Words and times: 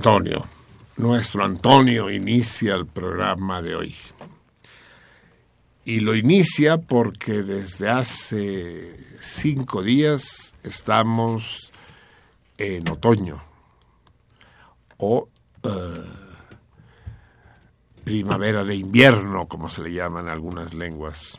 Antonio, 0.00 0.46
nuestro 0.96 1.44
Antonio 1.44 2.10
inicia 2.10 2.74
el 2.74 2.86
programa 2.86 3.60
de 3.60 3.74
hoy. 3.74 3.94
Y 5.84 6.00
lo 6.00 6.16
inicia 6.16 6.78
porque 6.78 7.42
desde 7.42 7.90
hace 7.90 8.96
cinco 9.20 9.82
días 9.82 10.54
estamos 10.62 11.70
en 12.56 12.88
otoño 12.90 13.42
o 14.96 15.28
eh, 15.64 16.04
primavera 18.02 18.64
de 18.64 18.76
invierno, 18.76 19.48
como 19.48 19.68
se 19.68 19.82
le 19.82 19.92
llaman 19.92 20.28
algunas 20.28 20.72
lenguas. 20.72 21.38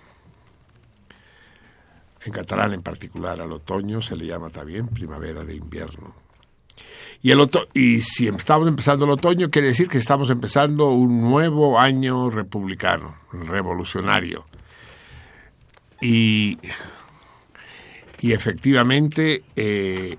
En 2.24 2.32
catalán 2.32 2.74
en 2.74 2.84
particular 2.84 3.42
al 3.42 3.54
otoño 3.54 4.04
se 4.04 4.16
le 4.16 4.28
llama 4.28 4.52
también 4.52 4.88
primavera 4.88 5.44
de 5.44 5.56
invierno. 5.56 6.21
Y, 7.22 7.32
el 7.32 7.50
y 7.74 8.02
si 8.02 8.28
estamos 8.28 8.68
empezando 8.68 9.06
el 9.06 9.12
otoño, 9.12 9.52
quiere 9.52 9.68
decir 9.68 9.88
que 9.88 10.00
estamos 10.00 10.30
empezando 10.30 10.90
un 10.92 11.22
nuevo 11.22 11.80
año 11.80 12.30
republicano, 12.32 13.16
revolucionario. 13.32 14.46
Y, 16.02 16.58
y 18.22 18.34
efectivamente, 18.34 19.44
eh, 19.56 20.18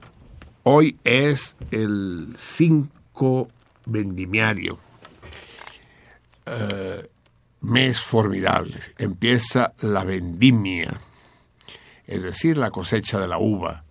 hoy 0.63 0.97
es 1.03 1.57
el 1.73 2.35
5 2.37 3.49
vendimiario. 3.87 4.79
Eh, 6.47 7.09
mes 7.63 8.01
formidable. 8.01 8.77
Empieza 8.99 9.73
la 9.81 10.05
vendimia, 10.05 11.01
es 12.07 12.23
decir, 12.23 12.59
la 12.59 12.71
cosecha 12.71 13.19
de 13.19 13.29
la 13.29 13.39
uva 13.39 13.85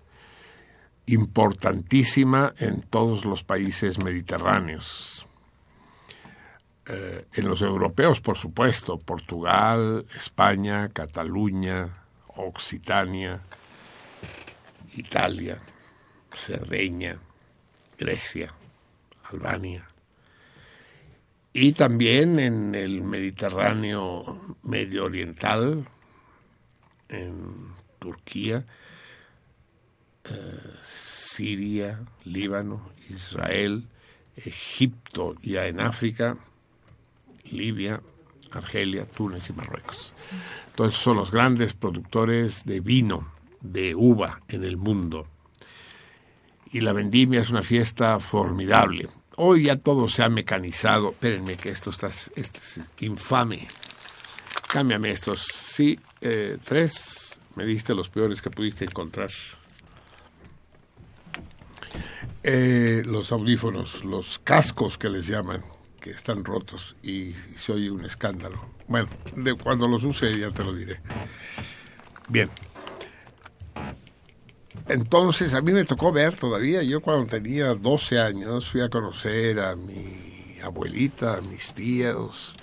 importantísima 1.05 2.53
en 2.59 2.81
todos 2.81 3.25
los 3.25 3.43
países 3.43 4.03
mediterráneos. 4.03 5.27
Eh, 6.87 7.25
en 7.33 7.47
los 7.47 7.61
europeos, 7.61 8.21
por 8.21 8.37
supuesto, 8.37 8.97
Portugal, 8.97 10.05
España, 10.15 10.89
Cataluña, 10.89 11.89
Occitania, 12.27 13.39
Italia, 14.95 15.61
Cerdeña, 16.33 17.19
Grecia, 17.97 18.53
Albania. 19.31 19.87
Y 21.53 21.73
también 21.73 22.39
en 22.39 22.75
el 22.75 23.01
Mediterráneo 23.03 24.57
medio 24.63 25.05
oriental, 25.05 25.87
en 27.09 27.67
Turquía, 27.99 28.65
eh, 30.23 30.29
Siria, 31.41 31.99
Líbano, 32.25 32.91
Israel, 33.09 33.87
Egipto, 34.35 35.35
ya 35.41 35.65
en 35.65 35.79
África, 35.79 36.37
Libia, 37.49 37.99
Argelia, 38.51 39.07
Túnez 39.07 39.49
y 39.49 39.53
Marruecos. 39.53 40.13
Entonces 40.67 40.99
son 40.99 41.17
los 41.17 41.31
grandes 41.31 41.73
productores 41.73 42.63
de 42.65 42.79
vino, 42.79 43.33
de 43.59 43.95
uva 43.95 44.39
en 44.49 44.63
el 44.63 44.77
mundo. 44.77 45.25
Y 46.71 46.81
la 46.81 46.93
vendimia 46.93 47.41
es 47.41 47.49
una 47.49 47.63
fiesta 47.63 48.19
formidable. 48.19 49.09
Hoy 49.37 49.63
ya 49.63 49.77
todo 49.77 50.07
se 50.07 50.21
ha 50.21 50.29
mecanizado. 50.29 51.09
Espérenme 51.09 51.57
que 51.57 51.69
esto 51.69 51.89
está 51.89 52.09
es 52.35 52.87
infame. 52.99 53.67
Cámbiame 54.71 55.09
estos. 55.09 55.41
Sí, 55.41 55.99
eh, 56.21 56.59
tres. 56.63 57.39
Me 57.55 57.65
diste 57.65 57.95
los 57.95 58.09
peores 58.09 58.43
que 58.43 58.51
pudiste 58.51 58.85
encontrar. 58.85 59.31
Eh, 62.43 63.03
los 63.05 63.31
audífonos, 63.31 64.03
los 64.03 64.39
cascos 64.39 64.97
que 64.97 65.09
les 65.09 65.27
llaman, 65.27 65.63
que 65.99 66.09
están 66.09 66.43
rotos 66.43 66.95
y, 67.03 67.33
se 67.57 67.71
oye 67.71 67.91
un 67.91 68.03
escándalo. 68.03 68.65
Bueno, 68.87 69.07
de 69.35 69.53
cuando 69.53 69.87
los 69.87 70.03
use 70.03 70.37
ya 70.39 70.49
te 70.49 70.63
lo 70.63 70.73
diré. 70.73 70.99
Bien. 72.27 72.49
Entonces, 74.87 75.53
a 75.53 75.61
mí 75.61 75.71
me 75.71 75.85
tocó 75.85 76.11
ver 76.11 76.35
todavía, 76.35 76.81
yo 76.81 77.01
cuando 77.01 77.27
tenía 77.27 77.75
12 77.75 78.19
años 78.19 78.67
fui 78.67 78.81
a 78.81 78.89
conocer 78.89 79.59
a 79.59 79.75
mi 79.75 80.57
abuelita, 80.63 81.37
a 81.37 81.41
mis 81.41 81.73
tíos, 81.73 82.55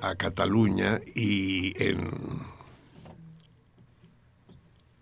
a 0.00 0.16
Cataluña 0.16 1.00
y 1.14 1.72
en, 1.82 2.10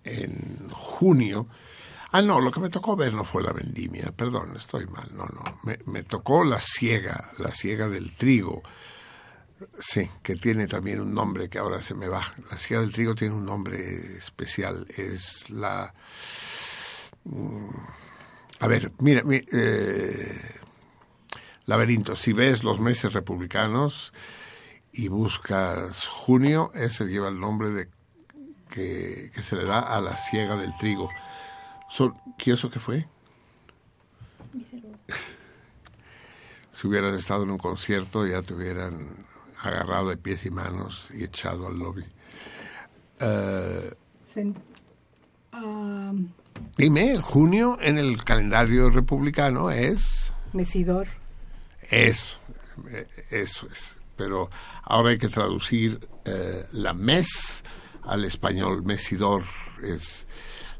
en 0.05 0.69
junio 0.71 1.49
Ah, 2.13 2.23
no, 2.23 2.41
lo 2.41 2.51
que 2.51 2.61
me 2.61 2.71
tocó 2.71 2.97
ver 2.97 3.13
no 3.15 3.25
fue 3.25 3.43
la 3.43 3.53
vendimia, 3.53 4.13
perdón, 4.13 4.55
estoy 4.57 4.87
mal, 4.87 5.11
no, 5.15 5.27
no. 5.27 5.43
Me, 5.87 6.03
tocó 6.05 6.45
la 6.45 6.61
siega, 6.61 7.33
la 7.39 7.51
siega 7.51 7.89
del 7.89 8.15
trigo. 8.15 8.63
Sí, 9.79 10.09
que 10.23 10.37
tiene 10.37 10.67
también 10.67 11.01
un 11.01 11.15
nombre 11.15 11.49
que 11.49 11.59
ahora 11.59 11.83
se 11.83 11.95
me 11.95 12.09
va. 12.09 12.23
La 12.51 12.59
siega 12.59 12.83
del 12.83 12.93
trigo 12.93 13.15
tiene 13.15 13.35
un 13.35 13.45
nombre 13.45 14.17
especial. 14.19 14.87
Es 14.97 15.51
la. 15.51 15.93
Mm, 17.25 17.71
a 18.61 18.67
ver, 18.69 18.93
mira, 18.99 19.23
eh, 19.31 20.41
laberinto, 21.65 22.15
si 22.17 22.33
ves 22.33 22.63
los 22.65 22.81
meses 22.81 23.15
republicanos 23.15 24.13
y 24.93 25.09
buscas 25.09 26.07
junio, 26.07 26.71
ese 26.75 27.07
lleva 27.07 27.29
el 27.29 27.41
nombre 27.41 27.71
de 27.71 27.89
que, 28.71 29.31
que 29.35 29.43
se 29.43 29.57
le 29.57 29.65
da 29.65 29.81
a 29.81 30.01
la 30.01 30.17
siega 30.17 30.57
del 30.57 30.77
trigo. 30.79 31.11
¿Qué 32.39 32.53
eso 32.53 32.71
que 32.71 32.81
fue? 32.81 33.07
si 36.73 36.87
hubieran 36.87 37.15
estado 37.15 37.45
en 37.45 37.51
un 37.51 37.59
concierto 37.59 38.27
ya 38.27 38.43
te 38.43 38.55
hubieran 38.55 39.17
agarrado 39.63 40.11
de 40.11 40.17
pies 40.17 40.47
y 40.47 40.51
manos 40.51 41.11
y 41.15 41.25
echado 41.25 41.67
al 41.67 41.79
lobby. 41.79 42.05
Uh, 43.21 43.95
dime, 46.77 47.19
junio 47.19 47.79
en 47.81 47.99
el 47.99 48.23
calendario 48.25 48.91
republicano 48.91 49.71
es... 49.71 50.33
Mesidor. 50.53 51.07
Eso, 51.91 52.39
eso 53.31 53.67
es. 53.73 53.97
Pero 54.17 54.51
ahora 54.83 55.11
hay 55.11 55.19
que 55.19 55.29
traducir 55.29 56.01
eh, 56.25 56.67
la 56.73 56.93
mes 56.93 57.63
al 58.03 58.25
español. 58.25 58.83
Mesidor 58.83 59.45
es 59.83 60.27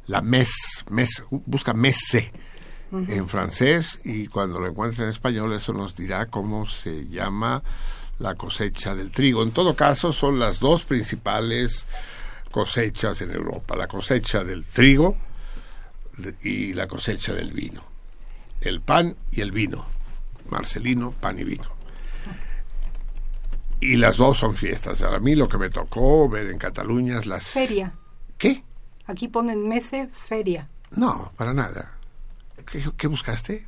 la 0.07 0.21
mes, 0.21 0.51
mes 0.91 1.23
busca 1.31 1.75
messe 1.75 2.33
en 2.93 3.29
francés 3.29 4.01
y 4.05 4.29
cuando 4.29 4.61
lo 4.61 4.69
encuentre 4.69 5.05
en 5.05 5.11
español 5.11 5.53
eso 5.53 5.73
nos 5.73 5.97
dirá 5.97 6.27
cómo 6.27 6.67
se 6.67 7.09
llama 7.09 7.63
la 8.19 8.35
cosecha 8.35 8.95
del 8.95 9.11
trigo. 9.11 9.43
En 9.43 9.51
todo 9.51 9.75
caso, 9.75 10.13
son 10.13 10.39
las 10.39 10.61
dos 10.61 10.85
principales 10.85 11.87
cosechas 12.51 13.21
en 13.21 13.31
Europa, 13.31 13.77
la 13.77 13.89
cosecha 13.89 14.45
del 14.45 14.65
trigo 14.65 15.17
y 16.43 16.73
la 16.73 16.87
cosecha 16.87 17.35
del 17.35 17.53
vino. 17.53 17.85
El 18.61 18.81
pan 18.81 19.17
y 19.33 19.41
el 19.43 19.53
vino. 19.53 19.87
Marcelino, 20.49 21.11
pan 21.11 21.39
y 21.39 21.45
vino. 21.45 21.77
Y 23.81 23.97
las 23.97 24.17
dos 24.17 24.39
son 24.39 24.55
fiestas. 24.55 25.03
A 25.03 25.19
mí 25.19 25.35
lo 25.35 25.49
que 25.49 25.59
me 25.59 25.69
tocó 25.69 26.29
ver 26.29 26.49
en 26.49 26.57
Cataluña 26.57 27.19
es 27.19 27.27
las... 27.27 27.45
Feria. 27.49 27.93
¿Qué? 28.39 28.65
Aquí 29.07 29.29
ponen 29.29 29.69
mese, 29.69 30.09
feria. 30.09 30.69
No, 30.97 31.33
para 31.37 31.53
nada. 31.53 31.97
¿Qué, 32.97 33.07
buscaste? 33.07 33.67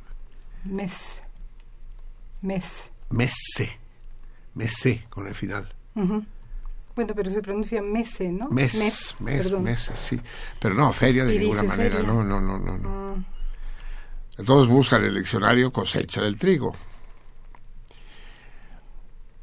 Mes. 0.65 1.21
Mes. 2.41 2.91
Mese. 3.09 3.79
Mese, 4.55 5.05
con 5.09 5.27
el 5.27 5.35
final. 5.35 5.73
Bueno, 5.93 7.13
pero 7.15 7.31
se 7.31 7.41
pronuncia 7.41 7.81
mese, 7.81 8.31
¿no? 8.31 8.49
Mes, 8.49 8.75
mes, 8.75 9.15
mes, 9.21 9.91
sí. 9.95 10.19
Pero 10.59 10.75
no, 10.75 10.91
feria 10.91 11.23
de 11.23 11.39
ninguna 11.39 11.63
manera, 11.63 12.01
no, 12.01 12.23
no, 12.23 12.41
no, 12.41 12.57
no. 12.57 12.77
no. 12.77 13.15
Mm. 13.15 13.25
Entonces 14.37 14.69
buscan 14.69 15.03
el 15.03 15.15
diccionario 15.15 15.71
cosecha 15.71 16.21
del 16.21 16.37
trigo. 16.37 16.73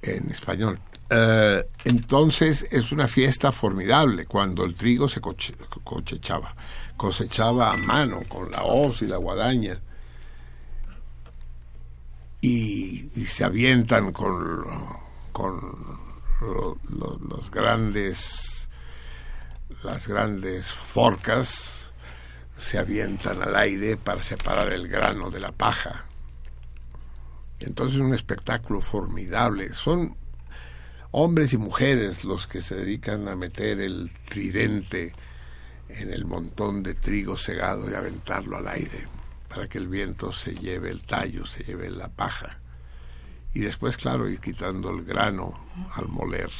En 0.02 0.30
español. 0.30 0.78
Eh, 1.08 1.68
entonces 1.84 2.66
es 2.70 2.90
una 2.90 3.06
fiesta 3.06 3.52
formidable 3.52 4.26
cuando 4.26 4.64
el 4.64 4.74
trigo 4.74 5.08
se 5.08 5.20
cosechaba, 5.20 6.54
cosechaba 6.96 7.72
a 7.72 7.76
mano 7.76 8.22
con 8.28 8.50
la 8.50 8.64
hoz 8.64 9.02
y 9.02 9.06
la 9.06 9.16
guadaña 9.16 9.80
y, 12.40 13.08
se 13.26 13.44
avientan 13.44 14.12
con, 14.12 14.64
los 16.88 17.50
grandes 17.50 18.68
las 19.82 20.08
grandes 20.08 20.66
forcas 20.66 21.86
se 22.56 22.78
avientan 22.78 23.42
al 23.42 23.54
aire 23.56 23.96
para 23.96 24.22
separar 24.22 24.72
el 24.72 24.88
grano 24.88 25.30
de 25.30 25.40
la 25.40 25.52
paja. 25.52 26.06
Entonces 27.60 27.96
es 27.96 28.00
un 28.00 28.14
espectáculo 28.14 28.80
formidable. 28.80 29.74
Son 29.74 30.16
hombres 31.18 31.54
y 31.54 31.56
mujeres 31.56 32.24
los 32.24 32.46
que 32.46 32.60
se 32.60 32.74
dedican 32.74 33.26
a 33.26 33.36
meter 33.36 33.80
el 33.80 34.12
tridente 34.28 35.14
en 35.88 36.12
el 36.12 36.26
montón 36.26 36.82
de 36.82 36.92
trigo 36.92 37.38
segado 37.38 37.90
y 37.90 37.94
aventarlo 37.94 38.58
al 38.58 38.68
aire. 38.68 39.08
para 39.48 39.66
que 39.66 39.78
el 39.78 39.88
viento 39.88 40.34
se 40.34 40.54
lleve 40.54 40.90
el 40.90 41.04
tallo, 41.04 41.46
se 41.46 41.64
lleve 41.64 41.88
la 41.88 42.08
paja. 42.08 42.58
Y 43.54 43.60
después, 43.60 43.96
claro, 43.96 44.28
ir 44.28 44.40
quitando 44.40 44.90
el 44.90 45.04
grano 45.04 45.58
al 45.94 46.08
moler 46.08 46.50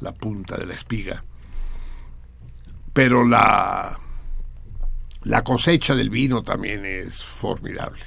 la 0.00 0.12
punta 0.12 0.56
de 0.56 0.66
la 0.66 0.74
espiga. 0.74 1.22
Pero 2.92 3.24
la, 3.24 4.00
la 5.22 5.44
cosecha 5.44 5.94
del 5.94 6.10
vino 6.10 6.42
también 6.42 6.84
es 6.84 7.22
formidable. 7.22 8.02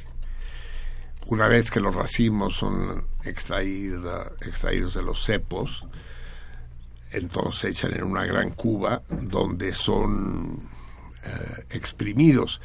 Una 1.28 1.48
vez 1.48 1.72
que 1.72 1.80
los 1.80 1.96
racimos 1.96 2.58
son 2.58 3.06
extraídos 3.24 4.94
de 4.94 5.04
los 5.04 5.24
cepos, 5.24 5.86
entonces 7.12 7.60
se 7.60 7.70
echan 7.70 7.94
en 7.94 8.04
una 8.04 8.26
gran 8.26 8.52
cuba 8.52 9.04
donde 9.10 9.74
son 9.74 10.70
eh, 11.24 11.66
exprimidos. 11.70 12.60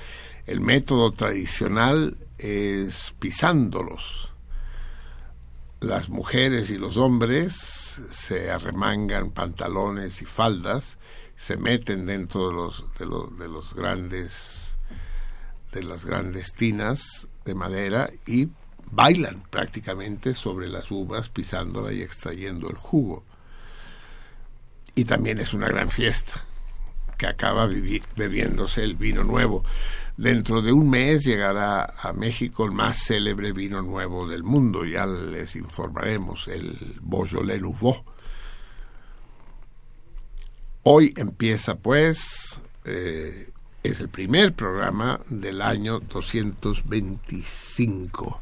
El 0.47 0.61
método 0.61 1.12
tradicional 1.12 2.17
es 2.38 3.15
pisándolos. 3.19 4.31
Las 5.81 6.09
mujeres 6.09 6.71
y 6.71 6.79
los 6.79 6.97
hombres 6.97 8.00
se 8.11 8.50
arremangan 8.50 9.31
pantalones 9.31 10.21
y 10.23 10.25
faldas, 10.25 10.99
se 11.37 11.57
meten 11.57 12.07
dentro 12.07 12.49
de 12.49 12.55
los, 12.55 12.85
de 12.99 13.07
los, 13.07 13.38
de 13.38 13.49
los 13.49 13.75
grandes 13.75 14.69
de 15.73 15.83
las 15.83 16.05
grandes 16.05 16.53
tinas 16.55 17.29
de 17.49 17.55
madera 17.55 18.11
y 18.26 18.49
bailan 18.93 19.43
prácticamente 19.50 20.35
sobre 20.35 20.69
las 20.69 20.90
uvas 20.90 21.28
pisándola 21.28 21.93
y 21.93 22.02
extrayendo 22.02 22.71
el 22.71 22.76
jugo 22.76 23.25
y 24.99 25.05
también 25.05 25.38
es 25.38 25.55
una 25.55 25.69
gran 25.69 25.90
fiesta 25.90 26.45
que 27.17 27.28
acaba 27.28 27.69
bebiéndose 28.17 28.83
el 28.83 28.97
vino 28.97 29.23
nuevo. 29.23 29.62
Dentro 30.17 30.61
de 30.61 30.73
un 30.73 30.90
mes 30.90 31.23
llegará 31.25 31.95
a 31.97 32.12
México 32.12 32.64
el 32.64 32.73
más 32.73 33.05
célebre 33.07 33.52
vino 33.52 33.81
nuevo 33.81 34.26
del 34.26 34.43
mundo, 34.43 34.85
ya 34.85 35.07
les 35.07 35.55
informaremos, 35.55 36.49
el 36.49 36.76
Beaujolais 37.00 37.61
Nouveau. 37.61 38.05
Hoy 40.83 41.14
empieza 41.17 41.76
pues, 41.76 42.61
eh, 42.85 43.50
es 43.90 44.00
el 44.00 44.09
primer 44.09 44.54
programa 44.54 45.21
del 45.28 45.62
año 45.62 46.00
225 46.00 48.40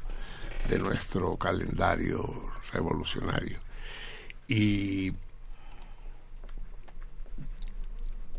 de 0.68 0.78
nuestro 0.78 1.36
calendario 1.36 2.50
revolucionario. 2.72 3.58
Y 4.48 5.12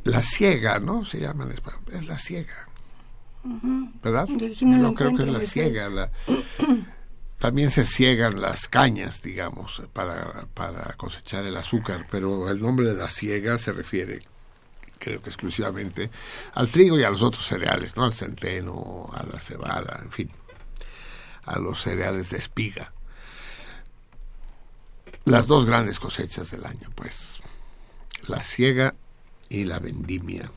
la 0.03 0.21
ciega, 0.21 0.79
¿no? 0.79 1.05
Se 1.05 1.19
llama 1.19 1.45
en 1.45 1.51
español. 1.51 1.81
Es 1.91 2.07
la 2.07 2.17
ciega. 2.17 2.67
¿Verdad? 4.03 4.27
Yo 4.27 4.93
creo 4.93 5.15
que 5.15 5.23
es 5.23 5.29
la 5.29 5.41
ciega. 5.41 6.11
también 7.39 7.71
se 7.71 7.85
ciegan 7.85 8.41
las 8.41 8.67
cañas, 8.67 9.21
digamos, 9.21 9.81
para, 9.93 10.47
para 10.53 10.93
cosechar 10.93 11.45
el 11.45 11.55
azúcar, 11.55 12.07
pero 12.09 12.49
el 12.49 12.61
nombre 12.61 12.87
de 12.87 12.95
la 12.95 13.09
ciega 13.09 13.57
se 13.57 13.73
refiere, 13.73 14.19
creo 14.99 15.21
que 15.21 15.29
exclusivamente, 15.29 16.09
al 16.53 16.69
trigo 16.69 16.99
y 16.99 17.03
a 17.03 17.09
los 17.09 17.21
otros 17.21 17.45
cereales, 17.45 17.95
¿no? 17.95 18.03
Al 18.03 18.13
centeno, 18.13 19.09
a 19.13 19.23
la 19.23 19.39
cebada, 19.39 19.99
en 20.03 20.11
fin, 20.11 20.31
a 21.45 21.59
los 21.59 21.81
cereales 21.81 22.29
de 22.29 22.37
espiga. 22.37 22.93
Las 25.25 25.47
dos 25.47 25.65
grandes 25.65 25.99
cosechas 25.99 26.51
del 26.51 26.65
año, 26.65 26.89
pues. 26.95 27.39
La 28.27 28.41
ciega 28.41 28.95
y 29.49 29.65
la 29.65 29.79
vendimia. 29.79 30.51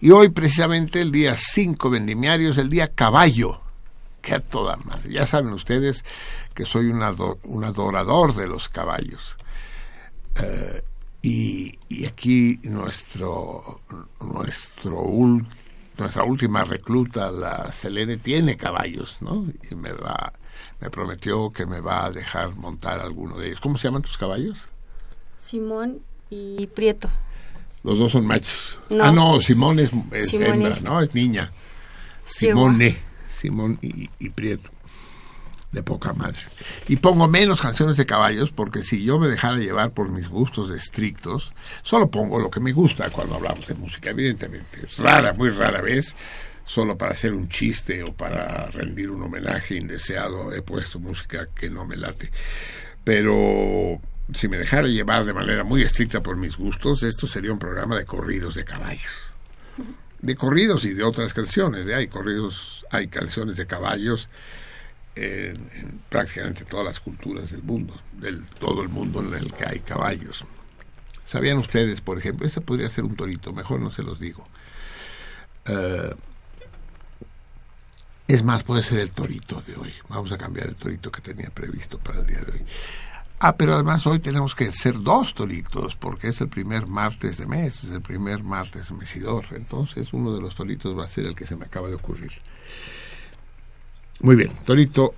Y 0.00 0.10
hoy 0.10 0.28
precisamente 0.28 1.00
el 1.00 1.10
día 1.10 1.36
5 1.36 1.90
vendimiario 1.90 2.50
es 2.50 2.58
el 2.58 2.70
día 2.70 2.88
caballo, 2.88 3.60
que 4.22 4.34
a 4.34 4.40
toda 4.40 4.76
madre. 4.76 5.10
Ya 5.10 5.26
saben 5.26 5.52
ustedes 5.52 6.04
que 6.54 6.66
soy 6.66 6.86
un, 6.86 7.02
un 7.44 7.64
adorador 7.64 8.34
de 8.34 8.46
los 8.46 8.68
caballos. 8.68 9.36
Eh, 10.36 10.82
y, 11.22 11.78
y, 11.88 12.06
aquí 12.06 12.60
nuestro, 12.62 13.80
nuestro 14.20 15.02
nuestra 15.98 16.24
última 16.24 16.64
recluta, 16.64 17.30
la 17.30 17.72
Selene, 17.72 18.16
tiene 18.16 18.56
caballos, 18.56 19.18
¿no? 19.20 19.44
Y 19.70 19.74
me 19.74 19.92
va, 19.92 20.32
me 20.80 20.90
prometió 20.90 21.50
que 21.50 21.66
me 21.66 21.80
va 21.80 22.06
a 22.06 22.10
dejar 22.10 22.54
montar 22.54 23.00
alguno 23.00 23.36
de 23.36 23.48
ellos. 23.48 23.60
¿Cómo 23.60 23.78
se 23.78 23.88
llaman 23.88 24.02
tus 24.02 24.16
caballos? 24.16 24.58
Simón 25.38 26.00
y 26.30 26.66
Prieto. 26.68 27.08
Los 27.82 27.98
dos 27.98 28.12
son 28.12 28.26
machos. 28.26 28.78
ah, 29.00 29.10
no, 29.10 29.40
Simón 29.40 29.78
es, 29.80 29.90
hembra, 30.32 30.78
¿no? 30.80 31.00
Es 31.00 31.14
niña. 31.14 31.50
Simone, 32.24 32.96
Simón 33.30 33.78
y, 33.80 34.28
Prieto. 34.30 34.70
De 35.70 35.82
poca 35.82 36.14
madre. 36.14 36.40
Y 36.88 36.96
pongo 36.96 37.28
menos 37.28 37.60
canciones 37.60 37.98
de 37.98 38.06
caballos 38.06 38.52
porque 38.52 38.82
si 38.82 39.04
yo 39.04 39.18
me 39.18 39.28
dejara 39.28 39.58
llevar 39.58 39.90
por 39.90 40.08
mis 40.08 40.28
gustos 40.28 40.70
estrictos, 40.70 41.52
solo 41.82 42.10
pongo 42.10 42.38
lo 42.38 42.50
que 42.50 42.60
me 42.60 42.72
gusta 42.72 43.10
cuando 43.10 43.34
hablamos 43.34 43.66
de 43.66 43.74
música, 43.74 44.10
evidentemente. 44.10 44.78
Rara, 44.96 45.34
muy 45.34 45.50
rara 45.50 45.82
vez, 45.82 46.16
solo 46.64 46.96
para 46.96 47.12
hacer 47.12 47.34
un 47.34 47.50
chiste 47.50 48.02
o 48.02 48.14
para 48.14 48.66
rendir 48.68 49.10
un 49.10 49.22
homenaje 49.22 49.76
indeseado, 49.76 50.54
he 50.54 50.62
puesto 50.62 51.00
música 51.00 51.48
que 51.54 51.68
no 51.68 51.84
me 51.84 51.96
late. 51.96 52.30
Pero 53.04 54.00
si 54.32 54.48
me 54.48 54.58
dejara 54.58 54.88
llevar 54.88 55.24
de 55.24 55.32
manera 55.32 55.64
muy 55.64 55.82
estricta 55.82 56.22
por 56.22 56.36
mis 56.36 56.56
gustos, 56.56 57.02
esto 57.02 57.26
sería 57.26 57.52
un 57.52 57.58
programa 57.58 57.96
de 57.96 58.04
corridos 58.04 58.54
de 58.54 58.64
caballos. 58.64 59.12
De 60.20 60.34
corridos 60.34 60.84
y 60.84 60.94
de 60.94 61.04
otras 61.04 61.32
canciones. 61.32 61.86
¿eh? 61.88 61.94
Hay 61.94 62.08
corridos, 62.08 62.84
hay 62.90 63.08
canciones 63.08 63.56
de 63.56 63.66
caballos 63.66 64.28
en, 65.18 66.00
prácticamente 66.08 66.64
todas 66.64 66.86
las 66.86 67.00
culturas 67.00 67.50
del 67.50 67.62
mundo, 67.62 67.94
del 68.12 68.44
todo 68.58 68.82
el 68.82 68.88
mundo 68.88 69.20
en 69.20 69.34
el 69.34 69.52
que 69.52 69.66
hay 69.66 69.80
caballos. 69.80 70.44
¿Sabían 71.24 71.58
ustedes, 71.58 72.00
por 72.00 72.18
ejemplo? 72.18 72.46
Ese 72.46 72.60
podría 72.60 72.88
ser 72.88 73.04
un 73.04 73.14
torito, 73.14 73.52
mejor 73.52 73.80
no 73.80 73.90
se 73.90 74.02
los 74.02 74.18
digo. 74.18 74.46
Eh, 75.66 76.14
es 78.26 78.42
más, 78.42 78.62
puede 78.62 78.82
ser 78.82 79.00
el 79.00 79.12
torito 79.12 79.60
de 79.62 79.76
hoy. 79.76 79.92
Vamos 80.08 80.32
a 80.32 80.38
cambiar 80.38 80.68
el 80.68 80.76
torito 80.76 81.10
que 81.10 81.20
tenía 81.20 81.50
previsto 81.50 81.98
para 81.98 82.20
el 82.20 82.26
día 82.26 82.40
de 82.40 82.52
hoy. 82.52 82.64
Ah, 83.40 83.56
pero 83.56 83.74
además 83.74 84.06
hoy 84.06 84.18
tenemos 84.18 84.54
que 84.54 84.72
ser 84.72 85.00
dos 85.00 85.32
toritos, 85.32 85.94
porque 85.96 86.28
es 86.28 86.40
el 86.40 86.48
primer 86.48 86.88
martes 86.88 87.38
de 87.38 87.46
mes, 87.46 87.84
es 87.84 87.90
el 87.92 88.02
primer 88.02 88.42
martes 88.42 88.90
mesidor. 88.90 89.44
Entonces 89.52 90.12
uno 90.12 90.34
de 90.34 90.40
los 90.40 90.54
toritos 90.54 90.98
va 90.98 91.04
a 91.04 91.08
ser 91.08 91.26
el 91.26 91.36
que 91.36 91.46
se 91.46 91.56
me 91.56 91.66
acaba 91.66 91.88
de 91.88 91.94
ocurrir. 91.94 92.32
Muy 94.20 94.36
bien, 94.36 94.50
torito, 94.64 95.14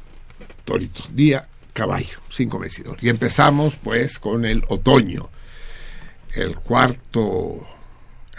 torito, 0.64 1.04
día, 1.12 1.48
caballo, 1.72 2.18
cinco 2.30 2.58
mesidor. 2.58 2.98
Y 3.00 3.08
empezamos 3.08 3.76
pues 3.76 4.18
con 4.18 4.44
el 4.44 4.62
otoño, 4.68 5.28
el 6.34 6.56
cuarto, 6.56 7.66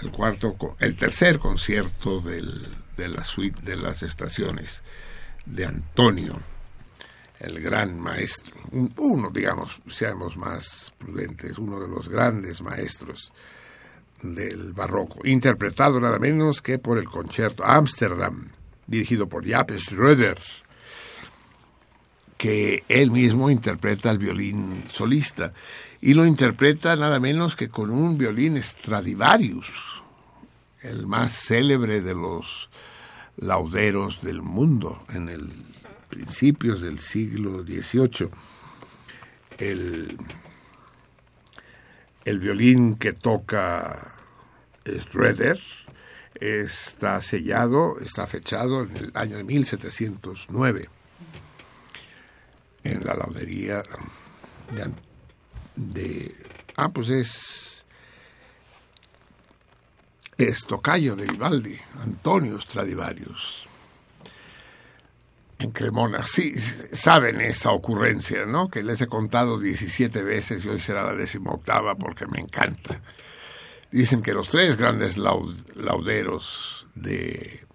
el 0.01 0.11
cuarto, 0.11 0.55
el 0.79 0.95
tercer 0.95 1.39
concierto 1.39 2.21
de 2.21 3.07
la 3.07 3.23
suite 3.23 3.61
de 3.63 3.75
las 3.75 4.03
estaciones 4.03 4.81
de 5.45 5.65
Antonio 5.65 6.39
el 7.41 7.59
gran 7.59 7.99
maestro, 7.99 8.55
uno, 8.71 9.31
digamos, 9.33 9.81
seamos 9.89 10.37
más 10.37 10.93
prudentes, 10.97 11.57
uno 11.57 11.79
de 11.79 11.87
los 11.87 12.07
grandes 12.07 12.61
maestros 12.61 13.33
del 14.21 14.73
barroco, 14.73 15.25
interpretado 15.25 15.99
nada 15.99 16.19
menos 16.19 16.61
que 16.61 16.77
por 16.77 16.99
el 16.99 17.05
concierto 17.05 17.65
Amsterdam, 17.65 18.49
dirigido 18.87 19.27
por 19.27 19.47
Jaap 19.47 19.71
Schröder, 19.71 20.37
que 22.37 22.83
él 22.89 23.11
mismo 23.11 23.49
interpreta 23.49 24.11
el 24.11 24.17
violín 24.17 24.83
solista, 24.91 25.53
y 26.01 26.13
lo 26.13 26.25
interpreta 26.25 26.95
nada 26.95 27.19
menos 27.19 27.55
que 27.55 27.69
con 27.69 27.91
un 27.91 28.17
violín 28.17 28.61
Stradivarius, 28.61 29.69
el 30.81 31.05
más 31.05 31.31
célebre 31.31 32.01
de 32.01 32.15
los 32.15 32.69
lauderos 33.37 34.21
del 34.21 34.41
mundo 34.41 35.05
en 35.13 35.29
el 35.29 35.51
principios 36.11 36.81
del 36.81 36.99
siglo 36.99 37.63
XVIII. 37.63 38.29
El, 39.57 40.17
el 42.25 42.39
violín 42.39 42.95
que 42.95 43.13
toca 43.13 44.13
Schroeder 44.85 45.59
está 46.41 47.21
sellado, 47.21 47.99
está 47.99 48.25
fechado 48.25 48.81
en 48.81 48.97
el 48.97 49.11
año 49.13 49.37
de 49.37 49.43
1709 49.43 50.89
en 52.83 53.05
la 53.05 53.13
laudería 53.13 53.83
de, 54.73 54.91
de 55.75 56.35
ah 56.75 56.89
pues 56.89 57.09
es 57.09 57.85
es 60.35 60.65
tocayo 60.65 61.15
de 61.15 61.27
Vivaldi 61.27 61.79
Antonio 62.01 62.59
Stradivarius 62.59 63.67
en 65.59 65.71
Cremona. 65.71 66.25
Sí, 66.25 66.55
saben 66.91 67.39
esa 67.39 67.71
ocurrencia, 67.71 68.45
¿no? 68.47 68.69
Que 68.69 68.81
les 68.81 68.99
he 69.01 69.07
contado 69.07 69.59
17 69.59 70.23
veces 70.23 70.65
y 70.65 70.69
hoy 70.69 70.79
será 70.79 71.13
la 71.13 71.51
octava 71.51 71.95
porque 71.95 72.25
me 72.25 72.39
encanta. 72.39 72.99
Dicen 73.91 74.21
que 74.21 74.33
los 74.33 74.49
tres 74.49 74.77
grandes 74.77 75.17
lauderos 75.17 76.87
de 76.95 77.65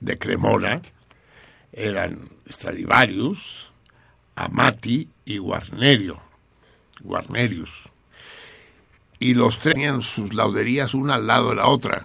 de 0.00 0.18
Cremona 0.18 0.80
eran 1.72 2.28
Stradivarius, 2.50 3.72
Amati 4.34 5.08
y 5.24 5.38
Guarnerio. 5.38 6.20
Guarnerius. 7.00 7.70
Y 9.20 9.34
los 9.34 9.58
tenían 9.58 10.02
sus 10.02 10.34
lauderías 10.34 10.94
una 10.94 11.14
al 11.14 11.26
lado 11.26 11.50
de 11.50 11.56
la 11.56 11.66
otra. 11.66 12.04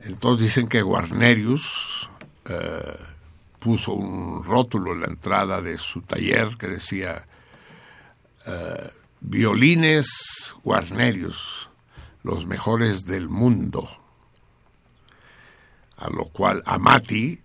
Entonces 0.00 0.46
dicen 0.46 0.68
que 0.68 0.82
Guarnerius 0.82 2.08
eh, 2.46 2.96
puso 3.58 3.92
un 3.92 4.44
rótulo 4.44 4.92
en 4.92 5.00
la 5.00 5.06
entrada 5.06 5.60
de 5.60 5.76
su 5.78 6.02
taller 6.02 6.56
que 6.56 6.68
decía 6.68 7.26
eh, 8.46 8.90
violines 9.20 10.54
Guarnerius, 10.62 11.68
los 12.22 12.46
mejores 12.46 13.04
del 13.04 13.28
mundo. 13.28 13.88
A 15.96 16.08
lo 16.10 16.26
cual 16.26 16.62
Amati, 16.66 17.40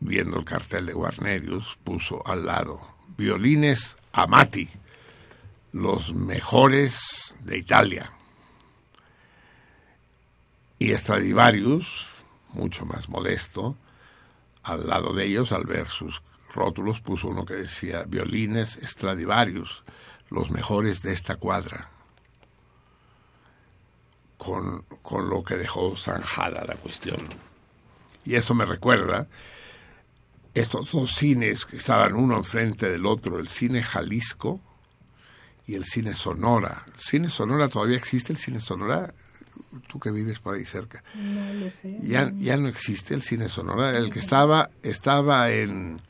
viendo 0.00 0.38
el 0.38 0.44
cartel 0.44 0.86
de 0.86 0.92
Guarnerius, 0.92 1.78
puso 1.84 2.26
al 2.26 2.46
lado 2.46 2.80
violines 3.16 3.98
Amati, 4.12 4.68
los 5.72 6.14
mejores 6.14 7.36
de 7.40 7.58
Italia. 7.58 8.12
Y 10.78 10.94
Stradivarius, 10.96 12.06
mucho 12.54 12.86
más 12.86 13.08
modesto, 13.10 13.76
al 14.62 14.88
lado 14.88 15.12
de 15.12 15.26
ellos, 15.26 15.52
al 15.52 15.64
ver 15.64 15.86
sus 15.86 16.22
rótulos, 16.54 17.00
puso 17.00 17.28
uno 17.28 17.44
que 17.44 17.54
decía 17.54 18.04
violines 18.04 18.78
Stradivarius, 18.82 19.84
los 20.30 20.50
mejores 20.50 21.02
de 21.02 21.12
esta 21.12 21.36
cuadra. 21.36 21.88
Con, 24.38 24.82
con 25.02 25.28
lo 25.28 25.44
que 25.44 25.56
dejó 25.56 25.96
zanjada 25.96 26.64
la 26.66 26.74
cuestión. 26.74 27.18
Y 28.24 28.36
eso 28.36 28.54
me 28.54 28.64
recuerda 28.64 29.28
estos 30.54 30.90
dos 30.92 31.14
cines 31.14 31.64
que 31.64 31.76
estaban 31.76 32.14
uno 32.14 32.36
enfrente 32.36 32.90
del 32.90 33.06
otro, 33.06 33.38
el 33.38 33.48
cine 33.48 33.82
Jalisco 33.82 34.60
y 35.66 35.74
el 35.74 35.84
cine 35.84 36.14
Sonora. 36.14 36.84
¿El 36.92 37.00
cine 37.00 37.28
Sonora 37.28 37.68
todavía 37.68 37.96
existe? 37.96 38.32
¿El 38.32 38.38
cine 38.38 38.60
Sonora? 38.60 39.14
Tú 39.86 40.00
que 40.00 40.10
vives 40.10 40.40
por 40.40 40.56
ahí 40.56 40.64
cerca. 40.64 41.04
No 41.14 41.52
lo 41.54 41.70
sé. 41.70 41.96
Ya, 42.00 42.32
ya 42.38 42.56
no 42.56 42.68
existe 42.68 43.14
el 43.14 43.22
cine 43.22 43.48
Sonora. 43.48 43.96
El 43.96 44.12
que 44.12 44.18
estaba, 44.18 44.70
estaba 44.82 45.50
en, 45.50 46.00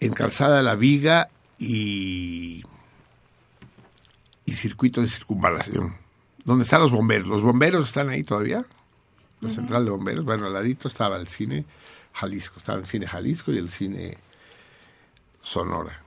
en 0.00 0.12
Calzada 0.12 0.58
de 0.58 0.62
la 0.62 0.74
Viga 0.74 1.30
y, 1.58 2.62
y 2.62 2.64
Circuito 4.60 5.00
de 5.00 5.08
Circunvalación. 5.08 5.96
¿Dónde 6.44 6.64
están 6.64 6.82
los 6.82 6.90
bomberos? 6.90 7.26
¿Los 7.26 7.42
bomberos 7.42 7.86
están 7.86 8.10
ahí 8.10 8.22
todavía? 8.22 8.64
La 9.40 9.48
central 9.48 9.86
de 9.86 9.90
bomberos. 9.90 10.24
Bueno, 10.24 10.46
al 10.46 10.52
ladito 10.52 10.88
estaba 10.88 11.16
el 11.16 11.28
cine 11.28 11.64
Jalisco, 12.12 12.58
estaba 12.58 12.78
el 12.78 12.86
cine 12.86 13.06
Jalisco 13.06 13.52
y 13.52 13.58
el 13.58 13.70
cine 13.70 14.18
Sonora. 15.42 16.02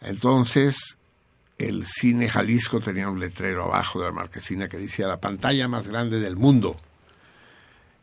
Entonces, 0.00 0.96
el 1.58 1.84
cine 1.84 2.30
Jalisco 2.30 2.80
tenía 2.80 3.10
un 3.10 3.20
letrero 3.20 3.64
abajo 3.64 3.98
de 4.00 4.06
la 4.06 4.12
marquesina 4.12 4.68
que 4.68 4.78
decía 4.78 5.06
la 5.06 5.20
pantalla 5.20 5.68
más 5.68 5.86
grande 5.88 6.20
del 6.20 6.36
mundo. 6.36 6.76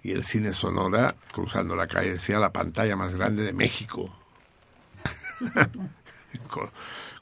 Y 0.04 0.12
el 0.12 0.24
cine 0.24 0.54
Sonora, 0.54 1.16
cruzando 1.32 1.76
la 1.76 1.88
calle, 1.88 2.12
decía 2.12 2.38
la 2.38 2.52
pantalla 2.52 2.96
más 2.96 3.16
grande 3.16 3.42
de 3.42 3.54
México. 3.54 4.16
con, 6.50 6.70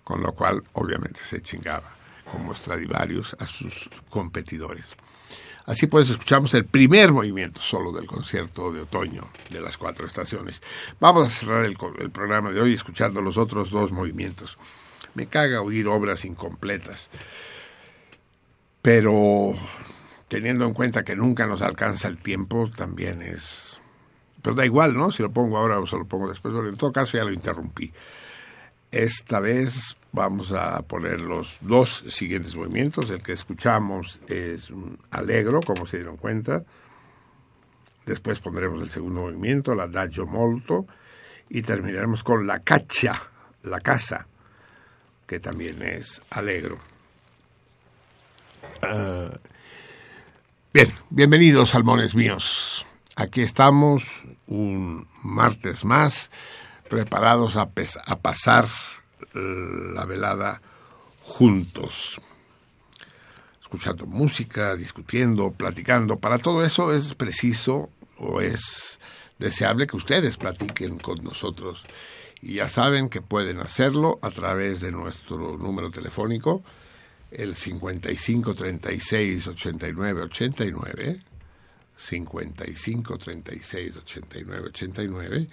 con, 0.03 0.21
lo 0.21 0.33
cual, 0.33 0.61
obviamente, 0.73 1.21
se 1.23 1.41
chingaba 1.41 2.02
como 2.31 2.53
Stradivarius 2.53 3.35
a 3.39 3.47
sus 3.47 3.89
competidores. 4.09 4.95
Así 5.65 5.87
pues, 5.87 6.09
escuchamos 6.09 6.53
el 6.55 6.65
primer 6.65 7.13
movimiento 7.13 7.61
solo 7.61 7.91
del 7.93 8.05
concierto 8.05 8.71
de 8.71 8.81
otoño 8.81 9.29
de 9.49 9.61
las 9.61 9.77
cuatro 9.77 10.05
estaciones. 10.05 10.61
Vamos 10.99 11.27
a 11.27 11.29
cerrar 11.29 11.65
el, 11.65 11.77
el, 11.99 12.11
programa 12.11 12.51
de 12.51 12.59
hoy 12.59 12.73
escuchando 12.73 13.21
los 13.21 13.37
otros 13.37 13.71
dos 13.71 13.91
movimientos. 13.91 14.57
Me 15.15 15.27
caga 15.27 15.61
oír 15.61 15.87
obras 15.87 16.25
incompletas, 16.25 17.09
pero 18.81 19.55
teniendo 20.27 20.65
en 20.65 20.73
cuenta 20.73 21.05
que 21.05 21.15
nunca 21.15 21.47
nos 21.47 21.61
alcanza 21.61 22.07
el 22.07 22.17
tiempo, 22.17 22.69
también 22.75 23.21
es... 23.21 23.79
Pero 24.41 24.55
da 24.55 24.65
igual, 24.65 24.97
¿no? 24.97 25.11
Si 25.13 25.23
lo 25.23 25.31
pongo 25.31 25.57
ahora 25.57 25.79
o 25.79 25.87
se 25.87 25.95
lo 25.95 26.05
pongo 26.05 26.27
después, 26.27 26.53
pero 26.53 26.67
en 26.67 26.75
todo 26.75 26.91
caso 26.91 27.17
ya 27.17 27.23
lo 27.23 27.31
interrumpí. 27.31 27.93
Esta 28.91 29.39
vez 29.39 29.95
vamos 30.13 30.51
a 30.51 30.81
poner 30.83 31.19
los 31.19 31.57
dos 31.61 32.05
siguientes 32.07 32.55
movimientos. 32.55 33.09
El 33.09 33.21
que 33.21 33.33
escuchamos 33.33 34.21
es 34.27 34.69
un 34.69 34.97
alegro, 35.11 35.59
como 35.59 35.85
se 35.85 35.97
dieron 35.97 36.17
cuenta. 36.17 36.63
Después 38.05 38.39
pondremos 38.39 38.81
el 38.81 38.89
segundo 38.89 39.21
movimiento, 39.21 39.75
la 39.75 39.83
Adagio 39.83 40.25
Molto. 40.25 40.85
Y 41.49 41.63
terminaremos 41.63 42.23
con 42.23 42.47
la 42.47 42.59
Caccia, 42.59 43.21
la 43.63 43.79
casa, 43.79 44.27
que 45.27 45.39
también 45.39 45.81
es 45.81 46.21
alegro. 46.29 46.77
Uh, 48.83 49.35
bien, 50.73 50.89
bienvenidos, 51.09 51.71
salmones 51.71 52.15
míos. 52.15 52.85
Aquí 53.15 53.41
estamos 53.41 54.23
un 54.47 55.07
martes 55.23 55.85
más 55.85 56.31
preparados 56.87 57.55
a 57.55 57.69
pasar 58.21 58.67
la 59.33 60.05
velada 60.05 60.61
juntos, 61.23 62.19
escuchando 63.61 64.05
música, 64.05 64.75
discutiendo, 64.75 65.51
platicando. 65.51 66.17
Para 66.19 66.37
todo 66.37 66.63
eso 66.63 66.93
es 66.93 67.15
preciso 67.15 67.89
o 68.17 68.41
es 68.41 68.99
deseable 69.39 69.87
que 69.87 69.97
ustedes 69.97 70.37
platiquen 70.37 70.99
con 70.99 71.23
nosotros. 71.23 71.83
Y 72.41 72.55
ya 72.55 72.69
saben 72.69 73.09
que 73.09 73.21
pueden 73.21 73.59
hacerlo 73.59 74.19
a 74.21 74.29
través 74.29 74.81
de 74.81 74.91
nuestro 74.91 75.57
número 75.57 75.91
telefónico, 75.91 76.61
el 77.31 77.55
55 77.55 78.53
36 78.53 79.47
89 79.47 80.21
89, 80.23 81.19
55 81.95 83.17
36 83.17 83.97
89 83.97 84.67
89 84.67 85.47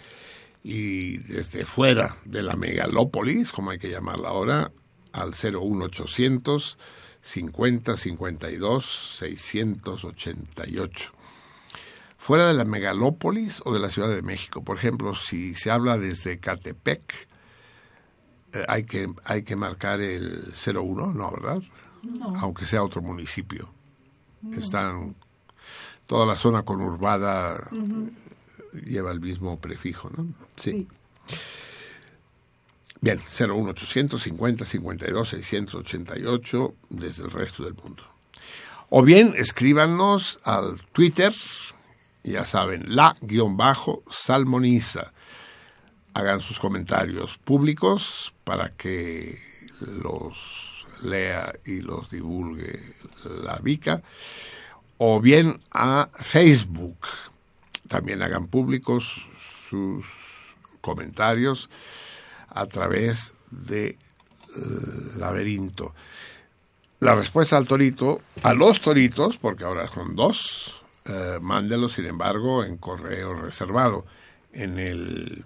y 0.62 1.18
desde 1.18 1.64
fuera 1.64 2.16
de 2.24 2.42
la 2.42 2.54
megalópolis, 2.54 3.52
como 3.52 3.70
hay 3.70 3.78
que 3.78 3.90
llamarla 3.90 4.28
ahora, 4.28 4.72
al 5.12 5.30
01800 5.30 6.78
50 7.22 7.96
52 7.96 9.16
688. 9.18 11.12
Fuera 12.18 12.48
de 12.48 12.54
la 12.54 12.64
megalópolis 12.64 13.62
o 13.64 13.72
de 13.72 13.80
la 13.80 13.88
Ciudad 13.88 14.08
de 14.08 14.22
México, 14.22 14.62
por 14.62 14.76
ejemplo, 14.76 15.14
si 15.14 15.54
se 15.54 15.70
habla 15.70 15.96
desde 15.96 16.38
Catepec, 16.38 17.28
eh, 18.52 18.64
hay, 18.68 18.84
que, 18.84 19.10
hay 19.24 19.42
que 19.42 19.56
marcar 19.56 20.00
el 20.00 20.52
01, 20.66 21.14
¿no, 21.14 21.30
verdad? 21.30 21.62
No. 22.02 22.34
Aunque 22.40 22.66
sea 22.66 22.82
otro 22.82 23.00
municipio. 23.00 23.72
No. 24.42 24.58
Están 24.58 25.14
toda 26.06 26.26
la 26.26 26.36
zona 26.36 26.62
conurbada 26.62 27.68
uh 27.70 27.76
-huh 27.76 28.19
lleva 28.72 29.12
el 29.12 29.20
mismo 29.20 29.60
prefijo, 29.60 30.10
¿no? 30.10 30.26
Sí. 30.56 30.88
sí. 31.26 31.36
Bien, 33.02 33.18
01800 33.18 34.22
50 34.22 34.66
52 34.66 35.28
688 35.28 36.74
desde 36.90 37.24
el 37.24 37.30
resto 37.30 37.64
del 37.64 37.72
mundo. 37.74 38.02
O 38.90 39.02
bien 39.02 39.32
escríbanos 39.36 40.38
al 40.44 40.78
Twitter, 40.92 41.32
ya 42.24 42.44
saben, 42.44 42.94
la-salmoniza. 42.94 45.14
Hagan 46.12 46.40
sus 46.40 46.58
comentarios 46.58 47.38
públicos 47.38 48.34
para 48.44 48.76
que 48.76 49.38
los 50.02 50.84
lea 51.02 51.54
y 51.64 51.80
los 51.80 52.10
divulgue 52.10 52.96
la 53.44 53.56
Vica. 53.62 54.02
O 54.98 55.20
bien 55.20 55.60
a 55.72 56.10
Facebook, 56.16 56.98
también 57.90 58.22
hagan 58.22 58.46
públicos 58.46 59.26
sus 59.68 60.06
comentarios 60.80 61.68
a 62.48 62.66
través 62.66 63.34
de 63.50 63.98
uh, 64.56 65.18
laberinto. 65.18 65.92
La 67.00 67.16
respuesta 67.16 67.56
al 67.56 67.66
torito, 67.66 68.20
a 68.44 68.54
los 68.54 68.80
toritos, 68.80 69.38
porque 69.38 69.64
ahora 69.64 69.88
son 69.88 70.14
dos, 70.14 70.82
eh, 71.06 71.40
sin 71.88 72.06
embargo, 72.06 72.62
en 72.62 72.76
correo 72.76 73.34
reservado, 73.34 74.06
en 74.52 74.78
el 74.78 75.44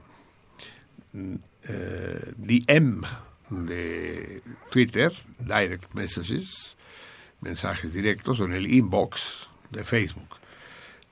eh, 1.15 2.33
DM 2.37 3.03
de 3.49 4.43
Twitter, 4.71 5.13
direct 5.39 5.95
messages, 5.95 6.77
mensajes 7.41 7.91
directos, 7.91 8.41
o 8.41 8.45
en 8.45 8.53
el 8.53 8.71
inbox 8.71 9.49
de 9.71 9.83
Facebook 9.83 10.44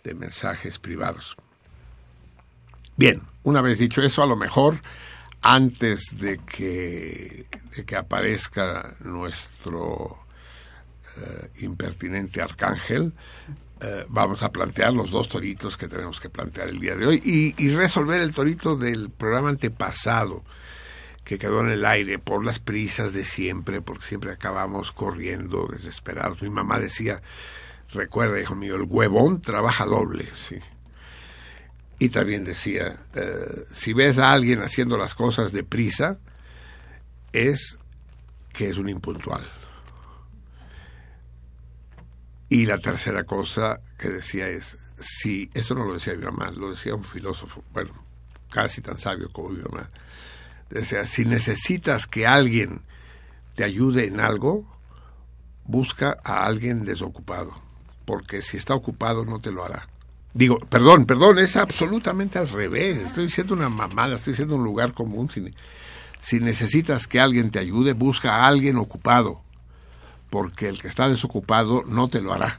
de 0.04 0.14
mensajes 0.14 0.78
privados. 0.78 1.36
Bien, 2.96 3.22
una 3.42 3.60
vez 3.60 3.78
dicho 3.78 4.02
eso, 4.02 4.22
a 4.22 4.26
lo 4.26 4.36
mejor 4.36 4.80
antes 5.42 6.18
de 6.18 6.38
que, 6.38 7.46
de 7.74 7.84
que 7.84 7.96
aparezca 7.96 8.94
nuestro 9.00 10.24
eh, 11.16 11.50
impertinente 11.62 12.40
arcángel, 12.40 13.12
eh, 13.80 14.06
vamos 14.08 14.42
a 14.44 14.52
plantear 14.52 14.92
los 14.92 15.10
dos 15.10 15.28
toritos 15.28 15.76
que 15.76 15.88
tenemos 15.88 16.20
que 16.20 16.30
plantear 16.30 16.68
el 16.68 16.78
día 16.78 16.94
de 16.94 17.06
hoy 17.06 17.54
y, 17.58 17.70
resolver 17.70 18.20
el 18.20 18.32
torito 18.32 18.76
del 18.76 19.10
programa 19.10 19.48
antepasado 19.48 20.44
que 21.24 21.38
quedó 21.38 21.60
en 21.60 21.70
el 21.70 21.84
aire 21.84 22.20
por 22.20 22.44
las 22.44 22.60
prisas 22.60 23.12
de 23.12 23.24
siempre, 23.24 23.80
porque 23.80 24.06
siempre 24.06 24.30
acabamos 24.30 24.92
corriendo 24.92 25.66
desesperados. 25.66 26.42
Mi 26.42 26.50
mamá 26.50 26.78
decía, 26.78 27.22
recuerda, 27.92 28.40
hijo 28.40 28.54
mío, 28.54 28.76
el 28.76 28.82
huevón 28.82 29.40
trabaja 29.40 29.84
doble, 29.84 30.28
sí. 30.34 30.58
Y 31.98 32.08
también 32.08 32.44
decía, 32.44 32.96
eh, 33.14 33.64
si 33.72 33.92
ves 33.92 34.18
a 34.18 34.32
alguien 34.32 34.60
haciendo 34.62 34.98
las 34.98 35.14
cosas 35.14 35.52
deprisa, 35.52 36.18
es 37.32 37.78
que 38.52 38.68
es 38.68 38.76
un 38.76 38.88
impuntual. 38.88 39.42
Y 42.48 42.66
la 42.66 42.78
tercera 42.78 43.24
cosa 43.24 43.80
que 43.98 44.08
decía 44.08 44.48
es, 44.48 44.76
si, 44.98 45.48
eso 45.54 45.74
no 45.74 45.84
lo 45.84 45.94
decía 45.94 46.14
mi 46.14 46.24
mamá, 46.24 46.50
lo 46.50 46.70
decía 46.70 46.94
un 46.94 47.04
filósofo, 47.04 47.64
bueno, 47.72 47.92
casi 48.50 48.80
tan 48.80 48.98
sabio 48.98 49.30
como 49.32 49.50
mi 49.50 49.62
mamá, 49.62 49.88
decía, 50.68 51.06
si 51.06 51.24
necesitas 51.24 52.06
que 52.06 52.26
alguien 52.26 52.82
te 53.54 53.64
ayude 53.64 54.06
en 54.06 54.20
algo, 54.20 54.66
busca 55.64 56.18
a 56.24 56.44
alguien 56.44 56.84
desocupado, 56.84 57.61
porque 58.04 58.42
si 58.42 58.56
está 58.56 58.74
ocupado 58.74 59.24
no 59.24 59.40
te 59.40 59.52
lo 59.52 59.64
hará. 59.64 59.88
Digo, 60.34 60.58
perdón, 60.58 61.04
perdón, 61.04 61.38
es 61.38 61.56
absolutamente 61.56 62.38
al 62.38 62.48
revés, 62.48 62.98
estoy 62.98 63.26
diciendo 63.26 63.54
una 63.54 63.68
mamada, 63.68 64.16
estoy 64.16 64.32
diciendo 64.32 64.56
un 64.56 64.64
lugar 64.64 64.94
común. 64.94 65.30
Si, 65.30 65.44
si 66.20 66.40
necesitas 66.40 67.06
que 67.06 67.20
alguien 67.20 67.50
te 67.50 67.58
ayude, 67.58 67.92
busca 67.92 68.36
a 68.36 68.46
alguien 68.46 68.78
ocupado 68.78 69.42
porque 70.32 70.66
el 70.66 70.80
que 70.80 70.88
está 70.88 71.10
desocupado 71.10 71.84
no 71.86 72.08
te 72.08 72.22
lo 72.22 72.32
hará. 72.32 72.58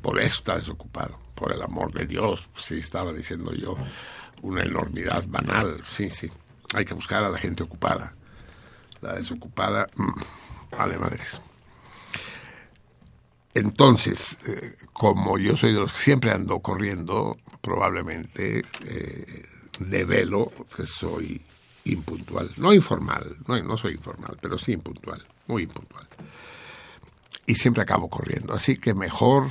Por 0.00 0.18
eso 0.18 0.36
está 0.36 0.56
desocupado, 0.56 1.18
por 1.34 1.52
el 1.52 1.60
amor 1.60 1.92
de 1.92 2.06
Dios, 2.06 2.48
sí, 2.56 2.78
estaba 2.78 3.12
diciendo 3.12 3.52
yo, 3.52 3.76
una 4.40 4.62
enormidad 4.62 5.26
banal, 5.28 5.82
sí, 5.86 6.08
sí. 6.08 6.32
Hay 6.72 6.86
que 6.86 6.94
buscar 6.94 7.22
a 7.24 7.28
la 7.28 7.36
gente 7.36 7.62
ocupada. 7.62 8.14
La 9.02 9.12
desocupada, 9.12 9.86
mmm, 9.96 10.12
vale 10.78 10.96
madres. 10.96 11.38
Entonces, 13.56 14.38
eh, 14.46 14.76
como 14.92 15.38
yo 15.38 15.56
soy 15.56 15.72
de 15.72 15.80
los 15.80 15.92
que 15.94 15.98
siempre 15.98 16.30
ando 16.30 16.60
corriendo, 16.60 17.38
probablemente 17.62 18.62
eh, 18.84 19.46
develo 19.78 20.52
que 20.76 20.86
soy 20.86 21.40
impuntual. 21.84 22.50
No 22.58 22.74
informal, 22.74 23.38
no, 23.46 23.58
no 23.62 23.78
soy 23.78 23.94
informal, 23.94 24.36
pero 24.42 24.58
sí 24.58 24.72
impuntual, 24.72 25.24
muy 25.46 25.62
impuntual 25.62 26.06
y 27.46 27.54
siempre 27.54 27.82
acabo 27.82 28.10
corriendo. 28.10 28.52
Así 28.52 28.76
que 28.76 28.92
mejor 28.92 29.48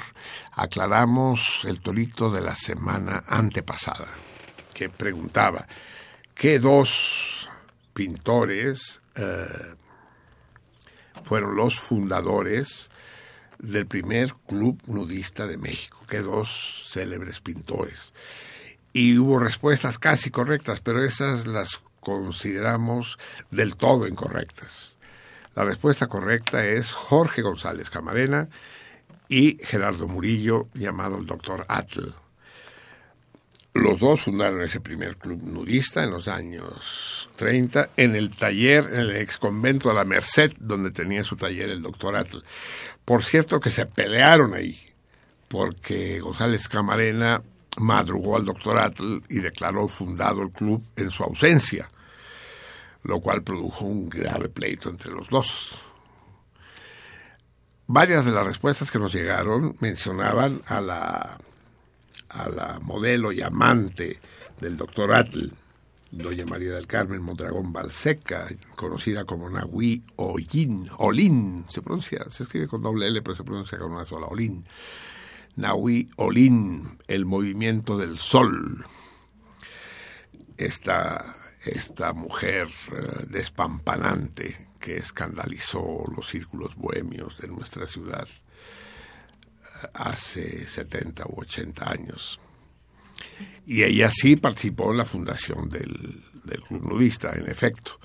aclaramos 0.52 1.66
el 1.66 1.80
torito 1.80 2.30
de 2.30 2.42
la 2.42 2.56
semana 2.56 3.24
antepasada, 3.28 4.08
que 4.76 4.88
preguntaba, 4.88 5.66
¿qué 6.36 6.60
dos 6.60 7.50
pintores 7.96 9.02
eh, 9.16 9.76
fueron 11.24 11.56
los 11.56 11.80
fundadores 11.80 12.92
del 13.60 13.88
primer 13.88 14.34
club 14.48 14.82
nudista 14.88 15.48
de 15.48 15.58
México? 15.58 16.00
¿Qué 16.08 16.20
dos 16.20 16.90
célebres 16.92 17.40
pintores? 17.42 18.14
Y 18.94 19.18
hubo 19.18 19.40
respuestas 19.40 19.98
casi 19.98 20.30
correctas, 20.30 20.82
pero 20.82 21.04
esas 21.04 21.48
las 21.48 21.82
consideramos 22.00 23.18
del 23.52 23.76
todo 23.76 24.08
incorrectas 24.08 24.96
la 25.56 25.64
respuesta 25.64 26.08
correcta 26.08 26.66
es 26.66 26.92
Jorge 26.92 27.42
González 27.42 27.90
Camarena 27.90 28.50
y 29.30 29.58
Gerardo 29.64 30.06
Murillo, 30.10 30.68
llamado 30.74 31.18
el 31.18 31.26
doctor 31.26 31.66
Atl. 31.70 32.10
Los 33.76 34.00
dos 34.00 34.22
fundaron 34.22 34.62
ese 34.62 34.80
primer 34.80 35.18
club 35.18 35.44
nudista 35.44 36.04
en 36.04 36.10
los 36.12 36.28
años 36.28 37.30
30 37.36 37.90
en 37.98 38.16
el 38.16 38.32
taller, 38.32 38.90
en 38.92 39.02
el 39.02 39.16
ex 39.18 39.38
convento 39.38 39.90
de 39.90 39.96
la 39.96 40.06
Merced, 40.06 40.54
donde 40.60 40.92
tenía 40.92 41.24
su 41.24 41.36
taller 41.36 41.70
el 41.70 41.84
doctor 41.84 42.16
Atl. 42.16 42.40
Por 43.04 43.24
cierto 43.24 43.60
que 43.60 43.70
se 43.70 43.86
pelearon 43.86 44.54
ahí, 44.54 44.80
porque 45.48 46.20
González 46.20 46.68
Camarena 46.68 47.44
madrugó 47.78 48.38
al 48.38 48.46
doctor 48.46 48.80
Atl 48.80 49.22
y 49.30 49.40
declaró 49.40 49.88
fundado 49.88 50.42
el 50.42 50.52
club 50.52 50.84
en 50.96 51.12
su 51.12 51.24
ausencia 51.24 51.90
lo 53.06 53.20
cual 53.22 53.44
produjo 53.44 53.86
un 53.86 54.10
grave 54.10 54.50
pleito 54.50 54.90
entre 54.90 55.12
los 55.12 55.30
dos. 55.30 55.84
Varias 57.88 58.26
de 58.26 58.32
las 58.32 58.46
respuestas 58.46 58.90
que 58.90 58.98
nos 58.98 59.14
llegaron 59.14 59.76
mencionaban 59.80 60.62
a 60.66 60.82
la, 60.82 61.38
a 62.36 62.50
la 62.50 62.80
modelo 62.82 63.32
y 63.32 63.42
amante 63.42 64.20
del 64.60 64.78
doctor 64.78 65.14
Atl, 65.14 65.52
doña 66.12 66.46
María 66.46 66.74
del 66.74 66.88
Carmen 66.88 67.22
Mondragón 67.22 67.74
Balseca, 67.74 68.48
conocida 68.76 69.26
como 69.26 69.50
Nahui 69.50 70.04
Olin, 70.18 70.90
Olin, 70.98 71.66
se 71.68 71.82
pronuncia, 71.82 72.26
se 72.30 72.44
escribe 72.44 72.68
con 72.68 72.82
doble 72.82 73.08
L, 73.08 73.22
pero 73.22 73.36
se 73.36 73.44
pronuncia 73.44 73.78
con 73.78 73.92
una 73.92 74.06
sola, 74.06 74.28
Olin. 74.28 74.66
Nahui 75.56 76.10
Olin, 76.18 76.98
el 77.08 77.26
movimiento 77.26 77.98
del 77.98 78.18
sol. 78.18 78.86
Esta 80.58 81.36
esta 81.66 82.14
mujer 82.14 82.68
eh, 82.92 83.26
despampanante 83.28 84.68
que 84.80 84.98
escandalizó 84.98 86.06
los 86.16 86.30
círculos 86.30 86.76
bohemios 86.76 87.38
de 87.40 87.48
nuestra 87.48 87.88
ciudad 87.88 88.28
hace 89.94 90.68
70 90.68 91.26
u 91.28 91.42
80 91.42 91.92
años. 91.92 92.40
Y 93.66 93.84
ella 93.84 94.10
sí 94.12 94.36
participó 94.36 94.92
en 94.92 94.98
la 94.98 95.06
fundación 95.06 95.70
del, 95.70 96.24
Club 96.68 96.84
Nudista, 96.84 97.34
en 97.34 97.50
efecto. 97.50 98.00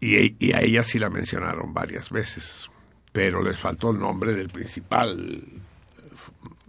Y, 0.00 0.52
a 0.52 0.60
ella 0.60 0.84
sí 0.84 0.98
la 0.98 1.10
mencionaron 1.10 1.72
varias 1.72 2.10
veces, 2.10 2.68
pero 3.12 3.42
les 3.42 3.58
faltó 3.58 3.90
el 3.90 3.98
nombre 3.98 4.34
del 4.34 4.48
principal 4.48 5.42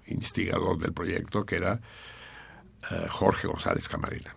instigador 0.08 0.80
del 0.80 0.94
proyecto, 0.94 1.46
que 1.46 1.58
era 1.58 1.80
eh, 2.92 3.06
Jorge 3.10 3.48
González 3.48 3.88
Camarena 3.88 4.36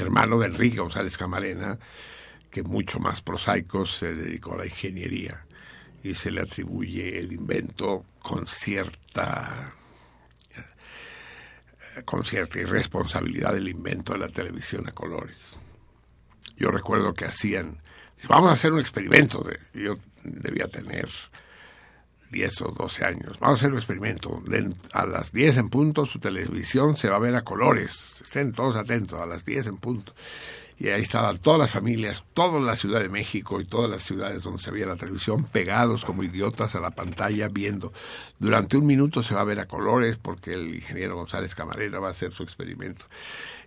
hermano 0.00 0.38
de 0.38 0.46
Enrique 0.46 0.78
González 0.78 1.16
Camarena, 1.16 1.78
que 2.50 2.62
mucho 2.62 2.98
más 2.98 3.22
prosaico 3.22 3.86
se 3.86 4.14
dedicó 4.14 4.54
a 4.54 4.58
la 4.58 4.66
ingeniería 4.66 5.44
y 6.02 6.14
se 6.14 6.30
le 6.30 6.40
atribuye 6.40 7.18
el 7.18 7.32
invento 7.32 8.04
con 8.20 8.46
cierta 8.46 9.74
eh, 10.56 12.02
con 12.04 12.24
cierta 12.24 12.58
irresponsabilidad 12.58 13.54
del 13.54 13.68
invento 13.68 14.12
de 14.12 14.20
la 14.20 14.28
televisión 14.28 14.88
a 14.88 14.92
colores. 14.92 15.58
Yo 16.56 16.70
recuerdo 16.70 17.14
que 17.14 17.24
hacían, 17.24 17.82
vamos 18.28 18.50
a 18.50 18.54
hacer 18.54 18.72
un 18.72 18.80
experimento, 18.80 19.44
yo 19.72 19.94
debía 20.24 20.66
tener 20.68 21.08
10 22.30 22.62
o 22.62 22.68
12 22.72 23.04
años. 23.04 23.38
Vamos 23.40 23.58
a 23.58 23.60
hacer 23.60 23.72
un 23.72 23.78
experimento. 23.78 24.42
A 24.92 25.06
las 25.06 25.32
10 25.32 25.56
en 25.56 25.68
punto 25.68 26.06
su 26.06 26.20
televisión 26.20 26.96
se 26.96 27.08
va 27.08 27.16
a 27.16 27.20
ver 27.20 27.34
a 27.34 27.42
colores. 27.42 28.20
Estén 28.22 28.52
todos 28.52 28.76
atentos, 28.76 29.20
a 29.20 29.26
las 29.26 29.44
10 29.44 29.66
en 29.66 29.76
punto. 29.78 30.14
Y 30.80 30.88
ahí 30.88 31.02
estaban 31.02 31.36
todas 31.36 31.60
las 31.60 31.70
familias, 31.70 32.24
toda 32.32 32.58
la 32.58 32.74
Ciudad 32.74 33.00
de 33.00 33.10
México 33.10 33.60
y 33.60 33.66
todas 33.66 33.90
las 33.90 34.02
ciudades 34.02 34.42
donde 34.42 34.62
se 34.62 34.70
veía 34.70 34.86
la 34.86 34.96
televisión 34.96 35.44
pegados 35.44 36.06
como 36.06 36.22
idiotas 36.22 36.74
a 36.74 36.80
la 36.80 36.90
pantalla 36.90 37.48
viendo. 37.48 37.92
Durante 38.38 38.78
un 38.78 38.86
minuto 38.86 39.22
se 39.22 39.34
va 39.34 39.42
a 39.42 39.44
ver 39.44 39.60
a 39.60 39.66
colores 39.66 40.16
porque 40.16 40.54
el 40.54 40.74
ingeniero 40.74 41.16
González 41.16 41.54
Camarena 41.54 41.98
va 41.98 42.08
a 42.08 42.12
hacer 42.12 42.32
su 42.32 42.44
experimento. 42.44 43.04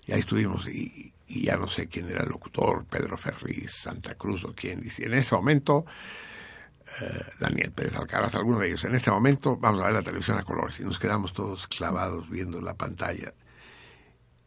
Y 0.07 0.13
ahí 0.13 0.21
estuvimos 0.21 0.67
y, 0.67 1.13
y 1.27 1.43
ya 1.43 1.55
no 1.55 1.67
sé 1.67 1.87
quién 1.87 2.09
era 2.09 2.23
el 2.23 2.29
locutor, 2.29 2.83
Pedro 2.85 3.15
Ferriz, 3.15 3.73
Santa 3.73 4.15
Cruz 4.15 4.43
o 4.43 4.55
quién. 4.55 4.83
Y 4.83 5.03
en 5.03 5.13
ese 5.13 5.35
momento 5.35 5.85
eh, 6.99 7.25
Daniel 7.39 7.71
Pérez 7.73 7.95
Alcaraz, 7.95 8.33
alguno 8.33 8.57
de 8.57 8.69
ellos. 8.69 8.85
En 8.85 8.95
este 8.95 9.11
momento 9.11 9.55
vamos 9.55 9.83
a 9.83 9.85
ver 9.85 9.93
la 9.93 10.01
televisión 10.01 10.39
a 10.39 10.43
colores 10.43 10.79
y 10.79 10.83
nos 10.83 10.97
quedamos 10.97 11.31
todos 11.33 11.67
clavados 11.67 12.27
viendo 12.27 12.59
la 12.59 12.73
pantalla 12.73 13.35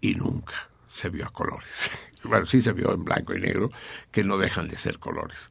y 0.01 0.17
nunca 0.17 0.69
se 0.89 1.09
vio 1.09 1.27
a 1.27 1.31
colores. 1.31 1.91
bueno, 2.25 2.47
sí 2.47 2.63
se 2.63 2.73
vio 2.73 2.93
en 2.93 3.05
blanco 3.05 3.35
y 3.35 3.41
negro, 3.41 3.71
que 4.11 4.25
no 4.25 4.39
dejan 4.39 4.69
de 4.69 4.77
ser 4.77 4.99
colores. 4.99 5.51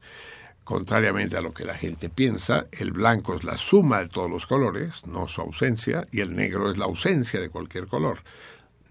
Contrariamente 0.63 1.37
a 1.37 1.41
lo 1.41 1.53
que 1.53 1.63
la 1.63 1.75
gente 1.75 2.09
piensa, 2.09 2.65
el 2.71 2.91
blanco 2.91 3.35
es 3.35 3.43
la 3.43 3.55
suma 3.55 4.01
de 4.01 4.09
todos 4.09 4.29
los 4.29 4.47
colores, 4.47 5.05
no 5.05 5.27
su 5.27 5.41
ausencia, 5.41 6.07
y 6.11 6.21
el 6.21 6.35
negro 6.35 6.71
es 6.71 6.77
la 6.77 6.85
ausencia 6.85 7.39
de 7.39 7.49
cualquier 7.49 7.87
color, 7.87 8.23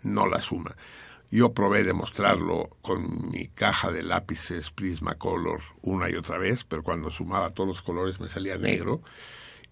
no 0.02 0.26
la 0.26 0.40
suma. 0.40 0.76
Yo 1.32 1.52
probé 1.52 1.82
demostrarlo 1.82 2.76
con 2.80 3.28
mi 3.28 3.48
caja 3.48 3.90
de 3.90 4.04
lápices 4.04 4.70
Prismacolor 4.70 5.62
una 5.82 6.08
y 6.08 6.14
otra 6.14 6.38
vez, 6.38 6.62
pero 6.62 6.84
cuando 6.84 7.10
sumaba 7.10 7.50
todos 7.50 7.66
los 7.66 7.82
colores 7.82 8.20
me 8.20 8.28
salía 8.28 8.56
negro 8.56 9.02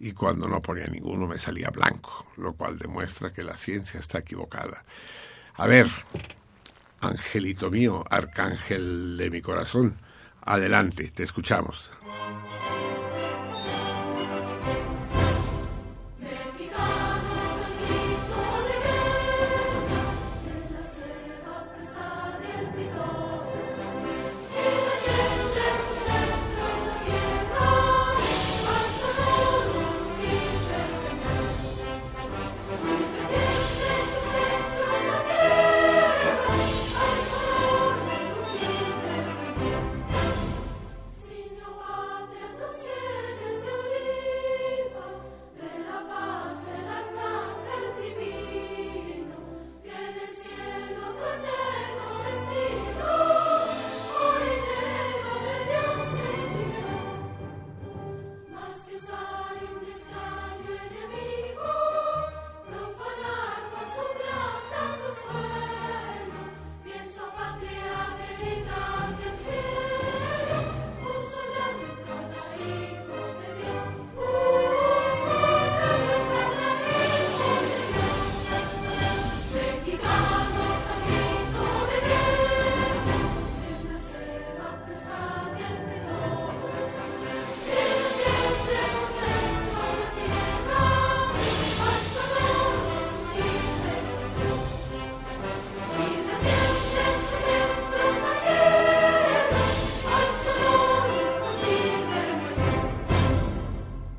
y 0.00 0.10
cuando 0.10 0.48
no 0.48 0.60
ponía 0.60 0.88
ninguno 0.88 1.28
me 1.28 1.38
salía 1.38 1.70
blanco, 1.70 2.26
lo 2.36 2.54
cual 2.54 2.80
demuestra 2.80 3.32
que 3.32 3.44
la 3.44 3.56
ciencia 3.56 4.00
está 4.00 4.18
equivocada. 4.18 4.84
A 5.54 5.68
ver, 5.68 5.86
angelito 7.02 7.70
mío, 7.70 8.04
arcángel 8.08 9.16
de 9.16 9.30
mi 9.30 9.42
corazón, 9.42 9.96
adelante, 10.40 11.10
te 11.10 11.24
escuchamos. 11.24 11.92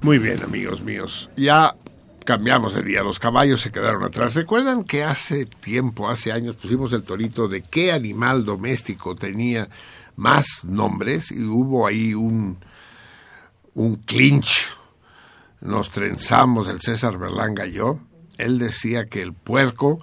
Muy 0.04 0.18
bien, 0.18 0.44
amigos 0.44 0.82
míos. 0.82 1.30
Ya 1.38 1.78
cambiamos 2.26 2.76
de 2.76 2.84
día. 2.84 3.04
Los 3.04 3.20
caballos 3.20 3.62
se 3.62 3.72
quedaron 3.72 4.04
atrás. 4.04 4.34
¿Recuerdan 4.34 4.84
que 4.84 5.02
hace 5.02 5.46
tiempo, 5.46 6.10
hace 6.10 6.34
años, 6.34 6.58
pusimos 6.58 6.92
el 6.92 7.04
torito 7.04 7.48
de 7.48 7.62
qué 7.62 7.94
animal 7.94 8.44
doméstico 8.44 9.16
tenía 9.16 9.70
más 10.18 10.66
nombres? 10.66 11.32
Y 11.32 11.46
hubo 11.46 11.88
ahí 11.88 12.14
un, 12.14 12.58
un 13.76 13.96
clinch. 13.96 14.76
Nos 15.62 15.90
trenzamos 15.90 16.68
el 16.68 16.82
César 16.82 17.18
Berlanga 17.18 17.66
y 17.66 17.72
yo. 17.72 18.00
Él 18.38 18.60
decía 18.60 19.08
que 19.08 19.22
el 19.22 19.32
puerco 19.32 20.00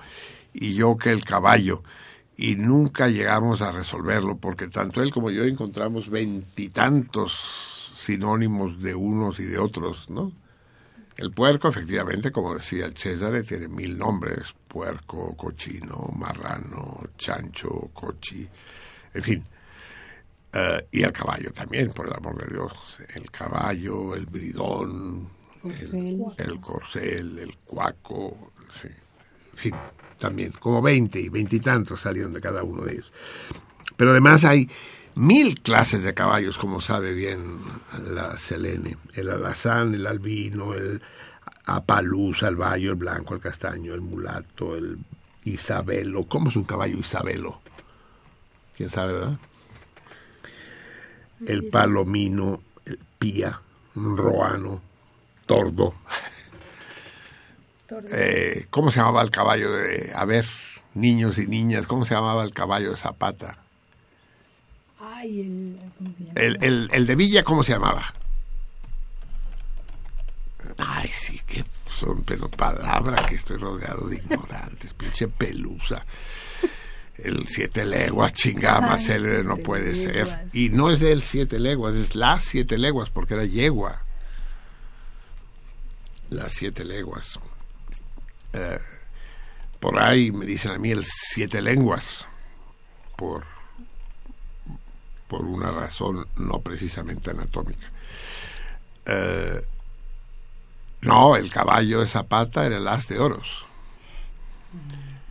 y 0.55 0.73
yo 0.73 0.97
que 0.97 1.11
el 1.11 1.27
caballo. 1.27 1.83
Y 2.39 2.57
nunca 2.57 3.09
llegamos 3.09 3.61
a 3.61 3.71
resolverlo 3.71 4.39
porque 4.39 4.69
tanto 4.69 5.03
él 5.03 5.11
como 5.11 5.31
yo 5.31 5.45
encontramos 5.45 6.09
veintitantos 6.09 7.80
sinónimos 8.11 8.83
de 8.83 8.95
unos 8.95 9.39
y 9.39 9.45
de 9.45 9.59
otros, 9.59 10.11
¿no? 10.11 10.33
El 11.17 11.31
puerco, 11.31 11.69
efectivamente, 11.69 12.33
como 12.33 12.55
decía 12.55 12.87
el 12.87 12.97
César, 12.97 13.41
tiene 13.43 13.69
mil 13.69 13.97
nombres. 13.97 14.55
Puerco, 14.67 15.37
cochino, 15.37 16.11
marrano, 16.17 17.01
chancho, 17.17 17.91
cochi, 17.93 18.49
en 19.15 19.23
fin. 19.23 19.45
Eh, 20.53 20.87
y 20.91 21.03
el 21.03 21.13
caballo 21.13 21.53
también, 21.53 21.91
por 21.91 22.09
el 22.09 22.15
amor 22.15 22.45
de 22.45 22.53
Dios. 22.53 22.99
El 23.15 23.31
caballo, 23.31 24.15
el 24.17 24.27
bridón, 24.27 25.29
el, 26.37 26.61
corcel, 26.61 27.39
el 27.39 27.57
cuaco, 27.59 28.53
sí. 28.69 28.89
en 28.89 29.59
fin, 29.59 29.75
también, 30.19 30.53
como 30.53 30.81
veinte 30.83 31.21
y 31.21 31.29
veintitantos 31.29 32.01
salieron 32.01 32.33
de 32.33 32.41
cada 32.41 32.65
uno 32.65 32.83
de 32.83 32.95
ellos. 32.95 33.13
Pero 33.97 34.13
además 34.13 34.45
hay 34.45 34.69
mil 35.21 35.61
clases 35.61 36.03
de 36.03 36.15
caballos, 36.15 36.57
como 36.57 36.81
sabe 36.81 37.13
bien 37.13 37.59
la 38.11 38.39
Selene. 38.39 38.97
El 39.13 39.29
alazán, 39.29 39.95
el 39.95 40.07
albino, 40.07 40.73
el 40.73 41.03
apalú, 41.67 42.35
el 42.41 42.57
bayo, 42.57 42.93
el 42.93 42.97
blanco, 42.97 43.35
el 43.35 43.41
castaño, 43.41 43.93
el 43.93 44.01
mulato, 44.01 44.77
el 44.77 44.99
isabelo. 45.45 46.25
¿Cómo 46.25 46.49
es 46.49 46.57
un 46.57 46.65
caballo 46.65 46.97
isabelo? 46.97 47.61
¿Quién 48.75 48.89
sabe, 48.89 49.13
verdad? 49.13 49.39
El 51.47 51.69
palomino, 51.69 52.63
el 52.87 52.99
pía, 53.19 53.61
un 53.97 54.17
roano, 54.17 54.81
tordo. 55.45 55.95
Eh, 58.11 58.69
¿Cómo 58.71 58.91
se 58.91 59.01
llamaba 59.01 59.21
el 59.21 59.31
caballo 59.31 59.71
de... 59.71 60.13
A 60.15 60.25
ver, 60.25 60.47
niños 60.95 61.37
y 61.37 61.47
niñas, 61.47 61.87
¿cómo 61.87 62.07
se 62.07 62.15
llamaba 62.15 62.43
el 62.43 62.53
caballo 62.53 62.93
de 62.93 62.97
Zapata? 62.97 63.59
El, 66.35 66.89
el, 66.93 67.07
de 67.07 67.17
Villa, 67.17 67.43
¿cómo 67.43 67.63
se 67.63 67.73
llamaba? 67.73 68.13
Ay, 70.79 71.09
sí, 71.09 71.41
que 71.47 71.65
son 71.89 72.23
pero 72.25 72.49
palabras 72.51 73.23
que 73.23 73.35
estoy 73.35 73.57
rodeado 73.57 74.09
de 74.09 74.17
ignorantes, 74.17 74.95
pinche 74.99 75.29
pelusa. 75.29 76.05
El 77.17 77.47
siete 77.49 77.85
leguas, 77.85 78.33
chingada 78.33 78.81
más 78.81 79.05
célebre 79.05 79.45
no 79.45 79.59
puede 79.59 79.95
ser. 79.95 80.49
Y 80.55 80.71
no 80.71 80.91
es 80.91 81.03
el 81.03 81.23
siete 81.23 81.59
leguas, 81.59 81.95
es 81.95 82.15
las 82.15 82.45
siete 82.45 82.79
leguas, 82.79 83.11
porque 83.11 83.35
era 83.35 83.45
yegua. 83.45 84.03
Las 86.31 86.55
siete 86.55 86.83
leguas. 86.85 87.39
Eh, 88.55 88.79
por 89.81 90.03
ahí 90.03 90.33
me 90.33 90.47
dicen 90.47 90.71
a 90.73 90.79
mí 90.79 90.91
el 90.91 91.05
siete 91.05 91.61
lenguas, 91.61 92.27
por 93.17 93.45
por 95.31 95.45
una 95.45 95.71
razón 95.71 96.27
no 96.37 96.59
precisamente 96.59 97.31
anatómica. 97.31 97.89
Eh, 99.07 99.65
no, 101.03 101.37
el 101.37 101.51
caballo 101.53 102.01
de 102.01 102.09
Zapata 102.09 102.67
era 102.67 102.79
el 102.79 102.89
as 102.89 103.07
de 103.07 103.21
oros, 103.21 103.65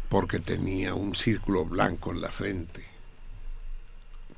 porque 0.07 0.39
tenía 0.39 0.93
un 0.93 1.15
círculo 1.15 1.65
blanco 1.65 2.11
en 2.11 2.21
la 2.21 2.29
frente, 2.29 2.85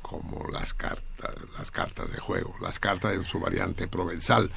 como 0.01 0.49
las 0.49 0.73
cartas, 0.73 1.35
las 1.55 1.69
cartas 1.69 2.11
de 2.11 2.19
juego, 2.19 2.55
las 2.59 2.79
cartas 2.79 3.13
en 3.13 3.25
su 3.25 3.39
variante 3.39 3.87
provenzal, 3.87 4.49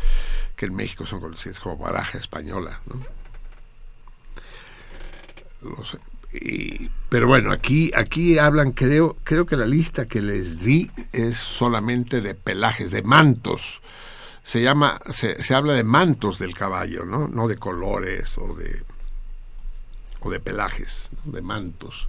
que 0.56 0.64
en 0.66 0.74
México 0.74 1.04
son 1.04 1.20
conocidas 1.20 1.60
como 1.60 1.76
baraja 1.76 2.16
española. 2.16 2.80
¿no? 2.86 3.04
Pero 7.08 7.28
bueno, 7.28 7.52
aquí, 7.52 7.90
aquí 7.94 8.38
hablan, 8.38 8.72
creo, 8.72 9.16
creo 9.22 9.46
que 9.46 9.56
la 9.56 9.66
lista 9.66 10.06
que 10.06 10.20
les 10.20 10.60
di 10.64 10.90
es 11.12 11.36
solamente 11.36 12.20
de 12.20 12.34
pelajes, 12.34 12.90
de 12.90 13.02
mantos. 13.02 13.80
Se 14.42 14.62
llama, 14.62 15.00
se, 15.08 15.42
se 15.42 15.54
habla 15.54 15.72
de 15.74 15.84
mantos 15.84 16.38
del 16.38 16.54
caballo, 16.54 17.04
¿no? 17.04 17.28
No 17.28 17.48
de 17.48 17.56
colores 17.56 18.36
o 18.36 18.54
de 18.54 18.82
o 20.20 20.30
de 20.30 20.40
pelajes, 20.40 21.10
de 21.24 21.42
mantos. 21.42 22.08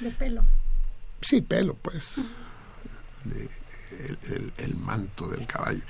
De 0.00 0.10
pelo. 0.10 0.44
Sí, 1.20 1.42
pelo, 1.42 1.74
pues. 1.74 2.14
El, 4.58 4.76
manto 4.76 5.28
del 5.28 5.46
caballo. 5.46 5.82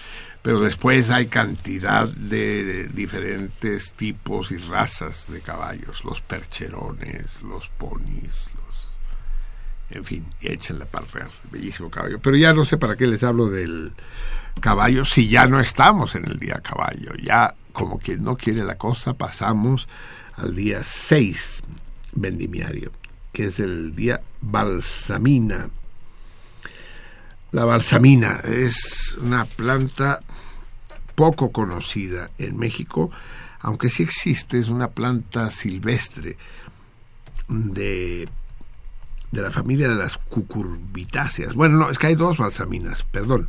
Pero 0.43 0.61
después 0.61 1.11
hay 1.11 1.27
cantidad 1.27 2.09
de, 2.09 2.89
diferentes 2.89 3.93
tipos 3.93 4.51
y 4.51 4.57
razas 4.57 5.31
de 5.31 5.41
caballos, 5.41 6.05
los 6.05 6.21
percherones, 6.21 7.43
los 7.43 7.69
ponis, 7.69 8.51
los... 8.57 8.89
En 9.91 10.05
fin, 10.05 10.27
y 10.41 10.49
échenle 10.49 10.85
para 10.85 11.07
real, 11.07 11.31
bellísimo 11.51 11.91
caballo. 11.91 12.19
Pero 12.21 12.37
ya 12.37 12.53
no 12.53 12.65
sé 12.65 12.77
para 12.77 12.97
qué 12.97 13.07
les 13.07 13.23
hablo 13.25 13.49
del 13.49 13.95
caballo 14.61 15.05
si 15.05 15.29
ya 15.29 15.47
no 15.47 15.61
estamos 15.61 16.15
en 16.15 16.27
el 16.27 16.39
día 16.39 16.61
caballo. 16.61 17.13
Ya, 17.15 17.55
como 17.73 17.99
quien 17.99 18.23
no 18.23 18.37
quiere 18.37 18.65
la 18.65 18.77
cosa, 18.77 19.15
pasamos 19.15 19.89
al 20.37 20.55
día 20.55 20.83
6 20.85 21.63
vendimiario, 22.13 22.93
que 23.33 23.47
es 23.47 23.61
el 23.61 23.95
día 23.95 24.21
balsamina 24.41 25.71
la 27.51 27.65
balsamina 27.65 28.41
es 28.45 29.17
una 29.21 29.45
planta 29.45 30.21
poco 31.15 31.51
conocida 31.51 32.31
en 32.39 32.57
México, 32.57 33.11
aunque 33.61 33.89
sí 33.89 34.03
existe, 34.03 34.59
es 34.59 34.69
una 34.69 34.91
planta 34.91 35.51
silvestre 35.51 36.37
de, 37.49 38.29
de 39.31 39.43
la 39.43 39.51
familia 39.51 39.89
de 39.89 39.97
las 39.97 40.17
cucurbitáceas. 40.17 41.55
Bueno, 41.55 41.79
no, 41.79 41.91
es 41.91 41.99
que 41.99 42.09
hay 42.09 42.15
dos 42.15 42.39
balsaminas, 42.39 43.03
perdón. 43.05 43.49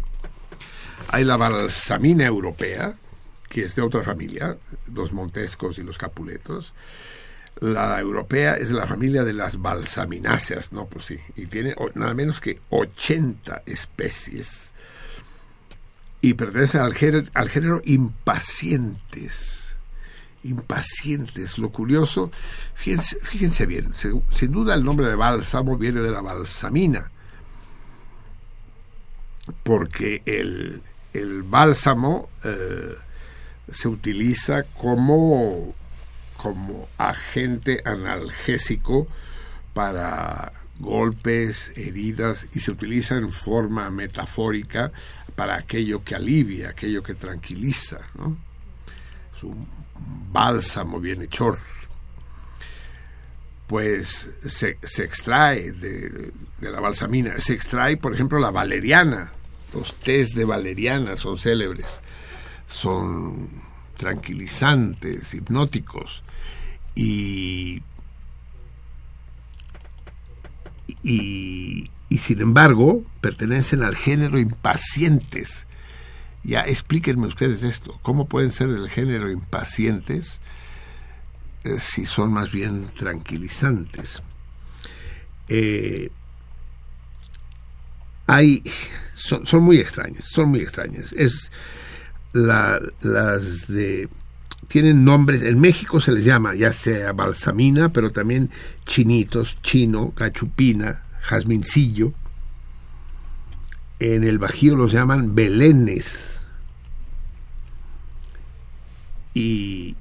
Hay 1.09 1.25
la 1.25 1.37
balsamina 1.37 2.25
europea, 2.25 2.95
que 3.49 3.63
es 3.63 3.75
de 3.75 3.81
otra 3.81 4.03
familia, 4.03 4.57
los 4.93 5.13
montescos 5.13 5.77
y 5.77 5.83
los 5.83 5.97
capuletos, 5.97 6.73
la 7.59 7.99
europea 7.99 8.55
es 8.55 8.71
la 8.71 8.87
familia 8.87 9.23
de 9.23 9.33
las 9.33 9.61
balsamináceas, 9.61 10.71
¿no? 10.71 10.85
Pues 10.85 11.05
sí, 11.05 11.17
y 11.35 11.45
tiene 11.47 11.75
nada 11.95 12.13
menos 12.13 12.39
que 12.39 12.61
80 12.69 13.63
especies. 13.65 14.71
Y 16.21 16.33
pertenece 16.33 16.79
al 16.79 16.93
género, 16.93 17.27
al 17.33 17.49
género 17.49 17.81
impacientes. 17.85 19.75
Impacientes. 20.43 21.57
Lo 21.57 21.69
curioso, 21.69 22.31
fíjense, 22.75 23.19
fíjense 23.21 23.65
bien, 23.65 23.93
sin 23.95 24.51
duda 24.51 24.73
el 24.73 24.83
nombre 24.83 25.07
de 25.07 25.15
bálsamo 25.15 25.77
viene 25.77 25.99
de 25.99 26.11
la 26.11 26.21
balsamina, 26.21 27.11
porque 29.63 30.21
el, 30.25 30.81
el 31.13 31.43
bálsamo 31.43 32.29
eh, 32.43 32.95
se 33.67 33.87
utiliza 33.89 34.63
como 34.63 35.75
como 36.41 36.87
agente 36.97 37.81
analgésico 37.83 39.07
para 39.73 40.53
golpes, 40.79 41.73
heridas 41.75 42.47
y 42.53 42.61
se 42.61 42.71
utiliza 42.71 43.17
en 43.17 43.33
forma 43.33 43.89
metafórica 43.89 44.89
para 45.35 45.55
aquello 45.55 46.01
que 46.01 46.15
alivia, 46.15 46.69
aquello 46.69 47.03
que 47.03 47.13
tranquiliza. 47.13 47.97
Es 49.35 49.43
un 49.43 49.67
bálsamo 50.31 51.01
bienhechor. 51.01 51.57
Pues 53.67 54.29
se, 54.47 54.77
se 54.81 55.03
extrae 55.03 55.73
de, 55.73 56.31
de, 56.59 56.71
la 56.71 56.79
balsamina, 56.79 57.37
se 57.41 57.53
extrae, 57.53 57.97
por 57.97 58.13
ejemplo, 58.13 58.39
la 58.39 58.49
valeriana. 58.49 59.33
Los 59.73 59.93
tés 59.95 60.29
de 60.29 60.45
valeriana 60.45 61.17
son 61.17 61.37
célebres, 61.37 61.99
son 62.69 63.49
tranquilizantes, 63.97 65.33
hipnóticos. 65.33 66.23
Y, 66.95 67.81
y, 71.03 71.89
sin 72.17 72.41
embargo 72.41 73.03
pertenecen 73.21 73.83
al 73.83 73.95
género 73.95 74.39
impacientes. 74.39 75.65
Ya 76.43 76.61
explíquenme 76.61 77.27
ustedes 77.27 77.63
esto. 77.63 77.99
¿Cómo 78.01 78.27
pueden 78.27 78.51
ser 78.51 78.69
del 78.69 78.89
género 78.89 79.29
impacientes 79.29 80.39
eh, 81.63 81.77
si 81.79 82.05
son 82.05 82.31
más 82.33 82.51
bien 82.51 82.87
tranquilizantes? 82.97 84.23
Eh, 85.47 86.11
hay, 88.27 88.63
son, 89.15 89.45
son, 89.45 89.63
muy 89.63 89.79
extrañas, 89.79 90.25
son 90.29 90.49
muy 90.49 90.59
extrañas. 90.61 91.13
Es, 91.13 91.51
la- 92.33 92.79
las 93.01 93.67
de 93.67 94.07
tienen 94.69 95.03
nombres, 95.03 95.41
en 95.43 95.59
México 95.59 95.99
se 95.99 96.11
les 96.11 96.23
llama 96.23 96.53
ya 96.53 96.71
sea 96.73 97.11
balsamina, 97.11 97.91
pero 97.91 98.11
también 98.11 98.51
chinitos, 98.85 99.57
chino, 99.63 100.13
gachupina, 100.15 101.01
jazmincillo. 101.27 102.13
En 103.99 104.23
el 104.23 104.37
Bajío 104.37 104.75
los 104.75 104.91
llaman 104.91 105.33
belenes. 105.33 106.47
Y, 109.33 109.95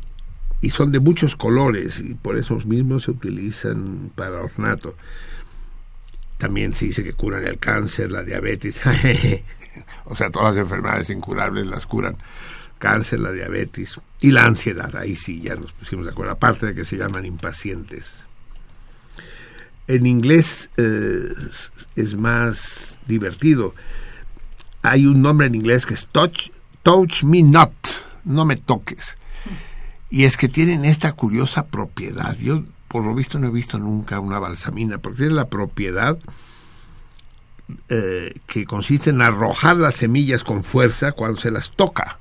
y 0.60 0.70
son 0.70 0.92
de 0.92 1.00
muchos 1.00 1.34
colores 1.34 2.00
y 2.00 2.14
por 2.14 2.36
esos 2.36 2.66
mismos 2.66 3.04
se 3.04 3.12
utilizan 3.12 4.12
para 4.14 4.42
ornato. 4.42 4.94
También 6.36 6.74
se 6.74 6.86
dice 6.86 7.02
que 7.02 7.14
curan 7.14 7.46
el 7.46 7.58
cáncer, 7.58 8.10
la 8.10 8.22
diabetes. 8.22 8.82
o 10.04 10.14
sea, 10.14 10.30
todas 10.30 10.54
las 10.54 10.62
enfermedades 10.62 11.08
incurables 11.08 11.66
las 11.66 11.86
curan. 11.86 12.18
Cáncer, 12.78 13.20
la 13.20 13.32
diabetes 13.32 14.00
y 14.20 14.30
la 14.30 14.44
ansiedad. 14.46 14.94
Ahí 14.96 15.16
sí, 15.16 15.40
ya 15.40 15.56
nos 15.56 15.72
pusimos 15.72 16.04
de 16.06 16.12
acuerdo. 16.12 16.32
Aparte 16.32 16.66
de 16.66 16.74
que 16.74 16.84
se 16.84 16.96
llaman 16.96 17.26
impacientes. 17.26 18.24
En 19.86 20.06
inglés 20.06 20.70
eh, 20.76 21.32
es- 21.96 22.14
más 22.14 23.00
divertido. 23.06 23.74
Hay 24.82 25.06
un 25.06 25.22
nombre 25.22 25.46
en 25.46 25.54
inglés 25.54 25.86
que 25.86 25.94
es 25.94 26.06
touch, 26.12 26.50
touch 26.82 27.22
me 27.24 27.42
not, 27.42 27.72
no 28.24 28.44
me 28.44 28.56
toques. 28.56 29.16
Y 30.10 30.24
es 30.24 30.36
que 30.36 30.48
tienen 30.48 30.84
esta 30.84 31.12
curiosa 31.12 31.66
propiedad. 31.66 32.36
Yo, 32.38 32.64
por 32.88 33.04
lo 33.04 33.14
visto, 33.14 33.38
no 33.38 33.48
he 33.48 33.50
visto 33.50 33.78
nunca 33.78 34.20
una 34.20 34.38
balsamina, 34.38 34.98
porque 34.98 35.18
tiene 35.18 35.34
la 35.34 35.48
propiedad 35.48 36.18
eh, 37.88 38.34
que 38.46 38.64
consiste 38.64 39.10
en 39.10 39.20
arrojar 39.20 39.76
las 39.76 39.96
semillas 39.96 40.44
con 40.44 40.64
fuerza 40.64 41.12
cuando 41.12 41.40
se 41.40 41.50
las 41.50 41.70
toca. 41.72 42.18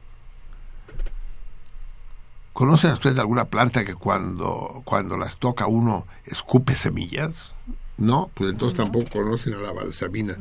¿Conocen 2.57 2.93
ustedes 2.93 3.19
alguna 3.19 3.45
planta 3.45 3.85
que 3.85 3.93
cuando, 3.93 4.81
cuando 4.83 5.15
las 5.15 5.37
toca 5.37 5.67
uno 5.67 6.07
escupe 6.25 6.73
semillas? 6.73 7.53
No, 7.97 8.31
pues 8.33 8.49
entonces 8.49 8.77
tampoco 8.77 9.05
conocen 9.11 9.53
a 9.53 9.57
la 9.57 9.71
balsamina. 9.71 10.35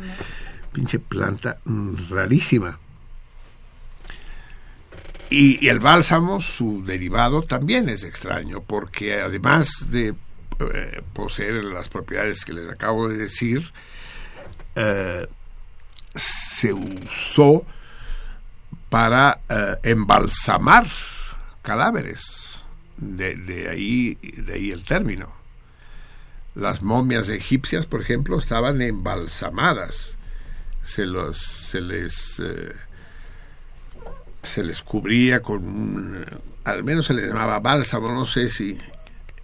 Pinche 0.72 0.98
planta 0.98 1.58
mm, 1.66 2.08
rarísima. 2.08 2.78
Y, 5.28 5.62
y 5.62 5.68
el 5.68 5.78
bálsamo, 5.78 6.40
su 6.40 6.82
derivado, 6.86 7.42
también 7.42 7.90
es 7.90 8.02
extraño, 8.02 8.62
porque 8.62 9.20
además 9.20 9.68
de 9.90 10.14
eh, 10.58 11.02
poseer 11.12 11.64
las 11.64 11.90
propiedades 11.90 12.46
que 12.46 12.54
les 12.54 12.70
acabo 12.70 13.10
de 13.10 13.18
decir, 13.18 13.70
eh, 14.74 15.26
se 16.14 16.72
usó 16.72 17.66
para 18.88 19.40
eh, 19.50 19.76
embalsamar 19.82 20.86
cadáveres. 21.66 22.62
De, 22.96 23.68
ahí, 23.68 24.14
de 24.22 24.54
ahí 24.54 24.70
el 24.70 24.84
término. 24.84 25.30
Las 26.54 26.82
momias 26.82 27.28
egipcias, 27.28 27.84
por 27.84 28.00
ejemplo, 28.00 28.38
estaban 28.38 28.80
embalsamadas. 28.80 30.16
Se, 30.82 31.04
los, 31.04 31.36
se 31.38 31.80
les 31.80 32.40
eh, 32.40 32.72
se 34.44 34.62
les 34.62 34.80
cubría 34.82 35.42
con 35.42 35.66
un, 35.66 36.24
al 36.64 36.84
menos 36.84 37.06
se 37.06 37.14
les 37.14 37.28
llamaba 37.28 37.58
bálsamo, 37.58 38.12
no 38.12 38.24
sé 38.24 38.48
si 38.48 38.78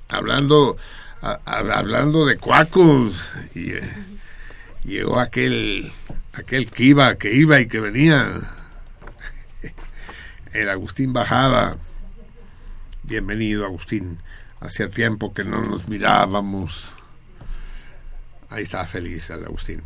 hablando 0.09 0.77
hablando 1.21 2.25
de 2.25 2.37
cuacos 2.39 3.33
y 3.57 3.73
eh, 3.73 3.93
llegó 4.85 5.19
aquel 5.19 5.93
aquel 6.33 6.71
que 6.71 6.85
iba 6.85 7.17
que 7.17 7.33
iba 7.35 7.59
y 7.61 7.67
que 7.67 7.81
venía 7.81 8.41
el 10.53 10.71
Agustín 10.71 11.13
Bajada 11.13 11.77
bienvenido 13.03 13.65
Agustín 13.65 14.19
hacía 14.61 14.91
tiempo 14.91 15.33
que 15.35 15.45
no 15.45 15.63
nos 15.63 15.89
mirábamos 15.89 16.91
ahí 18.51 18.63
está 18.63 18.85
feliz 18.87 19.31
el 19.31 19.45
Agustín 19.45 19.83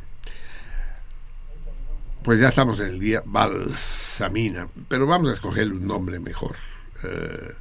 pues 2.26 2.40
ya 2.40 2.48
estamos 2.48 2.80
en 2.80 2.88
el 2.88 2.98
día 2.98 3.22
balsamina, 3.24 4.66
pero 4.88 5.06
vamos 5.06 5.30
a 5.30 5.34
escoger 5.34 5.70
un 5.70 5.86
nombre 5.86 6.18
mejor. 6.18 6.56
Eh, 7.04 7.54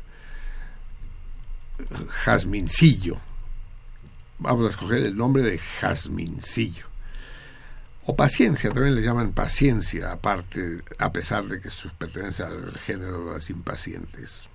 jazmincillo. 2.23 3.19
Vamos 4.39 4.65
a 4.65 4.69
escoger 4.71 5.03
el 5.03 5.15
nombre 5.15 5.43
de 5.43 5.59
jazmincillo. 5.59 6.87
O 8.07 8.15
paciencia, 8.15 8.71
también 8.71 8.95
le 8.95 9.03
llaman 9.03 9.33
paciencia, 9.33 10.11
aparte, 10.11 10.81
a 10.97 11.11
pesar 11.11 11.45
de 11.45 11.61
que 11.61 11.69
pertenece 11.99 12.41
al 12.41 12.75
género 12.79 13.25
de 13.25 13.33
las 13.33 13.51
impacientes. 13.51 14.49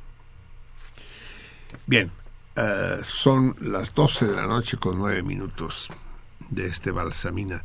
Bien, 1.86 2.10
eh, 2.56 3.00
son 3.02 3.56
las 3.60 3.94
12 3.94 4.26
de 4.26 4.36
la 4.36 4.46
noche 4.46 4.76
con 4.76 4.98
9 4.98 5.22
minutos 5.22 5.88
de 6.48 6.66
este 6.66 6.90
balsamina 6.90 7.62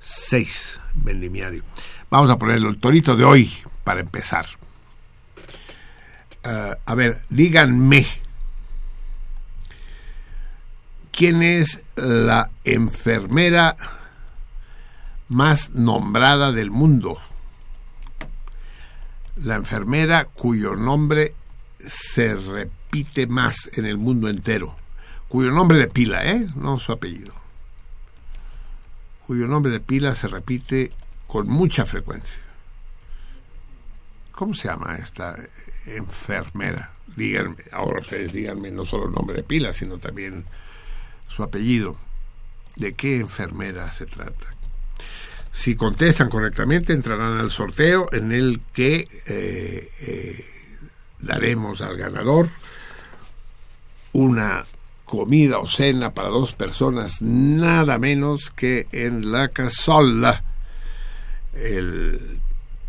6 0.00 0.80
vendimiario. 0.94 1.62
Vamos 2.10 2.30
a 2.30 2.38
ponerlo 2.38 2.68
el 2.68 2.78
torito 2.78 3.16
de 3.16 3.24
hoy 3.24 3.52
para 3.84 4.00
empezar. 4.00 4.46
Eh, 6.42 6.74
a 6.84 6.94
ver, 6.94 7.22
díganme, 7.28 8.06
¿quién 11.12 11.42
es 11.42 11.82
la 11.96 12.50
enfermera 12.64 13.76
más 15.28 15.70
nombrada 15.70 16.52
del 16.52 16.70
mundo? 16.70 17.18
La 19.36 19.54
enfermera 19.54 20.26
cuyo 20.26 20.76
nombre 20.76 21.34
se 21.78 22.34
repite 22.34 22.79
más 23.28 23.70
en 23.74 23.86
el 23.86 23.98
mundo 23.98 24.28
entero. 24.28 24.74
Cuyo 25.28 25.50
nombre 25.50 25.78
de 25.78 25.86
pila, 25.86 26.24
¿eh? 26.24 26.46
No 26.56 26.78
su 26.78 26.92
apellido 26.92 27.40
cuyo 29.30 29.46
nombre 29.46 29.70
de 29.70 29.78
pila 29.78 30.12
se 30.16 30.26
repite 30.26 30.90
con 31.28 31.46
mucha 31.46 31.86
frecuencia. 31.86 32.40
¿Cómo 34.32 34.54
se 34.54 34.66
llama 34.66 34.96
esta 34.96 35.36
enfermera? 35.86 36.92
Díganme, 37.14 37.62
ahora 37.70 38.00
ustedes 38.00 38.32
díganme 38.32 38.72
no 38.72 38.84
solo 38.84 39.06
el 39.06 39.12
nombre 39.12 39.36
de 39.36 39.44
pila, 39.44 39.72
sino 39.72 39.98
también 39.98 40.44
su 41.28 41.44
apellido. 41.44 41.94
¿De 42.74 42.94
qué 42.94 43.20
enfermera 43.20 43.92
se 43.92 44.06
trata? 44.06 44.48
Si 45.52 45.76
contestan 45.76 46.28
correctamente, 46.28 46.92
entrarán 46.92 47.36
al 47.36 47.52
sorteo 47.52 48.08
en 48.10 48.32
el 48.32 48.60
que 48.72 49.06
eh, 49.26 49.92
eh, 50.00 50.44
daremos 51.20 51.82
al 51.82 51.96
ganador 51.96 52.48
una 54.12 54.64
comida 55.04 55.58
o 55.58 55.66
cena 55.66 56.14
para 56.14 56.28
dos 56.28 56.54
personas, 56.54 57.20
nada 57.20 57.98
menos 57.98 58.50
que 58.50 58.86
en 58.92 59.32
la 59.32 59.48
Casola, 59.48 60.44
el, 61.52 62.38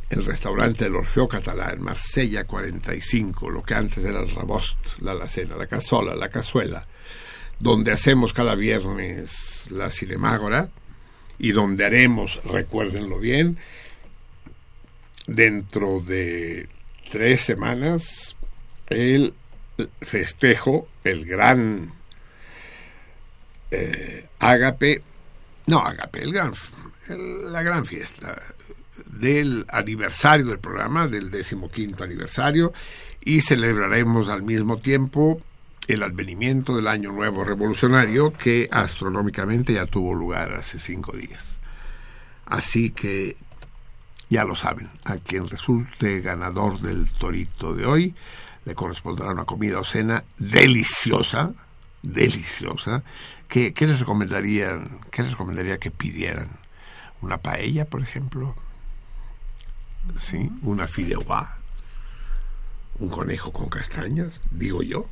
el 0.10 0.26
restaurante 0.26 0.84
del 0.84 0.98
Orfeo 0.98 1.28
Catalá 1.28 1.72
en 1.74 1.82
Marsella 1.82 2.44
45, 2.46 3.50
lo 3.50 3.64
que 3.64 3.74
antes 3.74 4.06
era 4.06 4.20
el 4.20 4.30
Rabost, 4.30 5.00
la 5.00 5.12
alacena, 5.12 5.56
la 5.56 5.68
Casola, 5.68 6.16
la 6.16 6.30
Cazuela, 6.30 6.86
donde 7.60 7.92
hacemos 7.92 8.34
cada 8.34 8.54
viernes 8.56 9.68
la 9.72 9.90
Cinemágora 9.90 10.70
y 11.40 11.54
donde 11.54 11.86
haremos, 11.86 12.40
recuérdenlo 12.44 13.18
bien, 13.18 13.58
dentro 15.26 16.02
de 16.02 16.68
tres 17.10 17.42
semanas 17.42 18.36
el 18.90 19.34
festejo, 20.02 20.88
el 21.04 21.26
gran 21.26 21.94
eh, 23.72 24.28
ágape, 24.40 25.02
no 25.68 25.80
ágape, 25.80 26.24
el 26.24 26.34
gran, 26.34 26.54
la 27.08 27.62
gran 27.62 27.86
fiesta 27.86 28.38
del 29.06 29.66
aniversario 29.70 30.48
del 30.48 30.60
programa, 30.60 31.08
del 31.08 31.32
decimoquinto 31.32 32.04
aniversario, 32.04 32.74
y 33.24 33.42
celebraremos 33.42 34.30
al 34.30 34.44
mismo 34.44 34.78
tiempo 34.78 35.42
el 35.88 36.04
advenimiento 36.04 36.76
del 36.76 36.88
Año 36.88 37.12
Nuevo 37.12 37.44
Revolucionario 37.44 38.32
que 38.34 38.70
astronómicamente 38.72 39.74
ya 39.74 39.86
tuvo 39.86 40.14
lugar 40.14 40.54
hace 40.54 40.80
cinco 40.80 41.14
días. 41.14 41.58
Así 42.46 42.92
que 42.92 43.38
ya 44.30 44.46
lo 44.46 44.56
saben, 44.56 44.90
a 45.04 45.18
quien 45.18 45.48
resulte 45.48 46.22
ganador 46.22 46.80
del 46.80 47.10
torito 47.12 47.74
de 47.74 47.86
hoy 47.86 48.16
le 48.66 48.76
corresponderá 48.76 49.32
una 49.32 49.46
comida 49.46 49.80
o 49.80 49.84
cena 49.84 50.24
deliciosa, 50.38 51.54
deliciosa. 52.02 53.04
¿Qué, 53.48 53.74
les 53.80 54.00
recomendarían? 54.00 55.00
¿Qué 55.12 55.24
les 55.24 55.32
recomendaría 55.32 55.78
que 55.78 55.92
pidieran? 55.92 56.48
¿Una 57.22 57.38
paella, 57.38 57.86
por 57.86 58.02
ejemplo? 58.02 58.56
¿Sí? 60.18 60.52
¿Una 60.62 60.88
fideuá? 60.88 61.58
¿Un 63.00 63.10
conejo 63.10 63.52
con 63.52 63.70
castañas? 63.70 64.42
Digo 64.52 64.84
yo. 64.84 65.08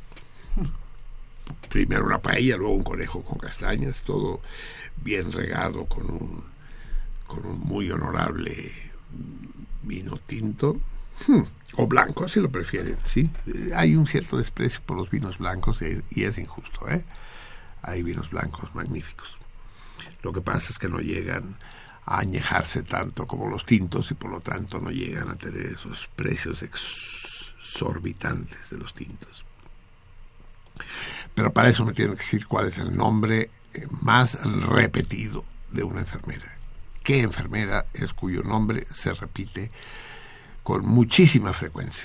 Primero 1.68 2.06
una 2.06 2.18
paella, 2.18 2.56
luego 2.56 2.74
un 2.74 2.84
conejo 2.84 3.22
con 3.22 3.38
castañas, 3.38 4.02
todo 4.02 4.40
bien 4.96 5.32
regado 5.32 5.86
con 5.86 6.10
un, 6.10 6.44
con 7.26 7.44
un 7.44 7.58
muy 7.58 7.90
honorable 7.90 8.72
vino 9.82 10.16
tinto. 10.26 10.76
Hmm, 11.26 11.42
o 11.76 11.86
blanco, 11.86 12.28
si 12.28 12.40
lo 12.40 12.50
prefieren, 12.50 12.96
¿sí? 13.04 13.30
Hay 13.74 13.96
un 13.96 14.06
cierto 14.06 14.38
desprecio 14.38 14.80
por 14.84 14.96
los 14.96 15.10
vinos 15.10 15.38
blancos 15.38 15.82
y 15.82 16.24
es 16.24 16.38
injusto, 16.38 16.88
¿eh? 16.88 17.04
Hay 17.82 18.02
vinos 18.02 18.30
blancos 18.30 18.74
magníficos. 18.74 19.38
Lo 20.22 20.32
que 20.32 20.40
pasa 20.40 20.68
es 20.70 20.78
que 20.78 20.88
no 20.88 21.00
llegan 21.00 21.56
a 22.04 22.20
añejarse 22.20 22.82
tanto 22.82 23.26
como 23.26 23.48
los 23.48 23.64
tintos 23.64 24.10
y 24.10 24.14
por 24.14 24.30
lo 24.30 24.40
tanto 24.40 24.80
no 24.80 24.90
llegan 24.90 25.30
a 25.30 25.36
tener 25.36 25.66
esos 25.66 26.08
precios 26.16 26.62
exorbitantes 26.62 28.70
de 28.70 28.78
los 28.78 28.94
tintos. 28.94 29.44
Pero 31.34 31.52
para 31.52 31.68
eso 31.68 31.84
me 31.84 31.92
tienen 31.92 32.16
que 32.16 32.22
decir 32.22 32.46
cuál 32.46 32.68
es 32.68 32.78
el 32.78 32.96
nombre 32.96 33.50
eh, 33.74 33.86
más 34.00 34.42
repetido 34.42 35.44
de 35.70 35.84
una 35.84 36.00
enfermera. 36.00 36.56
¿Qué 37.04 37.22
enfermera 37.22 37.86
es 37.94 38.12
cuyo 38.12 38.42
nombre 38.42 38.86
se 38.92 39.14
repite 39.14 39.70
con 40.70 40.86
muchísima 40.86 41.52
frecuencia? 41.52 42.04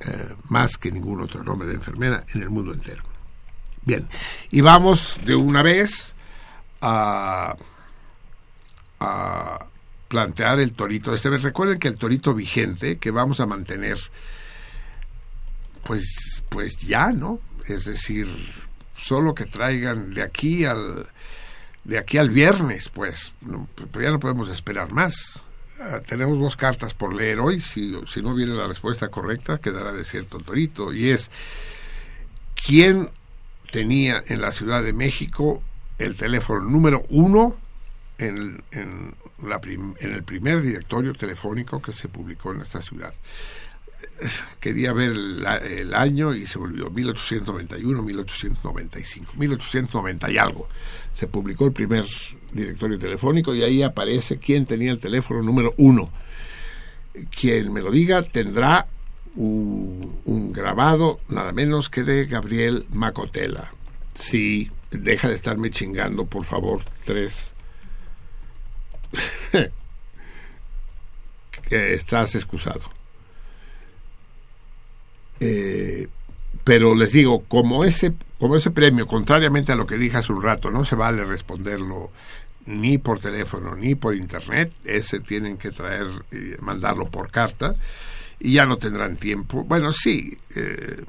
Eh, 0.00 0.34
más 0.48 0.78
que 0.78 0.90
ningún 0.90 1.20
otro 1.20 1.44
nombre 1.44 1.68
de 1.68 1.74
enfermera 1.74 2.24
en 2.32 2.40
el 2.40 2.48
mundo 2.48 2.72
entero. 2.72 3.02
Bien, 3.82 4.08
y 4.50 4.62
vamos 4.62 5.18
de 5.26 5.34
una 5.34 5.62
vez 5.62 6.14
a, 6.80 7.56
plantear 10.08 10.60
el 10.60 10.72
torito 10.72 11.10
de 11.10 11.18
este 11.18 11.28
mes. 11.28 11.42
Recuerden 11.42 11.78
que 11.78 11.88
el 11.88 11.96
torito 11.96 12.32
vigente 12.32 12.96
que 12.96 13.10
vamos 13.10 13.38
a 13.40 13.46
mantener, 13.46 13.98
pues, 15.84 16.42
pues 16.48 16.78
ya, 16.78 17.12
¿no? 17.12 17.38
Es 17.66 17.84
decir, 17.84 18.28
solo 18.96 19.34
que 19.34 19.44
traigan 19.44 20.14
de 20.14 20.22
aquí 20.22 20.64
al 20.64 21.06
de 21.84 21.98
aquí 21.98 22.16
al 22.16 22.30
viernes, 22.30 22.88
pues, 22.88 23.34
pero 23.92 24.04
ya 24.04 24.10
no 24.10 24.20
podemos 24.20 24.48
esperar 24.48 24.90
más. 24.90 25.44
Ah, 25.80 26.00
tenemos 26.06 26.38
dos 26.38 26.56
cartas 26.56 26.92
por 26.92 27.14
leer 27.14 27.40
hoy. 27.40 27.60
Si, 27.60 27.90
no 28.22 28.34
viene 28.34 28.54
la 28.54 28.68
respuesta 28.68 29.08
correcta, 29.08 29.58
quedará 29.58 29.92
desierto 29.92 30.36
el 30.36 30.44
torito. 30.44 30.92
Y 30.92 31.10
es, 31.10 31.30
¿quién 32.66 33.08
tenía 33.70 34.22
en 34.26 34.40
la 34.40 34.52
Ciudad 34.52 34.82
de 34.82 34.92
México 34.92 35.62
el 35.98 36.16
teléfono 36.16 36.60
número 36.62 37.04
uno 37.08 37.56
en, 38.18 38.62
en, 38.70 39.14
la 39.42 39.60
en 39.64 40.12
el 40.12 40.22
primer 40.22 40.62
directorio 40.62 41.14
telefónico 41.14 41.80
que 41.80 41.92
se 41.92 42.08
publicó 42.08 42.52
en 42.52 42.60
esta 42.60 42.82
ciudad. 42.82 43.14
Quería 44.60 44.92
ver 44.92 45.12
el, 45.12 45.94
año 45.94 46.34
y 46.34 46.46
se 46.46 46.58
volvió 46.58 46.90
1891, 46.90 48.02
1895, 48.02 49.32
1890 49.36 50.30
y 50.30 50.38
algo. 50.38 50.68
Se 51.14 51.26
publicó 51.26 51.66
el 51.66 51.72
primer 51.72 52.04
directorio 52.52 52.98
telefónico 52.98 53.54
y 53.54 53.62
ahí 53.62 53.82
aparece 53.82 54.38
quién 54.38 54.66
tenía 54.66 54.92
el 54.92 54.98
teléfono 54.98 55.42
número 55.42 55.72
uno. 55.78 56.10
Quien 57.30 57.72
me 57.72 57.80
lo 57.80 57.90
diga 57.90 58.22
tendrá 58.22 58.86
un, 59.36 60.52
grabado 60.52 61.20
nada 61.28 61.52
menos 61.52 61.88
que 61.88 62.02
de 62.02 62.26
Gabriel 62.26 62.86
Macotela. 62.92 63.72
Sí, 64.18 64.70
deja 64.90 65.28
de 65.28 65.34
estarme 65.34 65.70
chingando, 65.70 66.26
por 66.26 66.44
favor, 66.44 66.82
tres. 67.04 67.54
estás 71.70 72.34
excusado. 72.34 72.99
Eh, 75.40 76.08
pero 76.64 76.94
les 76.94 77.12
digo, 77.12 77.44
como 77.48 77.84
ese, 77.84 78.14
como 78.38 78.56
ese 78.56 78.70
premio, 78.70 79.06
contrariamente 79.06 79.72
a 79.72 79.76
lo 79.76 79.86
que 79.86 79.96
dije 79.96 80.18
hace 80.18 80.32
un 80.32 80.42
rato, 80.42 80.70
no 80.70 80.84
se 80.84 80.94
vale 80.94 81.24
responderlo 81.24 82.10
ni 82.66 82.98
por 82.98 83.18
teléfono 83.18 83.74
ni 83.74 83.94
por 83.94 84.14
internet, 84.14 84.72
ese 84.84 85.20
tienen 85.20 85.56
que 85.56 85.70
traer, 85.70 86.06
mandarlo 86.60 87.08
por 87.08 87.30
carta 87.30 87.74
y 88.38 88.54
ya 88.54 88.66
no 88.66 88.76
tendrán 88.76 89.16
tiempo. 89.16 89.64
Bueno, 89.64 89.92
sí, 89.92 90.36
eh, 90.54 91.04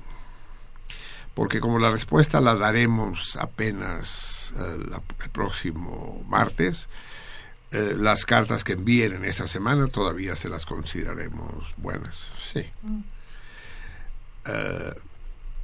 porque 1.33 1.59
como 1.59 1.79
la 1.79 1.91
respuesta 1.91 2.41
la 2.41 2.55
daremos 2.55 3.35
apenas 3.37 4.53
eh, 4.57 4.99
el 5.23 5.29
próximo 5.29 6.23
martes, 6.27 6.87
eh, 7.71 7.95
las 7.97 8.25
cartas 8.25 8.63
que 8.63 8.73
envíen 8.73 9.13
en 9.13 9.23
esa 9.23 9.47
semana 9.47 9.87
todavía 9.87 10.35
se 10.35 10.49
las 10.49 10.65
consideraremos 10.65 11.73
buenas. 11.77 12.27
Sí. 12.37 12.69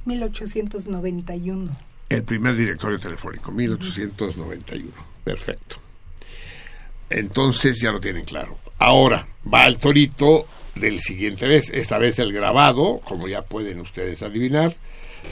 1891. 0.04 1.70
El 2.08 2.22
primer 2.22 2.56
directorio 2.56 2.98
telefónico, 2.98 3.52
1891. 3.52 4.92
Perfecto. 5.24 5.76
Entonces 7.10 7.80
ya 7.80 7.92
lo 7.92 8.00
tienen 8.00 8.24
claro. 8.24 8.58
Ahora 8.78 9.26
va 9.52 9.66
el 9.66 9.78
torito 9.78 10.46
del 10.74 11.00
siguiente 11.00 11.46
vez. 11.46 11.70
Esta 11.70 11.98
vez 11.98 12.18
el 12.18 12.32
grabado, 12.32 13.00
como 13.04 13.28
ya 13.28 13.42
pueden 13.42 13.80
ustedes 13.80 14.22
adivinar, 14.22 14.76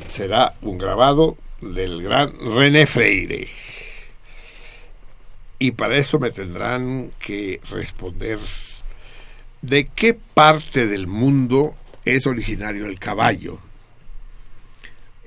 será 0.09 0.55
un 0.63 0.79
grabado 0.79 1.37
del 1.61 2.03
gran 2.03 2.33
René 2.39 2.87
Freire. 2.87 3.49
Y 5.59 5.71
para 5.71 5.97
eso 5.97 6.19
me 6.19 6.31
tendrán 6.31 7.11
que 7.19 7.61
responder 7.71 8.39
de 9.63 9.87
qué 9.87 10.15
parte 10.15 10.87
del 10.87 11.07
mundo 11.07 11.75
es 12.07 12.27
originario 12.27 12.87
el 12.87 12.99
caballo. 12.99 13.59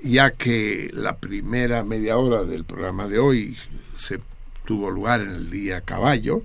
Ya 0.02 0.30
que 0.32 0.90
la 0.94 1.18
primera 1.18 1.84
media 1.84 2.16
hora 2.16 2.42
del 2.42 2.64
programa 2.64 3.06
de 3.06 3.18
hoy 3.18 3.56
se 3.98 4.18
tuvo 4.64 4.90
lugar 4.90 5.20
en 5.20 5.30
el 5.30 5.50
día 5.50 5.82
caballo, 5.82 6.42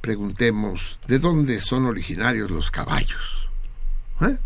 preguntemos 0.00 0.98
de 1.06 1.20
dónde 1.20 1.60
son 1.60 1.86
originarios 1.86 2.50
los 2.50 2.72
caballos. 2.72 3.48
¿Eh? 4.22 4.36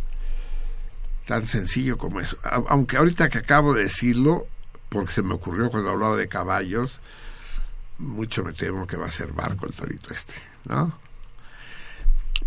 Tan 1.27 1.47
sencillo 1.47 1.97
como 1.97 2.21
eso. 2.21 2.37
Aunque 2.43 2.99
ahorita 2.99 3.31
que 3.31 3.39
acabo 3.39 3.73
de 3.73 3.85
decirlo, 3.85 4.47
porque 4.91 5.15
se 5.15 5.23
me 5.23 5.35
ocurrió 5.35 5.71
cuando 5.71 5.91
hablaba 5.91 6.17
de 6.17 6.29
caballos, 6.29 7.01
mucho 7.97 8.45
me 8.45 8.53
temo 8.53 8.87
que 8.87 8.97
va 8.97 9.07
a 9.07 9.11
ser 9.11 9.33
barco 9.33 9.67
el 9.67 9.73
torito 9.73 10.13
este, 10.13 10.35
¿no? 10.67 10.93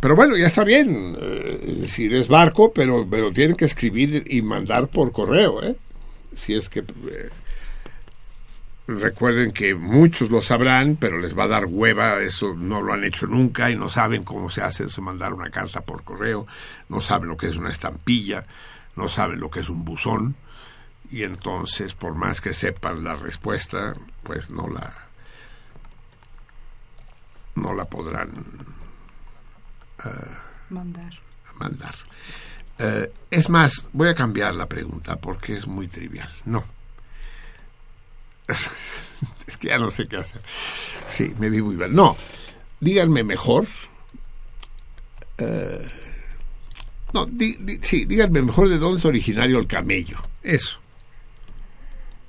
Pero 0.04 0.18
bueno, 0.18 0.36
ya 0.36 0.48
está 0.48 0.66
bien. 0.66 1.16
Eh, 1.18 1.64
es 1.66 1.80
decir, 1.80 2.14
es 2.14 2.28
barco, 2.28 2.74
pero, 2.74 3.08
pero 3.10 3.32
tienen 3.32 3.56
que 3.56 3.64
escribir 3.64 4.26
y 4.28 4.42
mandar 4.42 4.90
por 4.90 5.14
correo, 5.14 5.64
¿eh? 5.64 5.78
Si 6.36 6.54
es 6.54 6.68
que 6.68 6.80
eh, 6.80 7.30
Recuerden 8.86 9.54
que 9.54 9.76
muchos 9.76 10.30
lo 10.30 10.42
sabrán, 10.42 10.98
pero 10.98 11.20
les 11.20 11.40
va 11.40 11.46
a 11.46 11.48
dar 11.48 11.68
hueva, 11.68 12.22
eso 12.22 12.54
no 12.54 12.82
lo 12.82 12.92
han 12.92 13.06
hecho 13.06 13.28
nunca 13.28 13.72
y 13.72 13.78
no 13.78 13.90
saben 13.90 14.26
cómo 14.26 14.50
se 14.50 14.62
hace 14.62 14.84
eso, 14.84 15.02
mandar 15.02 15.34
una 15.34 15.50
carta 15.50 15.80
por 15.80 16.04
correo, 16.04 16.46
no 16.90 17.00
saben 17.00 17.30
lo 17.30 17.38
que 17.38 17.48
es 17.48 17.56
una 17.56 17.70
estampilla, 17.70 18.44
no 18.98 19.08
saben 19.08 19.40
lo 19.40 19.50
que 19.50 19.62
es 19.62 19.70
un 19.70 19.86
buzón 19.86 20.36
y 21.10 21.24
entonces 21.24 21.94
por 21.94 22.14
más 22.14 22.42
que 22.42 22.54
sepan 22.54 23.06
la 23.06 23.16
respuesta, 23.16 23.94
pues 24.22 24.50
no 24.50 24.68
la 24.68 24.94
no 27.56 27.74
la 27.74 27.86
podrán 27.86 28.83
uh, 30.06 30.74
mandar. 30.74 31.14
mandar. 31.56 31.96
Uh, 32.80 33.08
es 33.30 33.50
más, 33.50 33.88
voy 33.94 34.10
a 34.10 34.16
cambiar 34.16 34.56
la 34.56 34.68
pregunta 34.68 35.16
porque 35.18 35.58
es 35.58 35.68
muy 35.68 35.88
trivial. 35.88 36.30
No 36.46 36.64
es 39.48 39.58
que 39.58 39.70
ya 39.70 39.78
no 39.78 39.92
sé 39.92 40.08
qué 40.08 40.18
hacer. 40.18 40.42
Sí, 41.10 41.34
me 41.40 41.50
vi 41.50 41.62
muy 41.62 41.76
mal. 41.76 41.94
No, 41.94 42.16
díganme 42.80 43.24
mejor. 43.24 43.68
Eh, 45.38 45.88
no, 47.14 47.28
sí, 47.82 48.06
díganme 48.06 48.42
mejor 48.42 48.70
de 48.70 48.78
dónde 48.78 49.00
es 49.00 49.06
originario 49.06 49.60
el 49.60 49.68
camello. 49.68 50.18
Eso. 50.42 50.80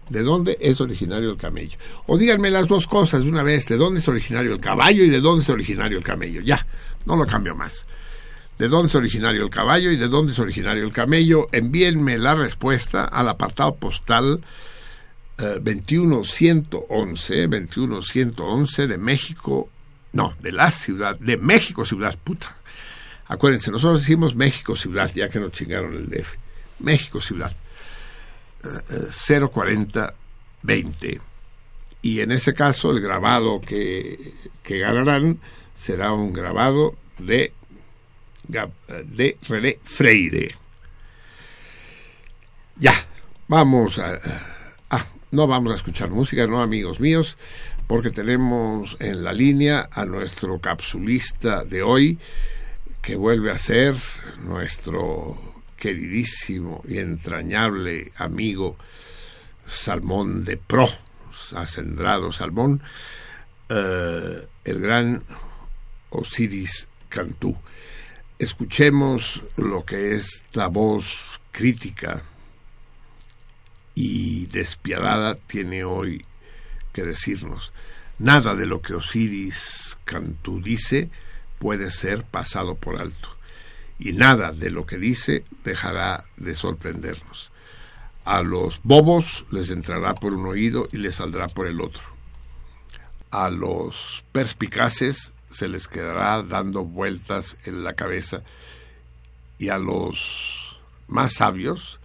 ¿De 0.09 0.22
dónde 0.22 0.57
es 0.61 0.80
originario 0.80 1.30
el 1.30 1.36
camello? 1.36 1.78
O 2.07 2.18
díganme 2.18 2.50
las 2.50 2.68
dos 2.68 2.86
cosas 2.86 3.24
de 3.24 3.30
una 3.30 3.42
vez. 3.42 3.66
¿De 3.66 3.76
dónde 3.76 4.00
es 4.00 4.09
originario 4.09 4.52
el 4.52 4.61
caballo 4.61 5.02
y 5.02 5.09
de 5.09 5.20
dónde 5.20 5.42
es 5.42 5.48
originario 5.48 5.98
el 5.98 6.05
camello? 6.05 6.42
Ya, 6.42 6.66
no 7.07 7.16
lo 7.16 7.26
cambio 7.26 7.55
más. 7.55 7.86
¿De 8.59 8.68
dónde 8.68 8.88
es 8.88 8.94
originario 8.94 9.44
el 9.44 9.50
caballo 9.50 9.90
y 9.90 9.96
de 9.96 10.09
dónde 10.09 10.32
es 10.32 10.38
originario 10.38 10.84
el 10.84 10.92
camello? 10.92 11.46
Envíenme 11.52 12.18
la 12.18 12.34
respuesta 12.34 13.05
al 13.05 13.28
apartado 13.28 13.74
postal 13.76 14.42
21111, 15.36 17.48
21111 17.48 18.86
de 18.86 18.98
México, 18.98 19.68
no, 20.12 20.34
de 20.40 20.52
la 20.52 20.70
ciudad, 20.70 21.18
de 21.18 21.36
México 21.36 21.84
ciudad, 21.84 22.16
puta. 22.22 22.57
Acuérdense, 23.26 23.70
nosotros 23.70 24.02
decimos 24.02 24.36
México 24.36 24.76
ciudad, 24.76 25.11
ya 25.14 25.28
que 25.28 25.40
nos 25.40 25.52
chingaron 25.52 25.94
el 25.94 26.09
DF. 26.09 26.34
México 26.80 27.20
ciudad. 27.20 27.55
04020. 29.11 30.12
Eh, 30.67 31.12
eh, 31.12 31.21
y 32.03 32.21
en 32.21 32.33
ese 32.33 32.55
caso 32.55 32.91
el 32.91 33.01
grabado 33.01 33.61
que, 33.61 34.35
que 34.62 34.79
ganarán 34.79 35.39
será 35.75 36.12
un 36.12 36.33
grabado 36.33 36.95
de, 37.19 37.53
de 38.47 39.39
René 39.49 39.79
Freire. 39.83 40.55
Ya, 42.77 42.93
vamos 43.49 43.99
a 43.99 44.19
no 45.35 45.49
vamos 45.49 45.73
a 45.73 45.77
escuchar 45.77 46.11
música, 46.11 46.47
no 46.47 46.62
amigos 46.62 47.01
míos, 47.01 47.37
porque 47.89 48.12
tenemos 48.12 48.97
en 49.01 49.25
la 49.25 49.33
línea 49.33 49.89
a 49.91 50.05
nuestro 50.05 50.61
capsulista 50.61 51.65
de 51.65 51.83
hoy, 51.83 52.19
que 53.03 53.17
vuelve 53.17 53.51
a 53.51 53.59
ser 53.59 53.97
nuestro 54.45 55.53
queridísimo 55.77 56.83
y 56.87 56.99
entrañable 56.99 58.12
amigo 58.16 58.77
Salmón 59.66 60.45
de 60.45 60.57
Pro, 60.57 60.89
acendrado 61.55 62.33
Salmón, 62.33 62.83
eh, 63.68 64.47
el 64.64 64.81
gran 64.81 65.22
Osiris 66.11 66.87
Cantú. 67.09 67.57
Escuchemos 68.39 69.43
lo 69.57 69.85
que 69.85 70.14
esta 70.14 70.68
voz 70.68 71.41
crítica 71.53 72.22
y 73.95 74.47
despiadada 74.47 75.37
tiene 75.37 75.85
hoy 75.85 76.25
que 76.93 77.03
decirnos. 77.03 77.72
Nada 78.18 78.55
de 78.55 78.66
lo 78.66 78.81
que 78.81 78.95
Osiris 78.95 79.97
Cantú 80.05 80.61
dice 80.61 81.11
puede 81.59 81.91
ser 81.91 82.25
pasado 82.25 82.75
por 82.75 83.01
alto, 83.01 83.34
y 83.99 84.12
nada 84.12 84.53
de 84.53 84.70
lo 84.70 84.86
que 84.86 84.99
dice 84.99 85.45
dejará 85.64 86.24
de 86.36 86.55
sorprendernos. 86.55 87.53
A 88.24 88.42
los 88.42 88.80
bobos 88.82 89.45
les 89.51 89.70
entrará 89.70 90.14
por 90.14 90.32
un 90.34 90.47
oído 90.47 90.88
y 90.92 90.99
les 90.99 91.16
saldrá 91.16 91.49
por 91.49 91.66
el 91.66 91.80
otro. 91.80 92.03
A 93.30 93.51
los 93.51 94.24
perspicaces 94.32 95.32
se 95.51 95.68
les 95.68 95.88
quedará 95.88 96.42
dando 96.42 96.84
vueltas 96.84 97.57
en 97.64 97.84
la 97.84 97.95
cabeza 97.95 98.42
y 99.59 99.68
a 99.68 99.78
los 99.78 100.80
más 101.09 101.34
sabios 101.34 102.01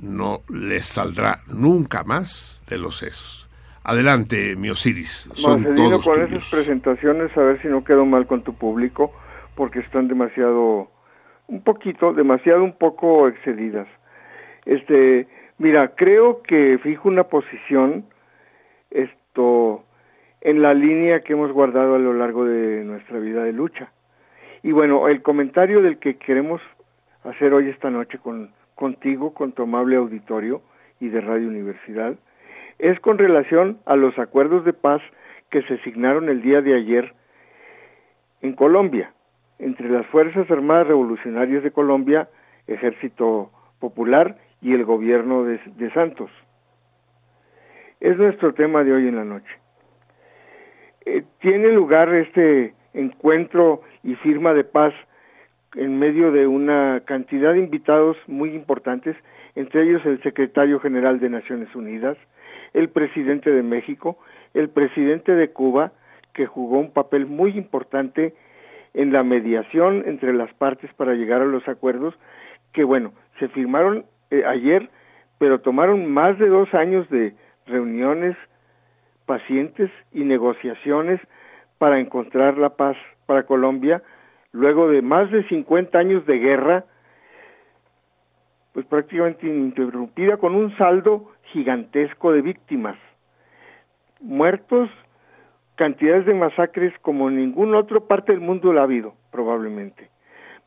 no 0.00 0.42
les 0.48 0.86
saldrá 0.86 1.40
nunca 1.46 2.04
más 2.04 2.62
de 2.68 2.78
los 2.78 2.98
sesos. 2.98 3.48
Adelante, 3.82 4.56
mi 4.56 4.70
Osiris. 4.70 5.28
Son 5.34 5.74
todos 5.74 6.04
con 6.04 6.22
esas 6.22 6.48
presentaciones, 6.50 7.36
a 7.36 7.40
ver 7.40 7.62
si 7.62 7.68
no 7.68 7.82
quedo 7.82 8.04
mal 8.04 8.26
con 8.26 8.42
tu 8.42 8.54
público, 8.54 9.12
porque 9.54 9.80
están 9.80 10.08
demasiado, 10.08 10.90
un 11.50 11.62
poquito, 11.62 12.12
demasiado 12.12 12.62
un 12.62 12.72
poco 12.72 13.26
excedidas. 13.28 13.88
Este, 14.64 15.26
mira, 15.58 15.88
creo 15.96 16.42
que 16.42 16.78
fijo 16.82 17.08
una 17.08 17.24
posición, 17.24 18.04
esto, 18.90 19.84
en 20.40 20.62
la 20.62 20.74
línea 20.74 21.20
que 21.20 21.32
hemos 21.32 21.52
guardado 21.52 21.96
a 21.96 21.98
lo 21.98 22.14
largo 22.14 22.44
de 22.44 22.84
nuestra 22.84 23.18
vida 23.18 23.42
de 23.42 23.52
lucha. 23.52 23.90
Y 24.62 24.70
bueno, 24.70 25.08
el 25.08 25.22
comentario 25.22 25.82
del 25.82 25.98
que 25.98 26.16
queremos 26.16 26.62
hacer 27.24 27.52
hoy 27.52 27.68
esta 27.68 27.90
noche 27.90 28.18
con 28.18 28.50
contigo, 28.76 29.34
con 29.34 29.52
tu 29.52 29.64
amable 29.64 29.96
auditorio 29.96 30.62
y 31.00 31.08
de 31.08 31.20
Radio 31.20 31.48
Universidad, 31.48 32.14
es 32.78 32.98
con 33.00 33.18
relación 33.18 33.78
a 33.84 33.94
los 33.94 34.18
acuerdos 34.18 34.64
de 34.64 34.72
paz 34.72 35.02
que 35.50 35.62
se 35.62 35.76
signaron 35.78 36.30
el 36.30 36.40
día 36.40 36.62
de 36.62 36.74
ayer 36.74 37.12
en 38.40 38.54
Colombia, 38.54 39.12
entre 39.60 39.88
las 39.88 40.06
Fuerzas 40.06 40.50
Armadas 40.50 40.88
Revolucionarias 40.88 41.62
de 41.62 41.70
Colombia, 41.70 42.28
Ejército 42.66 43.50
Popular 43.78 44.36
y 44.60 44.72
el 44.72 44.84
gobierno 44.84 45.44
de, 45.44 45.60
de 45.76 45.90
Santos. 45.92 46.30
Es 48.00 48.16
nuestro 48.16 48.54
tema 48.54 48.82
de 48.82 48.92
hoy 48.92 49.08
en 49.08 49.16
la 49.16 49.24
noche. 49.24 49.60
Eh, 51.04 51.24
tiene 51.40 51.72
lugar 51.72 52.12
este 52.14 52.74
encuentro 52.94 53.82
y 54.02 54.14
firma 54.16 54.54
de 54.54 54.64
paz 54.64 54.94
en 55.74 55.98
medio 55.98 56.32
de 56.32 56.46
una 56.46 57.02
cantidad 57.04 57.52
de 57.52 57.60
invitados 57.60 58.16
muy 58.26 58.54
importantes, 58.54 59.16
entre 59.54 59.82
ellos 59.82 60.04
el 60.04 60.22
secretario 60.22 60.80
general 60.80 61.20
de 61.20 61.30
Naciones 61.30 61.74
Unidas, 61.74 62.16
el 62.72 62.88
presidente 62.88 63.50
de 63.50 63.62
México, 63.62 64.18
el 64.54 64.68
presidente 64.68 65.32
de 65.34 65.50
Cuba, 65.50 65.92
que 66.32 66.46
jugó 66.46 66.78
un 66.78 66.92
papel 66.92 67.26
muy 67.26 67.56
importante 67.56 68.34
en 68.94 69.12
la 69.12 69.22
mediación 69.22 70.04
entre 70.06 70.32
las 70.32 70.52
partes 70.54 70.92
para 70.94 71.14
llegar 71.14 71.42
a 71.42 71.46
los 71.46 71.66
acuerdos, 71.68 72.14
que 72.72 72.84
bueno, 72.84 73.12
se 73.38 73.48
firmaron 73.48 74.04
eh, 74.30 74.44
ayer, 74.46 74.90
pero 75.38 75.60
tomaron 75.60 76.12
más 76.12 76.38
de 76.38 76.48
dos 76.48 76.72
años 76.74 77.08
de 77.10 77.34
reuniones, 77.66 78.36
pacientes 79.26 79.90
y 80.12 80.24
negociaciones 80.24 81.20
para 81.78 82.00
encontrar 82.00 82.58
la 82.58 82.70
paz 82.70 82.96
para 83.26 83.44
Colombia, 83.44 84.02
luego 84.52 84.88
de 84.88 85.02
más 85.02 85.30
de 85.30 85.46
50 85.48 85.98
años 85.98 86.26
de 86.26 86.38
guerra, 86.38 86.84
pues 88.72 88.86
prácticamente 88.86 89.46
ininterrumpida, 89.46 90.36
con 90.36 90.54
un 90.54 90.76
saldo 90.76 91.30
gigantesco 91.52 92.32
de 92.32 92.42
víctimas, 92.42 92.96
muertos, 94.20 94.90
cantidades 95.80 96.26
de 96.26 96.34
masacres 96.34 96.92
como 97.00 97.30
en 97.30 97.38
ninguna 97.38 97.78
otra 97.78 98.00
parte 98.00 98.32
del 98.32 98.42
mundo 98.42 98.70
lo 98.70 98.80
ha 98.80 98.84
habido, 98.84 99.14
probablemente. 99.32 100.10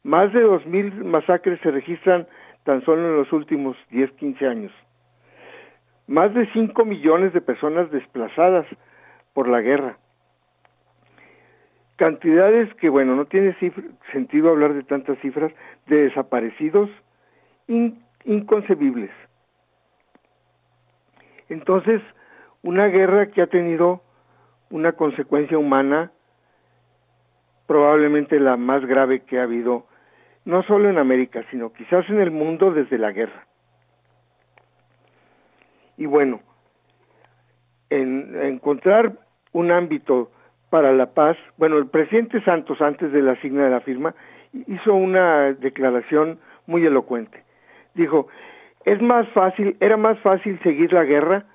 Más 0.01 0.34
de 0.34 0.43
2.000 0.43 1.03
masacres 1.03 1.59
se 1.61 1.70
registran 1.70 2.26
tan 2.64 2.84
solo 2.84 3.07
en 3.07 3.18
los 3.18 3.32
últimos 3.32 3.78
10, 3.91 4.11
15 4.14 4.47
años 4.47 4.72
más 6.07 6.34
de 6.34 6.51
5 6.51 6.84
millones 6.84 7.32
de 7.32 7.41
personas 7.41 7.91
desplazadas 7.91 8.66
por 9.34 9.47
la 9.47 9.61
guerra. 9.61 9.97
Cantidades 11.95 12.74
que, 12.76 12.89
bueno, 12.89 13.16
no 13.16 13.26
tiene 13.26 13.55
sentido 14.11 14.49
hablar 14.49 14.74
de 14.74 14.84
tantas 14.84 15.18
cifras 15.20 15.53
de 15.86 16.05
desaparecidos 16.05 16.89
inconcebibles. 18.26 19.11
Entonces, 21.49 22.01
una 22.64 22.88
guerra 22.88 23.28
que 23.28 23.43
ha 23.43 23.47
tenido 23.47 24.01
una 24.74 24.93
consecuencia 24.93 25.55
humana 25.55 26.11
probablemente 27.67 28.39
la 28.39 28.57
más 28.57 28.84
grave 28.84 29.19
que 29.19 29.39
ha 29.39 29.43
habido, 29.43 29.86
no 30.45 30.63
solo 30.63 30.89
en 30.89 30.97
América, 30.97 31.45
sino 31.51 31.71
quizás 31.71 32.09
en 32.09 32.19
el 32.19 32.32
mundo 32.32 32.71
desde 32.71 32.97
la 32.97 33.11
guerra. 33.11 33.45
Y 35.95 36.07
bueno, 36.07 36.41
en, 37.91 38.36
encontrar 38.43 39.13
un 39.51 39.71
ámbito 39.71 40.32
para 40.71 40.91
la 40.91 41.13
paz, 41.13 41.38
bueno, 41.57 41.78
el 41.78 41.86
presidente 41.86 42.41
Santos, 42.41 42.82
antes 42.82 43.11
de 43.11 43.21
la 43.21 43.39
signa 43.41 43.65
de 43.65 43.69
la 43.69 43.82
firma, 43.82 44.15
hizo 44.53 44.95
una 44.95 45.53
declaración 45.53 46.39
muy 46.65 46.84
elocuente. 46.84 47.43
Dijo, 47.93 48.28
es 48.86 48.99
más 49.03 49.30
fácil, 49.30 49.78
era 49.80 49.97
más 49.97 50.17
fácil 50.21 50.59
seguir 50.63 50.93
la 50.93 51.03
guerra 51.03 51.45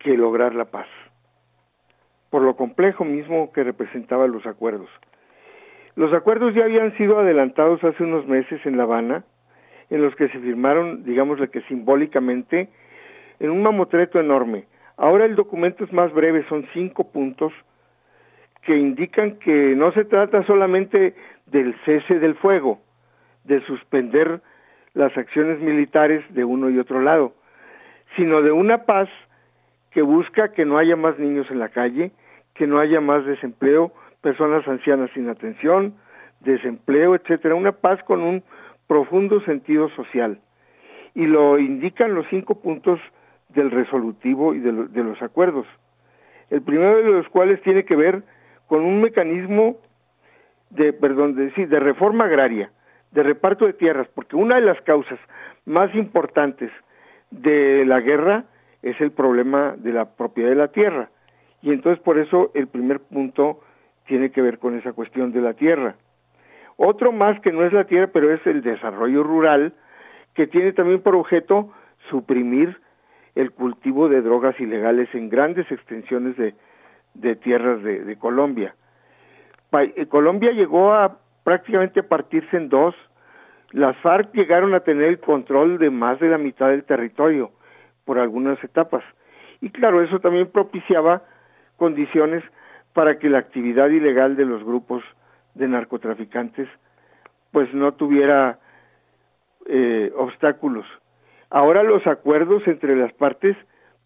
que 0.00 0.16
lograr 0.16 0.56
la 0.56 0.64
paz, 0.64 0.88
por 2.30 2.42
lo 2.42 2.56
complejo 2.56 3.04
mismo 3.04 3.52
que 3.52 3.64
representaban 3.64 4.32
los 4.32 4.46
acuerdos. 4.46 4.88
Los 5.96 6.12
acuerdos 6.12 6.54
ya 6.54 6.64
habían 6.64 6.96
sido 6.96 7.18
adelantados 7.18 7.82
hace 7.82 8.04
unos 8.04 8.26
meses 8.26 8.64
en 8.64 8.76
La 8.76 8.84
Habana, 8.84 9.24
en 9.90 10.02
los 10.02 10.14
que 10.16 10.28
se 10.28 10.38
firmaron, 10.38 11.04
digámosle 11.04 11.48
que 11.48 11.62
simbólicamente, 11.62 12.68
en 13.40 13.50
un 13.50 13.62
mamotreto 13.62 14.20
enorme. 14.20 14.64
Ahora 14.96 15.24
el 15.24 15.34
documento 15.34 15.84
es 15.84 15.92
más 15.92 16.12
breve, 16.12 16.44
son 16.48 16.66
cinco 16.72 17.10
puntos 17.10 17.52
que 18.62 18.76
indican 18.76 19.38
que 19.38 19.74
no 19.76 19.92
se 19.92 20.04
trata 20.04 20.44
solamente 20.44 21.14
del 21.46 21.74
cese 21.84 22.18
del 22.18 22.34
fuego, 22.34 22.80
de 23.44 23.60
suspender 23.62 24.40
las 24.94 25.16
acciones 25.16 25.60
militares 25.60 26.22
de 26.34 26.44
uno 26.44 26.68
y 26.68 26.78
otro 26.78 27.00
lado, 27.00 27.32
sino 28.16 28.42
de 28.42 28.52
una 28.52 28.84
paz 28.84 29.08
que 29.98 30.02
busca 30.02 30.52
que 30.52 30.64
no 30.64 30.78
haya 30.78 30.94
más 30.94 31.18
niños 31.18 31.50
en 31.50 31.58
la 31.58 31.70
calle, 31.70 32.12
que 32.54 32.68
no 32.68 32.78
haya 32.78 33.00
más 33.00 33.26
desempleo, 33.26 33.90
personas 34.20 34.62
ancianas 34.68 35.10
sin 35.12 35.28
atención, 35.28 35.94
desempleo, 36.38 37.16
etcétera, 37.16 37.56
una 37.56 37.72
paz 37.72 38.00
con 38.04 38.22
un 38.22 38.44
profundo 38.86 39.40
sentido 39.40 39.88
social. 39.96 40.38
Y 41.16 41.26
lo 41.26 41.58
indican 41.58 42.14
los 42.14 42.28
cinco 42.30 42.60
puntos 42.60 43.00
del 43.48 43.72
resolutivo 43.72 44.54
y 44.54 44.60
de, 44.60 45.02
los 45.02 45.20
acuerdos. 45.20 45.66
El 46.48 46.62
primero 46.62 46.98
de 46.98 47.10
los 47.10 47.28
cuales 47.28 47.60
tiene 47.62 47.84
que 47.84 47.96
ver 47.96 48.22
con 48.68 48.84
un 48.84 49.00
mecanismo 49.02 49.78
de, 50.70 50.92
perdón, 50.92 51.34
de, 51.34 51.50
sí, 51.54 51.64
de 51.64 51.80
reforma 51.80 52.26
agraria, 52.26 52.70
de 53.10 53.24
reparto 53.24 53.66
de 53.66 53.72
tierras, 53.72 54.06
porque 54.14 54.36
una 54.36 54.54
de 54.54 54.60
las 54.60 54.80
causas 54.82 55.18
más 55.66 55.92
importantes 55.96 56.70
de 57.32 57.84
la 57.84 57.98
guerra 57.98 58.44
es 58.90 59.00
el 59.00 59.12
problema 59.12 59.74
de 59.76 59.92
la 59.92 60.16
propiedad 60.16 60.50
de 60.50 60.56
la 60.56 60.68
tierra. 60.68 61.10
Y 61.62 61.72
entonces 61.72 62.02
por 62.02 62.18
eso 62.18 62.50
el 62.54 62.68
primer 62.68 63.00
punto 63.00 63.60
tiene 64.06 64.30
que 64.30 64.42
ver 64.42 64.58
con 64.58 64.76
esa 64.78 64.92
cuestión 64.92 65.32
de 65.32 65.40
la 65.40 65.54
tierra. 65.54 65.96
Otro 66.76 67.12
más 67.12 67.40
que 67.40 67.52
no 67.52 67.64
es 67.64 67.72
la 67.72 67.84
tierra, 67.84 68.10
pero 68.12 68.32
es 68.32 68.44
el 68.46 68.62
desarrollo 68.62 69.22
rural, 69.22 69.74
que 70.34 70.46
tiene 70.46 70.72
también 70.72 71.02
por 71.02 71.16
objeto 71.16 71.72
suprimir 72.08 72.76
el 73.34 73.50
cultivo 73.52 74.08
de 74.08 74.22
drogas 74.22 74.58
ilegales 74.60 75.08
en 75.12 75.28
grandes 75.28 75.70
extensiones 75.70 76.36
de, 76.36 77.36
tierras 77.36 77.82
de, 77.82 78.16
Colombia. 78.18 78.74
Eh, 79.72 80.06
Colombia 80.06 80.52
llegó 80.52 80.92
a 80.92 81.18
prácticamente 81.44 82.02
partirse 82.02 82.56
en 82.56 82.68
dos. 82.68 82.94
Las 83.72 83.96
FARC 83.98 84.32
llegaron 84.32 84.74
a 84.74 84.80
tener 84.80 85.08
el 85.08 85.18
control 85.18 85.78
de 85.78 85.90
más 85.90 86.18
de 86.20 86.28
la 86.28 86.38
mitad 86.38 86.68
del 86.68 86.84
territorio 86.84 87.50
por 88.08 88.18
algunas 88.18 88.64
etapas. 88.64 89.04
Y 89.60 89.68
claro, 89.68 90.00
eso 90.00 90.18
también 90.18 90.50
propiciaba 90.50 91.24
condiciones 91.76 92.42
para 92.94 93.18
que 93.18 93.28
la 93.28 93.36
actividad 93.36 93.90
ilegal 93.90 94.34
de 94.34 94.46
los 94.46 94.64
grupos 94.64 95.04
de 95.54 95.68
narcotraficantes 95.68 96.66
pues 97.52 97.72
no 97.74 97.92
tuviera 97.92 98.60
eh, 99.66 100.10
obstáculos. 100.16 100.86
Ahora 101.50 101.82
los 101.82 102.06
acuerdos 102.06 102.66
entre 102.66 102.96
las 102.96 103.12
partes 103.12 103.58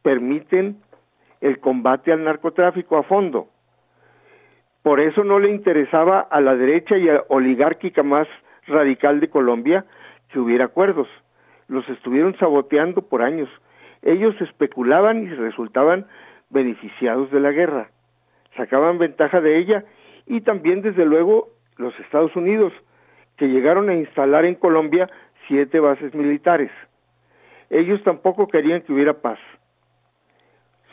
permiten 0.02 0.78
el 1.40 1.60
combate 1.60 2.10
al 2.10 2.24
narcotráfico 2.24 2.96
a 2.96 3.04
fondo. 3.04 3.46
Por 4.82 4.98
eso 4.98 5.22
no 5.22 5.38
le 5.38 5.48
interesaba 5.48 6.18
a 6.18 6.40
la 6.40 6.56
derecha 6.56 6.98
y 6.98 7.08
a 7.08 7.22
oligárquica 7.28 8.02
más 8.02 8.26
radical 8.66 9.20
de 9.20 9.30
Colombia 9.30 9.84
que 10.32 10.40
hubiera 10.40 10.64
acuerdos. 10.64 11.06
Los 11.68 11.88
estuvieron 11.88 12.36
saboteando 12.40 13.02
por 13.02 13.22
años. 13.22 13.48
Ellos 14.02 14.34
especulaban 14.40 15.22
y 15.24 15.28
resultaban 15.28 16.06
beneficiados 16.50 17.30
de 17.30 17.40
la 17.40 17.52
guerra. 17.52 17.90
Sacaban 18.56 18.98
ventaja 18.98 19.40
de 19.40 19.58
ella 19.58 19.84
y 20.26 20.42
también, 20.42 20.82
desde 20.82 21.04
luego, 21.04 21.48
los 21.76 21.98
Estados 22.00 22.34
Unidos, 22.36 22.72
que 23.36 23.48
llegaron 23.48 23.88
a 23.88 23.94
instalar 23.94 24.44
en 24.44 24.54
Colombia 24.54 25.08
siete 25.48 25.80
bases 25.80 26.14
militares. 26.14 26.70
Ellos 27.70 28.02
tampoco 28.04 28.48
querían 28.48 28.82
que 28.82 28.92
hubiera 28.92 29.14
paz. 29.14 29.38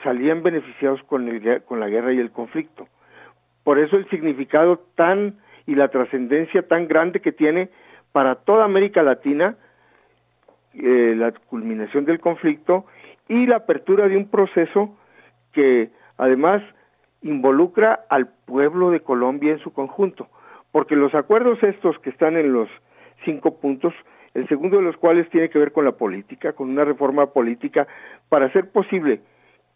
Salían 0.03 0.43
beneficiados 0.43 1.03
con, 1.03 1.27
el, 1.27 1.63
con 1.63 1.79
la 1.79 1.89
guerra 1.89 2.13
y 2.13 2.19
el 2.19 2.31
conflicto. 2.31 2.87
Por 3.63 3.79
eso 3.79 3.97
el 3.97 4.09
significado 4.09 4.79
tan 4.95 5.39
y 5.65 5.75
la 5.75 5.89
trascendencia 5.89 6.67
tan 6.67 6.87
grande 6.87 7.19
que 7.19 7.31
tiene 7.31 7.69
para 8.11 8.35
toda 8.35 8.63
América 8.63 9.03
Latina 9.03 9.57
eh, 10.73 11.13
la 11.15 11.31
culminación 11.31 12.05
del 12.05 12.19
conflicto 12.19 12.85
y 13.27 13.45
la 13.45 13.57
apertura 13.57 14.07
de 14.07 14.17
un 14.17 14.29
proceso 14.29 14.95
que 15.53 15.89
además 16.17 16.61
involucra 17.21 18.05
al 18.09 18.27
pueblo 18.45 18.91
de 18.91 19.01
Colombia 19.01 19.51
en 19.51 19.59
su 19.59 19.73
conjunto, 19.73 20.27
porque 20.71 20.95
los 20.95 21.13
acuerdos 21.15 21.61
estos 21.63 21.97
que 21.99 22.09
están 22.09 22.37
en 22.37 22.53
los 22.53 22.69
cinco 23.25 23.59
puntos, 23.59 23.93
el 24.33 24.47
segundo 24.47 24.77
de 24.77 24.83
los 24.83 24.97
cuales 24.97 25.29
tiene 25.29 25.49
que 25.49 25.59
ver 25.59 25.71
con 25.71 25.85
la 25.85 25.93
política, 25.93 26.53
con 26.53 26.69
una 26.69 26.85
reforma 26.85 27.27
política 27.27 27.87
para 28.29 28.45
hacer 28.45 28.71
posible 28.71 29.21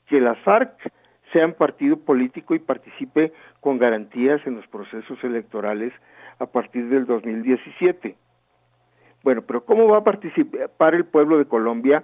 que 0.08 0.22
las 0.22 0.38
FARC 0.40 0.92
sean 1.32 1.54
partido 1.54 1.98
político 1.98 2.54
y 2.54 2.60
participe 2.60 3.34
con 3.60 3.80
garantías 3.80 4.46
en 4.46 4.56
los 4.56 4.68
procesos 4.68 5.22
electorales 5.24 5.92
a 6.40 6.46
partir 6.46 6.88
del 6.90 7.06
2017. 7.06 8.16
Bueno, 9.24 9.42
pero 9.42 9.64
¿cómo 9.64 9.88
va 9.88 10.00
a 10.00 10.04
participar 10.04 10.96
el 10.96 11.06
pueblo 11.06 11.38
de 11.38 11.46
Colombia 11.46 12.04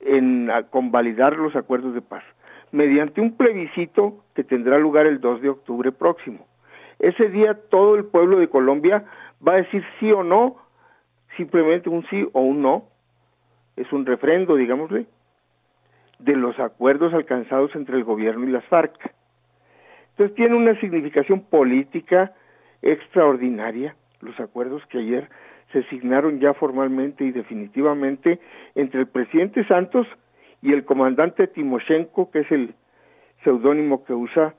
en 0.00 0.50
convalidar 0.70 1.36
los 1.36 1.54
acuerdos 1.54 1.94
de 1.94 2.00
paz? 2.00 2.24
Mediante 2.72 3.20
un 3.20 3.36
plebiscito 3.36 4.24
que 4.34 4.42
tendrá 4.42 4.78
lugar 4.78 5.06
el 5.06 5.20
2 5.20 5.42
de 5.42 5.50
octubre 5.50 5.92
próximo. 5.92 6.46
Ese 6.98 7.28
día 7.28 7.54
todo 7.70 7.94
el 7.94 8.06
pueblo 8.06 8.38
de 8.38 8.48
Colombia 8.48 9.04
va 9.46 9.52
a 9.52 9.56
decir 9.56 9.84
sí 10.00 10.10
o 10.10 10.24
no, 10.24 10.56
simplemente 11.36 11.90
un 11.90 12.06
sí 12.08 12.26
o 12.32 12.40
un 12.40 12.62
no. 12.62 12.84
Es 13.76 13.92
un 13.92 14.06
refrendo, 14.06 14.56
digámosle, 14.56 15.06
de 16.18 16.36
los 16.36 16.58
acuerdos 16.58 17.12
alcanzados 17.12 17.74
entre 17.76 17.96
el 17.96 18.04
gobierno 18.04 18.48
y 18.48 18.50
las 18.50 18.64
FARC. 18.64 19.12
Entonces 20.12 20.34
tiene 20.34 20.56
una 20.56 20.80
significación 20.80 21.42
política 21.42 22.32
extraordinaria 22.80 23.94
los 24.20 24.40
acuerdos 24.40 24.84
que 24.86 24.98
ayer 24.98 25.28
se 25.72 25.82
signaron 25.84 26.40
ya 26.40 26.54
formalmente 26.54 27.24
y 27.24 27.32
definitivamente 27.32 28.38
entre 28.74 29.00
el 29.00 29.06
presidente 29.08 29.64
Santos 29.66 30.06
y 30.62 30.72
el 30.72 30.84
comandante 30.84 31.46
Timoshenko, 31.48 32.30
que 32.30 32.40
es 32.40 32.50
el 32.50 32.74
seudónimo 33.44 34.04
que 34.04 34.14
usa 34.14 34.54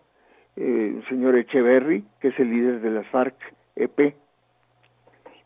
eh, 0.55 0.93
el 0.97 1.07
señor 1.07 1.37
Echeverry, 1.37 2.03
que 2.19 2.29
es 2.29 2.39
el 2.39 2.49
líder 2.49 2.81
de 2.81 2.91
las 2.91 3.07
FARC-EP. 3.07 4.15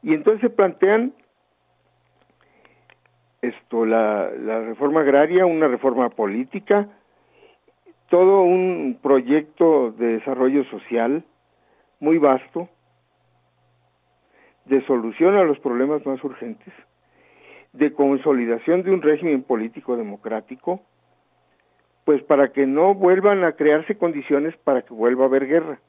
Y 0.04 0.14
entonces 0.14 0.42
se 0.42 0.50
plantean 0.50 1.14
esto, 3.42 3.86
la, 3.86 4.30
la 4.32 4.62
reforma 4.62 5.02
agraria, 5.02 5.46
una 5.46 5.68
reforma 5.68 6.10
política, 6.10 6.88
todo 8.10 8.44
un 8.44 9.00
proyecto 9.02 9.92
de 9.92 10.18
desarrollo 10.18 10.64
social 10.66 11.24
muy 12.00 12.18
vasto, 12.18 12.68
de 14.72 14.82
solución 14.86 15.36
a 15.36 15.44
los 15.44 15.60
problemas 15.60 16.06
más 16.06 16.24
urgentes, 16.24 16.74
de 17.74 17.92
consolidación 17.92 18.84
de 18.84 18.92
un 18.92 19.02
régimen 19.02 19.44
político 19.44 19.98
democrático, 19.98 20.80
pues 22.06 22.24
para 22.24 22.54
que 22.54 22.66
no 22.66 22.94
vuelvan 22.94 23.44
a 23.44 23.52
crearse 23.52 23.98
condiciones 23.98 24.56
para 24.64 24.84
que 24.84 24.94
vuelva 24.94 25.26
a 25.26 25.28
haber 25.28 25.46
guerra. 25.46 25.80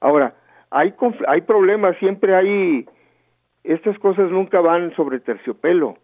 Ahora, 0.00 0.34
hay, 0.70 0.94
hay 1.28 1.42
problemas, 1.42 1.96
siempre 1.98 2.34
hay, 2.34 2.86
estas 3.62 3.96
cosas 4.00 4.28
nunca 4.32 4.60
van 4.60 4.92
sobre 4.96 5.20
terciopelo, 5.20 5.96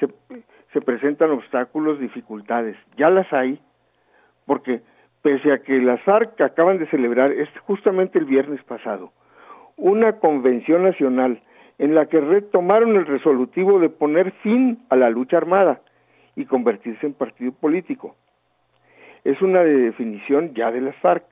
se, 0.00 0.08
se 0.72 0.80
presentan 0.80 1.30
obstáculos, 1.30 2.00
dificultades, 2.00 2.76
ya 2.96 3.10
las 3.10 3.32
hay, 3.32 3.60
porque 4.44 4.82
pese 5.22 5.52
a 5.52 5.58
que 5.62 5.80
las 5.80 6.02
FARC 6.02 6.40
acaban 6.40 6.78
de 6.78 6.88
celebrar, 6.88 7.30
es 7.30 7.48
justamente 7.60 8.18
el 8.18 8.24
viernes 8.24 8.60
pasado, 8.64 9.12
una 9.76 10.18
convención 10.18 10.82
nacional 10.82 11.40
en 11.80 11.94
la 11.94 12.06
que 12.06 12.20
retomaron 12.20 12.94
el 12.94 13.06
resolutivo 13.06 13.78
de 13.80 13.88
poner 13.88 14.32
fin 14.42 14.84
a 14.90 14.96
la 14.96 15.08
lucha 15.08 15.38
armada 15.38 15.80
y 16.36 16.44
convertirse 16.44 17.06
en 17.06 17.14
partido 17.14 17.52
político. 17.52 18.16
Es 19.24 19.40
una 19.40 19.62
definición 19.62 20.52
ya 20.52 20.70
de 20.70 20.82
las 20.82 20.94
FARC. 20.96 21.24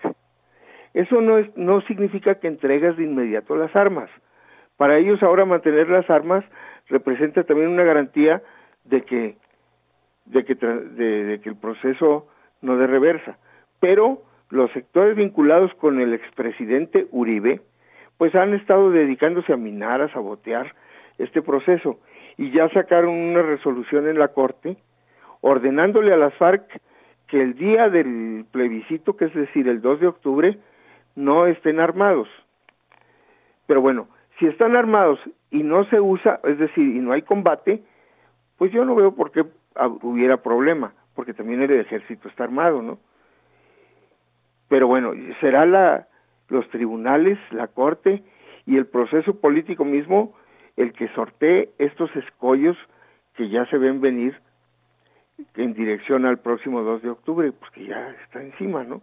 Eso 0.94 1.20
no, 1.20 1.36
es, 1.36 1.55
no 1.55 1.82
significa 1.82 2.36
que 2.36 2.49
entregas 2.49 2.96
de 2.96 3.05
inmediato 3.05 3.57
las 3.57 3.76
armas. 3.76 4.09
Para 4.78 4.96
ellos 4.96 5.22
ahora 5.22 5.44
mantener 5.44 5.90
las 5.90 6.09
armas 6.09 6.46
representa 6.88 7.44
también 7.44 7.68
una 7.68 7.84
garantía 7.84 8.40
de 8.84 9.03
que, 9.03 9.36
de 10.24 10.46
que, 10.46 10.55
de 10.55 11.40
que 11.42 11.49
el 11.51 11.57
proceso 11.57 12.26
no 12.62 12.78
de 12.78 12.86
reversa. 12.86 13.36
Pero 13.80 14.22
los 14.49 14.72
sectores 14.72 15.14
vinculados 15.14 15.74
con 15.74 16.01
el 16.01 16.14
expresidente 16.14 17.07
Uribe, 17.11 17.61
pues 18.19 18.35
han 18.35 18.53
estado 18.55 18.91
dedicándose 18.91 19.53
a 19.53 19.57
minar, 19.57 20.03
a 20.03 20.12
sabotear 20.12 20.75
este 21.19 21.41
proceso 21.41 21.99
y 22.37 22.51
ya 22.51 22.69
sacaron 22.71 23.14
una 23.14 23.43
resolución 23.43 24.09
en 24.09 24.19
la 24.19 24.29
Corte 24.29 24.77
ordenándole 25.41 26.12
a 26.12 26.16
las 26.16 26.35
FARC 26.35 26.81
que 27.29 27.41
el 27.41 27.55
día 27.55 27.89
del 27.89 28.45
plebiscito, 28.51 29.16
que 29.16 29.27
es 29.27 29.35
decir, 29.35 29.69
el 29.69 29.81
2 29.81 30.01
de 30.01 30.07
octubre, 30.09 30.59
no 31.14 31.47
estén 31.47 31.79
armados. 31.79 32.29
Pero 33.66 33.81
bueno, 33.81 34.09
si 34.39 34.47
están 34.47 34.77
armados 34.77 35.21
y 35.51 35.62
no 35.62 35.85
se 35.85 36.01
usa, 36.01 36.41
es 36.45 36.59
decir, 36.59 36.85
y 36.85 37.01
no 37.01 37.12
hay 37.12 37.23
combate, 37.23 37.83
pues 38.57 38.73
yo 38.73 38.85
no 38.85 38.95
veo 38.95 39.14
por 39.14 39.31
qué 39.31 39.45
hubiera 40.03 40.39
problema, 40.39 40.93
porque 41.14 41.35
también 41.35 41.62
el 41.62 41.73
ejército 41.73 42.29
está 42.29 42.45
armado, 42.45 42.83
¿no? 42.83 42.99
Pero 44.69 44.87
bueno, 44.87 45.12
será 45.41 45.66
la, 45.66 46.09
los 46.49 46.68
tribunales, 46.70 47.38
la 47.51 47.68
corte 47.68 48.22
y 48.66 48.76
el 48.76 48.86
proceso 48.86 49.40
político 49.40 49.84
mismo 49.84 50.34
el 50.76 50.92
que 50.92 51.09
sortee 51.09 51.70
estos 51.78 52.14
escollos 52.16 52.76
que 53.34 53.49
ya 53.49 53.66
se 53.66 53.78
ven 53.78 54.01
venir 54.01 54.40
en 55.57 55.74
dirección 55.74 56.24
al 56.26 56.38
próximo 56.38 56.82
2 56.82 57.03
de 57.03 57.11
octubre, 57.11 57.53
pues 57.53 57.70
que 57.72 57.86
ya 57.86 58.11
está 58.24 58.42
encima, 58.42 58.84
¿no? 58.84 59.03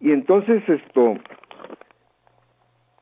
Y 0.00 0.12
entonces 0.12 0.66
esto, 0.68 1.14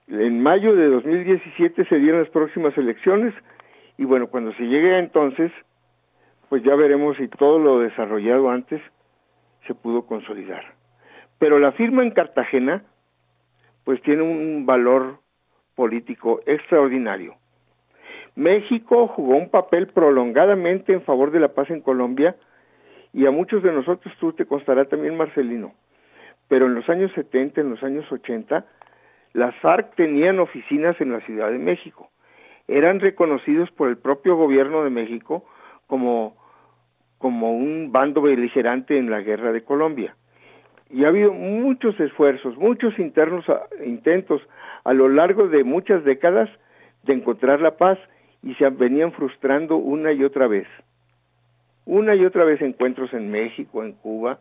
en 0.08 0.42
mayo 0.42 0.74
de 0.76 0.88
2017 0.88 1.84
se 1.86 1.96
dieron 1.96 2.20
las 2.20 2.30
próximas 2.30 2.76
elecciones 2.76 3.34
y 3.96 4.04
bueno, 4.04 4.28
cuando 4.28 4.52
se 4.54 4.64
llegue 4.64 4.94
a 4.94 4.98
entonces, 4.98 5.50
pues 6.48 6.62
ya 6.62 6.74
veremos 6.74 7.16
si 7.16 7.28
todo 7.28 7.58
lo 7.58 7.80
desarrollado 7.80 8.50
antes 8.50 8.82
se 9.66 9.74
pudo 9.74 10.06
consolidar. 10.06 10.79
Pero 11.40 11.58
la 11.58 11.72
firma 11.72 12.02
en 12.02 12.10
Cartagena, 12.10 12.84
pues 13.84 14.02
tiene 14.02 14.22
un 14.22 14.66
valor 14.66 15.20
político 15.74 16.42
extraordinario. 16.44 17.34
México 18.36 19.08
jugó 19.08 19.36
un 19.36 19.48
papel 19.48 19.86
prolongadamente 19.86 20.92
en 20.92 21.00
favor 21.00 21.30
de 21.30 21.40
la 21.40 21.48
paz 21.48 21.70
en 21.70 21.80
Colombia 21.80 22.36
y 23.14 23.24
a 23.24 23.30
muchos 23.30 23.62
de 23.62 23.72
nosotros, 23.72 24.14
tú 24.20 24.34
te 24.34 24.44
constará 24.44 24.84
también, 24.84 25.16
Marcelino, 25.16 25.72
pero 26.46 26.66
en 26.66 26.74
los 26.74 26.86
años 26.90 27.10
70, 27.14 27.62
en 27.62 27.70
los 27.70 27.82
años 27.82 28.04
80, 28.12 28.66
las 29.32 29.56
FARC 29.60 29.94
tenían 29.96 30.40
oficinas 30.40 31.00
en 31.00 31.10
la 31.10 31.20
Ciudad 31.20 31.50
de 31.50 31.58
México. 31.58 32.10
Eran 32.68 33.00
reconocidos 33.00 33.70
por 33.70 33.88
el 33.88 33.96
propio 33.96 34.36
gobierno 34.36 34.84
de 34.84 34.90
México 34.90 35.46
como, 35.86 36.36
como 37.16 37.52
un 37.52 37.92
bando 37.92 38.20
beligerante 38.20 38.98
en 38.98 39.10
la 39.10 39.22
guerra 39.22 39.52
de 39.52 39.64
Colombia 39.64 40.14
y 40.90 41.04
ha 41.04 41.08
habido 41.08 41.32
muchos 41.32 41.98
esfuerzos, 42.00 42.56
muchos 42.56 42.98
internos 42.98 43.44
intentos 43.84 44.42
a 44.84 44.92
lo 44.92 45.08
largo 45.08 45.46
de 45.46 45.62
muchas 45.62 46.04
décadas 46.04 46.50
de 47.04 47.14
encontrar 47.14 47.60
la 47.60 47.76
paz 47.76 47.98
y 48.42 48.54
se 48.54 48.68
venían 48.70 49.12
frustrando 49.12 49.76
una 49.76 50.12
y 50.12 50.24
otra 50.24 50.48
vez. 50.48 50.66
Una 51.84 52.14
y 52.14 52.24
otra 52.24 52.44
vez 52.44 52.60
encuentros 52.60 53.12
en 53.14 53.30
México, 53.30 53.84
en 53.84 53.92
Cuba. 53.92 54.40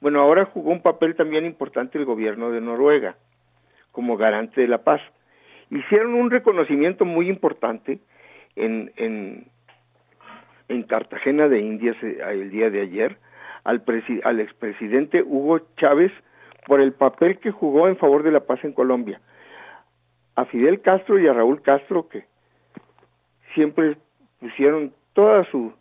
Bueno, 0.00 0.20
ahora 0.20 0.46
jugó 0.46 0.70
un 0.70 0.82
papel 0.82 1.14
también 1.16 1.44
importante 1.44 1.98
el 1.98 2.04
gobierno 2.06 2.50
de 2.50 2.60
Noruega, 2.60 3.16
como 3.92 4.16
garante 4.16 4.62
de 4.62 4.68
la 4.68 4.78
paz. 4.78 5.02
Hicieron 5.70 6.14
un 6.14 6.30
reconocimiento 6.30 7.04
muy 7.04 7.28
importante 7.28 8.00
en, 8.56 8.90
en, 8.96 9.46
en 10.68 10.82
Cartagena 10.84 11.48
de 11.48 11.60
Indias 11.60 11.96
eh, 12.02 12.18
el 12.30 12.50
día 12.50 12.70
de 12.70 12.80
ayer 12.80 13.18
al, 13.64 13.82
al 14.24 14.40
expresidente 14.40 15.22
Hugo 15.22 15.60
Chávez 15.76 16.12
por 16.66 16.80
el 16.80 16.92
papel 16.92 17.38
que 17.38 17.50
jugó 17.50 17.88
en 17.88 17.96
favor 17.96 18.22
de 18.22 18.32
la 18.32 18.40
paz 18.40 18.62
en 18.64 18.72
Colombia. 18.72 19.20
A 20.36 20.44
Fidel 20.46 20.80
Castro 20.80 21.18
y 21.18 21.26
a 21.26 21.32
Raúl 21.32 21.62
Castro, 21.62 22.08
que 22.08 22.24
siempre 23.54 23.96
pusieron 24.38 24.92
toda 25.12 25.44
su 25.50 25.72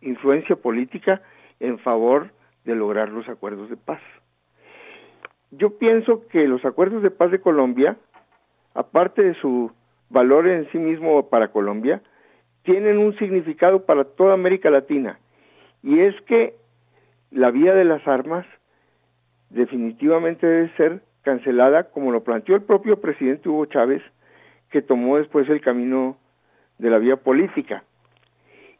influencia 0.00 0.56
política 0.56 1.22
en 1.60 1.78
favor 1.78 2.30
de 2.64 2.74
lograr 2.74 3.08
los 3.10 3.28
acuerdos 3.28 3.70
de 3.70 3.76
paz. 3.76 4.00
Yo 5.50 5.78
pienso 5.78 6.26
que 6.28 6.46
los 6.46 6.64
acuerdos 6.64 7.02
de 7.02 7.10
paz 7.10 7.30
de 7.30 7.40
Colombia, 7.40 7.96
aparte 8.74 9.22
de 9.22 9.34
su 9.34 9.72
valor 10.10 10.46
en 10.46 10.70
sí 10.70 10.78
mismo 10.78 11.28
para 11.28 11.48
Colombia, 11.48 12.02
tienen 12.62 12.98
un 12.98 13.16
significado 13.18 13.86
para 13.86 14.04
toda 14.04 14.34
América 14.34 14.70
Latina. 14.70 15.18
Y 15.82 16.00
es 16.00 16.20
que 16.22 16.54
la 17.30 17.50
vía 17.50 17.74
de 17.74 17.84
las 17.84 18.06
armas 18.06 18.46
definitivamente 19.50 20.46
debe 20.46 20.76
ser 20.76 21.02
cancelada, 21.22 21.90
como 21.90 22.12
lo 22.12 22.24
planteó 22.24 22.54
el 22.56 22.62
propio 22.62 23.00
presidente 23.00 23.48
Hugo 23.48 23.66
Chávez, 23.66 24.02
que 24.70 24.82
tomó 24.82 25.18
después 25.18 25.48
el 25.48 25.60
camino 25.60 26.16
de 26.78 26.90
la 26.90 26.98
vía 26.98 27.16
política. 27.16 27.84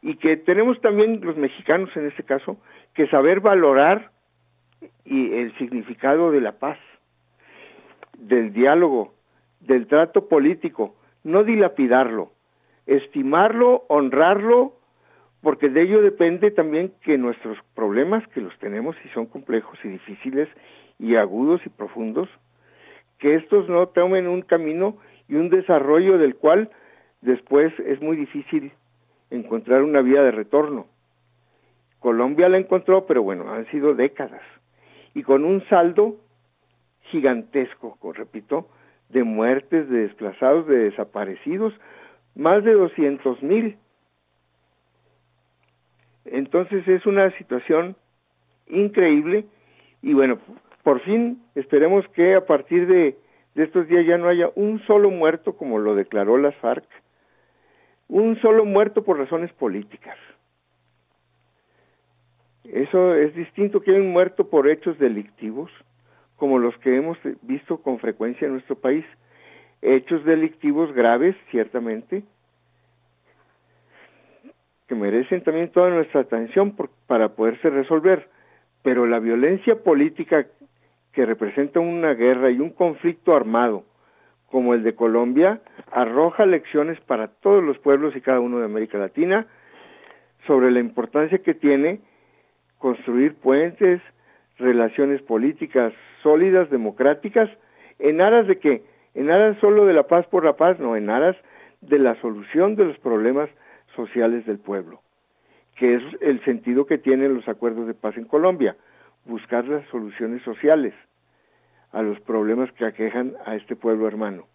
Y 0.01 0.15
que 0.15 0.37
tenemos 0.37 0.79
también 0.81 1.19
los 1.21 1.35
mexicanos 1.35 1.89
en 1.95 2.07
este 2.07 2.23
caso 2.23 2.57
que 2.93 3.07
saber 3.07 3.41
valorar 3.41 4.11
y 5.03 5.33
el 5.33 5.55
significado 5.57 6.31
de 6.31 6.41
la 6.41 6.53
paz, 6.53 6.77
del 8.17 8.53
diálogo, 8.53 9.13
del 9.59 9.87
trato 9.87 10.27
político, 10.27 10.95
no 11.23 11.43
dilapidarlo, 11.43 12.31
estimarlo, 12.85 13.83
honrarlo, 13.89 14.78
porque 15.41 15.69
de 15.69 15.83
ello 15.83 16.01
depende 16.01 16.51
también 16.51 16.93
que 17.01 17.17
nuestros 17.17 17.57
problemas, 17.75 18.27
que 18.29 18.41
los 18.41 18.57
tenemos 18.59 18.95
y 19.05 19.09
son 19.09 19.25
complejos 19.25 19.77
y 19.83 19.89
difíciles 19.89 20.49
y 20.97 21.15
agudos 21.15 21.61
y 21.65 21.69
profundos, 21.69 22.29
que 23.17 23.35
estos 23.35 23.69
no 23.69 23.87
tomen 23.87 24.27
un 24.27 24.41
camino 24.41 24.97
y 25.27 25.35
un 25.35 25.49
desarrollo 25.49 26.17
del 26.17 26.35
cual 26.35 26.69
después 27.21 27.73
es 27.79 28.01
muy 28.01 28.17
difícil 28.17 28.71
encontrar 29.29 29.83
una 29.83 30.01
vía 30.01 30.21
de 30.21 30.31
retorno. 30.31 30.87
Colombia 31.99 32.49
la 32.49 32.57
encontró, 32.57 33.05
pero 33.05 33.23
bueno, 33.23 33.51
han 33.51 33.65
sido 33.67 33.93
décadas 33.93 34.41
y 35.13 35.23
con 35.23 35.43
un 35.43 35.65
saldo 35.67 36.15
gigantesco, 37.03 37.97
repito, 38.13 38.67
de 39.09 39.23
muertes, 39.23 39.89
de 39.89 40.01
desplazados, 40.01 40.67
de 40.67 40.77
desaparecidos, 40.77 41.73
más 42.35 42.63
de 42.63 42.73
200 42.73 43.41
mil. 43.43 43.77
Entonces 46.25 46.87
es 46.87 47.05
una 47.05 47.31
situación 47.37 47.95
increíble 48.67 49.45
y 50.01 50.13
bueno, 50.13 50.39
por 50.83 51.01
fin 51.01 51.41
esperemos 51.55 52.07
que 52.09 52.35
a 52.35 52.45
partir 52.45 52.87
de, 52.87 53.17
de 53.55 53.63
estos 53.63 53.87
días 53.87 54.05
ya 54.05 54.17
no 54.17 54.27
haya 54.27 54.49
un 54.55 54.79
solo 54.85 55.09
muerto 55.09 55.55
como 55.57 55.79
lo 55.79 55.95
declaró 55.95 56.37
las 56.37 56.55
FARC, 56.57 56.85
un 58.07 58.39
solo 58.41 58.65
muerto 58.65 59.03
por 59.03 59.17
razones 59.17 59.51
políticas. 59.53 60.17
Eso 62.71 63.15
es 63.15 63.33
distinto 63.33 63.81
que 63.81 63.91
un 63.91 64.11
muerto 64.11 64.49
por 64.49 64.69
hechos 64.69 64.99
delictivos, 64.99 65.71
como 66.35 66.59
los 66.59 66.77
que 66.77 66.95
hemos 66.95 67.17
visto 67.41 67.81
con 67.81 67.99
frecuencia 67.99 68.45
en 68.45 68.53
nuestro 68.53 68.75
país. 68.75 69.05
Hechos 69.81 70.23
delictivos 70.23 70.93
graves, 70.93 71.35
ciertamente, 71.49 72.23
que 74.89 74.95
merecen 74.95 75.43
también 75.43 75.69
toda 75.69 75.91
nuestra 75.91 76.21
atención 76.21 76.75
para 77.05 77.29
poderse 77.29 77.69
resolver, 77.69 78.27
pero 78.81 79.05
la 79.05 79.19
violencia 79.19 79.75
política 79.83 80.47
que 81.13 81.27
representa 81.27 81.79
una 81.79 82.15
guerra 82.15 82.49
y 82.49 82.59
un 82.59 82.71
conflicto 82.71 83.35
armado 83.35 83.83
como 84.49 84.73
el 84.73 84.81
de 84.81 84.95
Colombia 84.95 85.61
arroja 85.91 86.47
lecciones 86.47 86.99
para 87.01 87.27
todos 87.27 87.63
los 87.63 87.77
pueblos 87.77 88.15
y 88.15 88.21
cada 88.21 88.39
uno 88.39 88.57
de 88.57 88.65
América 88.65 88.97
Latina 88.97 89.45
sobre 90.47 90.71
la 90.71 90.79
importancia 90.79 91.37
que 91.37 91.53
tiene 91.53 91.99
construir 92.79 93.35
puentes, 93.35 94.01
relaciones 94.57 95.21
políticas 95.21 95.93
sólidas, 96.23 96.67
democráticas, 96.71 97.47
en 97.99 98.21
aras 98.21 98.47
de 98.47 98.57
qué? 98.57 98.81
En 99.13 99.29
aras 99.29 99.55
solo 99.59 99.85
de 99.85 99.93
la 99.93 100.07
paz 100.07 100.25
por 100.27 100.43
la 100.43 100.53
paz, 100.53 100.79
no, 100.79 100.95
en 100.95 101.11
aras 101.11 101.35
de 101.81 101.99
la 101.99 102.19
solución 102.21 102.75
de 102.75 102.85
los 102.85 102.97
problemas 102.97 103.49
sociales 103.95 104.45
del 104.45 104.59
pueblo, 104.59 105.01
que 105.75 105.95
es 105.95 106.03
el 106.21 106.43
sentido 106.43 106.85
que 106.85 106.97
tienen 106.97 107.35
los 107.35 107.47
acuerdos 107.47 107.87
de 107.87 107.93
paz 107.93 108.17
en 108.17 108.25
Colombia, 108.25 108.75
buscar 109.25 109.65
las 109.65 109.87
soluciones 109.89 110.41
sociales 110.43 110.93
a 111.91 112.01
los 112.01 112.19
problemas 112.21 112.71
que 112.73 112.85
aquejan 112.85 113.33
a 113.45 113.55
este 113.55 113.75
pueblo 113.75 114.07
hermano. 114.07 114.45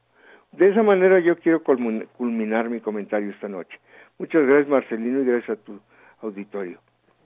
De 0.52 0.68
esa 0.68 0.82
manera 0.82 1.18
yo 1.18 1.36
quiero 1.36 1.62
culminar 1.62 2.70
mi 2.70 2.80
comentario 2.80 3.30
esta 3.30 3.48
noche. 3.48 3.78
Muchas 4.18 4.46
gracias 4.46 4.68
Marcelino 4.68 5.20
y 5.20 5.24
gracias 5.24 5.58
a 5.58 5.62
tu 5.62 5.80
auditorio. 6.20 6.78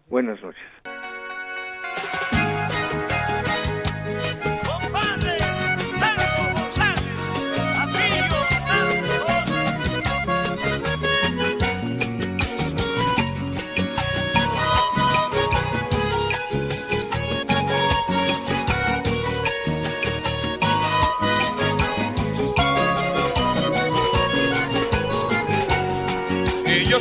Buenas 0.09 0.43
noches. 0.43 0.98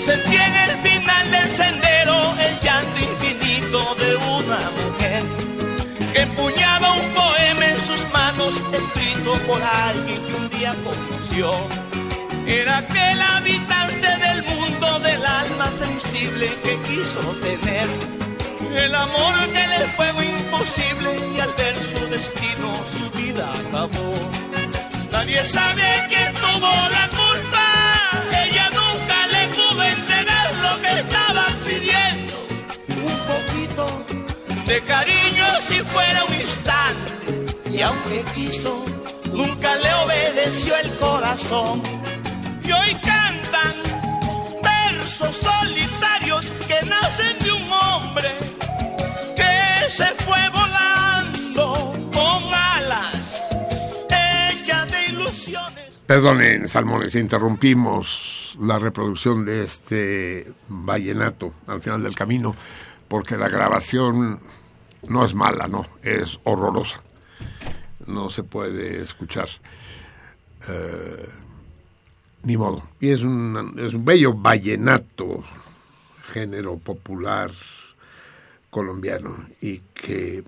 Sentí 0.08 0.36
en 0.38 0.56
el 0.56 0.74
final 0.88 1.32
del 1.32 1.50
sendero 1.54 2.16
el 2.40 2.54
llanto 2.62 3.00
infinito 3.12 3.80
de 3.96 4.16
una 4.40 4.60
mujer 4.80 5.24
que 6.14 6.22
empuñaba 6.22 6.94
un 6.94 7.10
poema 7.10 7.66
en 7.66 7.80
sus 7.82 8.10
manos 8.14 8.64
escrito 8.72 9.34
por 9.48 9.62
alguien 9.62 10.20
que 10.26 10.34
un 10.36 10.50
día 10.52 10.74
conoció. 10.88 11.52
Era 12.46 12.78
aquel 12.78 13.22
habitante 13.22 14.10
del 14.26 14.40
mundo 14.46 15.00
del 15.00 15.26
alma 15.26 15.70
sensible 15.72 16.46
que 16.64 16.74
quiso 16.88 17.20
tener 17.48 17.88
el 18.86 18.96
amor 18.96 19.34
que 19.54 19.68
le 19.74 19.82
fue 19.98 20.08
imposible 20.38 21.10
y 21.36 21.40
al 21.42 21.52
ver 21.58 21.76
su 21.92 22.00
destino 22.16 22.68
su 22.96 23.06
vida 23.20 23.46
acabó. 23.68 24.14
Nadie 25.12 25.44
sabe 25.44 25.84
quién 26.08 26.34
tuvo 26.34 26.72
la 26.96 27.08
culpa 27.10 27.27
de 34.68 34.82
cariño 34.82 35.46
si 35.62 35.76
fuera 35.76 36.26
un 36.26 36.34
instante. 36.36 37.72
Y 37.72 37.82
aunque 37.82 38.24
quiso, 38.36 38.84
nunca 39.32 39.76
le 39.78 39.94
obedeció 40.06 40.74
el 40.84 40.92
corazón. 40.98 41.82
Y 42.64 42.72
hoy 42.72 42.94
cantan 42.96 43.76
versos 44.62 45.38
solitarios 45.38 46.52
que 46.68 46.86
nacen 46.86 47.40
de 47.44 47.52
un 47.54 47.72
hombre 47.72 48.30
que 49.36 49.90
se 49.90 50.08
fue 50.26 50.40
volando 50.50 51.94
con 52.12 52.54
alas 52.54 53.48
hechas 54.10 54.92
de 54.92 55.06
ilusiones. 55.14 56.02
Perdonen, 56.06 56.68
Salmones, 56.68 57.16
interrumpimos 57.16 58.58
la 58.60 58.80
reproducción 58.80 59.46
de 59.46 59.64
este 59.64 60.52
vallenato 60.68 61.54
al 61.68 61.82
final 61.82 62.04
del 62.04 62.16
camino, 62.16 62.56
porque 63.08 63.38
la 63.38 63.48
grabación 63.48 64.42
no 65.08 65.26
es 65.26 65.34
mala, 65.34 65.68
no, 65.68 65.86
es 66.02 66.40
horrorosa. 66.44 67.02
No 68.06 68.30
se 68.30 68.44
puede 68.44 69.02
escuchar. 69.02 69.50
Eh, 70.68 71.30
ni 72.44 72.58
modo. 72.58 72.90
Y 73.00 73.10
es 73.10 73.22
un, 73.24 73.76
es 73.78 73.94
un 73.94 74.06
bello 74.06 74.34
vallenato, 74.34 75.44
género 76.32 76.78
popular 76.78 77.52
colombiano, 78.70 79.48
y 79.62 79.80
que 79.94 80.44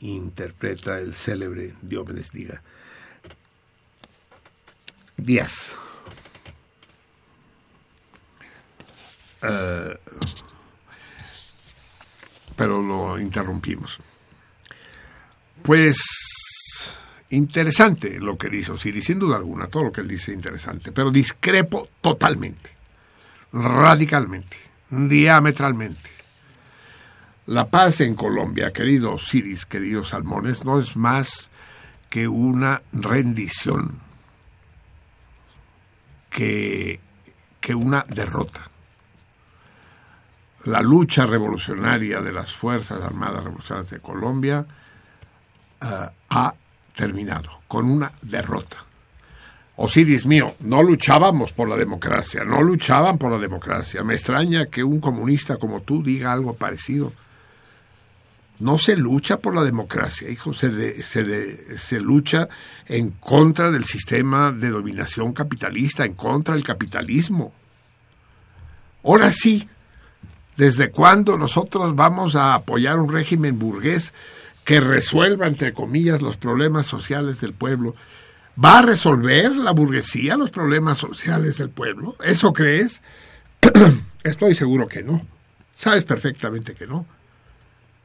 interpreta 0.00 0.98
el 0.98 1.14
célebre 1.14 1.74
Dios 1.82 2.32
diga. 2.32 2.62
Díaz. 5.16 5.76
Eh, 9.42 9.98
pero 12.58 12.82
lo 12.82 13.20
interrumpimos. 13.20 13.98
Pues 15.62 15.96
interesante 17.30 18.18
lo 18.18 18.36
que 18.36 18.48
dice 18.48 18.72
Osiris, 18.72 19.04
sin 19.04 19.20
duda 19.20 19.36
alguna, 19.36 19.68
todo 19.68 19.84
lo 19.84 19.92
que 19.92 20.00
él 20.00 20.08
dice 20.08 20.32
es 20.32 20.36
interesante, 20.36 20.90
pero 20.90 21.12
discrepo 21.12 21.88
totalmente, 22.00 22.70
radicalmente, 23.52 24.56
diametralmente. 24.90 26.10
La 27.46 27.68
paz 27.68 28.00
en 28.00 28.16
Colombia, 28.16 28.72
querido 28.72 29.14
Osiris, 29.14 29.64
queridos 29.64 30.08
salmones, 30.08 30.64
no 30.64 30.80
es 30.80 30.96
más 30.96 31.50
que 32.10 32.26
una 32.26 32.82
rendición, 32.92 34.00
que, 36.28 36.98
que 37.60 37.74
una 37.76 38.04
derrota. 38.08 38.68
La 40.68 40.82
lucha 40.82 41.24
revolucionaria 41.24 42.20
de 42.20 42.30
las 42.30 42.52
Fuerzas 42.52 43.02
Armadas 43.02 43.42
Revolucionarias 43.42 43.90
de 43.90 44.00
Colombia 44.00 44.66
eh, 45.80 45.86
ha 46.28 46.54
terminado 46.94 47.62
con 47.66 47.90
una 47.90 48.12
derrota. 48.20 48.76
Osiris 49.76 50.26
mío, 50.26 50.56
no 50.60 50.82
luchábamos 50.82 51.54
por 51.54 51.70
la 51.70 51.76
democracia, 51.76 52.44
no 52.44 52.60
luchaban 52.60 53.16
por 53.16 53.32
la 53.32 53.38
democracia. 53.38 54.04
Me 54.04 54.12
extraña 54.12 54.66
que 54.66 54.84
un 54.84 55.00
comunista 55.00 55.56
como 55.56 55.80
tú 55.80 56.02
diga 56.02 56.34
algo 56.34 56.54
parecido. 56.54 57.14
No 58.58 58.76
se 58.76 58.94
lucha 58.94 59.38
por 59.38 59.54
la 59.54 59.64
democracia, 59.64 60.28
hijo, 60.28 60.52
se, 60.52 61.02
se, 61.02 61.78
se 61.78 62.00
lucha 62.00 62.46
en 62.86 63.12
contra 63.12 63.70
del 63.70 63.84
sistema 63.84 64.52
de 64.52 64.68
dominación 64.68 65.32
capitalista, 65.32 66.04
en 66.04 66.12
contra 66.12 66.54
del 66.54 66.64
capitalismo. 66.64 67.54
Ahora 69.02 69.32
sí, 69.32 69.66
¿desde 70.58 70.90
cuándo 70.90 71.38
nosotros 71.38 71.96
vamos 71.96 72.36
a 72.36 72.52
apoyar 72.52 72.98
un 72.98 73.10
régimen 73.10 73.58
burgués 73.58 74.12
que 74.64 74.80
resuelva, 74.80 75.46
entre 75.46 75.72
comillas, 75.72 76.20
los 76.20 76.36
problemas 76.36 76.84
sociales 76.84 77.40
del 77.40 77.54
pueblo? 77.54 77.94
¿Va 78.62 78.80
a 78.80 78.82
resolver 78.82 79.56
la 79.56 79.70
burguesía 79.70 80.36
los 80.36 80.50
problemas 80.50 80.98
sociales 80.98 81.56
del 81.56 81.70
pueblo? 81.70 82.16
¿Eso 82.22 82.52
crees? 82.52 83.00
Estoy 84.24 84.54
seguro 84.54 84.86
que 84.86 85.02
no. 85.02 85.24
Sabes 85.74 86.04
perfectamente 86.04 86.74
que 86.74 86.86
no 86.86 87.06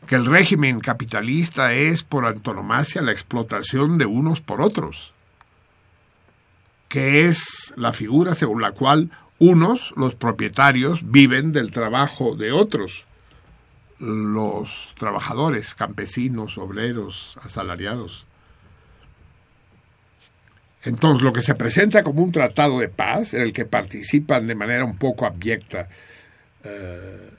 que 0.05 0.15
el 0.15 0.25
régimen 0.25 0.79
capitalista 0.79 1.73
es 1.73 2.03
por 2.03 2.25
antonomasia 2.25 3.01
la 3.01 3.11
explotación 3.11 3.97
de 3.97 4.05
unos 4.05 4.41
por 4.41 4.61
otros, 4.61 5.13
que 6.89 7.25
es 7.25 7.73
la 7.77 7.93
figura 7.93 8.35
según 8.35 8.61
la 8.61 8.71
cual 8.71 9.11
unos, 9.43 9.93
los 9.97 10.15
propietarios, 10.15 11.11
viven 11.11 11.51
del 11.51 11.71
trabajo 11.71 12.35
de 12.35 12.53
otros, 12.53 13.05
los 13.99 14.95
trabajadores, 14.97 15.75
campesinos, 15.75 16.57
obreros, 16.57 17.37
asalariados. 17.41 18.25
Entonces, 20.85 21.23
lo 21.23 21.33
que 21.33 21.41
se 21.41 21.55
presenta 21.55 22.03
como 22.03 22.23
un 22.23 22.31
tratado 22.31 22.79
de 22.79 22.87
paz, 22.87 23.33
en 23.33 23.41
el 23.41 23.51
que 23.51 23.65
participan 23.65 24.47
de 24.47 24.55
manera 24.55 24.85
un 24.85 24.97
poco 24.97 25.25
abyecta 25.25 25.89
eh, 26.63 27.29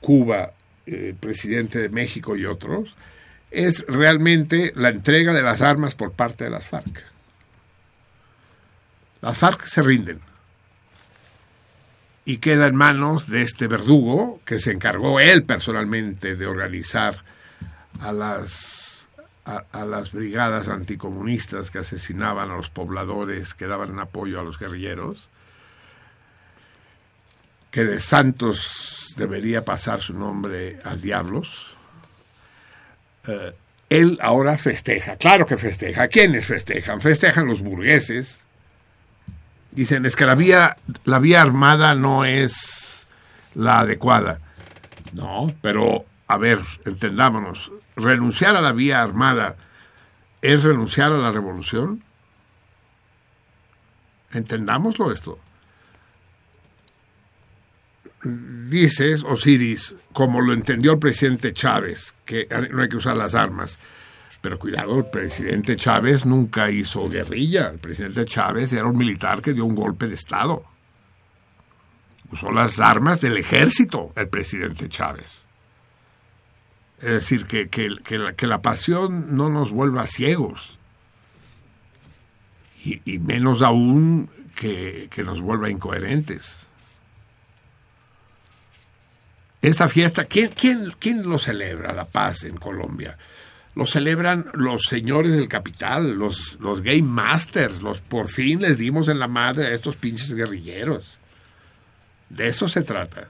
Cuba 0.00 0.52
eh, 0.86 1.14
presidente 1.18 1.78
de 1.78 1.88
México 1.88 2.36
y 2.36 2.44
otros, 2.44 2.94
es 3.50 3.86
realmente 3.88 4.72
la 4.76 4.90
entrega 4.90 5.32
de 5.32 5.42
las 5.42 5.62
armas 5.62 5.94
por 5.94 6.12
parte 6.12 6.44
de 6.44 6.50
las 6.50 6.66
FARC. 6.66 7.04
Las 9.22 9.38
FARC 9.38 9.66
se 9.66 9.82
rinden 9.82 10.27
y 12.28 12.36
queda 12.36 12.66
en 12.66 12.76
manos 12.76 13.30
de 13.30 13.40
este 13.40 13.68
verdugo 13.68 14.42
que 14.44 14.60
se 14.60 14.70
encargó 14.70 15.18
él 15.18 15.44
personalmente 15.44 16.36
de 16.36 16.46
organizar 16.46 17.22
a 18.00 18.12
las, 18.12 19.08
a 19.46 19.86
las 19.86 20.12
brigadas 20.12 20.68
anticomunistas 20.68 21.70
que 21.70 21.78
asesinaban 21.78 22.50
a 22.50 22.56
los 22.56 22.68
pobladores, 22.68 23.54
que 23.54 23.66
daban 23.66 23.98
apoyo 23.98 24.38
a 24.38 24.44
los 24.44 24.58
guerrilleros, 24.58 25.30
que 27.70 27.84
de 27.84 27.98
Santos 27.98 29.14
debería 29.16 29.64
pasar 29.64 30.02
su 30.02 30.12
nombre 30.12 30.80
a 30.84 30.96
diablos. 30.96 31.78
Eh, 33.26 33.54
él 33.88 34.18
ahora 34.20 34.58
festeja, 34.58 35.16
claro 35.16 35.46
que 35.46 35.56
festeja. 35.56 36.08
¿Quiénes 36.08 36.44
festejan? 36.44 37.00
Festejan 37.00 37.46
los 37.46 37.62
burgueses. 37.62 38.44
Dicen, 39.78 40.06
es 40.06 40.16
que 40.16 40.26
la 40.26 40.34
vía, 40.34 40.76
la 41.04 41.20
vía 41.20 41.40
armada 41.40 41.94
no 41.94 42.24
es 42.24 43.06
la 43.54 43.78
adecuada. 43.78 44.40
No, 45.12 45.46
pero, 45.62 46.04
a 46.26 46.36
ver, 46.36 46.58
entendámonos, 46.84 47.70
renunciar 47.94 48.56
a 48.56 48.60
la 48.60 48.72
vía 48.72 49.00
armada 49.00 49.54
es 50.42 50.64
renunciar 50.64 51.12
a 51.12 51.18
la 51.18 51.30
revolución. 51.30 52.02
Entendámoslo 54.32 55.12
esto 55.12 55.38
dices, 58.24 59.22
Osiris, 59.22 59.94
como 60.12 60.40
lo 60.40 60.52
entendió 60.52 60.92
el 60.92 60.98
presidente 60.98 61.52
Chávez, 61.52 62.14
que 62.24 62.48
no 62.72 62.82
hay 62.82 62.88
que 62.88 62.96
usar 62.96 63.16
las 63.16 63.36
armas. 63.36 63.78
Pero 64.40 64.58
cuidado, 64.58 64.98
el 64.98 65.06
presidente 65.06 65.76
Chávez 65.76 66.24
nunca 66.24 66.70
hizo 66.70 67.08
guerrilla. 67.08 67.70
El 67.70 67.78
presidente 67.78 68.24
Chávez 68.24 68.72
era 68.72 68.86
un 68.86 68.96
militar 68.96 69.42
que 69.42 69.52
dio 69.52 69.64
un 69.64 69.74
golpe 69.74 70.06
de 70.06 70.14
Estado. 70.14 70.64
Usó 72.30 72.52
las 72.52 72.78
armas 72.78 73.20
del 73.20 73.36
ejército 73.36 74.12
el 74.14 74.28
presidente 74.28 74.88
Chávez. 74.88 75.44
Es 76.98 77.10
decir, 77.10 77.46
que, 77.46 77.68
que, 77.68 78.46
la, 78.46 78.62
pasión 78.62 79.36
no 79.36 79.48
nos 79.48 79.70
vuelva 79.70 80.06
ciegos. 80.06 80.78
Y, 82.84 83.00
y 83.04 83.18
menos 83.18 83.62
aún 83.62 84.30
que, 84.54 85.08
que 85.10 85.22
nos 85.24 85.40
vuelva 85.40 85.70
incoherentes. 85.70 86.66
Esta 89.62 89.88
fiesta, 89.88 90.24
¿quién, 90.24 90.50
quién, 90.50 90.92
quién 90.98 91.28
lo 91.28 91.38
celebra, 91.38 91.92
la 91.92 92.04
paz 92.04 92.44
en 92.44 92.56
Colombia? 92.56 93.18
Lo 93.78 93.86
celebran 93.86 94.46
los 94.54 94.86
señores 94.86 95.34
del 95.34 95.46
capital, 95.46 96.14
los, 96.14 96.58
los 96.60 96.82
game 96.82 97.02
masters, 97.02 97.80
los 97.80 98.00
por 98.00 98.26
fin 98.26 98.60
les 98.60 98.76
dimos 98.76 99.06
en 99.06 99.20
la 99.20 99.28
madre 99.28 99.68
a 99.68 99.72
estos 99.72 99.94
pinches 99.94 100.34
guerrilleros. 100.34 101.20
De 102.28 102.48
eso 102.48 102.68
se 102.68 102.82
trata. 102.82 103.28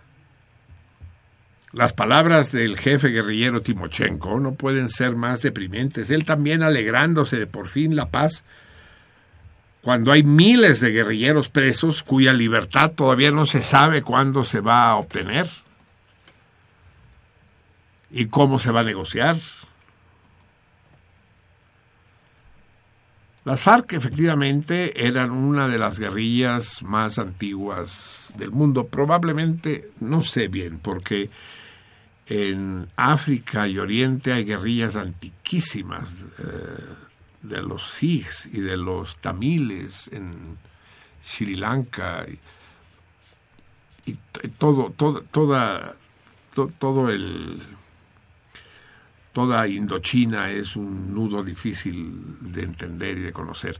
Las 1.72 1.92
palabras 1.92 2.51
del 2.51 2.78
jefe 2.78 3.09
guerrillero 3.09 3.61
Timochenko 3.61 4.40
no 4.40 4.55
pueden 4.55 4.88
ser 4.88 5.16
más 5.16 5.42
deprimentes. 5.42 6.09
Él 6.09 6.24
también 6.24 6.62
alegrándose 6.62 7.36
de 7.36 7.46
por 7.46 7.68
fin 7.68 7.94
la 7.94 8.09
paz, 8.09 8.42
cuando 9.82 10.12
hay 10.12 10.22
miles 10.22 10.80
de 10.80 10.92
guerrilleros 10.92 11.51
presos 11.51 12.03
cuya 12.03 12.32
libertad 12.32 12.92
todavía 12.92 13.30
no 13.32 13.44
se 13.44 13.62
sabe 13.62 14.01
cuándo 14.01 14.46
se 14.46 14.61
va 14.61 14.88
a 14.88 14.96
obtener 14.96 15.46
y 18.11 18.28
cómo 18.28 18.59
se 18.59 18.72
va 18.72 18.80
a 18.80 18.84
negociar. 18.84 19.36
Las 23.49 23.62
FARC 23.62 23.94
efectivamente 23.94 25.07
eran 25.07 25.30
una 25.30 25.68
de 25.68 25.78
las 25.78 25.99
guerrillas 25.99 26.82
más 26.82 27.18
antiguas 27.18 28.30
del 28.36 28.51
mundo, 28.51 28.88
probablemente, 28.88 29.90
no 30.01 30.20
sé 30.20 30.49
bien, 30.49 30.78
porque 30.78 31.30
en 32.26 32.90
África 32.96 33.66
y 33.66 33.78
Oriente 33.78 34.34
hay 34.34 34.44
guerrillas 34.44 34.96
antiquísimas 34.96 36.11
eh, 36.40 36.44
de 37.40 37.62
los 37.62 37.90
Sikhs 37.90 38.51
y 38.53 38.61
de 38.61 38.76
los 38.76 39.16
tamiles 39.16 40.11
en 40.12 40.59
Sri 41.22 41.57
Lanka. 41.57 42.26
Y, 44.05 44.12
todo, 44.59 44.92
todo, 44.94 45.22
toda, 45.22 45.96
todo 46.78 47.09
el 47.09 47.62
toda 49.39 49.68
Indochina 49.68 50.51
es 50.51 50.74
un 50.74 51.14
nudo 51.14 51.45
difícil 51.45 52.12
de 52.41 52.64
entender 52.64 53.18
y 53.18 53.20
de 53.20 53.32
conocer. 53.32 53.78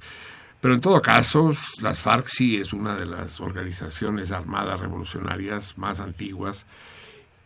Pero 0.61 0.73
en 0.73 0.81
todo 0.81 1.03
caso, 1.03 1.53
las 1.83 1.99
FARC 1.99 2.29
sí 2.29 2.59
es 2.59 2.73
una 2.73 2.95
de 2.95 3.07
las 3.07 3.41
organizaciones 3.41 4.31
armadas 4.31 4.79
revolucionarias 4.79 5.77
más 5.77 5.99
antiguas 5.99 6.65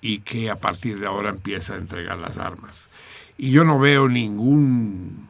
y 0.03 0.19
que 0.19 0.51
a 0.51 0.57
partir 0.57 1.01
de 1.01 1.07
ahora 1.07 1.31
empieza 1.31 1.73
a 1.73 1.79
entregar 1.79 2.19
las 2.19 2.37
armas. 2.37 2.91
Y 3.39 3.51
yo 3.51 3.65
no 3.65 3.79
veo 3.79 4.11
ningún 4.11 5.27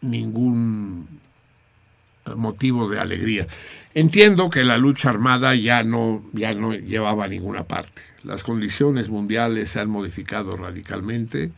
ningún 0.00 1.20
motivo 2.36 2.88
de 2.88 2.98
alegría. 2.98 3.46
Entiendo 3.94 4.50
que 4.50 4.64
la 4.64 4.78
lucha 4.78 5.10
armada 5.10 5.54
ya 5.54 5.82
no, 5.82 6.24
ya 6.32 6.52
no 6.52 6.74
llevaba 6.74 7.24
a 7.24 7.28
ninguna 7.28 7.64
parte. 7.64 8.02
Las 8.22 8.42
condiciones 8.42 9.08
mundiales 9.08 9.70
se 9.70 9.80
han 9.80 9.90
modificado 9.90 10.56
radicalmente 10.56 11.52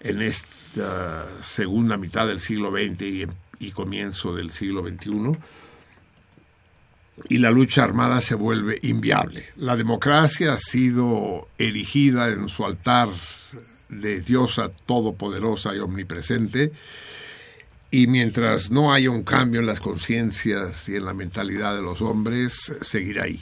en 0.00 0.22
esta 0.22 1.26
segunda 1.42 1.96
mitad 1.96 2.26
del 2.26 2.40
siglo 2.40 2.70
XX 2.70 3.02
y, 3.02 3.26
y 3.58 3.70
comienzo 3.70 4.34
del 4.34 4.50
siglo 4.50 4.82
XXI 4.82 5.38
y 7.28 7.38
la 7.38 7.50
lucha 7.50 7.84
armada 7.84 8.20
se 8.20 8.34
vuelve 8.34 8.78
inviable. 8.82 9.46
La 9.56 9.76
democracia 9.76 10.54
ha 10.54 10.58
sido 10.58 11.48
erigida 11.58 12.28
en 12.28 12.48
su 12.48 12.64
altar 12.64 13.08
de 13.88 14.20
diosa 14.20 14.70
todopoderosa 14.86 15.74
y 15.74 15.78
omnipresente, 15.78 16.72
y 17.90 18.06
mientras 18.06 18.70
no 18.70 18.92
haya 18.92 19.10
un 19.10 19.22
cambio 19.22 19.60
en 19.60 19.66
las 19.66 19.80
conciencias 19.80 20.88
y 20.88 20.96
en 20.96 21.04
la 21.04 21.14
mentalidad 21.14 21.74
de 21.74 21.82
los 21.82 22.02
hombres, 22.02 22.72
seguirá 22.82 23.24
ahí. 23.24 23.40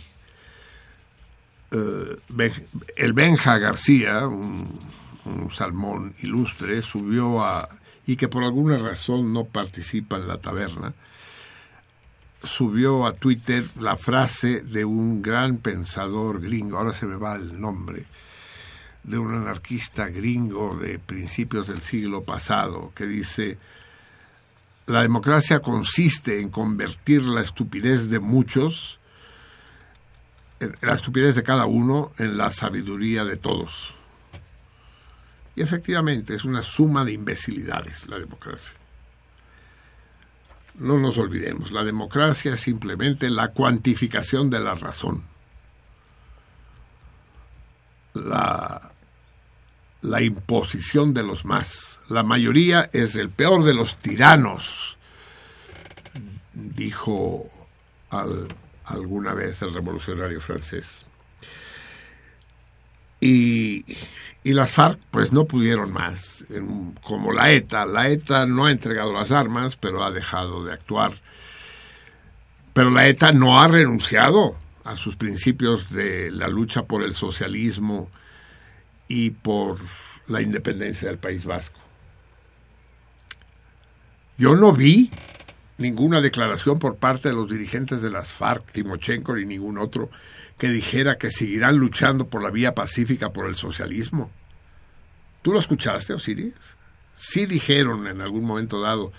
Eh, 1.72 2.16
el 2.97 3.12
Benja 3.12 3.59
García, 3.59 4.26
un, 4.26 4.78
un 5.24 5.51
salmón 5.51 6.14
ilustre, 6.20 6.80
subió 6.82 7.44
a, 7.44 7.68
y 8.07 8.16
que 8.16 8.28
por 8.28 8.44
alguna 8.44 8.78
razón 8.78 9.32
no 9.32 9.44
participa 9.44 10.16
en 10.16 10.28
la 10.28 10.38
taberna, 10.38 10.94
subió 12.42 13.07
a 13.07 13.12
Twitter 13.12 13.64
la 13.80 13.97
frase 13.97 14.61
de 14.61 14.84
un 14.84 15.22
gran 15.22 15.59
pensador 15.59 16.40
gringo, 16.40 16.78
ahora 16.78 16.94
se 16.94 17.07
me 17.07 17.16
va 17.16 17.34
el 17.34 17.61
nombre, 17.61 18.05
de 19.03 19.18
un 19.18 19.34
anarquista 19.34 20.09
gringo 20.09 20.76
de 20.76 20.99
principios 20.99 21.66
del 21.68 21.82
siglo 21.82 22.22
pasado, 22.22 22.92
que 22.94 23.07
dice, 23.07 23.59
la 24.87 25.03
democracia 25.03 25.61
consiste 25.61 26.41
en 26.41 26.49
convertir 26.49 27.22
la 27.22 27.41
estupidez 27.41 28.09
de 28.09 28.20
muchos, 28.20 29.01
la 30.80 30.95
estupidez 30.95 31.34
de 31.34 31.43
cada 31.43 31.66
uno, 31.66 32.12
en 32.18 32.37
la 32.37 32.53
sabiduría 32.53 33.24
de 33.24 33.37
todos. 33.37 33.95
Y 35.57 35.62
efectivamente 35.62 36.34
es 36.34 36.45
una 36.45 36.62
suma 36.62 37.05
de 37.05 37.12
imbecilidades 37.12 38.07
la 38.09 38.18
democracia. 38.18 38.76
No 40.78 40.99
nos 40.99 41.18
olvidemos, 41.18 41.72
la 41.72 41.82
democracia 41.82 42.55
es 42.55 42.61
simplemente 42.61 43.30
la 43.30 43.49
cuantificación 43.49 44.51
de 44.51 44.61
la 44.61 44.74
razón. 44.74 45.22
La, 48.12 48.93
la 50.03 50.22
imposición 50.22 51.12
de 51.12 51.22
los 51.22 51.45
más. 51.45 51.95
La 52.09 52.22
mayoría 52.22 52.88
es 52.92 53.16
el 53.16 53.30
peor 53.30 53.64
de 53.64 53.74
los 53.74 53.96
tiranos, 53.96 54.96
dijo 56.54 57.50
alguna 58.84 59.34
vez 59.34 59.62
el 59.62 59.74
revolucionario 59.74 60.40
francés. 60.40 61.04
Y 63.20 63.84
las 64.44 64.70
FARC 64.70 65.00
pues 65.11 65.32
no 65.32 65.46
pudieron 65.46 65.92
más, 65.92 66.44
como 67.02 67.32
la 67.32 67.50
ETA. 67.50 67.86
La 67.86 68.09
ETA 68.09 68.46
no 68.46 68.66
ha 68.66 68.70
entregado 68.70 69.12
las 69.12 69.32
armas, 69.32 69.76
pero 69.76 70.04
ha 70.04 70.12
dejado 70.12 70.64
de 70.64 70.72
actuar. 70.72 71.12
Pero 72.72 72.90
la 72.90 73.09
ETA 73.09 73.32
no 73.32 73.61
ha 73.61 73.66
renunciado 73.66 74.57
a 74.84 74.96
sus 74.96 75.16
principios 75.16 75.90
de 75.90 76.30
la 76.30 76.46
lucha 76.46 76.84
por 76.84 77.02
el 77.02 77.14
socialismo 77.14 78.09
y 79.09 79.30
por 79.30 79.78
la 80.28 80.40
independencia 80.40 81.09
del 81.09 81.18
País 81.18 81.44
Vasco. 81.44 81.80
Yo 84.39 84.55
no 84.55 84.72
vi 84.72 85.11
ninguna 85.78 86.20
declaración 86.20 86.78
por 86.78 86.97
parte 86.97 87.28
de 87.28 87.34
los 87.34 87.51
dirigentes 87.51 88.03
de 88.03 88.11
las 88.11 88.32
FARC, 88.32 88.70
Timochenko 88.72 89.34
ni 89.37 89.45
ningún 89.45 89.78
otro, 89.78 90.11
que 90.59 90.68
dijera 90.68 91.18
que 91.18 91.30
seguirán 91.30 91.76
luchando 91.76 92.28
por 92.28 92.43
la 92.43 92.51
vía 92.51 92.74
pacífica 92.74 93.32
por 93.32 93.47
el 93.47 93.57
socialismo. 93.57 94.30
¿Tú 95.43 95.53
lo 95.53 95.59
escuchaste, 95.59 96.12
Osiris? 96.12 96.55
Sí 97.14 97.47
dijeron 97.47 98.07
en 98.07 98.20
algún 98.20 98.45
momento 98.45 98.80
dado 98.80 99.12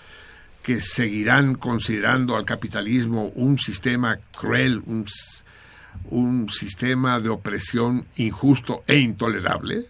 que 0.62 0.80
seguirán 0.80 1.54
considerando 1.54 2.36
al 2.36 2.44
capitalismo 2.44 3.32
un 3.34 3.58
sistema 3.58 4.18
cruel, 4.36 4.82
un, 4.86 5.06
un 6.10 6.48
sistema 6.50 7.20
de 7.20 7.30
opresión 7.30 8.06
injusto 8.16 8.84
e 8.86 8.98
intolerable. 8.98 9.86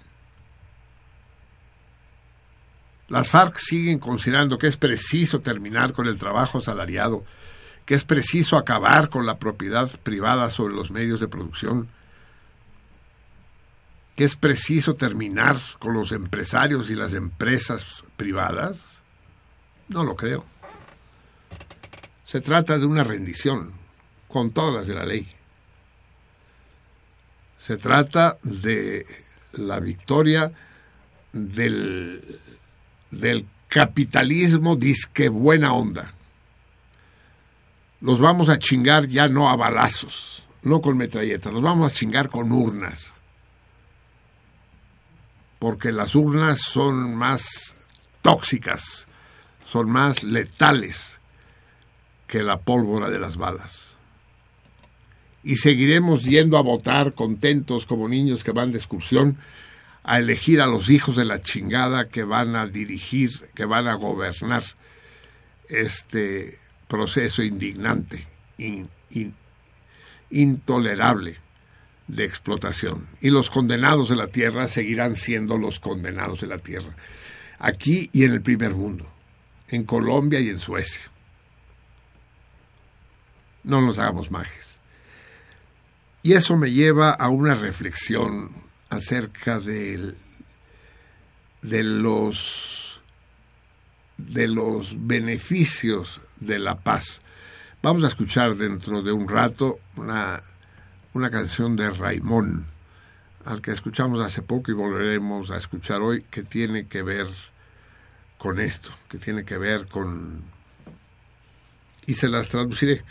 Las 3.09 3.29
FARC 3.29 3.59
siguen 3.59 3.99
considerando 3.99 4.59
que 4.59 4.67
es 4.67 4.77
preciso 4.77 5.41
terminar 5.41 5.93
con 5.93 6.07
el 6.07 6.19
trabajo 6.19 6.59
asalariado 6.59 7.25
que 7.89 7.95
es 7.95 8.05
preciso 8.05 8.59
acabar 8.59 9.09
con 9.09 9.25
la 9.25 9.39
propiedad 9.39 9.89
privada 10.03 10.51
sobre 10.51 10.75
los 10.75 10.91
medios 10.91 11.21
de 11.21 11.29
producción, 11.29 11.89
que 14.15 14.25
es 14.25 14.37
preciso 14.37 14.95
terminar 14.95 15.57
con 15.79 15.95
los 15.95 16.13
empresarios 16.13 16.91
y 16.91 16.95
las 16.95 17.15
empresas 17.15 18.05
privadas? 18.19 19.01
No 19.89 20.05
lo 20.05 20.17
creo. 20.17 20.45
Se 22.27 22.43
trata 22.43 22.79
de 22.79 22.85
una 22.85 23.05
rendición, 23.05 23.73
con 24.29 24.51
todas 24.51 24.75
las 24.75 24.87
de 24.87 24.95
la 24.95 25.07
ley. 25.07 25.27
Se 27.59 27.79
trata 27.79 28.37
de 28.43 29.07
la 29.53 29.81
victoria 29.81 30.53
del, 31.33 32.39
del 33.11 33.47
capitalismo 33.69 34.77
disque 34.77 35.29
buena 35.29 35.73
onda 35.73 36.15
los 38.01 38.21
vamos 38.21 38.49
a 38.49 38.59
chingar 38.59 39.09
ya 39.09 39.29
no 39.29 39.49
a 39.49 39.57
balazos, 39.57 40.45
no 40.63 40.81
con 40.81 40.97
metralletas, 40.97 41.53
los 41.53 41.63
vamos 41.63 41.93
a 41.93 41.95
chingar 41.95 42.29
con 42.29 42.53
urnas. 42.53 43.13
Porque 45.59 45.91
las 45.91 46.15
urnas 46.15 46.61
son 46.61 47.17
más 47.17 47.75
tóxicas, 48.23 49.09
son 49.65 49.91
más 49.91 50.23
letales 50.23 51.19
que 52.29 52.43
la 52.43 52.61
pólvora 52.61 53.11
de 53.11 53.19
las 53.19 53.37
balas. 53.37 53.97
Y 55.43 55.57
seguiremos 55.57 56.25
yendo 56.25 56.57
a 56.57 56.63
votar 56.63 57.15
contentos 57.15 57.87
como 57.87 58.09
niños 58.09 58.45
que 58.45 58.53
van 58.53 58.71
de 58.71 58.79
excursión 58.79 59.39
a 60.09 60.19
elegir 60.21 60.63
a 60.63 60.67
los 60.67 60.89
hijos 60.89 61.17
de 61.17 61.27
la 61.27 61.43
chingada 61.43 62.09
que 62.09 62.23
van 62.25 62.57
a 62.57 62.67
dirigir, 62.67 63.51
que 63.55 63.67
van 63.67 63.87
a 63.87 63.93
gobernar 63.93 64.65
este 65.69 66.59
proceso 66.89 67.43
indignante, 67.43 68.27
intolerable 70.31 71.37
de 72.07 72.25
explotación. 72.25 73.07
Y 73.21 73.29
los 73.29 73.51
condenados 73.51 74.09
de 74.09 74.17
la 74.17 74.29
tierra 74.29 74.67
seguirán 74.67 75.15
siendo 75.15 75.59
los 75.59 75.79
condenados 75.79 76.41
de 76.41 76.47
la 76.47 76.57
tierra, 76.57 76.97
aquí 77.59 78.09
y 78.15 78.25
en 78.25 78.33
el 78.33 78.41
primer 78.41 78.71
mundo, 78.71 79.07
en 79.69 79.85
Colombia 79.85 80.41
y 80.41 80.49
en 80.49 80.59
Suecia. 80.59 81.03
No 83.63 83.83
nos 83.83 83.99
hagamos 83.99 84.31
majes. 84.31 84.79
Y 86.23 86.33
eso 86.33 86.57
me 86.57 86.71
lleva 86.71 87.11
a 87.11 87.29
una 87.29 87.55
reflexión 87.55 88.68
acerca 88.91 89.59
de, 89.61 90.15
de 91.63 91.83
los 91.83 93.01
de 94.19 94.49
los 94.49 95.07
beneficios 95.07 96.21
de 96.41 96.59
la 96.59 96.77
paz. 96.77 97.23
Vamos 97.83 98.03
a 98.05 98.09
escuchar 98.09 98.57
dentro 98.57 99.03
de 99.03 99.13
un 99.13 99.29
rato 99.29 99.79
una, 99.97 100.43
una 101.15 101.31
canción 101.31 101.77
de 101.77 101.91
Raimón, 101.91 102.67
al 103.45 103.63
que 103.63 103.71
escuchamos 103.71 104.21
hace 104.25 104.43
poco 104.43 104.73
y 104.73 104.75
volveremos 104.75 105.51
a 105.53 105.57
escuchar 105.57 106.01
hoy, 106.03 106.25
que 106.31 106.43
tiene 106.43 106.89
que 106.89 107.03
ver 107.03 107.29
con 108.37 108.59
esto, 108.61 108.91
que 109.09 109.19
tiene 109.19 109.45
que 109.45 109.57
ver 109.57 109.87
con... 109.87 110.43
y 112.07 112.15
se 112.15 112.29
las 112.29 112.49
traduciré, 112.49 113.05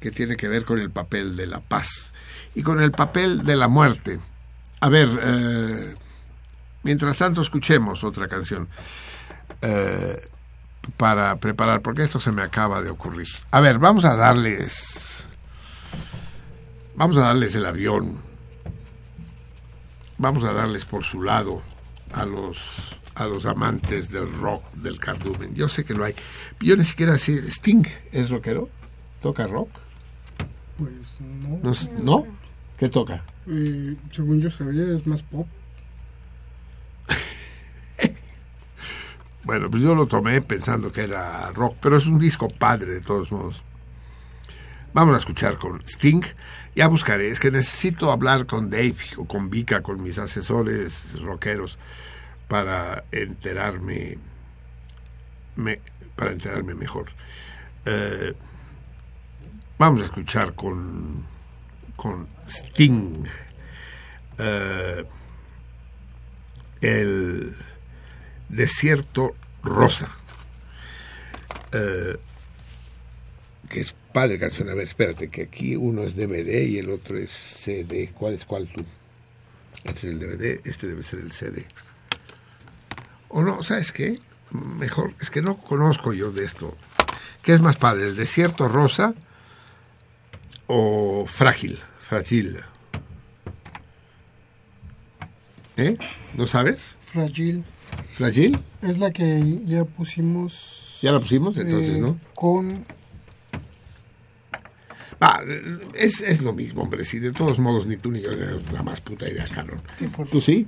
que 0.00 0.10
tiene 0.10 0.36
que 0.36 0.48
ver 0.48 0.64
con 0.64 0.80
el 0.80 0.90
papel 0.90 1.36
de 1.36 1.46
la 1.46 1.60
paz 1.60 2.12
y 2.54 2.62
con 2.62 2.82
el 2.82 2.90
papel 2.90 3.44
de 3.44 3.56
la 3.56 3.68
muerte. 3.68 4.18
A 4.84 4.90
ver, 4.90 5.08
eh, 5.22 5.94
mientras 6.82 7.16
tanto 7.16 7.40
escuchemos 7.40 8.04
otra 8.04 8.28
canción. 8.28 8.68
Eh, 9.62 10.28
para 10.98 11.36
preparar, 11.36 11.80
porque 11.80 12.02
esto 12.02 12.20
se 12.20 12.30
me 12.30 12.42
acaba 12.42 12.82
de 12.82 12.90
ocurrir. 12.90 13.28
A 13.50 13.60
ver, 13.60 13.78
vamos 13.78 14.04
a 14.04 14.14
darles. 14.14 15.26
Vamos 16.96 17.16
a 17.16 17.20
darles 17.20 17.54
el 17.54 17.64
avión. 17.64 18.18
Vamos 20.18 20.44
a 20.44 20.52
darles 20.52 20.84
por 20.84 21.02
su 21.02 21.22
lado 21.22 21.62
a 22.12 22.26
los 22.26 22.94
a 23.14 23.24
los 23.24 23.46
amantes 23.46 24.10
del 24.10 24.30
rock 24.30 24.70
del 24.74 25.00
cardumen. 25.00 25.54
Yo 25.54 25.70
sé 25.70 25.86
que 25.86 25.94
lo 25.94 26.04
hay. 26.04 26.14
Yo 26.60 26.76
ni 26.76 26.84
siquiera 26.84 27.16
sé. 27.16 27.38
¿Sting 27.38 27.86
es 28.12 28.28
rockero? 28.28 28.68
¿Toca 29.22 29.46
rock? 29.46 29.70
Pues 30.76 31.22
no. 31.22 31.72
¿No? 32.02 32.43
¿Qué 32.78 32.88
toca? 32.88 33.22
Eh, 33.46 33.96
según 34.10 34.40
yo 34.40 34.50
sabía, 34.50 34.94
es 34.94 35.06
más 35.06 35.22
pop. 35.22 35.46
Bueno, 39.44 39.70
pues 39.70 39.82
yo 39.82 39.94
lo 39.94 40.06
tomé 40.06 40.40
pensando 40.40 40.90
que 40.90 41.02
era 41.02 41.52
rock, 41.52 41.76
pero 41.80 41.98
es 41.98 42.06
un 42.06 42.18
disco 42.18 42.48
padre 42.48 42.94
de 42.94 43.00
todos 43.02 43.30
modos. 43.30 43.62
Vamos 44.94 45.16
a 45.16 45.18
escuchar 45.18 45.58
con 45.58 45.82
Sting. 45.86 46.22
Ya 46.74 46.88
buscaré, 46.88 47.28
es 47.28 47.38
que 47.38 47.50
necesito 47.50 48.10
hablar 48.10 48.46
con 48.46 48.70
Dave 48.70 48.96
o 49.18 49.26
con 49.26 49.50
Vika, 49.50 49.82
con 49.82 50.02
mis 50.02 50.18
asesores 50.18 51.20
rockeros, 51.20 51.78
para 52.48 53.04
enterarme, 53.12 54.18
me, 55.56 55.78
para 56.16 56.32
enterarme 56.32 56.74
mejor. 56.74 57.06
Eh, 57.84 58.34
vamos 59.78 60.02
a 60.02 60.04
escuchar 60.06 60.54
con, 60.54 61.22
con 61.96 62.28
Sting. 62.46 63.24
Eh, 64.38 65.04
el 66.80 67.54
Desierto 68.48 69.34
Rosa. 69.62 70.08
Eh, 71.72 72.16
que 73.68 73.80
es 73.80 73.94
padre 74.12 74.38
canción. 74.38 74.68
A 74.68 74.74
ver, 74.74 74.88
espérate, 74.88 75.28
que 75.28 75.42
aquí 75.42 75.76
uno 75.76 76.02
es 76.02 76.14
DVD 76.14 76.66
y 76.66 76.78
el 76.78 76.90
otro 76.90 77.18
es 77.18 77.30
CD. 77.30 78.10
¿Cuál 78.14 78.34
es 78.34 78.44
cuál 78.44 78.68
tú? 78.68 78.84
Este 79.84 80.06
es 80.08 80.14
el 80.14 80.18
DVD, 80.18 80.60
este 80.64 80.86
debe 80.86 81.02
ser 81.02 81.20
el 81.20 81.32
CD. 81.32 81.66
O 83.28 83.42
no, 83.42 83.62
¿sabes 83.62 83.92
qué? 83.92 84.18
Mejor, 84.50 85.14
es 85.20 85.30
que 85.30 85.42
no 85.42 85.58
conozco 85.58 86.12
yo 86.12 86.30
de 86.30 86.44
esto. 86.44 86.76
¿Qué 87.42 87.52
es 87.52 87.60
más 87.60 87.76
padre, 87.76 88.06
el 88.06 88.16
desierto 88.16 88.68
rosa 88.68 89.14
o 90.66 91.26
frágil? 91.26 91.78
Frágil. 92.08 92.58
¿Eh? 95.76 95.96
¿No 96.36 96.46
sabes? 96.46 96.94
Fragile. 97.00 97.62
¿Frágil? 98.16 98.58
Es 98.82 98.98
la 98.98 99.10
que 99.10 99.62
ya 99.64 99.84
pusimos. 99.84 100.98
Ya 101.02 101.12
la 101.12 101.20
pusimos, 101.20 101.56
entonces, 101.56 101.96
eh, 101.96 102.00
¿no? 102.00 102.18
Con. 102.34 102.84
Ah, 105.20 105.40
es, 105.94 106.20
es 106.20 106.42
lo 106.42 106.52
mismo, 106.52 106.82
hombre. 106.82 107.04
Si 107.04 107.18
de 107.18 107.32
todos 107.32 107.58
modos 107.58 107.86
ni 107.86 107.96
tú 107.96 108.10
ni 108.10 108.20
yo 108.20 108.36
tenemos 108.36 108.70
la 108.72 108.82
más 108.82 109.00
puta 109.00 109.28
idea, 109.28 109.46
cabrón. 109.46 109.80
¿Tú 110.30 110.40
sí? 110.40 110.66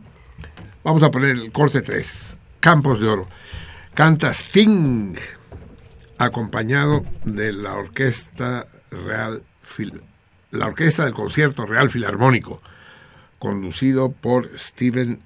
Vamos 0.83 1.03
a 1.03 1.11
poner 1.11 1.31
el 1.33 1.53
corte 1.53 1.83
3. 1.83 2.37
Campos 2.61 3.01
de 3.01 3.09
Oro. 3.09 3.23
Canta 3.95 4.31
Sting, 4.33 5.15
acompañado 6.19 7.05
de 7.25 7.53
la 7.53 7.75
Orquesta 7.75 8.67
Real 8.91 9.43
Fil- 9.65 10.01
la 10.51 10.67
Orquesta 10.67 11.05
del 11.05 11.15
Concierto 11.15 11.67
Real 11.67 11.91
Filarmónico, 11.91 12.61
conducido 13.39 14.13
por 14.13 14.57
Steven 14.59 15.21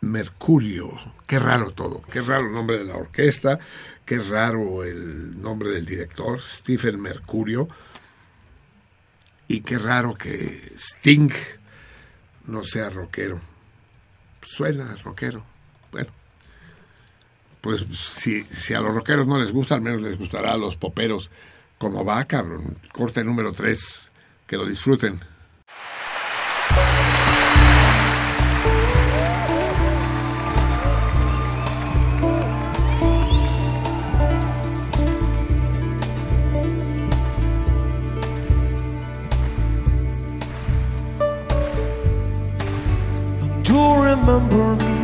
Mercurio. 0.00 0.92
Qué 1.26 1.38
raro 1.38 1.70
todo, 1.70 2.02
qué 2.12 2.20
raro 2.20 2.46
el 2.46 2.52
nombre 2.52 2.78
de 2.78 2.84
la 2.84 2.96
orquesta, 2.96 3.58
qué 4.04 4.18
raro 4.18 4.84
el 4.84 5.40
nombre 5.40 5.70
del 5.70 5.84
director, 5.84 6.40
Stephen 6.40 7.00
Mercurio. 7.00 7.68
Y 9.50 9.62
qué 9.62 9.78
raro 9.78 10.14
que 10.14 10.72
Sting 10.76 11.32
no 12.46 12.64
sea 12.64 12.90
rockero. 12.90 13.40
Suena 14.42 14.94
rockero. 15.02 15.42
Bueno, 15.90 16.10
pues 17.62 17.84
si, 17.92 18.44
si 18.44 18.74
a 18.74 18.80
los 18.80 18.94
rockeros 18.94 19.26
no 19.26 19.38
les 19.38 19.52
gusta, 19.52 19.74
al 19.74 19.80
menos 19.80 20.02
les 20.02 20.18
gustará 20.18 20.52
a 20.52 20.58
los 20.58 20.76
poperos. 20.76 21.30
Como 21.78 22.04
va, 22.04 22.24
cabrón. 22.26 22.76
Corte 22.92 23.24
número 23.24 23.52
3. 23.52 24.07
Que 24.48 24.56
lo 24.56 24.64
disfruten. 24.64 25.20
Remember 44.28 44.76
me 44.76 44.98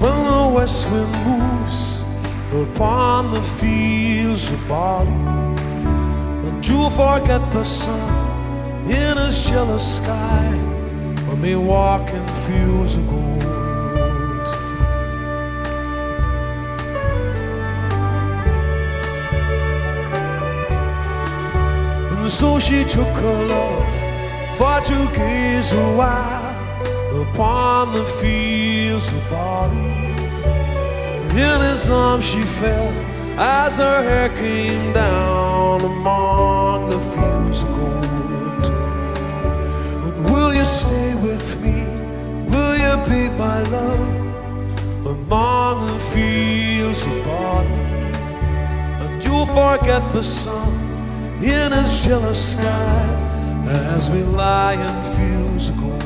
when 0.00 0.24
the 0.24 0.52
west 0.54 0.90
wind 0.90 1.12
moves 1.24 2.04
upon 2.54 3.30
the 3.32 3.42
fields 3.42 4.50
of 4.50 4.68
barley? 4.68 5.10
And 6.48 6.66
you 6.66 6.90
forget 6.90 7.40
the 7.52 7.64
sun 7.64 8.29
in 8.90 9.16
his 9.16 9.46
jealous 9.48 9.98
sky 9.98 10.50
when 11.28 11.40
we 11.40 11.54
walk 11.54 12.10
in 12.10 12.26
fields 12.44 12.96
of 12.96 13.06
gold? 13.08 13.42
And 22.18 22.30
so 22.30 22.58
she 22.58 22.82
took 22.84 23.06
her 23.06 23.44
love 23.54 23.90
for 24.58 24.80
to 24.90 25.16
gaze 25.16 25.72
a 25.72 25.96
while 25.96 27.22
upon 27.22 27.92
the 27.92 28.04
fields 28.04 29.06
of 29.06 29.30
barley. 29.30 30.00
In 31.30 31.60
his 31.60 31.88
arms 31.88 32.24
she 32.24 32.40
fell 32.40 32.92
as 33.38 33.76
her 33.78 34.02
hair 34.02 34.28
came 34.30 34.92
down 34.92 35.80
among 35.80 36.90
the 36.90 36.98
fields 36.98 37.62
of 37.62 37.68
gold. 37.68 37.99
Stay 40.70 41.14
with 41.16 41.46
me? 41.62 41.78
Will 42.50 42.76
you 42.84 42.94
be 43.10 43.22
my 43.36 43.60
love 43.76 45.06
among 45.06 45.86
the 45.92 46.00
fields 46.12 47.02
of 47.02 47.24
barley? 47.24 47.68
And 49.02 49.24
you'll 49.24 49.46
forget 49.46 50.02
the 50.12 50.22
sun 50.22 50.72
in 51.42 51.72
his 51.72 52.04
jealous 52.04 52.54
sky 52.54 53.06
as 53.94 54.08
we 54.10 54.22
lie 54.22 54.74
in 54.74 54.96
fields 55.16 55.68
of 55.70 55.76
gold. 55.78 56.00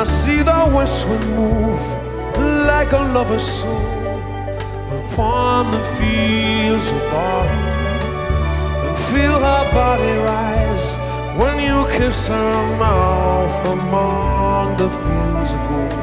I 0.00 0.04
see 0.04 0.40
the 0.42 0.72
west 0.74 1.06
wind 1.08 1.26
move 1.36 1.82
like 2.66 2.90
a 2.92 3.02
lover's 3.12 3.42
soul 3.42 3.99
upon 5.12 5.70
the 5.70 5.82
fields 5.98 6.86
of 6.88 7.00
barley 7.10 7.50
and 8.86 8.98
feel 9.10 9.38
her 9.38 9.72
body 9.72 10.12
rise 10.18 10.96
when 11.38 11.58
you 11.58 11.86
kiss 11.96 12.26
her 12.28 12.76
mouth 12.78 13.66
among 13.66 14.76
the 14.76 14.88
fields 14.88 15.52
of 15.56 15.62
gold. 15.68 15.94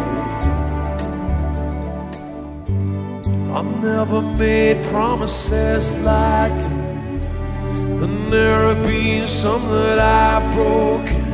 I've 3.57 3.83
never 3.83 4.21
made 4.21 4.77
promises 4.91 5.91
like 6.03 6.57
that, 6.61 8.03
and 8.03 8.31
there 8.31 8.73
have 8.73 8.83
been 8.85 9.25
some 9.25 9.63
that 9.69 9.99
I've 9.99 10.47
broken. 10.55 11.25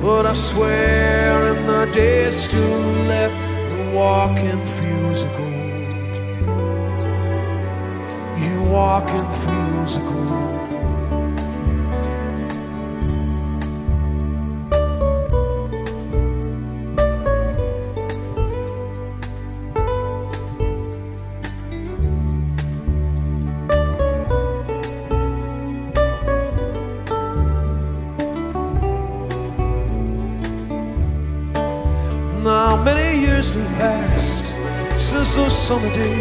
But 0.00 0.26
I 0.26 0.34
swear 0.34 1.54
in 1.54 1.66
the 1.66 1.86
days 1.92 2.34
still 2.36 2.80
left, 3.08 3.38
you 3.72 3.96
walk 3.96 4.36
in 4.38 4.62
fields 4.64 5.22
of 5.22 5.30
gold. 5.38 5.53
You 8.74 8.80
walk 8.80 9.08
in 9.08 9.24
fields. 9.30 9.98
Now 32.42 32.82
many 32.82 33.20
years 33.20 33.54
have 33.54 33.78
passed 33.78 34.46
since 34.98 35.36
those 35.36 35.56
summer 35.56 35.94
days 35.94 36.13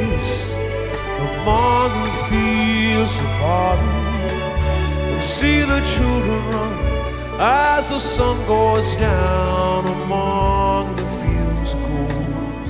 as 7.39 7.89
the 7.89 7.99
sun 7.99 8.37
goes 8.47 8.95
down 8.95 9.85
among 9.87 10.95
the 10.95 11.07
fields 11.19 11.73
of 11.73 11.81
gold. 11.81 12.67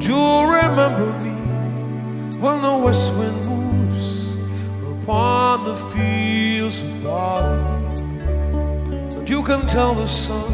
Do 0.00 0.08
you 0.08 0.42
remember 0.60 1.12
me 1.24 1.36
when 2.38 2.62
the 2.62 2.76
west 2.84 3.16
wind 3.18 3.46
moves 3.46 4.36
upon 4.90 5.64
the 5.64 5.76
fields 5.94 6.82
of 6.82 7.04
barley? 7.04 7.62
And 9.16 9.28
you 9.28 9.42
can 9.42 9.66
tell 9.66 9.94
the 9.94 10.06
sun 10.06 10.52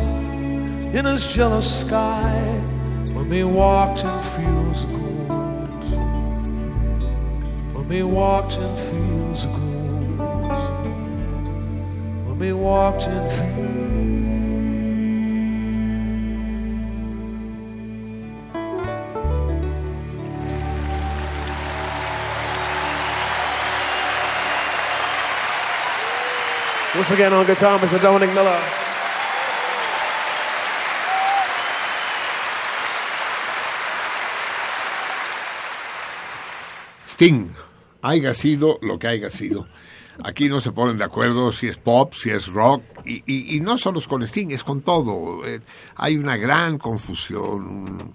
in 0.94 1.04
his 1.06 1.26
jealous 1.34 1.80
sky 1.80 2.30
when 3.14 3.28
we 3.30 3.44
walked 3.44 4.04
in 4.04 4.18
fields 4.36 4.84
of 4.84 4.90
gold. 4.92 5.84
When 7.74 7.88
we 7.88 8.02
walked 8.02 8.56
in 8.58 8.76
fields 8.76 9.44
of 9.44 9.52
gold. 9.52 9.61
When 12.42 12.56
we 12.56 12.60
walked 12.60 13.04
in 13.04 13.30
fields. 13.30 14.32
Once 26.96 27.10
again 27.12 27.32
on 27.32 27.46
guitar, 27.46 27.78
Mr. 27.78 28.02
Dominic 28.02 28.34
Miller. 28.34 28.60
Sting, 37.06 37.54
haya 38.02 38.34
sido 38.34 38.80
lo 38.82 38.98
que 38.98 39.06
haya 39.06 39.30
sido. 39.30 39.68
Aquí 40.24 40.48
no 40.48 40.60
se 40.60 40.72
ponen 40.72 40.98
de 40.98 41.04
acuerdo 41.04 41.52
si 41.52 41.68
es 41.68 41.78
pop, 41.78 42.12
si 42.14 42.30
es 42.30 42.46
rock, 42.48 42.82
y, 43.04 43.22
y, 43.26 43.56
y 43.56 43.60
no 43.60 43.78
solo 43.78 43.98
es 43.98 44.06
con 44.06 44.22
Sting, 44.22 44.50
es 44.50 44.62
con 44.64 44.82
todo. 44.82 45.46
Eh, 45.46 45.60
hay 45.96 46.16
una 46.16 46.36
gran 46.36 46.78
confusión, 46.78 47.66
un- 47.66 48.14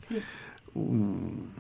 un- 0.76 1.52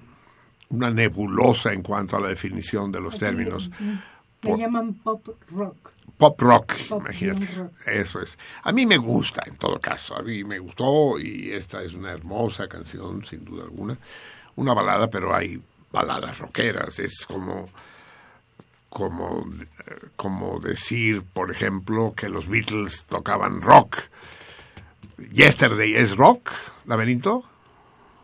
una 0.69 0.89
nebulosa 0.91 1.73
en 1.73 1.81
cuanto 1.81 2.18
a 2.18 2.19
la 2.19 2.27
definición 2.30 2.91
de 2.91 2.99
los 3.01 3.18
términos. 3.18 3.69
Le 3.80 4.49
Por- 4.51 4.59
llaman 4.59 4.93
pop 4.95 5.27
rock. 5.51 5.76
Pop 6.18 6.41
rock, 6.41 6.73
Pop 6.89 7.01
imagínate. 7.01 7.45
rock. 7.57 7.72
Eso 7.88 8.22
es. 8.22 8.38
A 8.64 8.72
mí 8.72 8.85
me 8.85 8.97
gusta, 8.97 9.43
en 9.45 9.55
todo 9.57 9.80
caso. 9.80 10.15
A 10.15 10.22
mí 10.23 10.43
me 10.43 10.59
gustó 10.59 11.19
y 11.19 11.51
esta 11.51 11.81
es 11.84 11.93
una 11.93 12.11
hermosa 12.11 12.68
canción, 12.68 13.23
sin 13.26 13.45
duda 13.45 13.64
alguna. 13.64 13.97
Una 14.55 14.73
balada, 14.73 15.09
pero 15.09 15.34
hay 15.35 15.61
baladas 15.91 16.39
rockeras. 16.39 16.97
Es 16.99 17.26
como, 17.26 17.65
como, 18.98 19.45
como 20.15 20.60
decir, 20.60 21.22
por 21.22 21.52
ejemplo, 21.52 22.14
que 22.15 22.30
los 22.30 22.48
Beatles 22.48 23.06
tocaban 23.07 23.61
rock. 23.61 23.98
Yesterday 25.32 25.94
es 25.94 26.18
rock, 26.18 26.49
laberinto. 26.86 27.44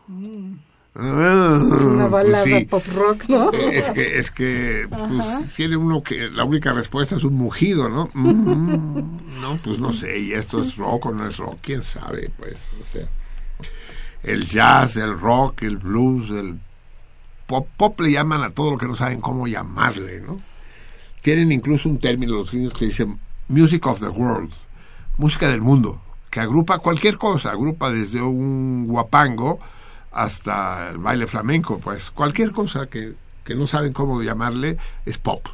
Es 0.08 1.00
una 1.00 2.04
Ah, 2.04 2.08
pues 2.10 2.10
balada 2.10 2.42
sí. 2.44 2.64
pop 2.66 2.84
rock, 2.92 3.28
¿no? 3.28 3.52
Eh, 3.52 3.78
Es 3.78 3.90
que, 3.90 4.18
es 4.18 4.30
que 4.32 4.88
pues, 4.90 5.52
tiene 5.54 5.76
uno 5.76 6.02
que 6.02 6.28
la 6.28 6.42
única 6.44 6.72
respuesta 6.72 7.14
es 7.16 7.22
un 7.24 7.34
mugido, 7.34 7.88
¿no? 7.88 8.08
Mm, 8.12 9.40
no, 9.40 9.58
pues 9.62 9.78
no 9.78 9.92
sé, 9.92 10.18
y 10.18 10.32
esto 10.32 10.60
es 10.60 10.76
rock 10.76 11.06
o 11.06 11.12
no 11.12 11.26
es 11.28 11.36
rock, 11.36 11.58
quién 11.62 11.84
sabe, 11.84 12.30
pues, 12.36 12.70
o 12.82 12.84
sea. 12.84 13.06
El 14.24 14.44
jazz, 14.44 14.96
el 14.96 15.18
rock, 15.20 15.62
el 15.62 15.76
blues, 15.76 16.30
el 16.30 16.58
pop, 17.46 17.68
pop 17.76 18.00
le 18.00 18.10
llaman 18.10 18.42
a 18.42 18.50
todo 18.50 18.72
lo 18.72 18.78
que 18.78 18.86
no 18.86 18.96
saben 18.96 19.20
cómo 19.20 19.46
llamarle, 19.46 20.20
¿no? 20.20 20.40
Tienen 21.24 21.50
incluso 21.52 21.88
un 21.88 21.98
término 21.98 22.34
los 22.34 22.50
gringos 22.50 22.74
que 22.74 22.84
dicen 22.84 23.18
music 23.48 23.86
of 23.86 23.98
the 24.00 24.08
world, 24.10 24.52
música 25.16 25.48
del 25.48 25.62
mundo, 25.62 26.02
que 26.28 26.40
agrupa 26.40 26.80
cualquier 26.80 27.16
cosa, 27.16 27.50
agrupa 27.52 27.90
desde 27.90 28.20
un 28.20 28.86
guapango 28.86 29.58
hasta 30.12 30.90
el 30.90 30.98
baile 30.98 31.26
flamenco, 31.26 31.78
pues 31.78 32.10
cualquier 32.10 32.52
cosa 32.52 32.88
que, 32.88 33.14
que 33.42 33.54
no 33.54 33.66
saben 33.66 33.94
cómo 33.94 34.22
llamarle 34.22 34.76
es 35.06 35.16
pop, 35.16 35.46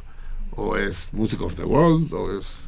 o 0.57 0.75
es 0.75 1.07
music 1.13 1.39
of 1.41 1.55
the 1.55 1.63
world, 1.63 2.13
o 2.13 2.37
es 2.37 2.67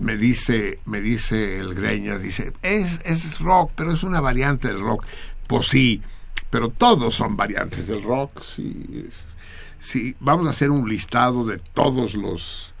me 0.00 0.16
dice, 0.16 0.78
me 0.86 1.02
dice 1.02 1.58
el 1.58 1.74
Greñas, 1.74 2.22
dice, 2.22 2.54
es, 2.62 3.00
es 3.04 3.38
rock, 3.40 3.72
pero 3.76 3.92
es 3.92 4.02
una 4.02 4.22
variante 4.22 4.68
del 4.68 4.80
rock. 4.80 5.04
Pues 5.46 5.66
sí, 5.68 6.00
pero 6.48 6.70
todos 6.70 7.14
son 7.14 7.36
variantes 7.36 7.88
del 7.88 8.02
rock. 8.02 8.42
Sí, 8.42 9.04
es- 9.06 9.26
sí, 9.82 10.16
vamos 10.20 10.46
a 10.46 10.50
hacer 10.50 10.70
un 10.70 10.88
listado 10.88 11.44
de 11.44 11.58
todos 11.58 12.14
los 12.14 12.72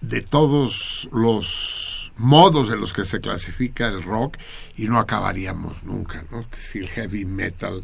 de 0.00 0.20
todos 0.22 1.08
los 1.12 2.12
modos 2.16 2.70
en 2.70 2.80
los 2.80 2.92
que 2.92 3.04
se 3.04 3.20
clasifica 3.20 3.88
el 3.88 4.02
rock 4.02 4.38
y 4.76 4.86
no 4.88 4.98
acabaríamos 4.98 5.84
nunca, 5.84 6.24
¿no? 6.30 6.48
Que 6.48 6.58
si 6.58 6.78
el 6.78 6.88
heavy 6.88 7.24
metal, 7.24 7.82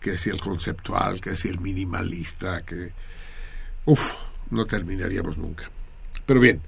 que 0.00 0.16
si 0.16 0.30
el 0.30 0.40
conceptual, 0.40 1.20
que 1.20 1.36
si 1.36 1.48
el 1.48 1.60
minimalista, 1.60 2.62
que 2.62 2.92
uf, 3.84 4.14
no 4.50 4.64
terminaríamos 4.64 5.36
nunca. 5.36 5.70
Pero 6.26 6.40
bien, 6.40 6.60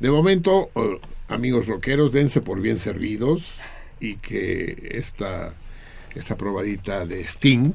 de 0.00 0.10
momento, 0.10 0.70
eh, 0.74 1.00
amigos 1.28 1.66
rockeros, 1.66 2.12
dense 2.12 2.40
por 2.40 2.60
bien 2.60 2.78
servidos 2.78 3.58
y 4.00 4.16
que 4.16 4.90
esta, 4.92 5.54
esta 6.14 6.36
probadita 6.36 7.06
de 7.06 7.20
Sting, 7.24 7.72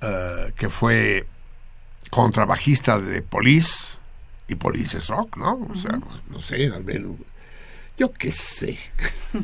eh, 0.00 0.52
que 0.56 0.68
fue 0.68 1.26
contrabajista 2.10 2.98
de 2.98 3.22
Police, 3.22 3.98
y 4.48 4.54
Police 4.54 4.98
es 4.98 5.08
rock, 5.08 5.36
¿no? 5.36 5.66
O 5.70 5.74
sea, 5.74 5.98
no 6.28 6.40
sé, 6.40 6.66
al 6.66 6.84
menos, 6.84 7.16
yo 7.96 8.12
qué 8.12 8.32
sé. 8.32 8.78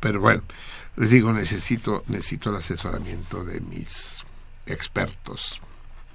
Pero 0.00 0.20
bueno, 0.20 0.42
les 0.96 1.10
digo, 1.10 1.32
necesito, 1.32 2.02
necesito 2.08 2.50
el 2.50 2.56
asesoramiento 2.56 3.44
de 3.44 3.60
mis 3.60 4.24
expertos. 4.66 5.60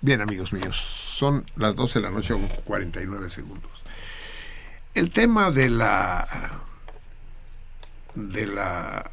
Bien, 0.02 0.22
amigos 0.22 0.52
míos, 0.52 0.78
son 0.78 1.46
las 1.56 1.76
12 1.76 2.00
de 2.00 2.04
la 2.04 2.12
noche 2.12 2.34
con 2.34 2.48
49 2.48 3.30
segundos. 3.30 3.72
El 4.94 5.12
tema 5.12 5.52
de 5.52 5.70
la 5.70 6.28
de 8.16 8.48
la 8.48 9.12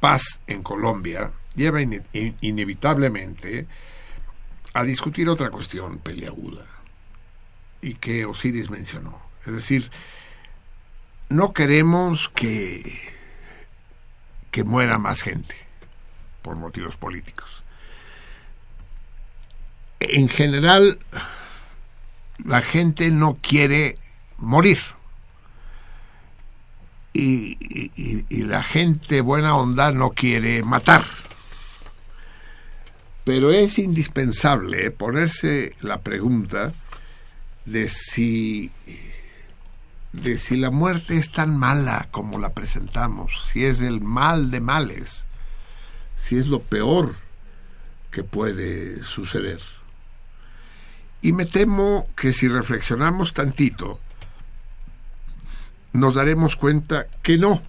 paz 0.00 0.40
en 0.46 0.62
Colombia 0.62 1.30
lleva 1.54 1.80
ine- 1.82 2.02
in- 2.12 2.36
inevitablemente 2.40 3.66
a 4.74 4.84
discutir 4.84 5.28
otra 5.28 5.50
cuestión 5.50 5.98
peliaguda 5.98 6.64
y 7.80 7.94
que 7.94 8.24
Osiris 8.24 8.70
mencionó. 8.70 9.20
Es 9.44 9.52
decir, 9.52 9.90
no 11.28 11.52
queremos 11.52 12.28
que, 12.28 13.00
que 14.50 14.64
muera 14.64 14.98
más 14.98 15.22
gente 15.22 15.54
por 16.42 16.56
motivos 16.56 16.96
políticos. 16.96 17.64
En 20.00 20.28
general, 20.28 20.98
la 22.44 22.60
gente 22.62 23.10
no 23.10 23.38
quiere 23.40 23.98
morir. 24.38 24.78
Y 27.14 28.42
la 28.44 28.62
gente 28.62 29.20
buena 29.20 29.54
onda 29.54 29.92
no 29.92 30.10
quiere 30.10 30.62
matar. 30.62 31.04
Pero 33.24 33.52
es 33.52 33.78
indispensable 33.78 34.90
ponerse 34.90 35.74
la 35.80 36.00
pregunta 36.00 36.72
de 37.64 37.88
si 37.88 38.70
de 40.12 40.38
si 40.38 40.56
la 40.56 40.70
muerte 40.70 41.16
es 41.16 41.30
tan 41.30 41.56
mala 41.56 42.08
como 42.10 42.38
la 42.38 42.52
presentamos, 42.52 43.48
si 43.50 43.64
es 43.64 43.80
el 43.80 44.00
mal 44.00 44.50
de 44.50 44.60
males, 44.60 45.24
si 46.16 46.36
es 46.36 46.48
lo 46.48 46.60
peor 46.60 47.16
que 48.10 48.22
puede 48.22 49.02
suceder. 49.04 49.60
Y 51.22 51.32
me 51.32 51.46
temo 51.46 52.08
que 52.14 52.32
si 52.32 52.48
reflexionamos 52.48 53.32
tantito, 53.32 54.00
nos 55.92 56.14
daremos 56.14 56.56
cuenta 56.56 57.06
que 57.22 57.38
no, 57.38 57.62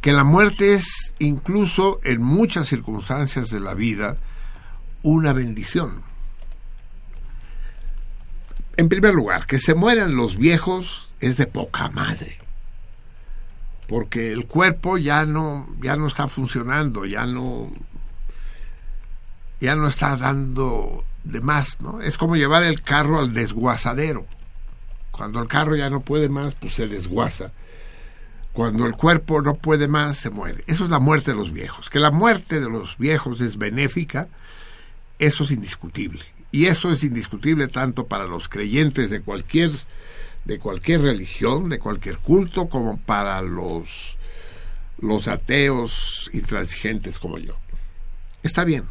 que 0.00 0.12
la 0.12 0.24
muerte 0.24 0.74
es 0.74 1.14
incluso 1.18 2.00
en 2.04 2.22
muchas 2.22 2.68
circunstancias 2.68 3.48
de 3.48 3.60
la 3.60 3.74
vida 3.74 4.14
una 5.02 5.32
bendición. 5.32 6.02
En 8.76 8.88
primer 8.88 9.14
lugar, 9.14 9.46
que 9.46 9.58
se 9.58 9.74
mueran 9.74 10.14
los 10.14 10.36
viejos 10.36 11.08
es 11.20 11.36
de 11.36 11.46
poca 11.46 11.88
madre. 11.90 12.38
Porque 13.88 14.32
el 14.32 14.46
cuerpo 14.46 14.98
ya 14.98 15.24
no, 15.26 15.66
ya 15.82 15.96
no 15.96 16.06
está 16.06 16.28
funcionando, 16.28 17.04
ya 17.04 17.26
no, 17.26 17.72
ya 19.60 19.74
no 19.74 19.88
está 19.88 20.16
dando 20.16 21.04
de 21.24 21.40
más, 21.40 21.80
¿no? 21.80 22.00
Es 22.00 22.18
como 22.18 22.36
llevar 22.36 22.62
el 22.62 22.82
carro 22.82 23.18
al 23.18 23.32
desguazadero. 23.32 24.26
Cuando 25.10 25.40
el 25.40 25.48
carro 25.48 25.74
ya 25.74 25.90
no 25.90 26.00
puede 26.00 26.28
más, 26.28 26.54
pues 26.54 26.74
se 26.74 26.86
desguaza. 26.86 27.50
Cuando 28.58 28.86
el 28.86 28.94
cuerpo 28.94 29.40
no 29.40 29.54
puede 29.54 29.86
más, 29.86 30.18
se 30.18 30.30
muere. 30.30 30.64
Eso 30.66 30.82
es 30.82 30.90
la 30.90 30.98
muerte 30.98 31.30
de 31.30 31.36
los 31.36 31.52
viejos. 31.52 31.90
Que 31.90 32.00
la 32.00 32.10
muerte 32.10 32.58
de 32.58 32.68
los 32.68 32.98
viejos 32.98 33.40
es 33.40 33.56
benéfica, 33.56 34.26
eso 35.20 35.44
es 35.44 35.52
indiscutible. 35.52 36.24
Y 36.50 36.66
eso 36.66 36.90
es 36.90 37.04
indiscutible 37.04 37.68
tanto 37.68 38.08
para 38.08 38.26
los 38.26 38.48
creyentes 38.48 39.10
de 39.10 39.20
cualquier 39.20 39.70
de 40.44 40.58
cualquier 40.58 41.02
religión, 41.02 41.68
de 41.68 41.78
cualquier 41.78 42.18
culto, 42.18 42.68
como 42.68 42.98
para 42.98 43.40
los 43.42 44.16
los 45.00 45.28
ateos 45.28 46.28
intransigentes 46.32 47.20
como 47.20 47.38
yo. 47.38 47.54
Está 48.42 48.64
bien. 48.64 48.82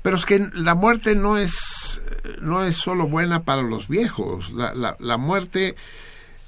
Pero 0.00 0.16
es 0.16 0.24
que 0.24 0.48
la 0.54 0.74
muerte 0.74 1.14
no 1.16 1.36
es 1.36 2.00
no 2.40 2.64
es 2.64 2.78
solo 2.78 3.08
buena 3.08 3.42
para 3.42 3.60
los 3.60 3.88
viejos. 3.88 4.52
La, 4.52 4.72
la, 4.72 4.96
la 4.98 5.18
muerte 5.18 5.76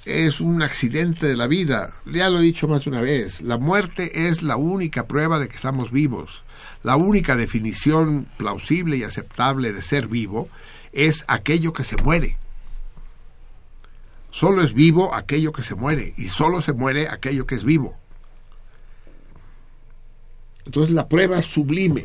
es 0.09 0.41
un 0.41 0.63
accidente 0.63 1.27
de 1.27 1.37
la 1.37 1.47
vida. 1.47 1.93
Ya 2.07 2.31
lo 2.31 2.39
he 2.39 2.43
dicho 2.43 2.69
más 2.69 2.85
de 2.85 2.91
una 2.91 3.01
vez. 3.01 3.43
La 3.43 3.59
muerte 3.59 4.29
es 4.29 4.43
la 4.43 4.57
única 4.57 5.07
prueba 5.07 5.39
de 5.39 5.49
que 5.49 5.57
estamos 5.57 5.93
vivos. 5.93 6.43
La 6.83 6.97
única 6.97 7.37
definición 7.37 8.27
plausible 8.37 8.97
y 8.97 9.03
aceptable 9.03 9.73
de 9.73 9.83
ser 9.83 10.09
vivo 10.09 10.49
es 10.93 11.25
aquello 11.29 11.73
que 11.73 11.85
se 11.85 11.97
muere. 12.03 12.37
Solo 14.31 14.63
es 14.63 14.75
vivo 14.75 15.15
aquello 15.15 15.53
que 15.53 15.63
se 15.63 15.75
muere 15.75 16.15
y 16.17 16.29
solo 16.29 16.63
se 16.63 16.73
muere 16.73 17.09
aquello 17.09 17.47
que 17.47 17.55
es 17.55 17.65
vivo. 17.65 17.97
Entonces 20.65 20.93
la 20.93 21.09
prueba 21.09 21.41
sublime, 21.43 22.05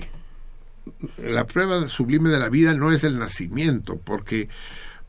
la 1.18 1.46
prueba 1.46 1.88
sublime 1.88 2.30
de 2.30 2.40
la 2.40 2.50
vida 2.50 2.74
no 2.74 2.92
es 2.92 3.04
el 3.04 3.20
nacimiento, 3.20 3.98
porque, 3.98 4.50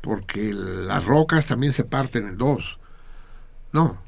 porque 0.01 0.53
las 0.53 1.05
rocas 1.05 1.47
también 1.47 1.73
se 1.73 1.85
parten 1.85 2.27
en 2.27 2.37
dos. 2.37 2.79
No, 3.75 3.99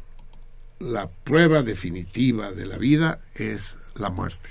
la 0.79 1.09
prueba 1.09 1.65
definitiva 1.65 2.53
de 2.53 2.67
la 2.67 2.79
vida 2.79 3.19
es 3.35 3.79
la 3.97 4.11
muerte. 4.11 4.51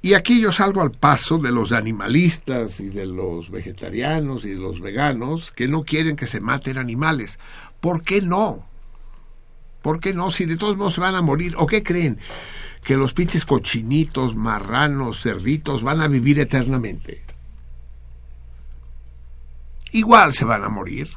Y 0.00 0.14
aquí 0.14 0.40
yo 0.40 0.50
salgo 0.50 0.80
al 0.80 0.92
paso 0.92 1.36
de 1.36 1.52
los 1.52 1.72
animalistas 1.72 2.80
y 2.80 2.88
de 2.88 3.04
los 3.04 3.50
vegetarianos 3.50 4.46
y 4.46 4.48
de 4.48 4.56
los 4.60 4.80
veganos 4.80 5.52
que 5.52 5.68
no 5.68 5.84
quieren 5.84 6.16
que 6.16 6.26
se 6.26 6.40
maten 6.40 6.78
animales. 6.78 7.38
¿Por 7.80 8.02
qué 8.02 8.22
no? 8.22 8.66
¿Por 9.82 10.00
qué 10.00 10.14
no? 10.14 10.30
Si 10.30 10.46
de 10.46 10.56
todos 10.56 10.78
modos 10.78 10.94
se 10.94 11.02
van 11.02 11.14
a 11.14 11.20
morir. 11.20 11.52
¿O 11.58 11.66
qué 11.66 11.82
creen? 11.82 12.18
Que 12.82 12.96
los 12.96 13.12
pinches 13.12 13.44
cochinitos, 13.44 14.36
marranos, 14.36 15.20
cerditos 15.20 15.82
van 15.82 16.00
a 16.00 16.08
vivir 16.08 16.40
eternamente. 16.40 17.22
Igual 19.92 20.32
se 20.32 20.46
van 20.46 20.64
a 20.64 20.70
morir. 20.70 21.10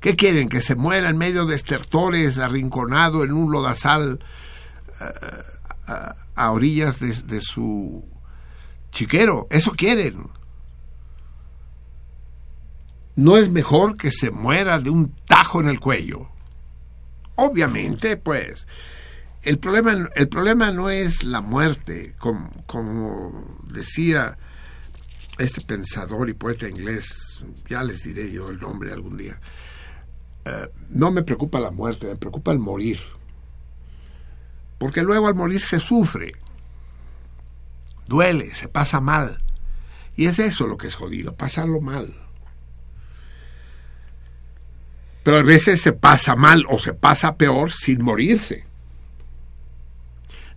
¿Qué 0.00 0.16
quieren? 0.16 0.48
¿Que 0.48 0.62
se 0.62 0.74
muera 0.76 1.10
en 1.10 1.18
medio 1.18 1.44
de 1.44 1.54
estertores, 1.54 2.38
arrinconado 2.38 3.22
en 3.22 3.32
un 3.32 3.52
lodazal 3.52 4.18
eh, 5.00 6.14
a, 6.34 6.50
orillas 6.50 6.98
de, 7.00 7.40
su 7.42 8.02
chiquero? 8.90 9.46
Eso 9.50 9.72
quieren. 9.72 10.28
¿No 13.14 13.36
es 13.36 13.50
mejor 13.50 13.98
que 13.98 14.10
se 14.10 14.30
muera 14.30 14.78
de 14.78 14.88
un 14.88 15.14
tajo 15.26 15.60
en 15.60 15.68
el 15.68 15.78
cuello? 15.78 16.30
Obviamente, 17.34 18.16
pues, 18.16 18.66
el 19.42 19.58
problema, 19.58 20.08
el 20.14 20.28
problema 20.28 20.70
no 20.70 20.88
es 20.88 21.24
la 21.24 21.42
muerte, 21.42 22.14
como 22.66 23.58
decía 23.64 24.38
este 25.36 25.60
pensador 25.60 26.30
y 26.30 26.34
poeta 26.34 26.68
inglés, 26.68 27.44
ya 27.66 27.82
les 27.82 28.02
diré 28.02 28.30
yo 28.30 28.48
el 28.48 28.58
nombre 28.58 28.92
algún 28.92 29.18
día. 29.18 29.38
Eh, 30.44 30.68
no 30.90 31.10
me 31.10 31.22
preocupa 31.22 31.60
la 31.60 31.70
muerte, 31.70 32.06
me 32.06 32.16
preocupa 32.16 32.52
el 32.52 32.58
morir. 32.58 32.98
Porque 34.78 35.02
luego 35.02 35.28
al 35.28 35.34
morir 35.34 35.60
se 35.60 35.78
sufre, 35.78 36.32
duele, 38.06 38.54
se 38.54 38.68
pasa 38.68 39.00
mal. 39.00 39.42
Y 40.16 40.26
es 40.26 40.38
eso 40.38 40.66
lo 40.66 40.76
que 40.76 40.88
es 40.88 40.94
jodido, 40.94 41.34
pasarlo 41.34 41.80
mal. 41.80 42.14
Pero 45.22 45.38
a 45.38 45.42
veces 45.42 45.82
se 45.82 45.92
pasa 45.92 46.34
mal 46.34 46.64
o 46.68 46.78
se 46.78 46.94
pasa 46.94 47.36
peor 47.36 47.72
sin 47.72 48.02
morirse. 48.02 48.64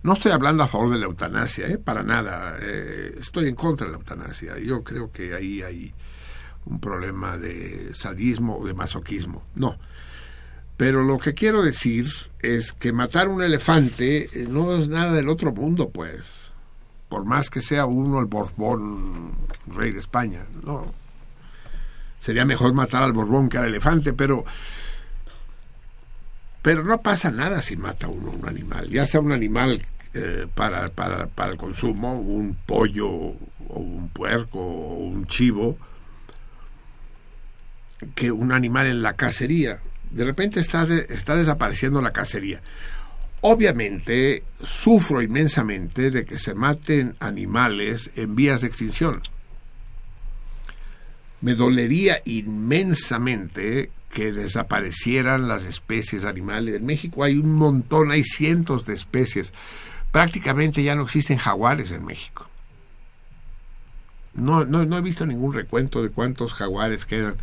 No 0.02 0.14
estoy 0.14 0.32
hablando 0.32 0.62
a 0.62 0.68
favor 0.68 0.90
de 0.90 0.98
la 0.98 1.06
eutanasia, 1.06 1.66
¿eh? 1.66 1.78
para 1.78 2.02
nada. 2.02 2.56
Eh, 2.60 3.14
estoy 3.18 3.48
en 3.48 3.54
contra 3.54 3.86
de 3.86 3.92
la 3.92 3.98
eutanasia. 3.98 4.58
Yo 4.58 4.84
creo 4.84 5.10
que 5.10 5.34
ahí 5.34 5.62
hay 5.62 5.94
un 6.66 6.80
problema 6.80 7.36
de 7.38 7.94
sadismo 7.94 8.58
o 8.58 8.66
de 8.66 8.74
masoquismo. 8.74 9.42
No. 9.54 9.76
Pero 10.76 11.02
lo 11.02 11.18
que 11.18 11.34
quiero 11.34 11.62
decir 11.62 12.10
es 12.40 12.72
que 12.72 12.92
matar 12.92 13.28
un 13.28 13.42
elefante 13.42 14.28
eh, 14.32 14.46
no 14.48 14.74
es 14.74 14.88
nada 14.88 15.12
del 15.12 15.28
otro 15.28 15.52
mundo, 15.52 15.90
pues. 15.90 16.52
Por 17.08 17.24
más 17.24 17.48
que 17.48 17.62
sea 17.62 17.86
uno 17.86 18.18
el 18.18 18.26
Borbón, 18.26 19.32
rey 19.68 19.92
de 19.92 20.00
España. 20.00 20.44
No. 20.64 20.84
Sería 22.18 22.44
mejor 22.44 22.72
matar 22.72 23.02
al 23.02 23.12
Borbón 23.12 23.48
que 23.48 23.58
al 23.58 23.66
elefante, 23.66 24.12
pero. 24.12 24.44
Pero 26.62 26.82
no 26.82 27.02
pasa 27.02 27.30
nada 27.30 27.60
si 27.60 27.76
mata 27.76 28.08
uno 28.08 28.30
un 28.30 28.48
animal. 28.48 28.88
Ya 28.88 29.06
sea 29.06 29.20
un 29.20 29.32
animal 29.32 29.84
eh, 30.14 30.46
para, 30.54 30.88
para, 30.88 31.26
para 31.26 31.52
el 31.52 31.58
consumo, 31.58 32.14
un 32.14 32.56
pollo 32.66 33.08
o 33.10 33.36
un 33.68 34.08
puerco 34.08 34.60
o 34.60 34.94
un 35.04 35.26
chivo, 35.26 35.76
que 38.14 38.32
un 38.32 38.52
animal 38.52 38.86
en 38.86 39.02
la 39.02 39.14
cacería. 39.14 39.80
De 40.10 40.24
repente 40.24 40.60
está, 40.60 40.86
está 41.08 41.36
desapareciendo 41.36 42.00
la 42.02 42.10
cacería. 42.10 42.60
Obviamente 43.40 44.42
sufro 44.64 45.20
inmensamente 45.20 46.10
de 46.10 46.24
que 46.24 46.38
se 46.38 46.54
maten 46.54 47.16
animales 47.20 48.10
en 48.16 48.34
vías 48.34 48.62
de 48.62 48.68
extinción. 48.68 49.20
Me 51.40 51.54
dolería 51.54 52.22
inmensamente 52.24 53.90
que 54.14 54.32
desaparecieran 54.32 55.48
las 55.48 55.64
especies 55.64 56.24
animales. 56.24 56.76
En 56.76 56.86
México 56.86 57.24
hay 57.24 57.36
un 57.36 57.52
montón, 57.52 58.12
hay 58.12 58.24
cientos 58.24 58.86
de 58.86 58.94
especies. 58.94 59.52
Prácticamente 60.10 60.82
ya 60.82 60.94
no 60.94 61.02
existen 61.02 61.36
jaguares 61.36 61.90
en 61.90 62.04
México. 62.06 62.48
No, 64.32 64.64
no, 64.64 64.84
no 64.84 64.96
he 64.96 65.02
visto 65.02 65.26
ningún 65.26 65.52
recuento 65.52 66.02
de 66.02 66.10
cuántos 66.10 66.52
jaguares 66.52 67.04
quedan. 67.04 67.34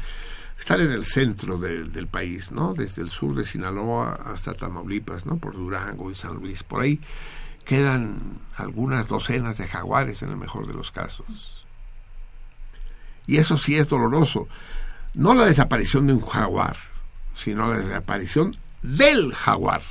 Están 0.61 0.79
en 0.81 0.91
el 0.91 1.05
centro 1.05 1.57
del 1.57 2.07
país, 2.07 2.51
¿no? 2.51 2.75
Desde 2.75 3.01
el 3.01 3.09
sur 3.09 3.35
de 3.35 3.45
Sinaloa 3.45 4.11
hasta 4.11 4.53
Tamaulipas, 4.53 5.25
¿no? 5.25 5.37
Por 5.37 5.55
Durango 5.55 6.11
y 6.11 6.15
San 6.15 6.35
Luis. 6.35 6.61
Por 6.61 6.81
ahí 6.81 7.01
quedan 7.65 8.37
algunas 8.55 9.07
docenas 9.07 9.57
de 9.57 9.67
jaguares 9.67 10.21
en 10.21 10.29
el 10.29 10.37
mejor 10.37 10.67
de 10.67 10.75
los 10.75 10.91
casos. 10.91 11.65
Y 13.25 13.37
eso 13.37 13.57
sí 13.57 13.75
es 13.75 13.87
doloroso. 13.87 14.47
No 15.15 15.33
la 15.33 15.45
desaparición 15.45 16.05
de 16.05 16.13
un 16.13 16.25
jaguar, 16.27 16.77
sino 17.33 17.67
la 17.67 17.79
desaparición 17.79 18.55
del 18.83 19.33
jaguar. 19.33 19.81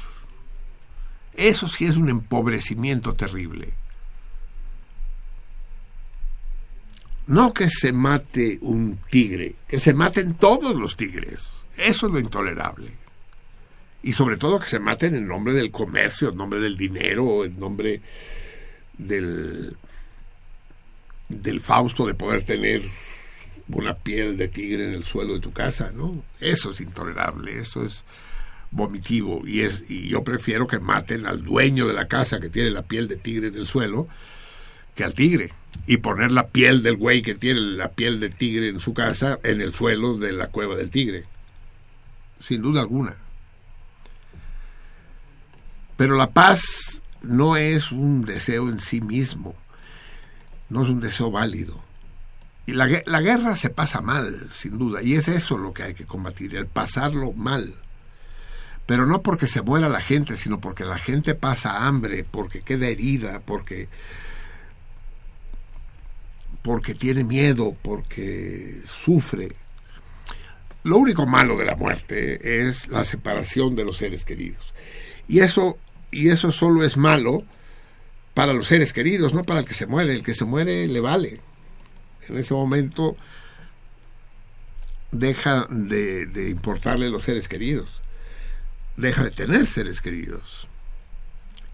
Eso 1.35 1.67
sí 1.67 1.87
es 1.87 1.97
un 1.97 2.11
empobrecimiento 2.11 3.15
terrible. 3.15 3.75
No 7.31 7.55
que 7.55 7.71
se 7.71 7.93
mate 7.93 8.59
un 8.61 8.99
tigre, 9.09 9.55
que 9.69 9.79
se 9.79 9.95
maten 9.95 10.35
todos 10.35 10.75
los 10.75 10.97
tigres. 10.97 11.65
Eso 11.77 12.07
es 12.09 12.13
lo 12.13 12.19
intolerable. 12.19 12.91
Y 14.03 14.15
sobre 14.15 14.37
todo 14.37 14.59
que 14.59 14.67
se 14.67 14.81
maten 14.81 15.15
en 15.15 15.29
nombre 15.29 15.55
del 15.55 15.71
comercio, 15.71 16.31
en 16.31 16.37
nombre 16.37 16.59
del 16.59 16.77
dinero, 16.77 17.45
en 17.45 17.57
nombre 17.61 18.01
del, 18.99 19.77
del 21.29 21.61
Fausto 21.61 22.05
de 22.05 22.15
poder 22.15 22.43
tener 22.43 22.83
una 23.69 23.95
piel 23.95 24.37
de 24.37 24.49
tigre 24.49 24.89
en 24.89 24.95
el 24.95 25.05
suelo 25.05 25.35
de 25.35 25.41
tu 25.41 25.53
casa, 25.53 25.93
¿no? 25.95 26.25
Eso 26.41 26.73
es 26.73 26.81
intolerable, 26.81 27.61
eso 27.61 27.85
es 27.85 28.03
vomitivo 28.73 29.47
y 29.47 29.61
es 29.61 29.89
y 29.89 30.09
yo 30.09 30.25
prefiero 30.25 30.67
que 30.67 30.81
maten 30.81 31.27
al 31.27 31.45
dueño 31.45 31.87
de 31.87 31.95
la 31.95 32.09
casa 32.09 32.41
que 32.41 32.49
tiene 32.49 32.71
la 32.71 32.83
piel 32.83 33.07
de 33.07 33.17
tigre 33.17 33.49
en 33.49 33.55
el 33.55 33.69
suelo 33.69 34.09
que 34.95 35.05
al 35.05 35.15
tigre 35.15 35.53
y 35.87 35.99
poner 35.99 36.33
la 36.33 36.49
piel 36.49 36.83
del 36.83 36.97
güey 36.97 37.23
que 37.23 37.35
tiene 37.35 37.61
la 37.61 37.91
piel 37.91 38.21
de 38.21 38.31
tigre 38.31 38.69
en 38.69 38.81
su 38.81 38.95
casa 38.95 39.39
en 39.43 39.61
el 39.61 39.75
suelo 39.75 40.19
de 40.19 40.33
la 40.33 40.49
cueva 40.49 40.77
del 40.77 40.91
tigre. 40.91 41.25
Sin 42.41 42.63
duda 42.63 42.81
alguna. 42.81 43.17
Pero 45.97 46.17
la 46.17 46.31
paz 46.31 47.03
no 47.23 47.57
es 47.57 47.93
un 47.93 48.25
deseo 48.25 48.71
en 48.71 48.81
sí 48.81 49.01
mismo, 49.01 49.55
no 50.69 50.83
es 50.83 50.89
un 50.89 51.01
deseo 51.01 51.31
válido. 51.31 51.83
Y 52.67 52.73
la, 52.73 52.89
la 53.07 53.21
guerra 53.21 53.57
se 53.57 53.71
pasa 53.71 54.01
mal, 54.01 54.49
sin 54.53 54.79
duda, 54.79 55.03
y 55.03 55.15
es 55.15 55.29
eso 55.29 55.59
lo 55.59 55.75
que 55.75 55.83
hay 55.83 55.95
que 55.95 56.07
combatir, 56.07 56.57
el 56.57 56.67
pasarlo 56.67 57.33
mal. 57.33 57.75
Pero 58.87 59.07
no 59.07 59.23
porque 59.23 59.47
se 59.47 59.63
muera 59.63 59.89
la 59.89 60.01
gente, 60.01 60.37
sino 60.37 60.61
porque 60.61 60.85
la 60.85 60.99
gente 60.99 61.35
pasa 61.35 61.87
hambre, 61.87 62.25
porque 62.25 62.61
queda 62.61 62.87
herida, 62.87 63.41
porque 63.41 63.89
porque 66.63 66.95
tiene 66.95 67.25
miedo, 67.25 67.77
porque 67.83 68.81
sufre. 68.87 69.49
Lo 70.83 70.97
único 70.97 71.27
malo 71.27 71.57
de 71.57 71.65
la 71.65 71.77
muerte 71.77 72.69
es 72.69 72.89
la 72.89 73.05
separación 73.05 73.77
de 73.77 73.85
los 73.85 73.99
seres 73.99 74.25
queridos. 74.25 74.73
Y 75.29 75.41
eso, 75.41 75.79
y 76.11 76.29
eso 76.29 76.53
solo 76.53 76.85
es 76.85 76.97
malo 76.97 77.43
para 78.35 78.53
los 78.53 78.67
seres 78.67 78.93
queridos, 78.93 79.35
no 79.35 79.45
para 79.45 79.61
el 79.61 79.67
que 79.67 79.75
se 79.75 79.87
muere. 79.87 80.13
El 80.13 80.23
que 80.23 80.35
se 80.35 80.45
muere 80.45 80.87
le 80.87 81.01
vale. 81.01 81.41
En 82.29 82.39
ese 82.39 82.55
momento 82.55 83.17
deja 85.13 85.67
de, 85.71 86.27
de 86.27 86.51
importarle 86.51 87.11
los 87.11 87.25
seres 87.25 87.49
queridos. 87.49 88.01
Deja 88.97 89.25
de 89.25 89.31
tener 89.31 89.67
seres 89.67 90.01
queridos. 90.01 90.69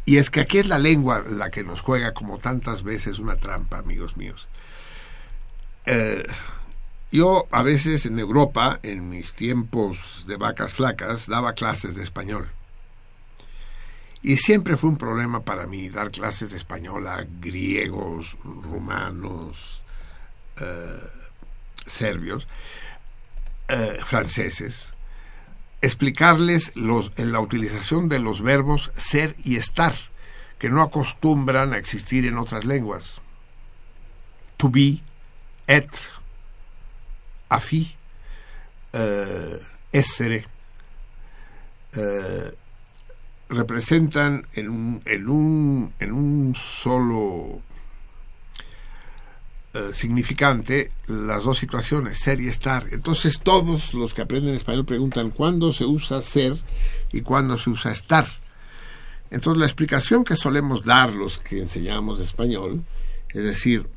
Y 0.05 0.19
es 0.19 0.31
que 0.31 0.41
aquí 0.41 0.59
es 0.59 0.69
la 0.69 0.79
lengua 0.79 1.25
la 1.29 1.51
que 1.51 1.65
nos 1.65 1.81
juega 1.81 2.15
como 2.15 2.39
tantas 2.39 2.85
veces 2.85 3.19
una 3.19 3.37
trampa, 3.37 3.79
amigos 3.79 4.17
míos. 4.17 4.47
Eh, 5.87 6.27
yo 7.13 7.47
a 7.51 7.63
veces 7.63 8.05
en 8.07 8.19
Europa, 8.19 8.81
en 8.83 9.09
mis 9.09 9.33
tiempos 9.33 10.25
de 10.27 10.37
vacas 10.37 10.73
flacas, 10.73 11.27
daba 11.29 11.55
clases 11.55 11.95
de 11.95 12.03
español. 12.03 12.51
Y 14.23 14.39
siempre 14.39 14.77
fue 14.77 14.91
un 14.91 14.99
problema 14.99 15.45
para 15.45 15.69
mí 15.69 15.89
dar 15.89 16.11
clases 16.11 16.51
de 16.51 16.57
español 16.57 17.07
a 17.07 17.25
griegos, 17.41 18.37
rumanos, 18.43 19.83
eh, 20.61 21.01
serbios, 21.87 22.49
eh, 23.69 23.99
franceses, 24.05 24.91
explicarles 25.81 26.75
los, 26.75 27.13
en 27.17 27.31
la 27.31 27.39
utilización 27.39 28.09
de 28.09 28.19
los 28.19 28.43
verbos 28.43 28.91
ser 28.97 29.37
y 29.45 29.57
estar, 29.57 29.95
que 30.59 30.71
no 30.71 30.83
acostumbran 30.83 31.73
a 31.73 31.79
existir 31.79 32.27
en 32.27 32.39
otras 32.39 32.65
lenguas. 32.65 33.21
To 34.57 34.71
be, 34.71 35.03
être, 35.67 36.01
afi, 37.49 37.91
eh, 38.93 39.61
essere, 39.93 40.47
eh, 41.93 42.55
representan 43.49 44.47
en 44.55 44.69
un, 45.29 46.55
solo 46.57 47.61
eh, 49.73 49.91
significante 49.95 50.91
las 51.07 51.45
dos 51.45 51.59
situaciones, 51.59 52.19
ser 52.19 52.41
y 52.41 52.49
estar. 52.49 52.85
Entonces 52.91 53.41
todos 53.41 53.95
los 53.95 54.15
que 54.15 54.23
aprenden 54.23 54.55
español 54.55 54.85
preguntan 54.85 55.31
cuándo 55.31 55.73
se 55.73 55.85
usa 55.85 56.23
ser 56.23 56.57
y 57.13 57.21
cuándo 57.21 57.59
se 57.59 57.71
usa 57.71 57.93
estar. 57.93 58.27
Entonces 59.31 59.61
la 59.61 59.67
explicación 59.67 60.25
que 60.25 60.37
solemos 60.37 60.85
dar 60.85 61.13
los 61.13 61.39
que 61.39 61.61
enseñamos 61.61 62.21
español, 62.21 62.85
es 63.31 63.45
decir, 63.45 63.89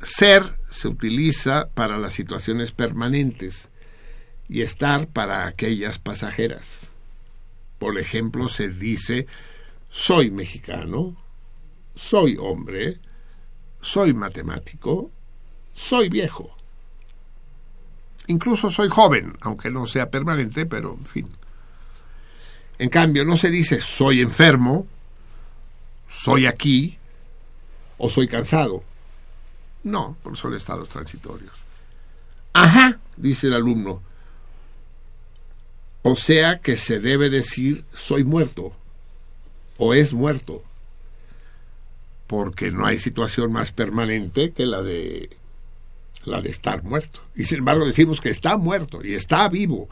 ser 0.00 0.44
se 0.72 0.88
utiliza 0.88 1.68
para 1.74 1.98
las 1.98 2.14
situaciones 2.14 2.72
permanentes 2.72 3.68
y 4.48 4.62
estar 4.62 5.06
para 5.06 5.46
aquellas 5.46 5.98
pasajeras. 5.98 6.90
Por 7.78 7.98
ejemplo, 7.98 8.48
se 8.48 8.68
dice 8.68 9.26
soy 9.90 10.30
mexicano, 10.30 11.16
soy 11.94 12.36
hombre, 12.40 13.00
soy 13.82 14.14
matemático, 14.14 15.10
soy 15.74 16.08
viejo. 16.08 16.56
Incluso 18.28 18.70
soy 18.70 18.88
joven, 18.88 19.36
aunque 19.42 19.70
no 19.70 19.86
sea 19.86 20.10
permanente, 20.10 20.64
pero 20.64 20.96
en 20.98 21.04
fin. 21.04 21.28
En 22.78 22.88
cambio, 22.88 23.24
no 23.24 23.36
se 23.36 23.50
dice 23.50 23.80
soy 23.80 24.20
enfermo, 24.20 24.86
soy 26.08 26.46
aquí 26.46 26.98
o 27.98 28.08
soy 28.08 28.28
cansado. 28.28 28.84
No, 29.84 30.16
porque 30.22 30.38
son 30.38 30.54
estados 30.54 30.88
transitorios. 30.88 31.52
Ajá, 32.52 32.98
dice 33.16 33.48
el 33.48 33.54
alumno. 33.54 34.02
O 36.02 36.16
sea 36.16 36.58
que 36.58 36.76
se 36.76 37.00
debe 37.00 37.30
decir 37.30 37.84
soy 37.94 38.24
muerto 38.24 38.72
o 39.78 39.94
es 39.94 40.12
muerto, 40.12 40.62
porque 42.26 42.70
no 42.70 42.86
hay 42.86 42.98
situación 42.98 43.52
más 43.52 43.72
permanente 43.72 44.52
que 44.52 44.66
la 44.66 44.82
de 44.82 45.30
la 46.24 46.40
de 46.40 46.50
estar 46.50 46.82
muerto. 46.82 47.20
Y 47.34 47.44
sin 47.44 47.58
embargo 47.58 47.84
decimos 47.84 48.20
que 48.20 48.30
está 48.30 48.56
muerto 48.56 49.04
y 49.04 49.14
está 49.14 49.48
vivo, 49.48 49.88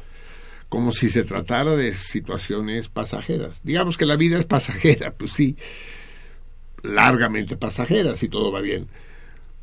como 0.69 0.93
si 0.93 1.11
se 1.11 1.25
tratara 1.25 1.75
de 1.77 1.93
situaciones 1.93 2.89
pasajeras. 2.89 3.61
Digamos 3.63 3.97
que 3.97 4.07
la 4.07 4.17
vida 4.17 4.39
es 4.39 4.47
pasajera, 4.47 5.13
pues 5.13 5.33
sí, 5.33 5.57
largamente 6.83 7.57
pasajera, 7.57 8.17
si 8.17 8.29
todo 8.29 8.53
va 8.53 8.61
bien. 8.61 8.89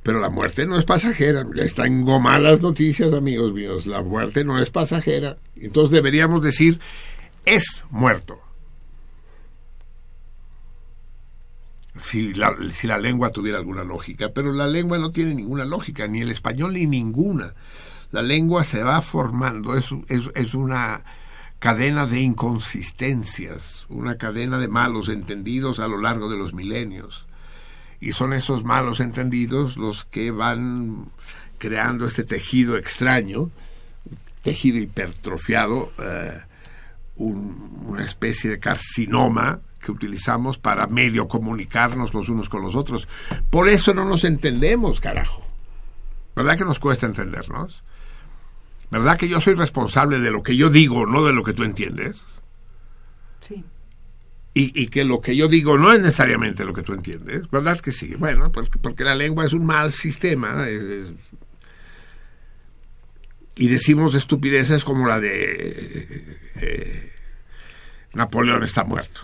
Pero 0.08 0.22
la 0.22 0.30
muerte 0.30 0.66
no 0.66 0.80
es 0.80 0.86
pasajera. 0.86 1.46
Ya 1.54 1.64
están 1.64 1.88
engomadas 1.88 2.62
noticias, 2.62 3.12
amigos 3.12 3.52
míos. 3.52 3.88
La 3.88 4.02
muerte 4.02 4.46
no 4.46 4.58
es 4.58 4.70
pasajera. 4.70 5.38
Entonces 5.58 5.92
deberíamos 5.92 6.42
decir, 6.42 6.80
es 7.44 7.84
muerto. 7.90 8.40
Si 11.98 12.34
la, 12.34 12.56
si 12.72 12.88
la 12.88 12.98
lengua 12.98 13.32
tuviera 13.32 13.58
alguna 13.58 13.84
lógica. 13.84 14.30
Pero 14.30 14.54
la 14.54 14.66
lengua 14.66 14.98
no 14.98 15.12
tiene 15.12 15.36
ninguna 15.36 15.66
lógica, 15.66 16.08
ni 16.08 16.22
el 16.22 16.32
español 16.32 16.76
ni 16.76 16.86
ninguna. 16.86 17.54
La 18.12 18.22
lengua 18.22 18.64
se 18.64 18.84
va 18.84 19.02
formando, 19.02 19.76
es, 19.76 19.90
es 20.08 20.54
una 20.54 21.04
cadena 21.60 22.06
de 22.06 22.22
inconsistencias, 22.22 23.86
una 23.90 24.18
cadena 24.18 24.58
de 24.58 24.70
malos 24.70 25.10
entendidos 25.10 25.82
a 25.82 25.90
lo 25.90 25.98
largo 25.98 26.30
de 26.30 26.38
los 26.38 26.54
milenios 26.54 27.27
y 28.00 28.12
son 28.12 28.34
esos 28.34 28.64
malos 28.64 29.00
entendidos 29.00 29.78
los 29.78 30.06
que 30.06 30.32
van 30.32 31.06
creando 31.58 32.06
este 32.08 32.24
tejido 32.24 32.78
extraño, 32.78 33.50
tejido 34.44 34.78
hipertrofiado, 34.78 35.92
eh, 36.00 36.40
un- 37.16 37.84
una 37.88 38.04
especie 38.06 38.50
de 38.50 38.60
carcinoma 38.60 39.60
que 39.80 39.92
utilizamos 39.92 40.58
para 40.60 40.88
medio 40.88 41.28
comunicarnos 41.28 42.14
los 42.14 42.30
unos 42.30 42.50
con 42.50 42.62
los 42.62 42.76
otros. 42.76 43.08
Por 43.50 43.70
eso 43.70 43.94
no 43.94 44.06
nos 44.06 44.24
entendemos, 44.24 45.00
carajo. 45.00 45.44
¿Verdad 46.36 46.58
que 46.58 46.66
nos 46.66 46.80
cuesta 46.80 47.06
entendernos? 47.08 47.84
¿Verdad 48.92 49.18
que 49.18 49.28
yo 49.28 49.42
soy 49.42 49.56
responsable 49.56 50.20
de 50.20 50.32
lo 50.32 50.44
que 50.44 50.56
yo 50.56 50.70
digo, 50.70 51.06
no 51.08 51.24
de 51.26 51.34
lo 51.34 51.44
que 51.44 51.54
tú 51.54 51.64
entiendes? 51.64 52.24
Sí. 53.42 53.64
Y, 54.60 54.88
que 54.88 55.04
lo 55.04 55.22
que 55.22 55.36
yo 55.36 55.48
digo 55.48 55.78
no 55.78 55.94
es 55.94 56.00
necesariamente 56.00 56.66
lo 56.66 56.74
que 56.74 56.82
tú 56.82 56.94
entiendes, 56.94 57.50
¿verdad 57.52 57.80
que 57.80 57.92
sí? 57.92 58.16
Bueno, 58.16 58.52
pues 58.52 58.70
porque 58.82 59.04
la 59.04 59.14
lengua 59.14 59.46
es 59.46 59.54
un 59.54 59.66
mal 59.66 59.94
sistema 59.94 60.66
y 63.56 63.68
decimos 63.68 64.16
estupideces 64.16 64.84
como 64.84 65.08
la 65.08 65.20
de 65.20 65.30
eh, 65.30 66.38
eh, 66.62 67.12
Napoleón 68.14 68.64
está 68.64 68.84
muerto. 68.84 69.22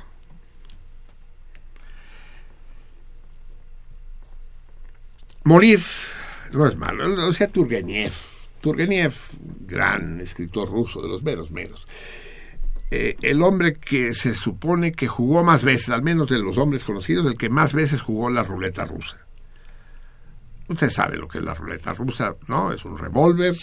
Morir 5.45 5.81
no 6.51 6.67
es 6.67 6.77
malo, 6.77 7.27
o 7.27 7.33
sea, 7.33 7.47
Turgenev, 7.47 8.13
Turgenev, 8.61 9.13
gran 9.67 10.21
escritor 10.21 10.69
ruso 10.69 11.01
de 11.01 11.09
los 11.09 11.23
menos 11.23 11.51
menos, 11.51 11.85
eh, 12.95 13.17
el 13.23 13.41
hombre 13.41 13.73
que 13.73 14.13
se 14.13 14.35
supone 14.35 14.91
que 14.91 15.07
jugó 15.07 15.43
más 15.43 15.63
veces, 15.63 15.89
al 15.89 16.03
menos 16.03 16.29
de 16.29 16.37
los 16.37 16.59
hombres 16.59 16.83
conocidos, 16.83 17.25
el 17.25 17.39
que 17.39 17.49
más 17.49 17.73
veces 17.73 18.01
jugó 18.01 18.29
la 18.29 18.43
ruleta 18.43 18.85
rusa. 18.85 19.17
Usted 20.67 20.91
sabe 20.91 21.17
lo 21.17 21.27
que 21.27 21.39
es 21.39 21.43
la 21.43 21.55
ruleta 21.55 21.95
rusa, 21.95 22.35
¿no? 22.47 22.71
Es 22.71 22.85
un 22.85 22.99
revólver 22.99 23.55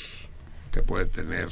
que 0.72 0.82
puede 0.82 1.06
tener 1.06 1.48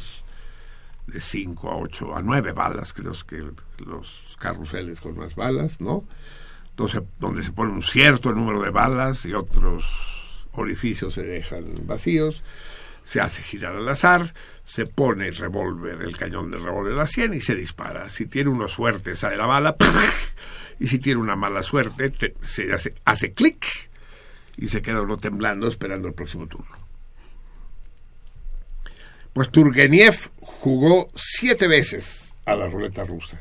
de 1.07 1.21
5 1.21 1.71
a 1.71 1.77
8 1.77 2.17
a 2.17 2.23
9 2.25 2.51
balas, 2.51 2.93
creo 2.93 3.13
que 3.25 3.45
los 3.87 4.37
carruseles 4.41 5.01
con 5.01 5.17
más 5.17 5.37
balas, 5.37 5.81
¿no? 5.81 6.03
Entonces, 6.71 7.03
donde 7.21 7.43
se 7.43 7.53
pone 7.53 7.71
un 7.71 7.85
cierto 7.85 8.33
número 8.33 8.61
de 8.61 8.71
balas 8.71 9.25
y 9.25 9.35
otros 9.35 9.85
orificios 10.51 11.15
se 11.15 11.23
dejan 11.23 11.67
vacíos 11.85 12.43
se 13.09 13.23
hace 13.23 13.43
girar 13.43 13.75
al 13.75 13.89
azar, 13.89 14.35
se 14.67 14.85
pone 14.85 15.29
el 15.29 15.37
revólver, 15.37 16.03
el 16.03 16.15
cañón 16.19 16.51
del 16.51 16.63
revólver 16.63 16.93
a 16.93 16.97
la 16.97 17.07
100 17.07 17.33
y 17.33 17.41
se 17.41 17.55
dispara. 17.55 18.11
Si 18.11 18.27
tiene 18.27 18.51
una 18.51 18.69
suerte, 18.69 19.17
sale 19.17 19.39
la 19.39 19.47
bala, 19.47 19.77
y 20.79 20.89
si 20.89 20.99
tiene 20.99 21.19
una 21.19 21.35
mala 21.35 21.63
suerte, 21.63 22.11
te- 22.11 22.35
se 22.43 22.71
hace, 22.71 22.93
hace 23.07 23.33
clic 23.33 23.65
y 24.59 24.69
se 24.69 24.83
queda 24.83 25.01
uno 25.01 25.17
temblando 25.17 25.69
esperando 25.69 26.07
el 26.07 26.13
próximo 26.13 26.47
turno. 26.49 26.77
Pues 29.33 29.51
Turgeniev 29.51 30.31
jugó 30.43 31.09
siete 31.15 31.67
veces 31.67 32.35
a 32.45 32.57
la 32.57 32.69
ruleta 32.69 33.05
rusa 33.05 33.41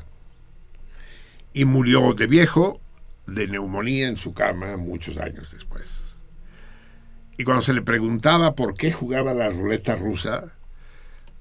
y 1.51 1.65
murió 1.65 2.13
de 2.13 2.27
viejo 2.27 2.79
de 3.25 3.47
neumonía 3.47 4.07
en 4.07 4.15
su 4.15 4.33
cama 4.33 4.77
muchos 4.77 5.17
años 5.17 5.51
después. 5.51 5.96
Y 7.37 7.43
cuando 7.43 7.61
se 7.61 7.73
le 7.73 7.83
preguntaba 7.83 8.55
por 8.55 8.75
qué 8.75 8.91
jugaba 8.91 9.33
la 9.33 9.49
ruleta 9.49 9.95
rusa, 9.95 10.53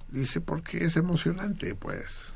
dice, 0.09 0.41
porque 0.43 0.85
es 0.85 0.97
emocionante, 0.97 1.75
pues. 1.75 2.35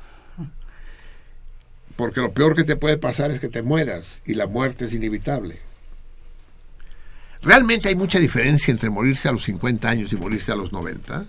Porque 1.95 2.21
lo 2.21 2.33
peor 2.33 2.55
que 2.55 2.63
te 2.63 2.75
puede 2.75 2.97
pasar 2.97 3.29
es 3.29 3.39
que 3.39 3.49
te 3.49 3.61
mueras 3.61 4.23
y 4.25 4.33
la 4.33 4.47
muerte 4.47 4.85
es 4.85 4.93
inevitable. 4.93 5.59
¿Realmente 7.43 7.89
hay 7.89 7.95
mucha 7.95 8.19
diferencia 8.19 8.71
entre 8.71 8.89
morirse 8.89 9.27
a 9.27 9.31
los 9.31 9.43
50 9.43 9.89
años 9.89 10.13
y 10.13 10.15
morirse 10.15 10.51
a 10.51 10.55
los 10.55 10.71
90? 10.71 11.25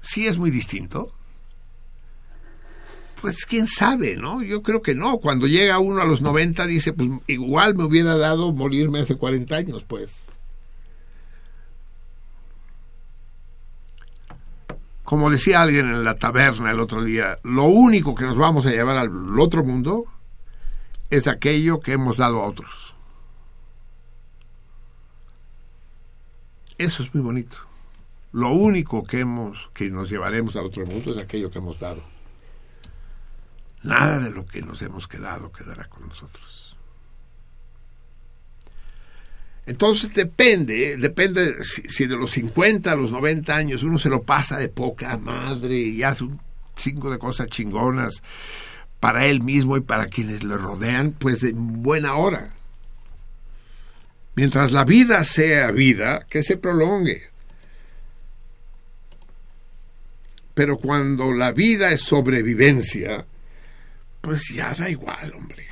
Sí 0.00 0.26
es 0.26 0.38
muy 0.38 0.50
distinto. 0.50 1.12
Pues 3.20 3.46
quién 3.46 3.68
sabe, 3.68 4.16
¿no? 4.16 4.42
Yo 4.42 4.62
creo 4.62 4.82
que 4.82 4.96
no. 4.96 5.18
Cuando 5.18 5.46
llega 5.46 5.78
uno 5.78 6.02
a 6.02 6.04
los 6.04 6.22
90 6.22 6.66
dice, 6.66 6.92
pues 6.92 7.08
igual 7.28 7.76
me 7.76 7.84
hubiera 7.84 8.16
dado 8.16 8.52
morirme 8.52 9.00
hace 9.00 9.16
40 9.16 9.54
años, 9.54 9.84
pues. 9.86 10.22
Como 15.04 15.30
decía 15.30 15.62
alguien 15.62 15.86
en 15.86 16.04
la 16.04 16.16
taberna 16.16 16.70
el 16.70 16.80
otro 16.80 17.02
día, 17.02 17.38
lo 17.42 17.64
único 17.64 18.14
que 18.14 18.24
nos 18.24 18.38
vamos 18.38 18.66
a 18.66 18.70
llevar 18.70 18.96
al 18.96 19.38
otro 19.38 19.64
mundo 19.64 20.04
es 21.10 21.26
aquello 21.26 21.80
que 21.80 21.92
hemos 21.92 22.16
dado 22.16 22.40
a 22.40 22.46
otros. 22.46 22.94
Eso 26.78 27.02
es 27.02 27.14
muy 27.14 27.22
bonito. 27.22 27.58
Lo 28.32 28.52
único 28.52 29.02
que 29.02 29.20
hemos 29.20 29.68
que 29.74 29.90
nos 29.90 30.08
llevaremos 30.08 30.56
al 30.56 30.66
otro 30.66 30.86
mundo 30.86 31.14
es 31.14 31.22
aquello 31.22 31.50
que 31.50 31.58
hemos 31.58 31.78
dado. 31.78 32.02
Nada 33.82 34.20
de 34.20 34.30
lo 34.30 34.46
que 34.46 34.62
nos 34.62 34.80
hemos 34.82 35.06
quedado 35.06 35.52
quedará 35.52 35.88
con 35.88 36.08
nosotros. 36.08 36.61
Entonces 39.66 40.12
depende, 40.12 40.96
depende 40.96 41.62
si, 41.62 41.82
si 41.82 42.06
de 42.06 42.16
los 42.16 42.32
50 42.32 42.90
a 42.90 42.96
los 42.96 43.12
90 43.12 43.54
años 43.54 43.82
uno 43.84 43.98
se 43.98 44.08
lo 44.08 44.22
pasa 44.22 44.58
de 44.58 44.68
poca 44.68 45.16
madre 45.18 45.76
y 45.76 46.02
hace 46.02 46.24
un 46.24 46.40
cinco 46.76 47.10
de 47.10 47.18
cosas 47.18 47.48
chingonas 47.48 48.22
para 49.00 49.26
él 49.26 49.42
mismo 49.42 49.76
y 49.76 49.80
para 49.80 50.06
quienes 50.06 50.44
le 50.44 50.56
rodean, 50.56 51.12
pues 51.12 51.42
en 51.42 51.82
buena 51.82 52.14
hora. 52.14 52.50
Mientras 54.34 54.72
la 54.72 54.84
vida 54.84 55.24
sea 55.24 55.70
vida, 55.72 56.26
que 56.28 56.42
se 56.42 56.56
prolongue. 56.56 57.22
Pero 60.54 60.78
cuando 60.78 61.32
la 61.32 61.52
vida 61.52 61.90
es 61.90 62.02
sobrevivencia, 62.02 63.26
pues 64.20 64.48
ya 64.54 64.72
da 64.74 64.88
igual, 64.88 65.32
hombre. 65.34 65.66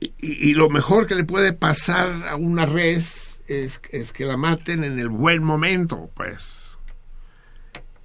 Y, 0.00 0.54
lo 0.54 0.70
mejor 0.70 1.06
que 1.06 1.14
le 1.14 1.24
puede 1.24 1.52
pasar 1.52 2.26
a 2.26 2.36
una 2.36 2.64
res 2.64 3.42
es, 3.46 3.82
es 3.90 4.12
que 4.12 4.24
la 4.24 4.38
maten 4.38 4.82
en 4.82 4.98
el 4.98 5.10
buen 5.10 5.42
momento, 5.42 6.10
pues. 6.14 6.78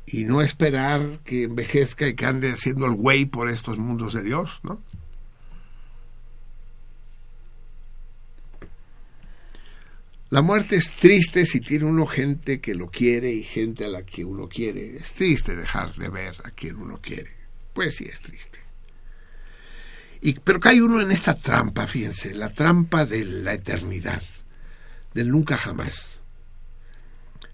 Y 0.06 0.26
no 0.26 0.42
esperar 0.42 1.20
que 1.24 1.44
envejezca 1.44 2.08
y 2.08 2.14
que 2.14 2.26
ande 2.26 2.52
haciendo 2.52 2.86
el 2.86 2.96
güey 2.96 3.26
por 3.26 3.50
estos 3.50 3.78
mundos 3.78 4.14
de 4.14 4.24
Dios, 4.24 4.60
¿no? 4.64 4.82
La 10.32 10.42
muerte 10.42 10.76
es 10.76 10.92
triste 10.92 11.46
si 11.46 11.62
tiene 11.62 11.86
uno 11.86 12.06
gente 12.06 12.60
que 12.60 12.76
lo 12.76 12.90
quiere 12.90 13.32
y 13.32 13.42
gente 13.42 13.86
a 13.86 13.88
la 13.88 14.06
que 14.06 14.26
uno 14.26 14.50
quiere. 14.50 14.98
Es 14.98 15.14
triste 15.14 15.56
dejar 15.56 15.94
de 15.94 16.10
ver 16.10 16.36
a 16.44 16.52
quien 16.52 16.76
uno 16.76 17.00
quiere. 17.02 17.32
Pues 17.74 17.96
sí, 17.96 18.04
es 18.04 18.20
triste. 18.20 18.65
Y, 20.22 20.34
pero 20.34 20.60
cae 20.60 20.82
uno 20.82 21.02
en 21.02 21.12
esta 21.12 21.36
trampa, 21.36 21.88
fíjense, 21.88 22.34
la 22.34 22.50
trampa 22.50 23.06
de 23.06 23.26
la 23.26 23.54
eternidad, 23.54 24.22
del 25.14 25.30
nunca 25.30 25.58
jamás. 25.58 26.22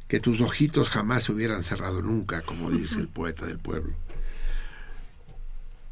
Que 0.07 0.19
tus 0.19 0.41
ojitos 0.41 0.89
jamás 0.89 1.23
se 1.23 1.31
hubieran 1.31 1.63
cerrado 1.63 2.01
nunca, 2.01 2.41
como 2.41 2.69
dice 2.69 2.95
el 2.95 3.07
poeta 3.07 3.45
del 3.45 3.59
pueblo. 3.59 3.93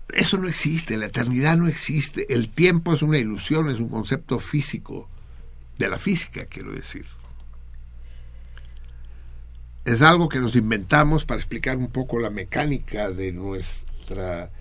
Eso 0.10 0.38
no 0.38 0.48
existe, 0.48 0.98
la 0.98 1.06
eternidad 1.06 1.58
no 1.58 1.68
existe. 1.68 2.34
El 2.34 2.50
tiempo 2.50 2.94
es 2.94 3.02
una 3.02 3.18
ilusión, 3.18 3.70
es 3.70 3.80
un 3.80 3.90
concepto 3.90 4.40
físico 4.40 5.08
de 5.78 5.88
la 5.88 5.98
física, 5.98 6.46
quiero 6.46 6.72
decir. 6.72 7.06
Es 9.86 10.02
algo 10.02 10.28
que 10.28 10.40
nos 10.40 10.56
inventamos 10.56 11.26
para 11.26 11.40
explicar 11.40 11.78
un 11.78 11.90
poco 11.90 12.20
la 12.20 12.30
mecánica 12.30 13.12
de 13.12 13.32
nuestra 13.32 14.52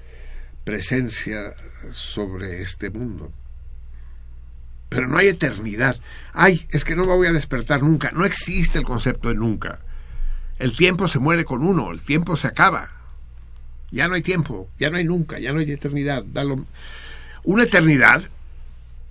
presencia 0.73 1.55
sobre 1.95 2.61
este 2.61 2.91
mundo. 2.91 3.33
Pero 4.91 5.09
no 5.09 5.17
hay 5.17 5.29
eternidad. 5.29 5.97
Ay, 6.35 6.67
es 6.69 6.85
que 6.85 6.95
no 6.95 7.07
me 7.07 7.15
voy 7.15 7.27
a 7.27 7.33
despertar 7.33 7.83
nunca. 7.83 8.11
No 8.13 8.27
existe 8.27 8.77
el 8.77 8.85
concepto 8.85 9.29
de 9.31 9.35
nunca. 9.35 9.81
El 10.59 10.77
tiempo 10.77 11.09
se 11.09 11.21
muere 11.21 11.47
con 11.47 11.65
uno, 11.65 11.91
el 11.91 12.03
tiempo 12.03 12.37
se 12.37 12.49
acaba. 12.49 12.91
Ya 13.91 14.09
no 14.09 14.15
hay 14.15 14.21
tiempo, 14.21 14.69
ya 14.79 14.91
no 14.91 14.99
hay 14.99 15.05
nunca, 15.05 15.39
ya 15.39 15.55
no 15.55 15.61
hay 15.61 15.71
eternidad. 15.73 16.23
Da 16.23 16.45
lo- 16.45 16.67
Una 17.45 17.63
eternidad 17.63 18.23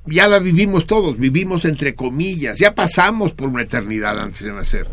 ya 0.06 0.28
la 0.28 0.38
vivimos 0.38 0.86
todos, 0.86 1.18
vivimos 1.18 1.66
entre 1.66 1.96
comillas, 1.96 2.60
ya 2.60 2.76
pasamos 2.76 3.34
por 3.34 3.50
una 3.50 3.64
eternidad 3.64 4.20
antes 4.22 4.44
de 4.44 4.54
nacer. 4.54 4.88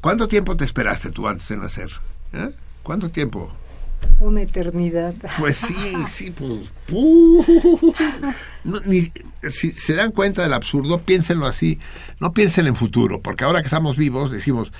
¿Cuánto 0.00 0.26
tiempo 0.26 0.56
te 0.56 0.64
esperaste 0.64 1.10
tú 1.10 1.28
antes 1.28 1.46
de 1.48 1.58
nacer? 1.58 1.90
¿Eh? 2.32 2.50
¿Cuánto 2.82 3.08
tiempo? 3.08 3.54
Una 4.20 4.42
eternidad. 4.42 5.14
Pues 5.38 5.56
sí, 5.58 5.74
sí, 6.08 6.30
pues. 6.30 6.72
ni- 8.84 9.12
si 9.50 9.72
se 9.72 9.94
dan 9.94 10.12
cuenta 10.12 10.42
del 10.42 10.52
absurdo, 10.54 11.02
piénsenlo 11.02 11.46
así. 11.46 11.78
No 12.20 12.32
piensen 12.32 12.66
en 12.66 12.76
futuro, 12.76 13.20
porque 13.20 13.44
ahora 13.44 13.60
que 13.60 13.66
estamos 13.66 13.96
vivos 13.96 14.30
decimos, 14.30 14.72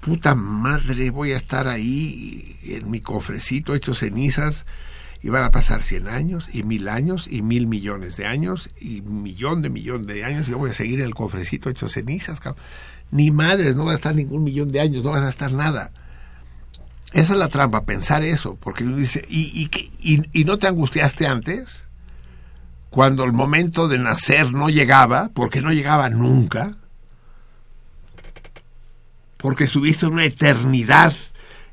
puta 0.00 0.34
madre, 0.34 1.10
voy 1.10 1.32
a 1.32 1.36
estar 1.36 1.68
ahí 1.68 2.56
en 2.64 2.90
mi 2.90 3.00
cofrecito 3.00 3.74
hecho 3.74 3.94
cenizas 3.94 4.66
y 5.22 5.28
van 5.28 5.44
a 5.44 5.50
pasar 5.52 5.82
100 5.82 6.08
años 6.08 6.48
y 6.52 6.64
mil 6.64 6.88
años 6.88 7.28
y 7.30 7.42
mil 7.42 7.66
millones 7.68 8.16
de 8.16 8.26
años 8.26 8.70
y 8.80 9.00
millón 9.02 9.62
de 9.62 9.70
millón 9.70 10.04
de 10.04 10.24
años 10.24 10.48
yo 10.48 10.58
voy 10.58 10.70
a 10.70 10.74
seguir 10.74 10.98
en 10.98 11.06
el 11.06 11.14
cofrecito 11.14 11.70
hecho 11.70 11.88
cenizas. 11.88 12.40
cabrón. 12.40 12.62
Ni 13.12 13.30
madres, 13.30 13.76
no 13.76 13.84
va 13.84 13.92
a 13.92 13.94
estar 13.94 14.14
ningún 14.14 14.42
millón 14.42 14.72
de 14.72 14.80
años, 14.80 15.04
no 15.04 15.10
vas 15.10 15.22
a 15.22 15.28
estar 15.28 15.52
nada. 15.52 15.92
Esa 17.12 17.34
es 17.34 17.38
la 17.38 17.48
trampa, 17.48 17.84
pensar 17.84 18.22
eso, 18.22 18.56
porque 18.56 18.84
dice, 18.84 19.24
¿y, 19.28 19.68
y, 20.00 20.22
y, 20.32 20.44
no 20.44 20.58
te 20.58 20.66
angustiaste 20.66 21.26
antes? 21.26 21.86
Cuando 22.88 23.24
el 23.24 23.32
momento 23.32 23.86
de 23.86 23.98
nacer 23.98 24.52
no 24.52 24.70
llegaba, 24.70 25.30
porque 25.34 25.60
no 25.60 25.72
llegaba 25.72 26.08
nunca, 26.08 26.76
porque 29.36 29.64
estuviste 29.64 30.06
una 30.06 30.24
eternidad 30.24 31.14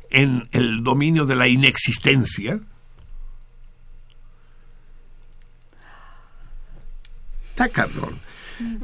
en 0.10 0.50
el 0.52 0.84
dominio 0.84 1.26
de 1.26 1.36
la 1.38 1.48
inexistencia. 1.48 2.60
Está 7.52 7.70
cabrón. 7.70 8.20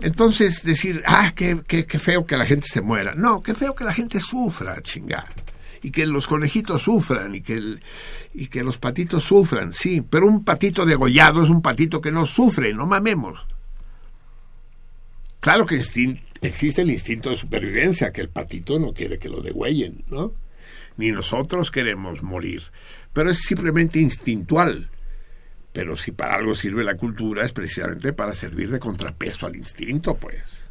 Entonces 0.02 0.64
decir, 0.64 1.04
ah, 1.06 1.34
qué, 1.36 1.62
qué, 1.68 1.86
qué 1.86 2.00
feo 2.00 2.26
que 2.26 2.38
la 2.38 2.46
gente 2.46 2.68
se 2.68 2.82
muera. 2.82 3.14
No, 3.14 3.42
qué 3.42 3.54
feo 3.54 3.76
que 3.76 3.84
la 3.84 3.94
gente 3.94 4.22
sufra, 4.22 4.80
chingar. 4.82 5.28
Y 5.86 5.92
que 5.92 6.08
los 6.08 6.26
conejitos 6.26 6.82
sufran 6.82 7.36
y 7.36 7.42
que, 7.42 7.78
y 8.34 8.48
que 8.48 8.64
los 8.64 8.80
patitos 8.80 9.24
sufran, 9.24 9.72
sí. 9.72 10.02
Pero 10.02 10.26
un 10.26 10.44
patito 10.44 10.84
degollado 10.84 11.44
es 11.44 11.50
un 11.52 11.62
patito 11.62 12.02
que 12.02 12.12
no 12.12 12.26
sufre, 12.26 12.74
no 12.74 12.88
mamemos. 12.88 13.46
Claro 15.40 15.68
que 15.68 15.76
existe 15.76 16.82
el 16.82 16.90
instinto 16.90 17.30
de 17.30 17.38
supervivencia, 17.38 18.12
que 18.12 18.22
el 18.22 18.30
patito 18.30 18.80
no 18.80 18.94
quiere 18.94 19.20
que 19.20 19.30
lo 19.30 19.42
degüellen, 19.42 20.04
¿no? 20.10 20.34
Ni 20.98 21.12
nosotros 21.12 21.70
queremos 21.70 22.24
morir. 22.24 22.64
Pero 23.14 23.30
es 23.30 23.42
simplemente 23.42 24.00
instintual. 24.00 24.90
Pero 25.72 25.98
si 25.98 26.14
para 26.14 26.38
algo 26.38 26.56
sirve 26.56 26.84
la 26.84 26.98
cultura 26.98 27.46
es 27.46 27.54
precisamente 27.54 28.12
para 28.12 28.34
servir 28.34 28.72
de 28.72 28.80
contrapeso 28.80 29.46
al 29.46 29.56
instinto, 29.56 30.16
pues. 30.16 30.65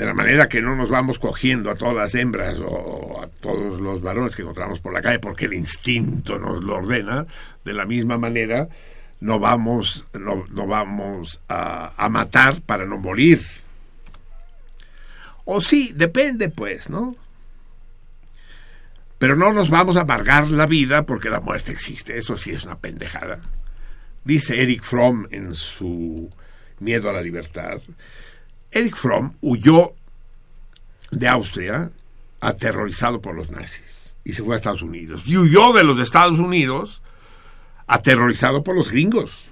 De 0.00 0.06
la 0.06 0.14
manera 0.14 0.48
que 0.48 0.62
no 0.62 0.76
nos 0.76 0.88
vamos 0.88 1.18
cogiendo 1.18 1.70
a 1.70 1.74
todas 1.74 1.94
las 1.94 2.14
hembras 2.14 2.56
o 2.58 3.20
a 3.22 3.26
todos 3.26 3.78
los 3.78 4.00
varones 4.00 4.34
que 4.34 4.40
encontramos 4.40 4.80
por 4.80 4.94
la 4.94 5.02
calle 5.02 5.18
porque 5.18 5.44
el 5.44 5.52
instinto 5.52 6.38
nos 6.38 6.64
lo 6.64 6.76
ordena, 6.76 7.26
de 7.66 7.74
la 7.74 7.84
misma 7.84 8.16
manera 8.16 8.66
no 9.20 9.38
vamos, 9.38 10.06
no, 10.14 10.46
no 10.48 10.66
vamos 10.66 11.42
a, 11.50 11.92
a 12.02 12.08
matar 12.08 12.62
para 12.62 12.86
no 12.86 12.96
morir. 12.96 13.42
O 15.44 15.60
sí, 15.60 15.92
depende 15.94 16.48
pues, 16.48 16.88
¿no? 16.88 17.14
Pero 19.18 19.36
no 19.36 19.52
nos 19.52 19.68
vamos 19.68 19.98
a 19.98 20.00
amargar 20.00 20.48
la 20.48 20.64
vida 20.64 21.04
porque 21.04 21.28
la 21.28 21.40
muerte 21.40 21.72
existe. 21.72 22.16
Eso 22.16 22.38
sí 22.38 22.52
es 22.52 22.64
una 22.64 22.78
pendejada. 22.78 23.40
Dice 24.24 24.62
Eric 24.62 24.82
Fromm 24.82 25.28
en 25.30 25.54
su 25.54 26.30
Miedo 26.78 27.10
a 27.10 27.12
la 27.12 27.20
Libertad. 27.20 27.82
Eric 28.72 28.96
Fromm 28.96 29.34
huyó 29.40 29.94
de 31.10 31.28
Austria 31.28 31.90
aterrorizado 32.40 33.20
por 33.20 33.34
los 33.34 33.50
nazis 33.50 34.16
y 34.24 34.32
se 34.32 34.42
fue 34.42 34.54
a 34.54 34.56
Estados 34.56 34.82
Unidos. 34.82 35.22
Y 35.26 35.36
huyó 35.36 35.72
de 35.72 35.84
los 35.84 35.98
Estados 35.98 36.38
Unidos 36.38 37.02
aterrorizado 37.86 38.62
por 38.62 38.76
los 38.76 38.90
gringos. 38.90 39.50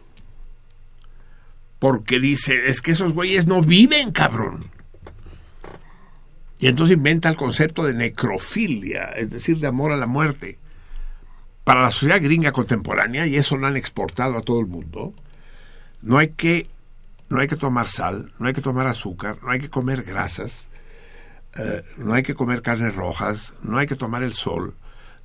Porque 1.79 2.21
dice, 2.21 2.69
es 2.69 2.83
que 2.83 2.93
esos 2.93 3.13
güeyes 3.13 3.47
no 3.47 3.63
viven, 3.63 4.13
cabrón. 4.13 4.65
Y 6.59 6.67
entonces 6.67 6.97
inventa 6.97 7.29
el 7.29 7.37
concepto 7.37 7.85
de 7.85 7.95
necrofilia, 7.95 9.05
es 9.17 9.31
decir, 9.31 9.59
de 9.59 9.69
amor 9.69 9.93
a 9.93 9.97
la 9.97 10.07
muerte. 10.07 10.59
Para 11.63 11.83
la 11.83 11.91
sociedad 11.91 12.21
gringa 12.21 12.51
contemporánea, 12.51 13.27
y 13.27 13.37
eso 13.37 13.57
lo 13.57 13.67
han 13.67 13.77
exportado 13.77 14.37
a 14.37 14.43
todo 14.43 14.61
el 14.61 14.67
mundo, 14.67 15.15
no 16.03 16.19
hay 16.19 16.29
que, 16.29 16.69
no 17.29 17.41
hay 17.41 17.47
que 17.47 17.57
tomar 17.57 17.89
sal, 17.89 18.33
no 18.39 18.49
hay 18.49 18.55
que 18.55 18.63
tomar 18.63 18.87
azúcar, 18.87 19.39
no 19.43 19.51
hay 19.51 19.59
que 19.59 19.71
comer 19.71 20.03
grasas, 20.03 20.69
eh, 21.57 21.85
no 21.97 22.15
hay 22.15 22.23
que 22.23 22.35
comer 22.35 22.63
carnes 22.63 22.95
rojas, 22.95 23.55
no 23.63 23.79
hay 23.79 23.87
que 23.87 23.97
tomar 23.97 24.23
el 24.23 24.35
sol, 24.35 24.75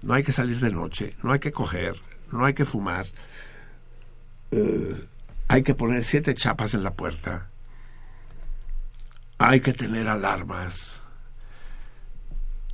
no 0.01 0.13
hay 0.13 0.23
que 0.23 0.33
salir 0.33 0.59
de 0.59 0.71
noche, 0.71 1.15
no 1.23 1.31
hay 1.31 1.39
que 1.39 1.51
coger, 1.51 1.95
no 2.31 2.45
hay 2.45 2.53
que 2.53 2.65
fumar, 2.65 3.05
eh, 4.51 4.95
hay 5.47 5.63
que 5.63 5.75
poner 5.75 6.03
siete 6.03 6.33
chapas 6.33 6.73
en 6.73 6.83
la 6.83 6.93
puerta, 6.93 7.49
hay 9.37 9.61
que 9.61 9.73
tener 9.73 10.07
alarmas, 10.07 11.03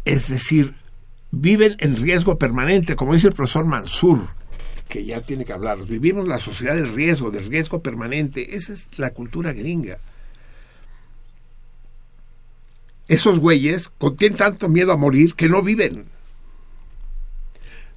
es 0.06 0.28
decir, 0.28 0.76
viven 1.32 1.76
en 1.80 1.96
riesgo 1.98 2.40
permanente, 2.40 2.96
como 2.96 3.14
dice 3.14 3.28
el 3.28 3.34
profesor 3.34 3.66
Mansur, 3.66 4.28
que 4.90 5.06
ya 5.06 5.22
tiene 5.22 5.46
que 5.46 5.54
hablar. 5.54 5.86
Vivimos 5.86 6.28
la 6.28 6.40
sociedad 6.40 6.76
del 6.76 6.94
riesgo, 6.94 7.32
del 7.32 7.46
riesgo 7.46 7.82
permanente. 7.82 8.56
Esa 8.56 8.74
es 8.74 8.88
la 9.00 9.12
cultura 9.12 9.54
gringa. 9.54 10.00
Esos 13.08 13.40
güeyes 13.40 13.90
con- 13.90 14.18
tienen 14.18 14.38
tanto 14.38 14.68
miedo 14.68 14.92
a 14.92 14.98
morir 14.98 15.36
que 15.36 15.48
no 15.48 15.62
viven. 15.62 16.06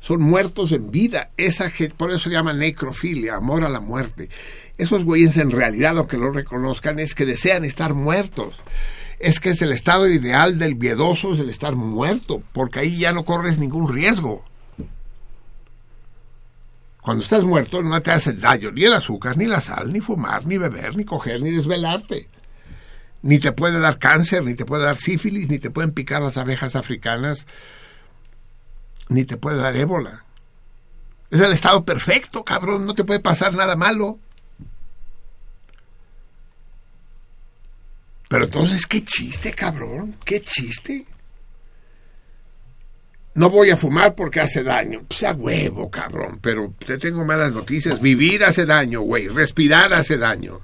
Son 0.00 0.20
muertos 0.22 0.72
en 0.72 0.90
vida. 0.90 1.30
Esa 1.36 1.70
por 1.96 2.10
eso 2.10 2.18
se 2.20 2.30
llama 2.30 2.52
necrofilia, 2.52 3.36
amor 3.36 3.64
a 3.64 3.68
la 3.68 3.80
muerte. 3.80 4.28
Esos 4.78 5.04
güeyes 5.04 5.36
en 5.36 5.50
realidad, 5.50 5.96
aunque 5.98 6.16
lo 6.18 6.30
reconozcan, 6.30 6.98
es 6.98 7.14
que 7.14 7.26
desean 7.26 7.64
estar 7.64 7.94
muertos 7.94 8.62
es 9.18 9.38
que 9.38 9.50
es 9.50 9.62
el 9.62 9.70
estado 9.70 10.08
ideal 10.08 10.58
del 10.58 10.74
miedoso, 10.74 11.32
es 11.34 11.38
el 11.38 11.48
estar 11.48 11.76
muerto, 11.76 12.42
porque 12.52 12.80
ahí 12.80 12.98
ya 12.98 13.12
no 13.12 13.24
corres 13.24 13.56
ningún 13.56 13.94
riesgo. 13.94 14.44
Cuando 17.02 17.24
estás 17.24 17.42
muerto 17.42 17.82
no 17.82 18.00
te 18.00 18.12
hace 18.12 18.32
daño 18.32 18.70
ni 18.70 18.84
el 18.84 18.92
azúcar, 18.92 19.36
ni 19.36 19.46
la 19.46 19.60
sal, 19.60 19.92
ni 19.92 20.00
fumar, 20.00 20.46
ni 20.46 20.56
beber, 20.56 20.96
ni 20.96 21.04
coger, 21.04 21.42
ni 21.42 21.50
desvelarte. 21.50 22.28
Ni 23.22 23.40
te 23.40 23.50
puede 23.50 23.80
dar 23.80 23.98
cáncer, 23.98 24.44
ni 24.44 24.54
te 24.54 24.64
puede 24.64 24.84
dar 24.84 24.96
sífilis, 24.96 25.48
ni 25.48 25.58
te 25.58 25.70
pueden 25.70 25.90
picar 25.90 26.22
las 26.22 26.36
abejas 26.36 26.76
africanas, 26.76 27.48
ni 29.08 29.24
te 29.24 29.36
puede 29.36 29.56
dar 29.56 29.76
ébola. 29.76 30.24
Es 31.28 31.40
el 31.40 31.52
estado 31.52 31.84
perfecto, 31.84 32.44
cabrón, 32.44 32.86
no 32.86 32.94
te 32.94 33.02
puede 33.02 33.18
pasar 33.18 33.54
nada 33.54 33.74
malo. 33.74 34.20
Pero 38.28 38.44
entonces, 38.44 38.86
qué 38.86 39.04
chiste, 39.04 39.52
cabrón, 39.52 40.16
qué 40.24 40.40
chiste. 40.40 41.04
No 43.34 43.48
voy 43.48 43.70
a 43.70 43.76
fumar 43.76 44.14
porque 44.14 44.40
hace 44.40 44.62
daño. 44.62 45.02
Pues 45.08 45.22
a 45.22 45.32
huevo, 45.32 45.90
cabrón. 45.90 46.38
Pero 46.42 46.74
te 46.84 46.98
tengo 46.98 47.24
malas 47.24 47.52
noticias. 47.52 48.00
Vivir 48.00 48.44
hace 48.44 48.66
daño, 48.66 49.00
güey. 49.00 49.28
Respirar 49.28 49.92
hace 49.94 50.18
daño. 50.18 50.60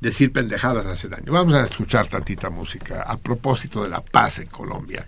Decir 0.00 0.32
pendejadas 0.32 0.84
hace 0.84 1.08
daño. 1.08 1.32
Vamos 1.32 1.54
a 1.54 1.64
escuchar 1.64 2.08
tantita 2.08 2.50
música 2.50 3.02
a 3.02 3.16
propósito 3.16 3.82
de 3.82 3.88
la 3.88 4.02
paz 4.02 4.40
en 4.40 4.48
Colombia. 4.48 5.06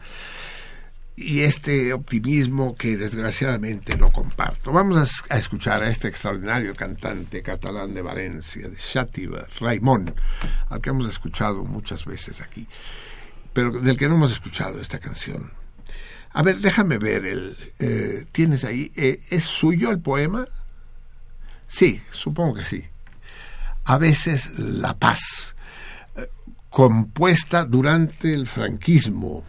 Y 1.16 1.42
este 1.42 1.92
optimismo 1.92 2.74
que 2.74 2.96
desgraciadamente 2.96 3.96
no 3.96 4.10
comparto. 4.10 4.72
Vamos 4.72 5.24
a, 5.28 5.38
escuchar 5.38 5.82
a 5.82 5.88
este 5.88 6.08
extraordinario 6.08 6.74
cantante 6.74 7.42
catalán 7.42 7.92
de 7.92 8.02
Valencia, 8.02 8.66
de 8.68 8.76
Xàtiva, 8.76 9.46
Raimón, 9.60 10.12
al 10.70 10.80
que 10.80 10.90
hemos 10.90 11.08
escuchado 11.08 11.64
muchas 11.64 12.04
veces 12.04 12.40
aquí 12.40 12.66
pero 13.55 13.70
del 13.70 13.97
que 13.97 14.09
no 14.09 14.16
hemos 14.16 14.32
escuchado 14.32 14.81
esta 14.81 14.98
canción. 14.98 15.52
A 16.35 16.43
ver, 16.43 16.59
déjame 16.59 16.98
ver 16.98 17.24
el. 17.24 17.56
Eh, 17.78 18.26
¿Tienes 18.32 18.64
ahí? 18.64 18.93
Eh, 18.97 19.22
¿Es 19.31 19.44
suyo 19.44 19.90
el 19.90 20.01
poema? 20.01 20.47
Sí, 21.68 22.02
supongo 22.10 22.56
que 22.56 22.64
sí. 22.64 22.85
A 23.85 23.98
veces 23.98 24.59
La 24.59 24.98
Paz, 24.98 25.55
eh, 26.16 26.28
compuesta 26.68 27.64
durante 27.64 28.35
el 28.35 28.47
franquismo. 28.47 29.44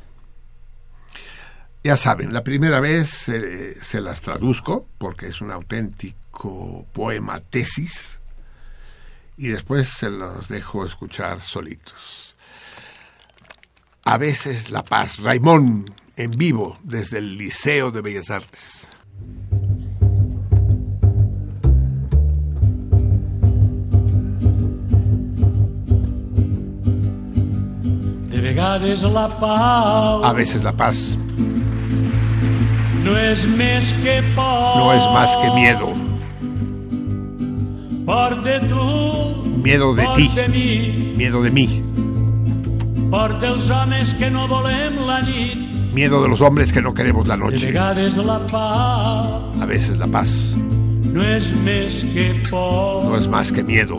Ya 1.84 1.98
saben, 1.98 2.34
la 2.34 2.44
primera 2.44 2.80
vez 2.80 3.10
se 3.10 4.02
las 4.02 4.22
traduzco 4.22 4.88
porque 4.98 5.28
es 5.28 5.40
un 5.40 5.52
auténtico 5.52 6.88
poema 6.92 7.42
tesis 7.42 8.18
y 9.38 9.50
después 9.50 9.90
se 9.90 10.10
los 10.10 10.48
dejo 10.48 10.84
escuchar 10.84 11.42
solitos. 11.42 12.25
A 14.08 14.18
veces 14.18 14.70
La 14.70 14.84
Paz. 14.84 15.18
Raimón, 15.20 15.86
en 16.16 16.30
vivo, 16.30 16.78
desde 16.84 17.18
el 17.18 17.38
Liceo 17.40 17.90
de 17.90 18.02
Bellas 18.02 18.30
Artes. 18.30 18.88
De 28.30 28.42
vegades 28.42 29.02
la 29.02 29.40
pau 29.40 30.24
A 30.24 30.34
veces 30.34 30.64
la 30.64 30.74
paz 30.74 31.18
no 33.04 33.18
es 33.18 33.48
más 33.48 33.94
que 34.04 34.22
no 34.36 34.94
es 34.94 35.04
más 35.06 35.36
que 35.38 35.52
miedo. 35.52 35.94
Por 38.06 38.44
de 38.44 38.60
tu, 38.62 39.46
Miedo 39.64 39.96
de 39.96 40.08
ti, 40.16 40.28
de 40.36 40.48
miedo 41.16 41.42
de 41.42 41.52
mí, 41.52 41.84
miedo 45.96 46.22
de 46.22 46.28
los 46.28 46.42
hombres 46.42 46.74
que 46.74 46.82
no 46.82 46.94
queremos 46.94 47.26
la 47.28 47.38
noche. 47.38 47.78
A 47.80 49.66
veces 49.66 49.98
la 49.98 50.08
paz 50.08 50.56
no 53.04 53.16
es 53.18 53.28
más 53.28 53.52
que 53.52 53.64
miedo. 53.64 53.98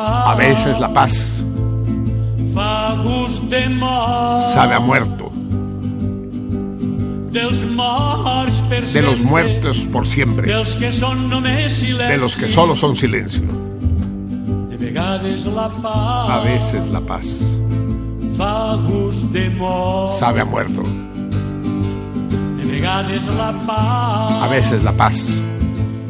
A 0.00 0.34
veces 0.36 0.78
la 0.78 0.92
paz 0.94 1.44
sabe 4.54 4.74
a 4.74 4.80
muerto. 4.80 5.32
De 8.92 9.02
los 9.02 9.20
muertos 9.20 9.80
por 9.92 10.06
siempre. 10.06 10.46
De 12.08 12.16
los 12.16 12.36
que 12.36 12.48
solo 12.48 12.76
son 12.76 12.96
silencio. 12.96 13.67
La 14.92 15.68
pau 15.82 16.30
A 16.30 16.40
veces 16.44 16.88
la 16.88 17.00
paz 17.00 17.26
fa 18.36 18.76
gust 18.88 19.24
de 19.32 19.50
mort. 19.50 20.12
sabe 20.18 20.40
a 20.40 20.44
muerto. 20.44 20.82
La 23.36 23.52
pau 23.66 24.42
A 24.42 24.48
veces 24.48 24.82
la 24.84 24.92
paz 24.92 25.26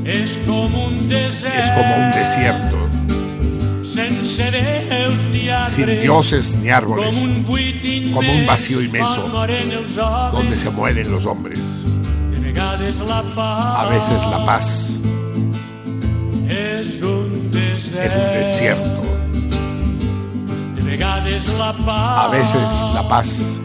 és 0.04 0.38
com 0.46 0.74
un 0.74 1.08
desert. 1.08 1.54
es 1.56 1.70
como 1.72 1.96
un 1.96 2.10
desierto, 2.12 2.76
sin 5.68 6.00
dioses 6.00 6.56
ni 6.56 6.70
árboles, 6.70 7.14
como 8.14 8.32
un 8.32 8.46
vacío 8.46 8.80
inmenso, 8.80 9.28
donde 10.32 10.56
se 10.56 10.70
mueren 10.70 11.10
los 11.10 11.26
hombres. 11.26 11.58
A 12.56 13.86
veces 13.90 14.22
la 14.30 14.44
paz. 14.46 14.98
Es 17.92 18.14
un 18.14 18.32
desierto. 18.32 19.02
A 21.86 22.28
veces 22.28 22.70
la 22.94 23.08
paz 23.08 23.58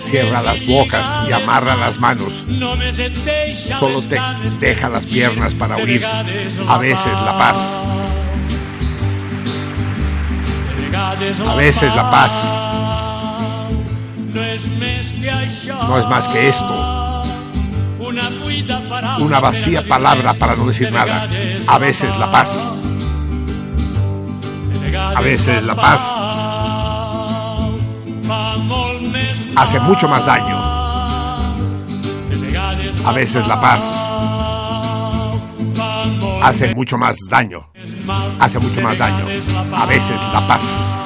cierra 0.00 0.42
las 0.42 0.64
bocas 0.66 1.28
y 1.28 1.32
amarra 1.32 1.76
las 1.76 1.98
manos. 1.98 2.44
Solo 3.78 4.00
te 4.02 4.20
deja 4.60 4.88
las 4.88 5.04
piernas 5.04 5.54
para 5.54 5.76
huir. 5.76 6.04
A 6.04 6.78
veces 6.78 7.20
la 7.22 7.38
paz. 7.38 7.82
A 11.46 11.54
veces 11.54 11.94
la 11.94 12.10
paz. 12.10 12.32
No 15.88 15.98
es 15.98 16.08
más 16.08 16.28
que 16.28 16.48
esto. 16.48 17.07
Una 19.20 19.40
vacía 19.40 19.86
palabra 19.86 20.34
para 20.34 20.56
no 20.56 20.66
decir 20.66 20.86
De 20.86 20.92
nada. 20.92 21.28
A 21.66 21.78
veces 21.78 22.16
la 22.18 22.30
paz. 22.30 22.74
A 24.94 25.20
veces 25.20 25.62
la 25.62 25.74
paz 25.74 26.00
Hace 29.56 29.80
mucho 29.80 30.08
más 30.08 30.24
daño. 30.24 30.56
A 33.04 33.12
veces 33.12 33.46
la 33.46 33.60
paz 33.60 34.08
hace 36.42 36.74
mucho 36.74 36.98
más 36.98 37.16
daño. 37.28 37.68
Hace 38.38 38.58
mucho 38.58 38.80
más 38.80 38.98
daño. 38.98 39.26
A 39.74 39.86
veces 39.86 40.20
la 40.32 40.46
paz. 40.46 40.97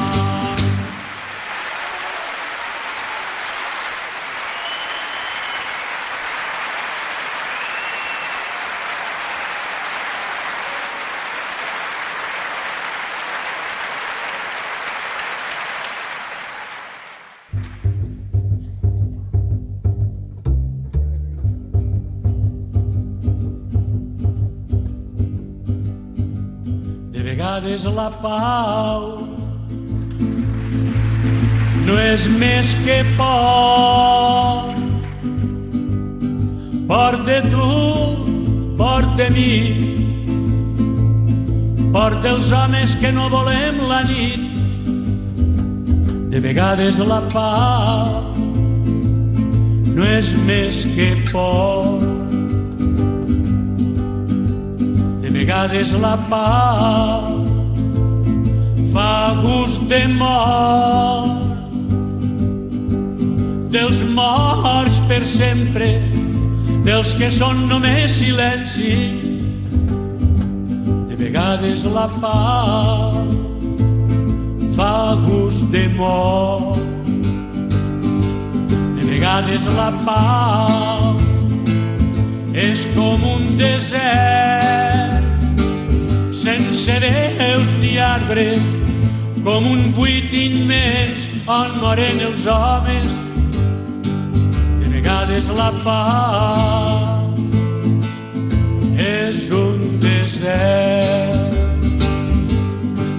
Vegades 27.82 27.96
la 27.96 28.10
pau 28.22 29.26
no 31.86 31.98
és 31.98 32.26
més 32.28 32.74
que 32.84 33.02
por. 33.16 34.70
Por 36.86 37.16
de 37.24 37.40
tu, 37.50 38.76
por 38.76 39.02
de 39.16 39.28
mi, 39.30 39.56
por 41.92 42.20
dels 42.22 42.52
homes 42.52 42.94
que 43.00 43.12
no 43.12 43.28
volem 43.30 43.80
la 43.88 44.02
nit. 44.04 44.48
De 46.30 46.40
vegades 46.40 46.98
la 46.98 47.20
pau 47.32 48.32
no 49.92 50.04
és 50.06 50.32
més 50.46 50.84
que 50.94 51.14
por. 51.32 52.00
De 55.22 55.30
vegades 55.30 55.92
la 55.92 56.16
pau 56.30 57.41
fa 58.92 59.34
gust 59.40 59.80
de 59.88 60.06
mort 60.20 61.50
dels 63.72 64.02
morts 64.12 65.00
per 65.08 65.22
sempre 65.24 65.88
dels 66.84 67.14
que 67.16 67.30
són 67.32 67.64
només 67.70 68.18
silenci 68.20 68.92
de 71.08 71.16
vegades 71.16 71.86
la 71.88 72.04
pau 72.20 73.22
fa 74.76 75.16
gust 75.26 75.64
de 75.72 75.86
mort. 75.96 76.80
De 78.96 79.02
vegades 79.08 79.66
la 79.76 79.90
pau 80.06 81.16
és 82.52 82.84
com 82.92 83.24
un 83.36 83.56
desert 83.56 85.24
sense 86.42 87.00
veus 87.04 87.68
ni 87.80 87.96
arbres 88.02 88.81
com 89.42 89.66
un 89.66 89.90
buit 89.96 90.30
immens 90.32 91.26
on 91.50 91.78
moren 91.82 92.20
els 92.22 92.44
homes 92.46 93.08
de 94.78 94.90
vegades 94.92 95.48
la 95.56 95.70
pau 95.82 97.32
és 99.02 99.40
un 99.58 99.98
desert 100.04 101.58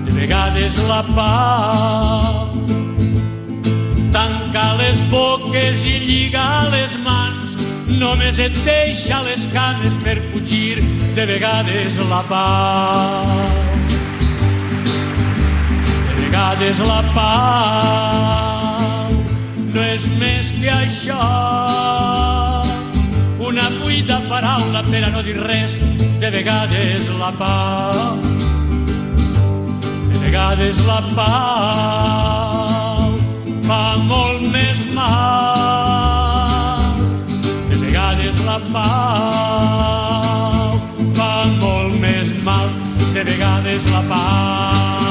de 0.05 0.15
vegades 0.15 0.79
la 0.87 1.01
pau 1.11 2.53
tancar 4.15 4.71
les 4.79 5.03
boques 5.11 5.83
i 5.83 5.97
lligar 6.07 6.69
les 6.71 6.95
mans 7.03 7.57
només 7.99 8.39
et 8.39 8.55
deixa 8.63 9.19
les 9.27 9.45
cames 9.51 9.99
per 10.07 10.17
fugir 10.31 10.79
de 11.17 11.27
vegades 11.35 11.99
la 12.09 12.23
pau. 12.31 13.62
De 16.33 16.39
vegades 16.39 16.79
la 16.89 17.03
pau 17.13 19.13
no 19.69 19.81
és 19.85 20.01
més 20.17 20.49
que 20.57 20.71
això, 20.73 21.21
una 23.37 23.69
buida 23.75 24.17
paraula 24.31 24.81
per 24.87 25.03
a 25.05 25.11
no 25.13 25.21
dir 25.27 25.35
res, 25.37 25.77
de 26.23 26.31
vegades 26.33 27.05
la 27.19 27.29
pau. 27.37 28.17
De 30.09 30.17
vegades 30.23 30.81
la 30.87 31.01
pau 31.13 33.13
fa 33.69 33.83
molt 34.09 34.41
més 34.57 34.81
mal. 34.97 36.81
De 37.69 37.77
vegades 37.85 38.41
la 38.49 38.57
pau 38.73 40.81
fa 41.13 41.45
molt 41.61 41.93
més 42.01 42.33
mal. 42.41 42.73
De 43.13 43.21
vegades 43.21 43.85
la 43.93 44.01
pau. 44.09 45.02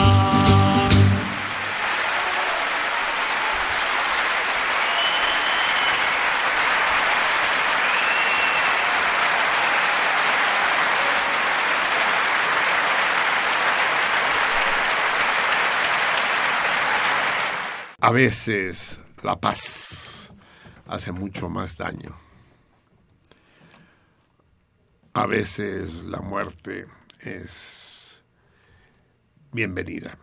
A 18.12 18.14
veces 18.14 19.01
la 19.22 19.40
paz 19.40 20.30
hace 20.86 21.12
mucho 21.12 21.48
más 21.48 21.78
daño. 21.78 22.14
A 25.14 25.24
veces 25.26 26.02
la 26.02 26.20
muerte 26.20 26.84
es 27.20 28.22
bienvenida. 29.51 30.18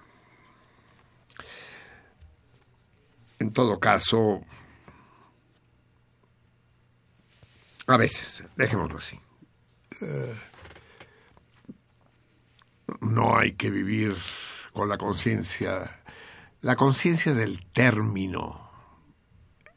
En 3.40 3.52
todo 3.52 3.80
caso, 3.80 4.46
a 7.88 7.98
veces, 7.98 8.44
dejémoslo 8.56 9.00
así. 9.00 9.20
Eh, 10.02 10.36
no 13.02 13.36
hay 13.36 13.54
que 13.54 13.72
vivir 13.72 14.16
con 14.74 14.90
la 14.90 15.00
conciencia 15.00 15.99
la 16.62 16.76
conciencia 16.76 17.34
del 17.34 17.66
término. 17.68 18.70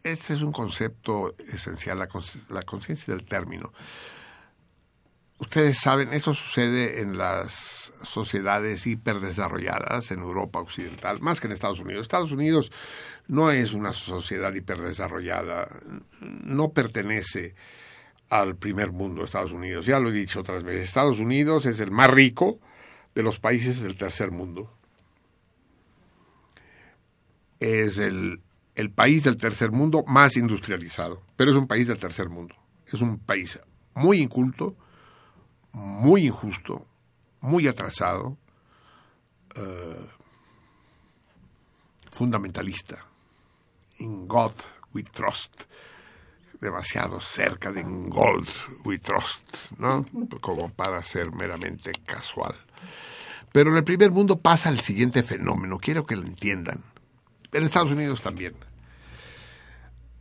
Este 0.03 0.35
es 0.35 0.43
un 0.43 0.53
concepto 0.53 1.35
esencial, 1.39 1.99
la, 1.99 2.63
conciencia 2.63 3.15
del 3.15 3.25
término. 3.25 3.73
Ustedes 5.39 5.79
saben, 5.79 6.13
esto 6.13 6.35
sucede 6.35 7.01
en 7.01 7.19
las 7.19 7.93
sociedades 8.03 8.87
hiperdesarrolladas, 8.87 10.11
en 10.11 10.21
Europa 10.21 10.61
Occidental, 10.61 11.21
más 11.21 11.41
que 11.41 11.47
en 11.47 11.53
Estados 11.53 11.81
Unidos. 11.81 12.03
Estados 12.03 12.33
Unidos 12.33 12.73
no 13.29 13.51
es 13.51 13.73
una 13.73 13.93
sociedad 13.93 14.53
hiperdesarrollada, 14.53 15.69
no 16.21 16.73
pertenece 16.73 17.55
al 18.29 18.57
primer 18.57 18.93
mundo, 18.93 19.25
Estados 19.25 19.53
Unidos. 19.53 19.87
Ya 19.87 20.01
lo 20.01 20.09
he 20.09 20.13
dicho 20.13 20.41
otras 20.41 20.65
veces, 20.65 20.89
Estados 20.89 21.21
Unidos 21.21 21.65
es 21.67 21.79
el 21.81 21.93
más 21.93 22.11
rico 22.11 22.59
de 23.15 23.23
los 23.23 23.39
países 23.39 23.81
del 23.81 23.97
tercer 23.97 24.33
mundo 24.33 24.73
es 27.63 27.99
el, 27.99 28.41
el 28.75 28.91
país 28.91 29.23
del 29.23 29.37
tercer 29.37 29.71
mundo 29.71 30.05
más 30.07 30.37
industrializado, 30.37 31.23
pero 31.37 31.53
es 31.53 31.57
un 31.57 31.69
país 31.69 31.87
del 31.87 31.99
tercer 31.99 32.29
mundo. 32.29 32.57
Es 32.87 33.01
un 33.01 33.19
país 33.19 33.59
muy 33.95 34.19
inculto, 34.19 34.77
muy 35.73 36.27
injusto, 36.27 36.85
muy 37.41 37.69
atrasado, 37.69 38.37
uh, 39.57 40.07
fundamentalista. 42.11 43.07
In 43.99 44.27
God 44.27 44.53
we 44.93 45.05
trust. 45.05 45.63
Demasiado 46.61 47.21
cerca 47.21 47.73
de 47.73 47.81
In 47.81 48.09
Gold 48.09 48.49
we 48.85 48.99
trust, 48.99 49.73
¿no? 49.79 50.07
Como 50.41 50.69
para 50.69 51.03
ser 51.03 51.33
meramente 51.33 51.93
casual. 52.05 52.55
Pero 53.53 53.71
en 53.71 53.77
el 53.77 53.85
primer 53.85 54.11
mundo 54.11 54.39
pasa 54.39 54.69
el 54.69 54.81
siguiente 54.81 55.23
fenómeno, 55.23 55.79
quiero 55.79 56.07
que 56.07 56.17
lo 56.17 56.23
entiendan 56.23 56.92
en 57.53 57.65
Estados 57.65 57.91
Unidos 57.91 58.23
también. 58.23 58.55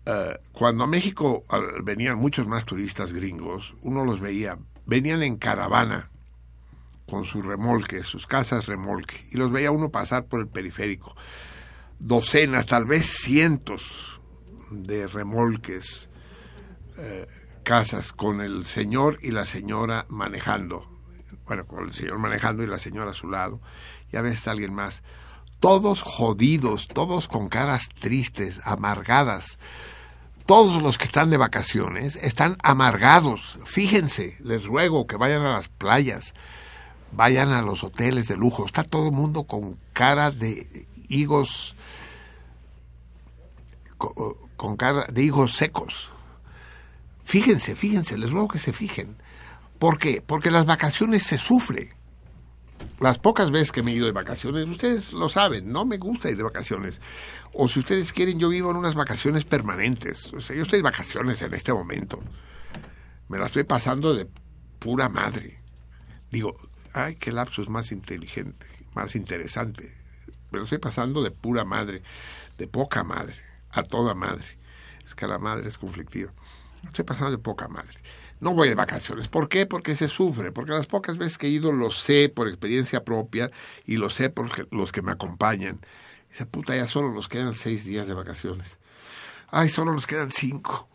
Eh, 0.06 0.38
cuando 0.52 0.84
a 0.84 0.88
México 0.88 1.46
venían 1.84 2.18
muchos 2.18 2.48
más 2.48 2.66
turistas 2.66 3.14
gringos, 3.14 3.76
uno 3.82 4.04
los 4.04 4.20
veía, 4.20 4.58
venían 4.86 5.24
en 5.24 5.38
caravana 5.38 6.10
con 7.10 7.26
sus 7.26 7.46
remolques, 7.46 8.08
sus 8.08 8.26
casas 8.26 8.68
remolque, 8.68 9.28
y 9.32 9.38
los 9.38 9.52
veía 9.52 9.72
uno 9.72 9.90
pasar 9.90 10.26
por 10.26 10.40
el 10.40 10.48
periférico. 10.48 11.16
Docenas, 12.00 12.66
tal 12.66 12.86
vez 12.86 13.06
cientos 13.06 14.20
de 14.72 15.08
remolques, 15.08 16.10
eh, 16.98 17.28
casas 17.64 18.12
con 18.12 18.42
el 18.42 18.66
señor 18.66 19.20
y 19.22 19.32
la 19.32 19.46
señora 19.46 20.06
manejando. 20.10 20.90
Bueno, 21.46 21.68
con 21.68 21.86
el 21.86 21.94
señor 21.94 22.18
manejando 22.18 22.64
y 22.64 22.68
la 22.68 22.80
señora 22.80 23.12
a 23.12 23.14
su 23.14 23.30
lado, 23.30 23.62
y 24.12 24.18
a 24.18 24.22
veces 24.22 24.48
alguien 24.48 24.74
más 24.74 25.04
todos 25.62 26.02
jodidos, 26.02 26.88
todos 26.88 27.28
con 27.28 27.48
caras 27.48 27.88
tristes, 28.00 28.60
amargadas. 28.66 29.60
Todos 30.48 30.82
los 30.82 30.98
que 30.98 31.06
están 31.06 31.30
de 31.30 31.38
vacaciones 31.38 32.16
están 32.16 32.58
amargados. 32.64 33.60
Fíjense, 33.64 34.36
les 34.44 34.66
ruego 34.66 35.06
que 35.06 35.18
vayan 35.18 35.44
a 35.44 35.54
las 35.54 35.70
playas, 35.70 36.34
vayan 37.12 37.54
a 37.54 37.62
los 37.62 37.84
hoteles 37.84 38.28
de 38.28 38.36
lujo. 38.38 38.66
Está 38.66 38.84
todo 38.84 39.06
el 39.06 39.14
mundo 39.14 39.44
con 39.44 39.78
cara 39.94 40.32
de 40.32 40.88
higos, 41.08 41.76
con, 43.98 44.78
cara 44.78 45.06
de 45.14 45.22
higos 45.22 45.56
secos. 45.56 46.10
Fíjense, 47.24 47.76
fíjense, 47.76 48.18
les 48.18 48.32
ruego 48.32 48.48
que 48.48 48.60
se 48.60 48.74
fijen. 48.74 49.16
¿Por 49.78 50.00
qué? 50.00 50.24
Porque 50.26 50.50
las 50.50 50.66
vacaciones 50.66 51.24
se 51.24 51.38
sufren 51.38 52.01
las 53.00 53.18
pocas 53.18 53.52
veces 53.52 53.72
que 53.72 53.82
me 53.82 53.92
he 53.92 53.96
ido 53.96 54.06
de 54.06 54.12
vacaciones, 54.12 54.68
ustedes 54.68 55.12
lo 55.12 55.28
saben, 55.28 55.72
no 55.72 55.86
me 55.86 55.98
gusta 55.98 56.30
ir 56.30 56.38
de 56.38 56.44
vacaciones. 56.44 57.02
O 57.54 57.68
si 57.68 57.80
ustedes 57.80 58.14
quieren, 58.14 58.40
yo 58.40 58.50
vivo 58.50 58.70
en 58.72 58.78
unas 58.78 58.96
vacaciones 58.96 59.44
permanentes. 59.44 60.32
O 60.34 60.40
sea, 60.40 60.56
yo 60.56 60.64
estoy 60.64 60.80
de 60.80 60.84
vacaciones 60.84 61.42
en 61.42 61.54
este 61.54 61.74
momento. 61.74 62.22
Me 63.28 63.40
la 63.40 63.48
estoy 63.48 63.64
pasando 63.64 64.14
de 64.14 64.28
pura 64.80 65.10
madre. 65.10 65.60
Digo, 66.30 66.56
ay, 66.94 67.16
qué 67.16 67.32
lapsus 67.32 67.70
más 67.70 67.92
inteligente, 67.92 68.68
más 68.94 69.16
interesante. 69.16 69.96
Me 70.52 70.60
lo 70.60 70.66
estoy 70.66 70.78
pasando 70.78 71.24
de 71.24 71.32
pura 71.32 71.66
madre, 71.66 72.04
de 72.58 72.68
poca 72.68 73.04
madre, 73.04 73.36
a 73.72 73.84
toda 73.84 74.14
madre. 74.14 74.46
Es 75.06 75.16
que 75.16 75.28
la 75.28 75.40
madre 75.40 75.70
es 75.70 75.78
conflictiva. 75.78 76.32
estoy 76.86 77.04
pasando 77.04 77.32
de 77.32 77.38
poca 77.38 77.68
madre 77.68 78.00
no 78.42 78.56
voy 78.56 78.68
de 78.70 78.76
vacaciones. 78.76 79.30
¿Por 79.30 79.48
qué? 79.48 79.66
Porque 79.68 79.96
se 79.96 80.08
sufre, 80.08 80.52
porque 80.52 80.74
las 80.74 80.88
pocas 80.88 81.18
veces 81.18 81.38
que 81.38 81.48
he 81.48 81.52
ido 81.52 81.72
lo 81.72 81.92
sé 81.92 82.28
por 82.28 82.48
experiencia 82.48 83.06
propia 83.06 83.52
y 83.86 83.98
lo 83.98 84.10
sé 84.10 84.30
por 84.30 84.50
los 84.74 84.92
que 84.92 85.02
me 85.04 85.12
acompañan. 85.12 85.80
Esa 86.32 86.46
puta, 86.46 86.76
ya 86.76 86.88
solo 86.88 87.14
nos 87.14 87.28
quedan 87.28 87.54
seis 87.54 87.86
días 87.86 88.08
de 88.08 88.16
vacaciones. 88.16 88.78
Ay, 89.52 89.70
solo 89.70 89.94
nos 89.94 90.08
quedan 90.08 90.32
cinco. 90.32 90.88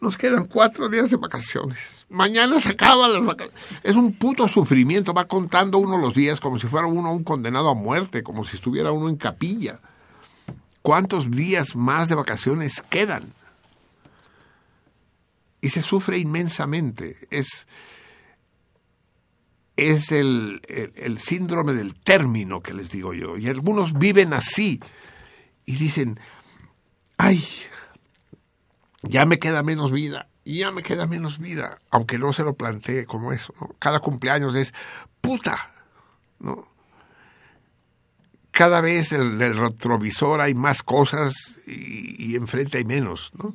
Nos 0.00 0.16
quedan 0.16 0.46
cuatro 0.46 0.88
días 0.88 1.10
de 1.10 1.18
vacaciones. 1.18 2.06
Mañana 2.08 2.58
se 2.58 2.70
acaban 2.70 3.12
las 3.12 3.24
vacaciones. 3.24 3.62
Es 3.82 3.94
un 3.94 4.14
puto 4.14 4.48
sufrimiento. 4.48 5.12
Va 5.12 5.26
contando 5.26 5.76
uno 5.78 5.98
los 5.98 6.14
días 6.14 6.40
como 6.40 6.58
si 6.58 6.68
fuera 6.68 6.86
uno 6.86 7.12
un 7.12 7.24
condenado 7.24 7.68
a 7.68 7.74
muerte, 7.74 8.22
como 8.22 8.46
si 8.46 8.56
estuviera 8.56 8.92
uno 8.92 9.10
en 9.10 9.16
capilla. 9.16 9.80
¿Cuántos 10.80 11.30
días 11.30 11.76
más 11.76 12.08
de 12.08 12.14
vacaciones 12.14 12.82
quedan? 12.88 13.34
Y 15.60 15.70
se 15.70 15.82
sufre 15.82 16.18
inmensamente. 16.18 17.16
Es, 17.30 17.66
es 19.76 20.12
el, 20.12 20.60
el, 20.68 21.18
síndrome 21.18 21.72
del 21.72 21.94
término 21.94 22.62
que 22.62 22.74
les 22.74 22.90
digo 22.90 23.14
yo. 23.14 23.36
Y 23.36 23.48
algunos 23.48 23.98
viven 23.98 24.32
así 24.32 24.80
y 25.66 25.76
dicen, 25.76 26.18
ay, 27.16 27.42
ya 29.02 29.26
me 29.26 29.38
queda 29.38 29.62
menos 29.62 29.92
vida, 29.92 30.28
ya 30.44 30.70
me 30.70 30.82
queda 30.82 31.06
menos 31.06 31.38
vida, 31.38 31.80
aunque 31.90 32.18
no 32.18 32.32
se 32.32 32.44
lo 32.44 32.54
plantee 32.54 33.06
como 33.06 33.32
eso. 33.32 33.54
Cada 33.78 34.00
cumpleaños 34.00 34.54
es 34.54 34.72
puta, 35.20 35.72
¿no? 36.38 36.66
Cada 38.50 38.80
vez 38.80 39.12
en 39.12 39.40
el 39.40 39.56
retrovisor 39.56 40.40
hay 40.40 40.54
más 40.54 40.82
cosas 40.82 41.60
y 41.66 42.34
enfrente 42.34 42.78
hay 42.78 42.84
menos, 42.84 43.30
¿no? 43.34 43.54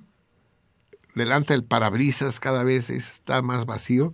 Delante 1.15 1.53
del 1.53 1.63
parabrisas 1.63 2.39
cada 2.39 2.63
vez 2.63 2.89
está 2.89 3.41
más 3.41 3.65
vacío 3.65 4.13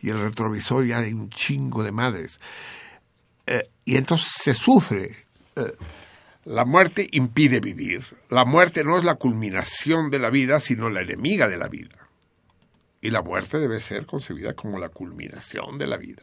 y 0.00 0.10
el 0.10 0.20
retrovisor 0.20 0.84
ya 0.84 0.98
hay 0.98 1.12
un 1.12 1.30
chingo 1.30 1.82
de 1.82 1.92
madres. 1.92 2.40
Eh, 3.46 3.68
y 3.84 3.96
entonces 3.96 4.30
se 4.34 4.54
sufre. 4.54 5.14
Eh, 5.56 5.74
la 6.44 6.64
muerte 6.64 7.08
impide 7.12 7.60
vivir. 7.60 8.04
La 8.30 8.44
muerte 8.44 8.84
no 8.84 8.98
es 8.98 9.04
la 9.04 9.16
culminación 9.16 10.10
de 10.10 10.18
la 10.18 10.30
vida, 10.30 10.60
sino 10.60 10.90
la 10.90 11.00
enemiga 11.00 11.48
de 11.48 11.56
la 11.56 11.68
vida. 11.68 12.08
Y 13.00 13.10
la 13.10 13.22
muerte 13.22 13.58
debe 13.58 13.80
ser 13.80 14.06
concebida 14.06 14.54
como 14.54 14.78
la 14.78 14.88
culminación 14.88 15.78
de 15.78 15.86
la 15.86 15.96
vida. 15.96 16.22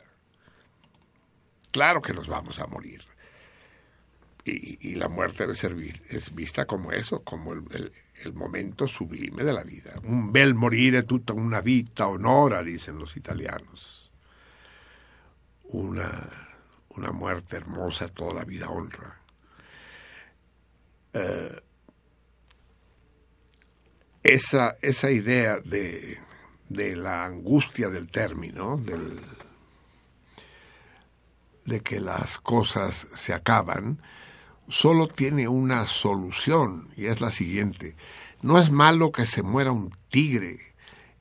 Claro 1.71 2.01
que 2.01 2.13
nos 2.13 2.27
vamos 2.27 2.59
a 2.59 2.67
morir. 2.67 3.01
Y, 4.45 4.95
la 4.95 5.09
muerte 5.09 5.43
debe 5.43 5.55
ser 5.55 5.75
es 6.09 6.35
vista 6.35 6.65
como 6.65 6.91
eso, 6.91 7.23
como 7.23 7.53
el- 7.53 7.91
el 8.23 8.33
momento 8.33 8.87
sublime 8.87 9.43
de 9.43 9.53
la 9.53 9.63
vida. 9.63 9.99
Un 10.03 10.31
bel 10.31 10.53
morire 10.53 11.03
tutta 11.03 11.33
una 11.33 11.61
vita 11.61 12.07
onora, 12.07 12.63
dicen 12.63 12.97
los 12.97 13.17
italianos. 13.17 14.11
Una, 15.63 16.29
una 16.89 17.11
muerte 17.11 17.57
hermosa, 17.57 18.07
toda 18.07 18.33
la 18.33 18.45
vida 18.45 18.69
honra. 18.69 19.19
Eh, 21.13 21.61
esa, 24.23 24.77
esa 24.81 25.11
idea 25.11 25.59
de, 25.59 26.17
de 26.69 26.95
la 26.95 27.25
angustia 27.25 27.89
del 27.89 28.09
término, 28.09 28.77
del, 28.77 29.19
de 31.65 31.81
que 31.81 31.99
las 31.99 32.37
cosas 32.37 33.07
se 33.15 33.33
acaban, 33.33 33.99
solo 34.67 35.07
tiene 35.07 35.47
una 35.47 35.85
solución 35.85 36.89
y 36.95 37.05
es 37.05 37.21
la 37.21 37.31
siguiente. 37.31 37.95
No 38.41 38.59
es 38.59 38.71
malo 38.71 39.11
que 39.11 39.25
se 39.25 39.43
muera 39.43 39.71
un 39.71 39.93
tigre, 40.09 40.59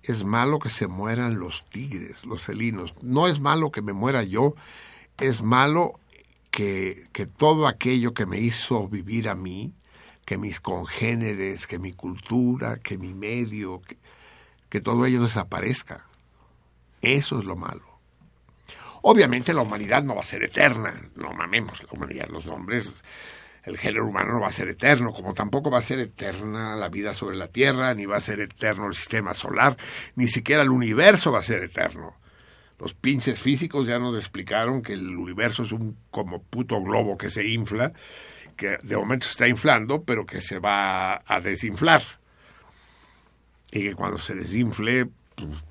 es 0.02 0.24
malo 0.24 0.58
que 0.58 0.70
se 0.70 0.86
mueran 0.86 1.38
los 1.38 1.64
tigres, 1.70 2.24
los 2.24 2.42
felinos. 2.42 2.94
No 3.02 3.26
es 3.26 3.40
malo 3.40 3.70
que 3.70 3.82
me 3.82 3.92
muera 3.92 4.22
yo, 4.22 4.54
es 5.18 5.42
malo 5.42 5.98
que, 6.50 7.06
que 7.12 7.26
todo 7.26 7.66
aquello 7.66 8.14
que 8.14 8.26
me 8.26 8.38
hizo 8.38 8.88
vivir 8.88 9.28
a 9.28 9.34
mí, 9.34 9.72
que 10.24 10.38
mis 10.38 10.60
congéneres, 10.60 11.66
que 11.66 11.78
mi 11.78 11.92
cultura, 11.92 12.76
que 12.76 12.98
mi 12.98 13.14
medio, 13.14 13.80
que, 13.82 13.98
que 14.68 14.80
todo 14.80 15.06
ello 15.06 15.22
desaparezca. 15.22 16.06
Eso 17.00 17.38
es 17.38 17.44
lo 17.44 17.56
malo. 17.56 17.93
Obviamente 19.06 19.52
la 19.52 19.60
humanidad 19.60 20.02
no 20.02 20.14
va 20.14 20.22
a 20.22 20.24
ser 20.24 20.42
eterna, 20.44 20.94
no 21.14 21.34
mamemos, 21.34 21.82
la 21.82 21.90
humanidad, 21.92 22.28
los 22.30 22.48
hombres, 22.48 23.04
el 23.62 23.76
género 23.76 24.06
humano 24.06 24.32
no 24.32 24.40
va 24.40 24.48
a 24.48 24.52
ser 24.52 24.68
eterno, 24.68 25.12
como 25.12 25.34
tampoco 25.34 25.70
va 25.70 25.76
a 25.76 25.82
ser 25.82 25.98
eterna 25.98 26.74
la 26.74 26.88
vida 26.88 27.12
sobre 27.12 27.36
la 27.36 27.48
Tierra, 27.48 27.92
ni 27.92 28.06
va 28.06 28.16
a 28.16 28.22
ser 28.22 28.40
eterno 28.40 28.86
el 28.86 28.94
sistema 28.94 29.34
solar, 29.34 29.76
ni 30.16 30.26
siquiera 30.26 30.62
el 30.62 30.70
universo 30.70 31.30
va 31.30 31.40
a 31.40 31.42
ser 31.42 31.62
eterno. 31.62 32.16
Los 32.78 32.94
pinches 32.94 33.38
físicos 33.38 33.86
ya 33.86 33.98
nos 33.98 34.16
explicaron 34.16 34.80
que 34.80 34.94
el 34.94 35.14
universo 35.18 35.64
es 35.64 35.72
un 35.72 35.98
como 36.10 36.42
puto 36.42 36.80
globo 36.80 37.18
que 37.18 37.28
se 37.28 37.46
infla, 37.46 37.92
que 38.56 38.78
de 38.82 38.96
momento 38.96 39.26
se 39.26 39.32
está 39.32 39.48
inflando, 39.48 40.02
pero 40.04 40.24
que 40.24 40.40
se 40.40 40.58
va 40.58 41.22
a 41.26 41.40
desinflar. 41.42 42.00
Y 43.70 43.80
que 43.80 43.94
cuando 43.94 44.16
se 44.16 44.34
desinfle, 44.34 45.10
pues 45.34 45.64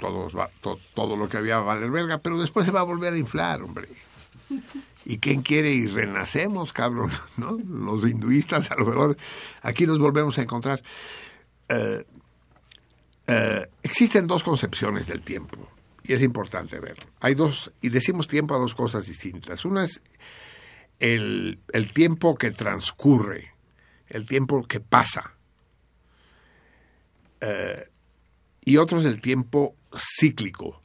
todo, 0.94 1.16
lo 1.16 1.30
que 1.30 1.38
había 1.38 1.58
va 1.58 1.74
a 1.74 1.76
valer 1.76 1.92
verga, 1.92 2.18
pero 2.18 2.38
después 2.40 2.66
se 2.66 2.72
va 2.72 2.82
a 2.82 2.84
volver 2.84 3.14
a 3.14 3.18
inflar, 3.18 3.62
hombre. 3.62 3.88
¿Y 5.06 5.18
quién 5.18 5.42
quiere? 5.42 5.72
Y 5.72 5.88
renacemos, 5.88 6.74
cabrón, 6.74 7.12
¿no? 7.38 7.58
Los 7.68 8.10
hinduistas, 8.10 8.72
a 8.72 8.76
lo 8.76 8.86
mejor 8.86 9.18
aquí 9.62 9.86
nos 9.86 10.00
volvemos 10.00 10.38
a 10.38 10.42
encontrar. 10.42 10.82
Eh, 11.70 12.06
eh, 13.28 13.70
existen 13.82 14.28
dos 14.28 14.44
concepciones 14.44 15.08
del 15.08 15.22
tiempo, 15.22 15.70
y 16.04 16.14
es 16.14 16.22
importante 16.22 16.80
verlo. 16.80 17.06
Hay 17.22 17.36
dos, 17.36 17.72
y 17.82 17.90
decimos 17.90 18.28
tiempo 18.28 18.56
a 18.56 18.60
dos 18.60 18.76
cosas 18.76 19.06
distintas. 19.06 19.64
Una 19.64 19.86
es 19.86 20.02
el, 21.00 21.60
el 21.72 21.94
tiempo 21.94 22.36
que 22.36 22.52
transcurre, 22.52 23.54
el 24.08 24.26
tiempo 24.26 24.64
que 24.68 24.82
pasa. 24.82 25.36
Eh, 27.40 27.90
y 28.66 28.78
otro 28.78 29.00
es 29.00 29.06
el 29.06 29.22
tiempo 29.22 29.76
cíclico, 29.96 30.82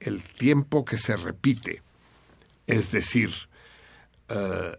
el 0.00 0.22
tiempo 0.22 0.84
que 0.84 0.98
se 0.98 1.16
repite. 1.16 1.82
Es 2.66 2.90
decir, 2.90 3.30
eh, 4.28 4.78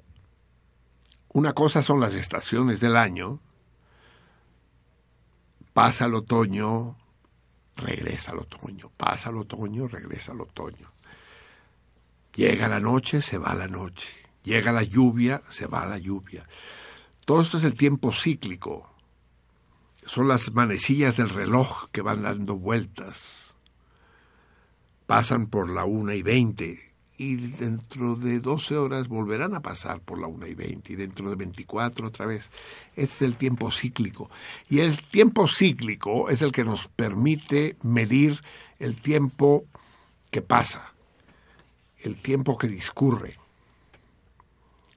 una 1.29 1.53
cosa 1.53 1.83
son 1.83 1.99
las 1.99 2.15
estaciones 2.15 2.79
del 2.79 2.95
año, 2.95 3.39
pasa 5.73 6.05
el 6.05 6.15
otoño, 6.15 6.97
regresa 7.75 8.31
el 8.31 8.39
otoño, 8.39 8.89
pasa 8.95 9.29
el 9.29 9.37
otoño, 9.37 9.87
regresa 9.87 10.31
el 10.31 10.41
otoño. 10.41 10.91
Llega 12.33 12.67
la 12.67 12.79
noche, 12.79 13.21
se 13.21 13.37
va 13.37 13.53
la 13.53 13.67
noche. 13.67 14.13
Llega 14.43 14.71
la 14.71 14.83
lluvia, 14.83 15.41
se 15.49 15.67
va 15.67 15.85
la 15.85 15.97
lluvia. 15.97 16.47
Todo 17.25 17.41
esto 17.41 17.57
es 17.57 17.63
el 17.63 17.75
tiempo 17.75 18.13
cíclico. 18.13 18.94
Son 20.06 20.27
las 20.27 20.53
manecillas 20.53 21.18
del 21.18 21.30
reloj 21.30 21.90
que 21.91 22.02
van 22.02 22.23
dando 22.23 22.57
vueltas. 22.57 23.56
Pasan 25.07 25.48
por 25.48 25.69
la 25.69 25.86
una 25.86 26.15
y 26.15 26.22
veinte 26.22 26.95
y 27.18 27.36
dentro 27.36 28.15
de 28.15 28.40
12 28.40 28.77
horas 28.77 29.07
volverán 29.07 29.56
a 29.56 29.61
pasar 29.61 30.02
por 30.02 30.19
la 30.19 30.27
una 30.27 30.48
y 30.48 30.53
veinte 30.53 30.94
y 30.94 30.95
dentro 30.95 31.30
de 31.30 31.36
24 31.36 32.07
otra 32.07 32.26
vez. 32.26 32.52
Este 32.95 33.15
es 33.15 33.22
el 33.22 33.36
tiempo 33.38 33.72
cíclico. 33.72 34.30
Y 34.69 34.80
el 34.80 35.02
tiempo 35.03 35.48
cíclico 35.48 36.30
es 36.30 36.41
el 36.41 36.52
que 36.52 36.65
nos 36.65 36.88
permite 36.90 37.77
medir 37.84 38.41
el 38.80 39.02
tiempo 39.02 39.65
que 40.30 40.41
pasa, 40.41 40.94
el 41.99 42.22
tiempo 42.22 42.57
que 42.57 42.68
discurre. 42.68 43.38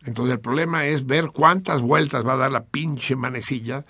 Entonces 0.05 0.33
el 0.33 0.41
problema 0.41 0.87
es 0.87 1.07
ver 1.07 1.29
cuántas 1.29 1.83
vueltas 1.83 2.27
va 2.27 2.33
a 2.33 2.39
dar 2.39 2.53
la 2.53 2.65
pinche 2.65 3.15
manecilla 3.15 3.85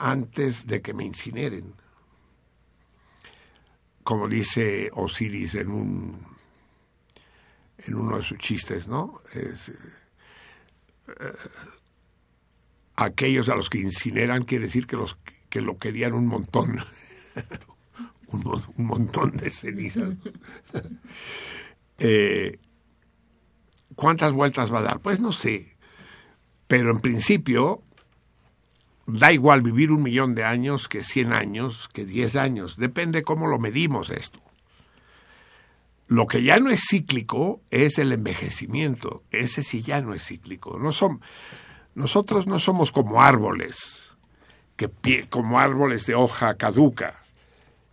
antes 0.00 0.66
de 0.66 0.80
que 0.80 0.94
me 0.94 1.04
incineren. 1.04 1.74
Como 4.02 4.26
dice 4.28 4.90
Osiris 4.94 5.54
en 5.54 5.70
un 5.70 6.26
en 7.86 7.94
uno 7.94 8.16
de 8.16 8.22
sus 8.22 8.38
chistes, 8.38 8.88
¿no? 8.88 9.20
Es, 9.32 9.68
eh, 9.68 9.74
aquellos 12.96 13.48
a 13.48 13.54
los 13.56 13.70
que 13.70 13.78
incineran 13.78 14.44
quiere 14.44 14.64
decir 14.66 14.86
que 14.86 14.96
los 14.96 15.16
que 15.48 15.60
lo 15.60 15.78
querían 15.78 16.14
un 16.14 16.26
montón, 16.26 16.78
un, 18.28 18.40
mon- 18.42 18.62
un 18.76 18.86
montón 18.86 19.36
de 19.36 19.50
cenizas. 19.50 20.10
Eh, 22.02 22.58
¿Cuántas 23.94 24.32
vueltas 24.32 24.72
va 24.72 24.78
a 24.78 24.82
dar? 24.82 25.00
Pues 25.00 25.20
no 25.20 25.32
sé, 25.32 25.76
pero 26.66 26.90
en 26.92 27.00
principio 27.00 27.82
da 29.12 29.32
igual 29.32 29.62
vivir 29.62 29.92
un 29.92 30.02
millón 30.02 30.34
de 30.34 30.44
años 30.44 30.88
que 30.88 31.02
100 31.02 31.32
años, 31.32 31.88
que 31.92 32.04
10 32.04 32.36
años, 32.36 32.76
depende 32.76 33.22
cómo 33.22 33.46
lo 33.46 33.58
medimos 33.58 34.10
esto. 34.10 34.40
Lo 36.08 36.26
que 36.26 36.42
ya 36.42 36.58
no 36.58 36.70
es 36.70 36.80
cíclico 36.88 37.60
es 37.70 37.98
el 37.98 38.10
envejecimiento. 38.12 39.22
Ese 39.30 39.62
sí 39.62 39.82
ya 39.82 40.00
no 40.00 40.12
es 40.12 40.26
cíclico. 40.26 40.78
No 40.78 40.90
son, 40.90 41.20
nosotros 41.94 42.46
no 42.46 42.58
somos 42.58 42.90
como 42.90 43.22
árboles, 43.22 44.10
que 44.76 44.90
como 45.28 45.60
árboles 45.60 46.06
de 46.06 46.16
hoja 46.16 46.56
caduca, 46.56 47.22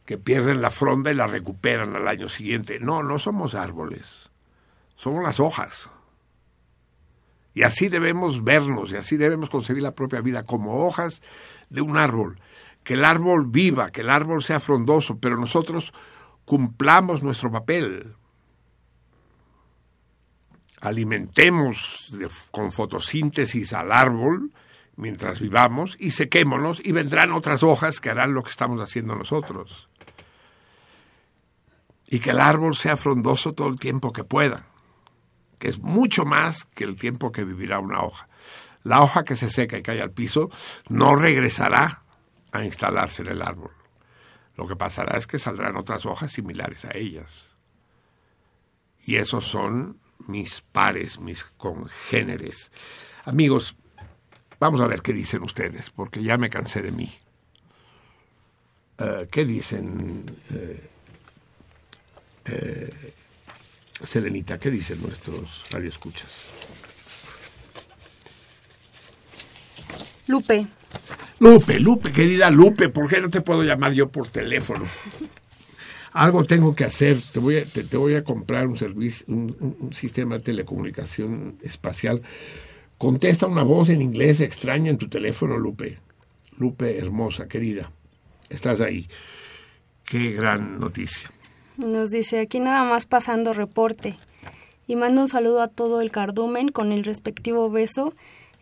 que 0.05 0.17
pierden 0.17 0.61
la 0.61 0.71
fronda 0.71 1.11
y 1.11 1.15
la 1.15 1.27
recuperan 1.27 1.95
al 1.95 2.07
año 2.07 2.27
siguiente. 2.27 2.79
No, 2.79 3.03
no 3.03 3.19
somos 3.19 3.53
árboles. 3.53 4.31
Somos 4.95 5.21
las 5.21 5.39
hojas. 5.39 5.89
Y 7.57 7.63
así 7.63 7.89
debemos 7.89 8.43
vernos, 8.43 8.91
y 8.91 8.97
así 8.97 9.17
debemos 9.17 9.49
concebir 9.49 9.81
la 9.81 9.95
propia 9.95 10.21
vida 10.21 10.43
como 10.43 10.85
hojas 10.85 11.23
de 11.71 11.81
un 11.81 11.97
árbol. 11.97 12.39
Que 12.83 12.93
el 12.93 13.03
árbol 13.03 13.47
viva, 13.47 13.89
que 13.89 14.01
el 14.01 14.11
árbol 14.11 14.43
sea 14.43 14.59
frondoso, 14.59 15.17
pero 15.17 15.37
nosotros 15.37 15.91
cumplamos 16.45 17.23
nuestro 17.23 17.51
papel. 17.51 18.13
Alimentemos 20.81 22.13
con 22.51 22.71
fotosíntesis 22.71 23.73
al 23.73 23.91
árbol 23.91 24.51
mientras 24.95 25.39
vivamos 25.39 25.97
y 25.99 26.11
sequémonos 26.11 26.85
y 26.85 26.91
vendrán 26.91 27.31
otras 27.31 27.63
hojas 27.63 27.99
que 27.99 28.11
harán 28.11 28.35
lo 28.35 28.43
que 28.43 28.51
estamos 28.51 28.79
haciendo 28.79 29.15
nosotros. 29.15 29.89
Y 32.07 32.19
que 32.19 32.29
el 32.29 32.39
árbol 32.39 32.75
sea 32.75 32.97
frondoso 32.97 33.53
todo 33.53 33.69
el 33.69 33.79
tiempo 33.79 34.13
que 34.13 34.23
pueda, 34.23 34.67
que 35.59 35.67
es 35.67 35.79
mucho 35.79 36.25
más 36.25 36.65
que 36.65 36.83
el 36.83 36.95
tiempo 36.95 37.31
que 37.31 37.43
vivirá 37.43 37.79
una 37.79 38.01
hoja. 38.01 38.27
La 38.83 39.01
hoja 39.01 39.23
que 39.23 39.35
se 39.35 39.49
seca 39.49 39.77
y 39.77 39.81
cae 39.81 40.01
al 40.01 40.11
piso 40.11 40.49
no 40.87 41.15
regresará 41.15 42.03
a 42.51 42.63
instalarse 42.63 43.21
en 43.21 43.27
el 43.27 43.41
árbol 43.41 43.71
Lo 44.55 44.67
que 44.67 44.75
pasará 44.75 45.17
es 45.17 45.27
que 45.27 45.39
saldrán 45.39 45.75
otras 45.75 46.05
hojas 46.05 46.31
similares 46.31 46.85
a 46.85 46.95
ellas. 46.95 47.55
Y 49.05 49.17
esos 49.17 49.47
son 49.47 49.99
mis 50.27 50.61
pares, 50.61 51.19
mis 51.19 51.43
congéneres. 51.43 52.71
Amigos, 53.25 53.75
vamos 54.59 54.81
a 54.81 54.87
ver 54.87 55.01
qué 55.01 55.13
dicen 55.13 55.43
ustedes, 55.43 55.89
porque 55.91 56.23
ya 56.23 56.37
me 56.37 56.49
cansé 56.49 56.81
de 56.81 56.91
mí. 56.91 57.11
Eh, 58.97 59.27
¿Qué 59.29 59.45
dicen, 59.45 60.25
eh, 60.51 60.89
eh, 62.45 63.13
Selenita? 64.03 64.57
¿Qué 64.59 64.69
dicen 64.71 65.01
nuestros 65.01 65.63
radioescuchas? 65.71 66.51
Lupe, 70.27 70.67
Lupe, 71.39 71.79
Lupe, 71.79 72.11
querida 72.11 72.49
Lupe, 72.51 72.89
¿por 72.89 73.07
qué 73.09 73.21
no 73.21 73.29
te 73.29 73.41
puedo 73.41 73.63
llamar 73.63 73.93
yo 73.93 74.09
por 74.09 74.29
teléfono? 74.29 74.85
Algo 76.13 76.43
tengo 76.45 76.75
que 76.75 76.83
hacer, 76.83 77.21
te 77.31 77.39
voy 77.39 77.57
a, 77.57 77.65
te, 77.65 77.83
te 77.83 77.95
voy 77.95 78.15
a 78.15 78.23
comprar 78.23 78.67
un 78.67 78.77
servicio, 78.77 79.25
un, 79.29 79.55
un- 79.59 79.77
un 79.79 79.93
sistema 79.93 80.35
de 80.37 80.43
telecomunicación 80.43 81.57
espacial. 81.61 82.21
Contesta 82.97 83.45
una 83.45 83.61
voz 83.63 83.89
en 83.89 84.01
inglés 84.01 84.41
extraña 84.41 84.89
en 84.89 84.97
tu 84.97 85.07
teléfono, 85.07 85.57
Lupe. 85.57 85.99
Lupe, 86.57 86.97
hermosa, 86.97 87.47
querida, 87.47 87.91
estás 88.49 88.81
ahí. 88.81 89.07
Qué 90.03 90.31
gran 90.31 90.79
noticia. 90.79 91.29
Nos 91.77 92.11
dice 92.11 92.39
aquí 92.39 92.59
nada 92.59 92.83
más 92.83 93.05
pasando 93.05 93.53
reporte. 93.53 94.17
Y 94.87 94.95
manda 94.95 95.21
un 95.21 95.27
saludo 95.27 95.61
a 95.61 95.67
todo 95.67 96.01
el 96.01 96.11
cardumen 96.11 96.69
con 96.69 96.91
el 96.91 97.03
respectivo 97.03 97.69
beso, 97.69 98.13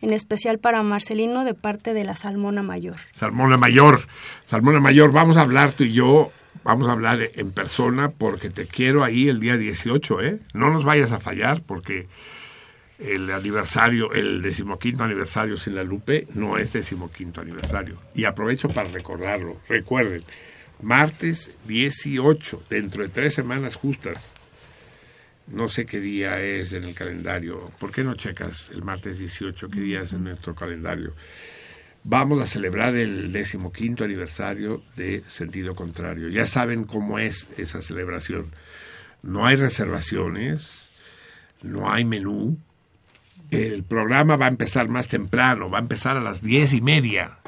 en 0.02 0.12
especial 0.12 0.58
para 0.58 0.82
Marcelino 0.82 1.44
de 1.44 1.54
parte 1.54 1.94
de 1.94 2.04
la 2.04 2.16
Salmona 2.16 2.62
Mayor. 2.62 2.96
Salmona 3.12 3.56
Mayor, 3.56 4.06
Salmona 4.44 4.80
Mayor, 4.80 5.12
vamos 5.12 5.36
a 5.36 5.42
hablar 5.42 5.72
tú 5.72 5.84
y 5.84 5.92
yo, 5.92 6.30
vamos 6.64 6.88
a 6.88 6.92
hablar 6.92 7.20
en 7.34 7.52
persona 7.52 8.10
porque 8.10 8.50
te 8.50 8.66
quiero 8.66 9.04
ahí 9.04 9.28
el 9.28 9.40
día 9.40 9.56
18, 9.56 10.22
¿eh? 10.22 10.40
No 10.52 10.70
nos 10.70 10.84
vayas 10.84 11.12
a 11.12 11.20
fallar 11.20 11.62
porque 11.62 12.08
el 12.98 13.30
aniversario, 13.30 14.12
el 14.12 14.42
decimoquinto 14.42 15.04
aniversario 15.04 15.58
sin 15.58 15.74
la 15.74 15.84
Lupe 15.84 16.26
no 16.34 16.58
es 16.58 16.72
decimoquinto 16.72 17.40
aniversario. 17.40 17.96
Y 18.14 18.24
aprovecho 18.24 18.68
para 18.68 18.88
recordarlo. 18.88 19.58
Recuerden, 19.68 20.24
martes 20.82 21.50
18, 21.66 22.64
dentro 22.68 23.02
de 23.02 23.08
tres 23.08 23.34
semanas 23.34 23.74
justas. 23.74 24.32
No 25.46 25.68
sé 25.68 25.86
qué 25.86 26.00
día 26.00 26.40
es 26.40 26.72
en 26.72 26.84
el 26.84 26.94
calendario. 26.94 27.70
¿Por 27.78 27.92
qué 27.92 28.02
no 28.02 28.14
checas 28.14 28.70
el 28.70 28.82
martes 28.82 29.18
18 29.18 29.70
qué 29.70 29.80
día 29.80 30.00
es 30.00 30.12
en 30.12 30.24
nuestro 30.24 30.54
calendario? 30.54 31.14
Vamos 32.02 32.42
a 32.42 32.46
celebrar 32.46 32.94
el 32.96 33.32
decimoquinto 33.32 34.04
aniversario 34.04 34.82
de 34.96 35.22
Sentido 35.28 35.74
Contrario. 35.74 36.28
Ya 36.28 36.46
saben 36.46 36.84
cómo 36.84 37.18
es 37.18 37.48
esa 37.56 37.82
celebración. 37.82 38.52
No 39.22 39.46
hay 39.46 39.56
reservaciones, 39.56 40.90
no 41.62 41.90
hay 41.92 42.04
menú. 42.04 42.58
El 43.50 43.84
programa 43.84 44.36
va 44.36 44.46
a 44.46 44.50
empezar 44.50 44.88
más 44.88 45.08
temprano, 45.08 45.70
va 45.70 45.78
a 45.78 45.82
empezar 45.82 46.16
a 46.16 46.20
las 46.20 46.42
diez 46.42 46.72
y 46.72 46.80
media 46.80 47.38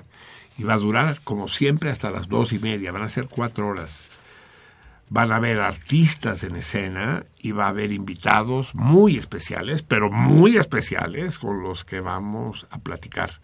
y 0.59 0.65
va 0.65 0.75
a 0.75 0.79
durar 0.79 1.21
como 1.25 1.49
siempre 1.49 1.89
hasta 1.89 2.11
las 2.11 2.29
dos 2.29 2.53
y 2.53 2.59
media. 2.59 2.93
Van 2.93 3.03
a 3.03 3.09
ser 3.09 3.29
cuatro 3.29 3.69
horas. 3.69 4.01
Van 5.09 5.33
a 5.33 5.37
haber 5.37 5.61
artistas 5.61 6.45
en 6.45 6.57
escena 6.57 7.25
y 7.41 7.53
va 7.53 7.65
a 7.65 7.71
haber 7.71 7.93
invitados 7.93 8.75
muy 8.75 9.17
especiales, 9.17 9.83
pero 9.83 10.11
muy 10.11 10.59
especiales 10.59 11.39
con 11.39 11.63
los 11.63 11.85
que 11.85 12.01
vamos 12.01 12.67
a 12.71 12.79
platicar 12.79 13.41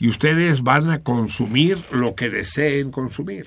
y 0.00 0.08
ustedes 0.08 0.62
van 0.62 0.90
a 0.90 1.00
consumir 1.00 1.78
lo 1.92 2.14
que 2.14 2.30
deseen 2.30 2.90
consumir. 2.90 3.46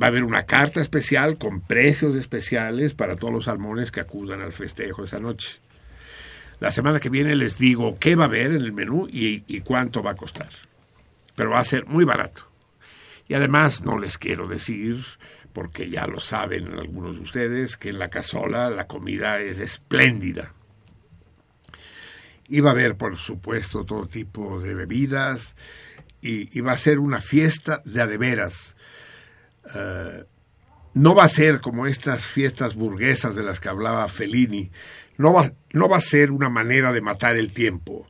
Va 0.00 0.06
a 0.06 0.08
haber 0.08 0.24
una 0.24 0.44
carta 0.44 0.80
especial 0.80 1.36
con 1.36 1.60
precios 1.60 2.14
especiales 2.16 2.94
para 2.94 3.16
todos 3.16 3.32
los 3.32 3.44
salmones 3.46 3.90
que 3.90 4.00
acudan 4.00 4.40
al 4.40 4.52
festejo 4.52 5.04
esa 5.04 5.20
noche. 5.20 5.58
La 6.60 6.70
semana 6.70 7.00
que 7.00 7.10
viene 7.10 7.34
les 7.34 7.58
digo 7.58 7.98
qué 7.98 8.16
va 8.16 8.24
a 8.24 8.28
haber 8.28 8.52
en 8.52 8.62
el 8.62 8.72
menú 8.72 9.08
y, 9.10 9.42
y 9.46 9.60
cuánto 9.60 10.02
va 10.02 10.12
a 10.12 10.14
costar. 10.14 10.48
Pero 11.40 11.52
va 11.52 11.60
a 11.60 11.64
ser 11.64 11.86
muy 11.86 12.04
barato. 12.04 12.46
Y 13.26 13.32
además 13.32 13.80
no 13.80 13.98
les 13.98 14.18
quiero 14.18 14.46
decir, 14.46 15.02
porque 15.54 15.88
ya 15.88 16.06
lo 16.06 16.20
saben 16.20 16.70
algunos 16.74 17.16
de 17.16 17.22
ustedes, 17.22 17.78
que 17.78 17.88
en 17.88 17.98
la 17.98 18.10
casola 18.10 18.68
la 18.68 18.86
comida 18.86 19.40
es 19.40 19.58
espléndida. 19.58 20.52
Iba 22.46 22.68
a 22.68 22.72
haber, 22.72 22.98
por 22.98 23.16
supuesto, 23.16 23.86
todo 23.86 24.06
tipo 24.06 24.60
de 24.60 24.74
bebidas 24.74 25.56
y, 26.20 26.60
va 26.60 26.72
a 26.72 26.76
ser 26.76 26.98
una 26.98 27.22
fiesta 27.22 27.80
de 27.86 28.02
adeveras. 28.02 28.76
Eh, 29.74 30.24
no 30.92 31.14
va 31.14 31.24
a 31.24 31.30
ser 31.30 31.62
como 31.62 31.86
estas 31.86 32.26
fiestas 32.26 32.74
burguesas 32.74 33.34
de 33.34 33.44
las 33.44 33.60
que 33.60 33.70
hablaba 33.70 34.06
Fellini. 34.08 34.70
No 35.16 35.32
va, 35.32 35.50
no 35.72 35.88
va 35.88 35.96
a 35.96 36.02
ser 36.02 36.32
una 36.32 36.50
manera 36.50 36.92
de 36.92 37.00
matar 37.00 37.38
el 37.38 37.54
tiempo. 37.54 38.06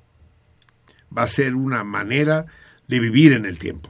Va 1.16 1.22
a 1.22 1.28
ser 1.28 1.54
una 1.54 1.84
manera 1.84 2.46
de 2.90 2.98
vivir 2.98 3.32
en 3.32 3.46
el 3.46 3.56
tiempo. 3.56 3.88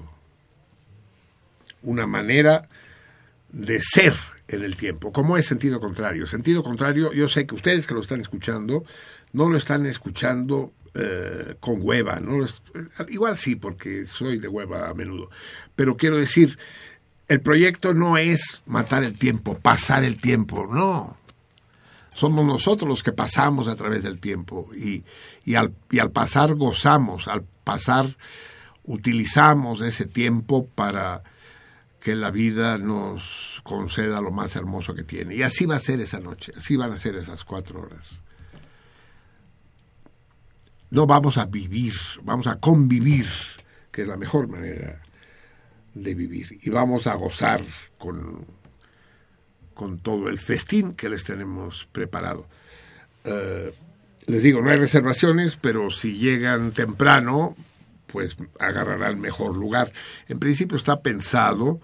Una 1.82 2.06
manera 2.06 2.68
de 3.50 3.80
ser 3.80 4.12
en 4.46 4.62
el 4.62 4.76
tiempo. 4.76 5.10
¿Cómo 5.10 5.38
es 5.38 5.46
sentido 5.46 5.80
contrario? 5.80 6.26
Sentido 6.26 6.62
contrario, 6.62 7.10
yo 7.14 7.26
sé 7.26 7.46
que 7.46 7.54
ustedes 7.54 7.86
que 7.86 7.94
lo 7.94 8.02
están 8.02 8.20
escuchando, 8.20 8.84
no 9.32 9.48
lo 9.48 9.56
están 9.56 9.86
escuchando 9.86 10.72
eh, 10.92 11.54
con 11.60 11.78
hueva. 11.80 12.20
¿no? 12.20 12.46
Igual 13.08 13.38
sí, 13.38 13.56
porque 13.56 14.06
soy 14.06 14.38
de 14.38 14.48
hueva 14.48 14.90
a 14.90 14.94
menudo. 14.94 15.30
Pero 15.74 15.96
quiero 15.96 16.18
decir, 16.18 16.58
el 17.26 17.40
proyecto 17.40 17.94
no 17.94 18.18
es 18.18 18.62
matar 18.66 19.02
el 19.02 19.16
tiempo, 19.16 19.58
pasar 19.58 20.04
el 20.04 20.20
tiempo, 20.20 20.68
no. 20.70 21.16
Somos 22.12 22.44
nosotros 22.44 22.86
los 22.86 23.02
que 23.02 23.12
pasamos 23.12 23.66
a 23.66 23.76
través 23.76 24.02
del 24.02 24.20
tiempo 24.20 24.68
y, 24.76 25.04
y, 25.46 25.54
al, 25.54 25.72
y 25.90 26.00
al 26.00 26.10
pasar 26.10 26.54
gozamos, 26.54 27.28
al 27.28 27.44
pasar 27.64 28.14
utilizamos 28.90 29.80
ese 29.82 30.04
tiempo 30.04 30.66
para 30.66 31.22
que 32.00 32.16
la 32.16 32.32
vida 32.32 32.76
nos 32.76 33.60
conceda 33.62 34.20
lo 34.20 34.32
más 34.32 34.56
hermoso 34.56 34.94
que 34.94 35.04
tiene. 35.04 35.36
Y 35.36 35.42
así 35.42 35.64
va 35.64 35.76
a 35.76 35.80
ser 35.80 36.00
esa 36.00 36.18
noche, 36.18 36.52
así 36.56 36.76
van 36.76 36.92
a 36.92 36.98
ser 36.98 37.14
esas 37.14 37.44
cuatro 37.44 37.80
horas. 37.80 38.20
No 40.90 41.06
vamos 41.06 41.38
a 41.38 41.46
vivir, 41.46 41.94
vamos 42.24 42.48
a 42.48 42.58
convivir, 42.58 43.26
que 43.92 44.02
es 44.02 44.08
la 44.08 44.16
mejor 44.16 44.48
manera 44.48 45.00
de 45.94 46.14
vivir. 46.14 46.58
Y 46.60 46.70
vamos 46.70 47.06
a 47.06 47.14
gozar 47.14 47.62
con, 47.96 48.44
con 49.72 50.00
todo 50.00 50.28
el 50.28 50.40
festín 50.40 50.94
que 50.94 51.08
les 51.08 51.22
tenemos 51.22 51.86
preparado. 51.92 52.48
Eh, 53.22 53.72
les 54.26 54.42
digo, 54.42 54.60
no 54.62 54.70
hay 54.70 54.78
reservaciones, 54.78 55.54
pero 55.54 55.90
si 55.90 56.18
llegan 56.18 56.72
temprano, 56.72 57.54
pues 58.12 58.36
agarrarán 58.58 59.20
mejor 59.20 59.56
lugar. 59.56 59.92
En 60.28 60.38
principio 60.38 60.76
está 60.76 61.00
pensado 61.00 61.80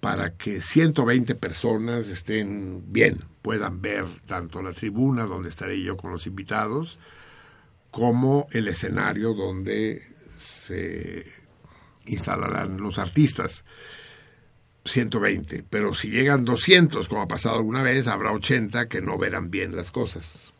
para 0.00 0.32
que 0.34 0.62
120 0.62 1.34
personas 1.34 2.08
estén 2.08 2.92
bien, 2.92 3.18
puedan 3.42 3.82
ver 3.82 4.06
tanto 4.26 4.62
la 4.62 4.72
tribuna 4.72 5.24
donde 5.24 5.50
estaré 5.50 5.82
yo 5.82 5.96
con 5.96 6.10
los 6.10 6.26
invitados, 6.26 6.98
como 7.90 8.46
el 8.52 8.68
escenario 8.68 9.34
donde 9.34 10.02
se 10.38 11.26
instalarán 12.06 12.78
los 12.78 12.98
artistas. 12.98 13.64
120, 14.86 15.64
pero 15.68 15.94
si 15.94 16.08
llegan 16.08 16.46
200, 16.46 17.06
como 17.08 17.20
ha 17.20 17.28
pasado 17.28 17.56
alguna 17.56 17.82
vez, 17.82 18.06
habrá 18.06 18.32
80 18.32 18.88
que 18.88 19.02
no 19.02 19.18
verán 19.18 19.50
bien 19.50 19.76
las 19.76 19.90
cosas. 19.90 20.54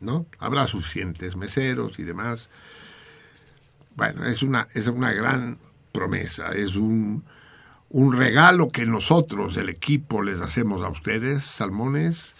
¿No? 0.00 0.26
Habrá 0.38 0.66
suficientes 0.66 1.36
meseros 1.36 1.98
y 1.98 2.02
demás. 2.02 2.48
Bueno, 3.96 4.24
es 4.24 4.42
una, 4.42 4.68
es 4.74 4.86
una 4.86 5.12
gran 5.12 5.58
promesa, 5.92 6.52
es 6.52 6.76
un, 6.76 7.24
un 7.90 8.16
regalo 8.16 8.68
que 8.68 8.86
nosotros, 8.86 9.56
el 9.56 9.68
equipo, 9.68 10.22
les 10.22 10.40
hacemos 10.40 10.84
a 10.84 10.88
ustedes, 10.88 11.44
salmones, 11.44 12.34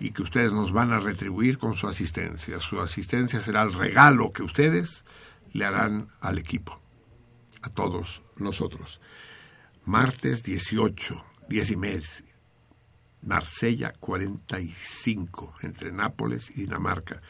y 0.00 0.10
que 0.10 0.22
ustedes 0.22 0.52
nos 0.52 0.72
van 0.72 0.92
a 0.92 1.00
retribuir 1.00 1.58
con 1.58 1.74
su 1.74 1.88
asistencia. 1.88 2.60
Su 2.60 2.80
asistencia 2.80 3.40
será 3.40 3.62
el 3.62 3.72
regalo 3.72 4.32
que 4.32 4.42
ustedes 4.42 5.04
le 5.52 5.64
harán 5.64 6.08
al 6.20 6.38
equipo, 6.38 6.80
a 7.62 7.70
todos 7.70 8.22
nosotros. 8.36 9.00
Martes 9.84 10.42
18, 10.42 11.24
10 11.48 11.70
y 11.70 11.76
media, 11.76 12.08
Marsella 13.22 13.92
45, 13.98 15.54
entre 15.62 15.90
Nápoles 15.90 16.50
y 16.50 16.60
Dinamarca. 16.62 17.20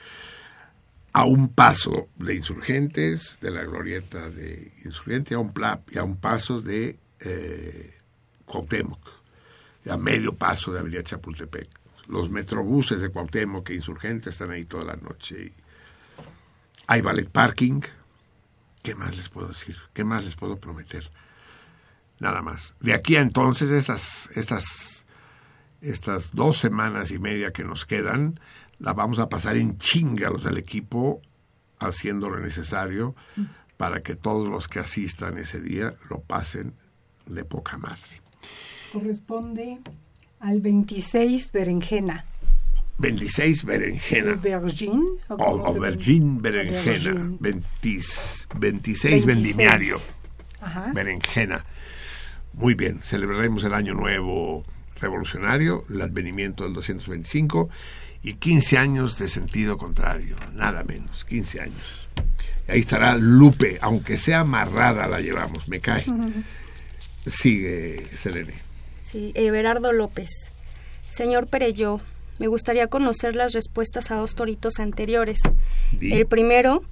A 1.13 1.25
un 1.25 1.49
paso 1.49 2.09
de 2.17 2.35
Insurgentes, 2.35 3.39
de 3.41 3.51
la 3.51 3.65
glorieta 3.65 4.31
de 4.31 4.73
Insurgente, 4.85 5.35
a 5.35 5.39
un, 5.39 5.53
pla, 5.53 5.81
y 5.91 5.99
a 5.99 6.05
un 6.05 6.17
paso 6.17 6.61
de 6.61 6.99
eh, 7.21 7.95
Cuauhtémoc, 8.45 9.01
a 9.91 9.97
medio 9.97 10.35
paso 10.35 10.73
de 10.73 10.81
Avenida 10.81 11.03
Chapultepec. 11.03 11.69
Los 12.09 12.31
metrobuses 12.31 13.01
de 13.01 13.11
Cuauhtémoc 13.11 13.69
e 13.71 13.75
Insurgente 13.75 14.31
están 14.31 14.51
ahí 14.51 14.65
toda 14.65 14.85
la 14.85 14.97
noche. 14.97 15.53
Hay 16.87 17.01
ballet 17.01 17.29
parking. 17.29 17.81
¿Qué 18.83 18.95
más 18.95 19.17
les 19.17 19.29
puedo 19.29 19.49
decir? 19.49 19.77
¿Qué 19.93 20.05
más 20.05 20.25
les 20.25 20.37
puedo 20.37 20.59
prometer? 20.59 21.11
nada 22.21 22.43
más. 22.43 22.75
De 22.81 22.95
aquí 22.95 23.17
a 23.17 23.21
entonces, 23.21 23.71
estas, 23.71 25.05
estas 25.81 26.31
dos 26.33 26.59
semanas 26.59 27.11
y 27.11 27.19
media 27.19 27.53
que 27.53 27.65
nos 27.65 27.87
quedan, 27.87 28.41
la 28.79 28.93
vamos 28.93 29.19
a 29.19 29.29
pasar 29.29 29.57
en 29.57 29.79
chinga 29.79 30.31
los 30.31 30.45
del 30.45 30.57
equipo, 30.57 31.21
haciendo 31.79 32.29
lo 32.29 32.41
necesario 32.41 33.15
para 33.77 34.03
que 34.03 34.17
todos 34.17 34.49
los 34.49 34.69
que 34.69 34.81
asistan 34.81 35.39
ese 35.39 35.61
día 35.61 35.95
lo 36.11 36.21
pasen 36.21 36.75
de 37.27 37.45
poca 37.45 37.79
madre. 37.79 38.21
Corresponde 38.93 39.79
al 40.41 40.61
26 40.61 41.53
berenjena. 41.53 42.25
26 42.99 43.65
berenjena. 43.65 44.33
Aubergine. 44.33 45.05
O, 45.29 45.67
aubergine 45.67 46.41
berenjena. 46.41 47.11
Aubergine. 47.11 47.37
20 47.41 47.69
26 48.59 49.27
vendimiario. 49.27 49.99
Ajá. 50.61 50.91
Berenjena. 50.93 51.65
Muy 52.55 52.75
bien, 52.75 53.01
celebraremos 53.03 53.63
el 53.63 53.75
Año 53.75 53.95
Nuevo 53.95 54.65
Revolucionario, 55.01 55.85
el 55.91 56.01
advenimiento 56.01 56.65
del 56.65 56.73
225 56.73 57.69
y 58.23 58.35
15 58.35 58.79
años 58.79 59.19
de 59.19 59.29
sentido 59.29 59.79
contrario, 59.79 60.37
nada 60.55 60.83
menos, 60.85 61.25
15 61.25 61.61
años. 61.61 62.09
Y 62.69 62.73
ahí 62.73 62.81
estará 62.81 63.17
Lupe, 63.17 63.79
aunque 63.81 64.19
sea 64.19 64.41
amarrada 64.41 65.07
la 65.07 65.21
llevamos, 65.21 65.69
me 65.69 65.81
cae. 65.81 66.05
Sigue, 67.27 68.07
Selene. 68.17 68.55
Sí, 69.05 69.33
Everardo 69.35 69.93
López. 69.93 70.29
Señor 71.09 71.47
Pereyó, 71.47 72.01
me 72.39 72.47
gustaría 72.47 72.87
conocer 72.89 73.37
las 73.37 73.53
respuestas 73.53 74.11
a 74.11 74.17
dos 74.17 74.35
toritos 74.35 74.79
anteriores. 74.79 75.41
Di. 75.93 76.13
El 76.13 76.27
primero, 76.27 76.83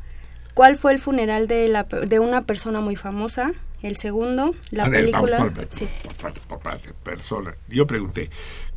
¿cuál 0.54 0.76
fue 0.76 0.92
el 0.92 0.98
funeral 0.98 1.46
de, 1.48 1.68
la, 1.68 1.84
de 1.84 2.18
una 2.18 2.42
persona 2.42 2.80
muy 2.80 2.96
famosa? 2.96 3.52
El 3.82 3.96
segundo, 3.96 4.54
la 4.70 4.84
A 4.84 4.88
ver, 4.88 5.00
película... 5.04 5.38
vamos 5.38 5.52
por, 5.54 5.66
Sí. 5.70 5.86
por 6.02 6.14
parte, 6.14 6.40
por 6.48 6.58
parte, 6.60 6.88
persona. 7.02 7.54
Yo 7.68 7.86
pregunté, 7.86 8.30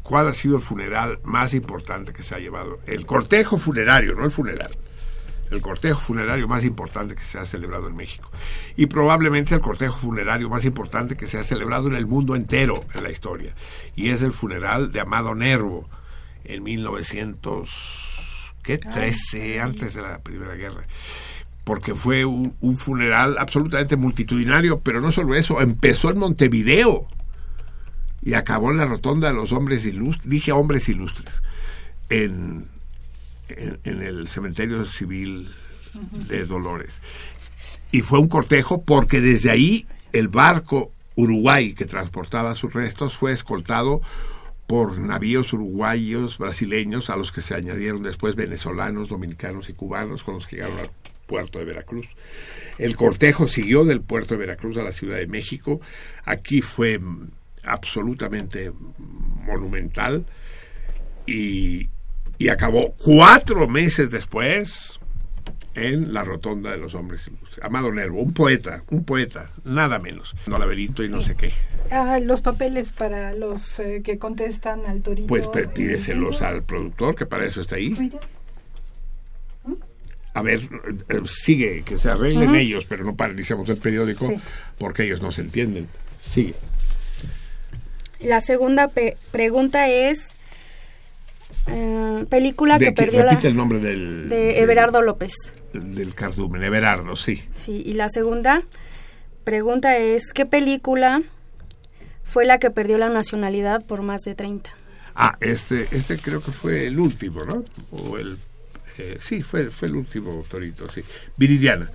¿cuál 0.10 0.28
ha 0.28 0.34
sido 0.34 0.58
el 0.58 0.64
funeral 0.64 1.20
más 1.24 1.54
importante 1.54 2.14
que 2.14 2.24
se 2.24 2.34
ha 2.34 2.40
llevado? 2.40 2.80
El 2.88 3.06
cortejo 3.06 3.60
funerario, 3.60 4.16
no 4.16 4.26
el 4.26 4.32
funeral. 4.32 4.72
El 5.52 5.62
cortejo 5.62 6.02
funerario 6.02 6.48
más 6.48 6.66
importante 6.66 7.14
que 7.14 7.24
se 7.24 7.38
ha 7.38 7.46
celebrado 7.46 7.88
en 7.88 7.96
México. 7.96 8.32
Y 8.76 8.88
probablemente 8.88 9.54
el 9.54 9.62
cortejo 9.62 10.00
funerario 10.00 10.50
más 10.50 10.66
importante 10.66 11.16
que 11.16 11.28
se 11.28 11.38
ha 11.38 11.44
celebrado 11.44 11.88
en 11.90 11.94
el 11.94 12.08
mundo 12.08 12.36
entero 12.36 12.84
en 12.96 13.04
la 13.04 13.12
historia. 13.12 13.54
Y 13.96 14.10
es 14.10 14.24
el 14.24 14.34
funeral 14.34 14.92
de 14.92 15.00
Amado 15.00 15.36
Nervo 15.36 15.88
en 16.44 16.64
1900, 16.64 18.56
¿qué? 18.64 18.80
13, 18.80 19.60
antes 19.62 19.94
de 19.94 20.02
la 20.02 20.20
Primera 20.20 20.56
Guerra 20.56 20.88
porque 21.66 21.94
fue 21.94 22.26
un, 22.26 22.56
un 22.62 22.78
funeral 22.78 23.36
absolutamente 23.38 23.96
multitudinario, 23.96 24.80
pero 24.80 25.02
no 25.02 25.12
solo 25.12 25.36
eso, 25.36 25.62
empezó 25.62 26.10
en 26.10 26.18
Montevideo 26.18 27.08
y 28.22 28.34
acabó 28.34 28.72
en 28.72 28.78
la 28.78 28.86
rotonda 28.86 29.30
de 29.30 29.34
los 29.34 29.52
hombres 29.52 29.86
ilustres, 29.86 30.30
dije 30.30 30.52
hombres 30.52 30.90
ilustres, 30.90 31.42
en, 32.10 32.66
en, 33.50 33.80
en 33.84 34.02
el 34.02 34.28
cementerio 34.28 34.86
civil 34.86 35.50
de 36.28 36.46
Dolores. 36.46 37.02
Y 37.92 38.02
fue 38.02 38.20
un 38.20 38.28
cortejo 38.28 38.84
porque 38.84 39.22
desde 39.22 39.50
ahí 39.50 39.88
el 40.14 40.28
barco 40.28 40.92
Uruguay 41.16 41.74
que 41.74 41.86
transportaba 41.86 42.56
sus 42.56 42.74
restos 42.74 43.18
fue 43.18 43.32
escoltado 43.32 44.02
por 44.68 45.00
navíos 45.00 45.52
uruguayos, 45.52 46.38
brasileños, 46.38 47.10
a 47.10 47.16
los 47.16 47.32
que 47.32 47.42
se 47.42 47.56
añadieron 47.56 48.04
después 48.04 48.36
venezolanos, 48.36 49.10
dominicanos 49.10 49.68
y 49.68 49.74
cubanos, 49.74 50.24
con 50.24 50.36
los 50.36 50.46
que 50.46 50.58
llegaron 50.58 50.78
al 50.78 50.92
puerto 51.26 51.58
de 51.58 51.66
Veracruz. 51.66 52.08
El 52.78 52.96
cortejo 52.96 53.48
siguió 53.48 53.84
del 53.84 54.02
puerto 54.02 54.36
de 54.36 54.42
Veracruz 54.42 54.78
a 54.78 54.84
la 54.84 54.92
Ciudad 54.92 55.18
de 55.18 55.26
México. 55.26 55.82
Aquí 56.24 56.62
fue 56.62 57.00
absolutamente 57.64 58.72
monumental 59.46 60.26
y, 61.26 61.90
y 62.38 62.50
acabó 62.50 62.94
cuatro 62.94 63.68
meses 63.68 64.12
después 64.12 65.00
en 65.76 66.14
la 66.14 66.24
rotonda 66.26 66.72
de 66.72 66.78
los 66.78 66.96
hombres 66.96 67.28
ilustres. 67.28 67.64
Amado 67.64 67.92
Nervo, 67.92 68.22
un 68.22 68.34
poeta, 68.34 68.84
un 68.90 69.04
poeta, 69.06 69.52
nada 69.64 70.00
menos. 70.00 70.36
No 70.48 70.58
laberinto 70.58 71.04
y 71.04 71.10
no 71.10 71.22
sé 71.22 71.36
qué. 71.36 71.52
Ah, 71.92 72.20
los 72.20 72.42
papeles 72.42 72.92
para 72.92 73.34
los 73.34 73.80
eh, 73.80 74.02
que 74.04 74.18
contestan 74.18 74.82
al 74.88 75.02
torito. 75.02 75.28
Pues 75.28 75.48
pídeselos 75.74 76.42
al 76.42 76.64
productor, 76.64 77.16
que 77.16 77.26
para 77.26 77.46
eso 77.46 77.62
está 77.62 77.76
ahí. 77.76 77.94
Cuida. 77.94 78.20
A 80.34 80.42
ver, 80.42 80.60
eh, 81.10 81.22
sigue, 81.26 81.84
que 81.84 81.98
se 81.98 82.10
arreglen 82.10 82.56
ellos, 82.56 82.86
pero 82.88 83.04
no 83.04 83.16
paralicemos 83.16 83.68
el 83.70 83.78
periódico 83.78 84.28
Sí. 84.28 84.36
porque 84.78 85.04
ellos 85.04 85.22
no 85.22 85.32
se 85.32 85.42
entienden. 85.42 85.88
Sigue. 86.22 86.56
La 88.22 88.42
segunda 88.42 88.88
pe- 88.90 89.18
pregunta 89.32 89.88
es... 89.90 90.36
eh, 91.68 92.26
película 92.30 92.78
De- 92.78 92.86
que 92.86 92.92
perdió 92.92 93.24
la... 93.24 93.32
el 93.40 93.56
nombre 93.56 93.80
del, 93.80 94.30
De 94.30 94.60
Everardo 94.60 95.02
López. 95.02 95.34
del 95.74 96.14
cardumen, 96.16 96.64
Everardo, 96.64 97.16
sí. 97.16 97.42
Sí, 97.54 97.82
y 97.86 97.94
la 97.94 98.10
segunda 98.10 98.64
pregunta 99.44 99.98
es, 99.98 100.34
¿qué 100.34 100.46
película 100.46 101.22
fue 102.24 102.46
la 102.46 102.60
que 102.60 102.70
perdió 102.72 102.98
la 102.98 103.10
nacionalidad 103.10 103.86
por 103.86 104.02
más 104.02 104.22
de 104.22 104.36
30? 104.36 104.70
Ah, 105.16 105.38
este, 105.42 105.88
este 105.92 106.18
creo 106.18 106.42
que 106.42 106.52
fue 106.52 106.86
el 106.88 107.00
último, 107.00 107.44
¿no? 107.44 107.64
O 107.92 108.18
el, 108.18 108.38
eh, 108.98 109.18
sí, 109.20 109.42
fue, 109.42 109.70
fue 109.72 109.88
el 109.88 109.96
último 109.96 110.44
Torito, 110.50 110.90
sí. 110.92 111.02
Viridiana. 111.38 111.90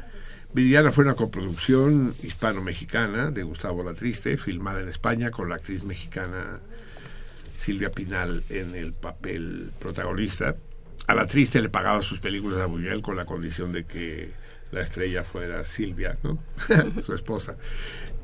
Viridiana 0.55 0.93
fue 0.93 1.05
una 1.05 1.15
coproducción 1.15 2.15
hispano-mexicana 2.23 3.33
de 3.33 3.43
Gustavo 3.43 3.83
Latriste, 3.83 4.37
filmada 4.37 4.81
en 4.81 4.89
España 4.89 5.33
con 5.33 5.49
la 5.49 5.57
actriz 5.57 5.83
mexicana 5.83 6.61
Silvia 7.59 7.91
Pinal 7.91 8.45
en 8.49 8.77
el 8.77 8.93
papel 8.93 9.73
protagonista. 9.81 10.55
A 11.09 11.15
Latriste 11.17 11.61
le 11.61 11.71
pagaba 11.71 12.03
sus 12.03 12.21
películas 12.21 12.61
a 12.61 12.67
Buñuel 12.67 13.03
con 13.03 13.17
la 13.17 13.25
condición 13.25 13.73
de 13.73 13.85
que 13.85 14.31
la 14.71 14.83
estrella 14.83 15.25
fuera 15.25 15.65
Silvia, 15.65 16.19
¿no? 16.23 16.39
Su 17.03 17.15
esposa. 17.15 17.57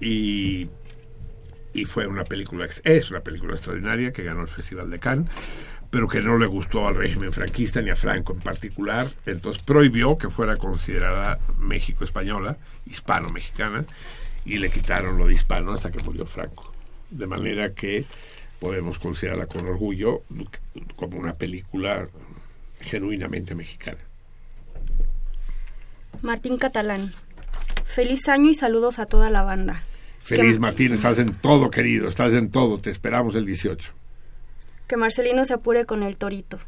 Y 0.00 0.68
y 1.72 1.84
fue 1.84 2.06
una 2.06 2.24
película, 2.24 2.68
es 2.84 3.10
una 3.10 3.20
película 3.20 3.54
extraordinaria 3.54 4.12
que 4.12 4.24
ganó 4.24 4.42
el 4.42 4.48
Festival 4.48 4.90
de 4.90 4.98
Cannes, 4.98 5.30
pero 5.90 6.06
que 6.08 6.20
no 6.20 6.38
le 6.38 6.46
gustó 6.46 6.86
al 6.86 6.94
régimen 6.94 7.32
franquista 7.32 7.82
ni 7.82 7.90
a 7.90 7.96
Franco 7.96 8.32
en 8.32 8.40
particular, 8.40 9.08
entonces 9.26 9.62
prohibió 9.62 10.16
que 10.16 10.30
fuera 10.30 10.56
considerada 10.56 11.40
México 11.58 12.04
española, 12.04 12.56
hispano-mexicana, 12.86 13.84
y 14.44 14.58
le 14.58 14.70
quitaron 14.70 15.18
lo 15.18 15.26
de 15.26 15.34
hispano 15.34 15.72
hasta 15.72 15.90
que 15.90 16.02
murió 16.02 16.26
Franco. 16.26 16.72
De 17.10 17.26
manera 17.26 17.74
que 17.74 18.06
podemos 18.60 18.98
considerarla 18.98 19.46
con 19.46 19.66
orgullo 19.66 20.22
como 20.96 21.18
una 21.18 21.34
película 21.34 22.08
genuinamente 22.80 23.54
mexicana. 23.54 23.98
Martín 26.22 26.56
Catalán. 26.56 27.12
Feliz 27.84 28.28
año 28.28 28.50
y 28.50 28.54
saludos 28.54 28.98
a 28.98 29.06
toda 29.06 29.30
la 29.30 29.42
banda. 29.42 29.84
Feliz 30.20 30.58
Martín, 30.58 30.92
estás 30.92 31.18
en 31.18 31.34
todo, 31.34 31.70
querido, 31.70 32.08
estás 32.08 32.32
en 32.34 32.50
todo, 32.50 32.78
te 32.78 32.90
esperamos 32.90 33.34
el 33.34 33.46
18. 33.46 33.99
Que 34.90 34.96
Marcelino 34.96 35.44
se 35.44 35.54
apure 35.54 35.86
con 35.86 36.02
el 36.02 36.16
torito. 36.16 36.58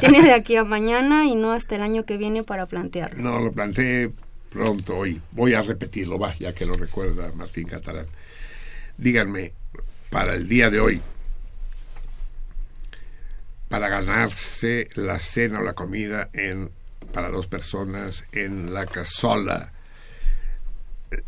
Tiene 0.00 0.20
de 0.20 0.32
aquí 0.32 0.56
a 0.56 0.64
mañana 0.64 1.26
y 1.26 1.36
no 1.36 1.52
hasta 1.52 1.76
el 1.76 1.82
año 1.82 2.04
que 2.04 2.16
viene 2.16 2.42
para 2.42 2.66
plantearlo. 2.66 3.22
No, 3.22 3.38
lo 3.38 3.52
planteé 3.52 4.10
pronto 4.50 4.96
hoy. 4.96 5.22
Voy 5.30 5.54
a 5.54 5.62
repetirlo, 5.62 6.18
va, 6.18 6.34
ya 6.34 6.52
que 6.52 6.66
lo 6.66 6.74
recuerda 6.74 7.30
Martín 7.36 7.68
Catalán. 7.68 8.08
Díganme, 8.96 9.52
para 10.10 10.34
el 10.34 10.48
día 10.48 10.70
de 10.70 10.80
hoy, 10.80 11.00
para 13.68 13.88
ganarse 13.88 14.88
la 14.96 15.20
cena 15.20 15.60
o 15.60 15.62
la 15.62 15.74
comida 15.74 16.30
en 16.32 16.72
para 17.12 17.30
dos 17.30 17.46
personas 17.46 18.24
en 18.32 18.74
la 18.74 18.86
casola, 18.86 19.72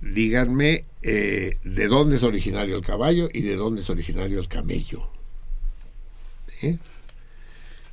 díganme 0.01 0.85
eh, 1.01 1.59
de 1.63 1.87
dónde 1.87 2.17
es 2.17 2.25
originario 2.25 2.75
el 2.75 2.85
caballo 2.85 3.29
y 3.33 3.43
de 3.43 3.55
dónde 3.55 3.83
es 3.83 3.89
originario 3.89 4.41
el 4.41 4.49
camello. 4.49 5.20
¿Eh? 6.63 6.79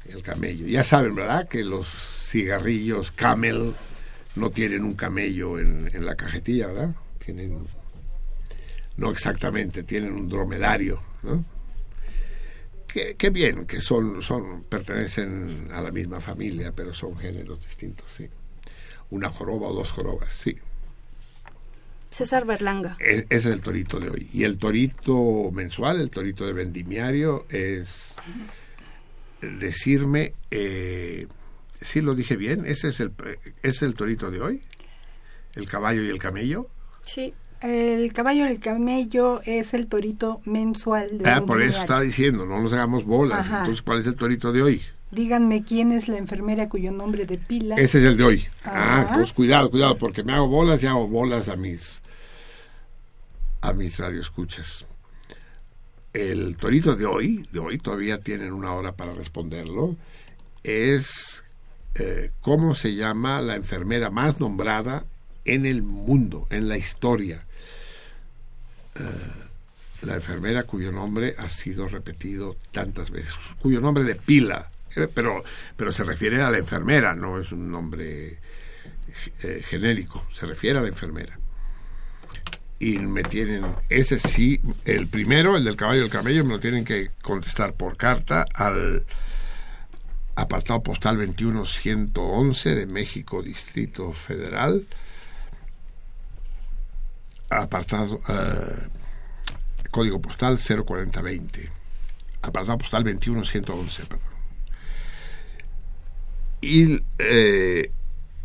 El 0.09 0.21
camello. 0.23 0.67
Ya 0.67 0.83
saben, 0.83 1.15
¿verdad? 1.15 1.47
Que 1.47 1.63
los 1.63 1.87
cigarrillos 2.29 3.11
Camel 3.11 3.73
no 4.35 4.49
tienen 4.49 4.83
un 4.83 4.93
camello 4.93 5.59
en, 5.59 5.89
en 5.93 6.05
la 6.05 6.15
cajetilla, 6.15 6.67
¿verdad? 6.67 6.95
Tienen, 7.19 7.65
no 8.97 9.11
exactamente, 9.11 9.83
tienen 9.83 10.13
un 10.13 10.29
dromedario, 10.29 11.01
¿no? 11.23 11.43
Qué, 12.87 13.29
bien, 13.29 13.67
que 13.67 13.79
son, 13.79 14.23
son, 14.23 14.63
pertenecen 14.63 15.67
a 15.71 15.81
la 15.81 15.91
misma 15.91 16.19
familia, 16.19 16.71
pero 16.75 16.95
son 16.95 17.15
géneros 17.15 17.63
distintos, 17.63 18.07
sí. 18.15 18.27
Una 19.11 19.29
joroba 19.29 19.67
o 19.67 19.73
dos 19.73 19.89
jorobas, 19.89 20.33
sí. 20.33 20.57
César 22.11 22.45
Berlanga. 22.45 22.97
E- 22.99 23.25
Ese 23.29 23.35
es 23.35 23.45
el 23.45 23.61
torito 23.61 23.99
de 23.99 24.09
hoy. 24.09 24.29
Y 24.33 24.43
el 24.43 24.57
torito 24.57 25.51
mensual, 25.51 25.99
el 26.01 26.09
torito 26.09 26.45
de 26.45 26.53
vendimiario, 26.53 27.45
es 27.49 28.15
decirme, 29.41 30.33
eh, 30.51 31.27
sí 31.81 32.01
lo 32.01 32.15
dije 32.15 32.37
bien, 32.37 32.65
ese 32.65 32.89
es 32.89 32.99
el, 32.99 33.11
ese 33.61 33.69
es 33.69 33.81
el 33.81 33.93
torito 33.95 34.31
de 34.31 34.41
hoy, 34.41 34.61
el 35.55 35.69
caballo 35.69 36.03
y 36.03 36.07
el 36.09 36.19
camello. 36.19 36.67
Sí. 37.03 37.33
El 37.61 38.13
caballo 38.13 38.45
del 38.45 38.59
camello 38.59 39.41
es 39.43 39.73
el 39.73 39.87
torito 39.87 40.41
mensual. 40.45 41.17
De 41.17 41.27
Ah, 41.29 41.43
por 41.43 41.59
eso 41.61 41.79
estaba 41.79 42.01
diciendo, 42.01 42.45
no 42.45 42.61
nos 42.61 42.71
hagamos 42.71 43.03
bolas. 43.05 43.39
Ajá. 43.39 43.59
Entonces, 43.59 43.81
¿cuál 43.81 43.99
es 43.99 44.07
el 44.07 44.15
torito 44.15 44.51
de 44.51 44.61
hoy? 44.61 44.81
Díganme 45.11 45.63
quién 45.63 45.91
es 45.91 46.07
la 46.07 46.17
enfermera 46.17 46.67
cuyo 46.67 46.91
nombre 46.91 47.25
de 47.25 47.37
pila. 47.37 47.75
Ese 47.75 47.99
es 47.99 48.05
el 48.05 48.17
de 48.17 48.23
hoy. 48.23 48.47
Ah, 48.65 48.71
Ajá. 48.71 49.01
entonces 49.09 49.33
cuidado, 49.33 49.69
cuidado, 49.69 49.97
porque 49.97 50.23
me 50.23 50.33
hago 50.33 50.47
bolas 50.47 50.83
y 50.83 50.87
hago 50.87 51.07
bolas 51.07 51.47
a 51.47 51.55
mis 51.55 52.01
a 53.61 53.73
mis 53.73 53.97
radioescuchas. 53.97 54.85
El 56.13 56.57
torito 56.57 56.95
de 56.95 57.05
hoy, 57.05 57.47
de 57.51 57.59
hoy 57.59 57.77
todavía 57.77 58.19
tienen 58.19 58.51
una 58.51 58.73
hora 58.73 58.93
para 58.95 59.13
responderlo, 59.13 59.95
es 60.63 61.43
eh, 61.95 62.31
cómo 62.41 62.75
se 62.75 62.95
llama 62.95 63.41
la 63.41 63.55
enfermera 63.55 64.09
más 64.09 64.39
nombrada 64.39 65.05
en 65.45 65.65
el 65.65 65.83
mundo, 65.83 66.47
en 66.49 66.69
la 66.69 66.77
historia. 66.77 67.45
Eh, 68.95 69.01
la 70.01 70.15
enfermera 70.15 70.63
cuyo 70.63 70.91
nombre 70.91 71.35
ha 71.37 71.49
sido 71.49 71.87
repetido 71.87 72.55
tantas 72.71 73.11
veces, 73.11 73.33
cuyo 73.59 73.79
nombre 73.79 74.03
de 74.03 74.15
pila, 74.15 74.69
pero, 75.13 75.43
pero 75.75 75.91
se 75.91 76.03
refiere 76.03 76.41
a 76.41 76.49
la 76.49 76.57
enfermera, 76.57 77.13
no 77.13 77.39
es 77.39 77.51
un 77.51 77.71
nombre 77.71 78.39
eh, 79.43 79.63
genérico, 79.65 80.25
se 80.33 80.45
refiere 80.45 80.79
a 80.79 80.81
la 80.81 80.87
enfermera. 80.87 81.37
Y 82.79 82.99
me 82.99 83.23
tienen, 83.23 83.65
ese 83.89 84.19
sí, 84.19 84.61
el 84.85 85.07
primero, 85.07 85.57
el 85.57 85.63
del 85.63 85.75
caballo 85.75 86.01
y 86.01 86.05
el 86.05 86.11
camello, 86.11 86.45
me 86.45 86.53
lo 86.53 86.59
tienen 86.59 86.85
que 86.85 87.11
contestar 87.21 87.73
por 87.73 87.97
carta 87.97 88.45
al 88.53 89.05
apartado 90.35 90.83
postal 90.83 91.17
21111 91.17 92.75
de 92.75 92.85
México, 92.85 93.41
Distrito 93.41 94.11
Federal. 94.11 94.85
Apartado, 97.49 98.21
eh, 98.27 98.87
código 99.89 100.21
postal 100.21 100.59
04020. 100.59 101.71
Apartado 102.43 102.77
postal 102.77 103.03
21111, 103.03 104.05
perdón. 104.05 104.36
Y 106.67 107.01
eh, 107.19 107.91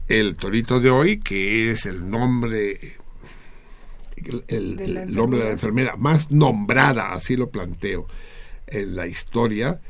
el 0.09 0.36
torito 0.36 0.78
de 0.81 0.90
hoy, 0.90 1.19
que 1.19 1.70
es 1.70 1.86
el 1.86 2.09
nombre, 2.09 2.97
el, 4.16 4.44
el- 4.49 4.77
De 4.77 4.89
la 4.89 5.03
el 5.03 5.15
nombre 5.15 5.40
de 5.40 5.47
la 5.47 5.51
enfermera. 5.53 5.97
más 5.97 6.31
nombrada, 6.31 7.12
así 7.12 7.35
lo 7.36 7.51
planteo, 7.51 8.07
en 8.66 8.94
la 8.94 9.07
historia, 9.07 9.81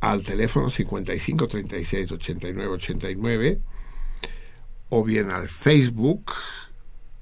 al 0.00 0.22
teléfono 0.22 0.70
55 0.70 1.48
36 1.48 2.12
89 2.12 2.68
89 2.74 3.58
o 4.90 5.02
bien 5.04 5.30
al 5.30 5.48
Facebook 5.48 6.30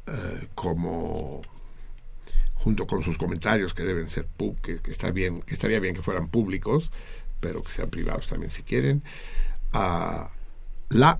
eh, 0.07 0.47
como 0.55 1.41
junto 2.55 2.87
con 2.87 3.03
sus 3.03 3.17
comentarios 3.17 3.73
que 3.73 3.83
deben 3.83 4.11
ser 4.11 4.27
pu- 4.39 4.61
que, 4.61 4.77
que 4.81 4.91
está 4.91 5.11
bien 5.11 5.41
que 5.41 5.55
estaría 5.55 5.81
bien 5.81 5.95
que 5.95 6.03
fueran 6.03 6.29
públicos 6.29 6.91
pero 7.41 7.63
que 7.63 7.73
sean 7.73 7.89
privados 7.91 8.27
también 8.27 8.51
si 8.51 8.63
quieren 8.63 9.03
a 9.77 10.31
la 10.91 11.19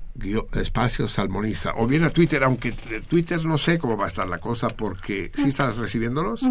espacio 0.55 1.09
salmoniza 1.09 1.73
o 1.77 1.87
bien 1.87 2.05
a 2.05 2.11
Twitter 2.11 2.43
aunque 2.45 2.71
Twitter 2.73 3.45
no 3.45 3.59
sé 3.59 3.79
cómo 3.79 3.97
va 3.97 4.05
a 4.05 4.09
estar 4.09 4.29
la 4.29 4.39
cosa 4.39 4.69
porque 4.69 5.31
si 5.35 5.49
estás 5.49 5.77
recibiéndolos 5.77 6.43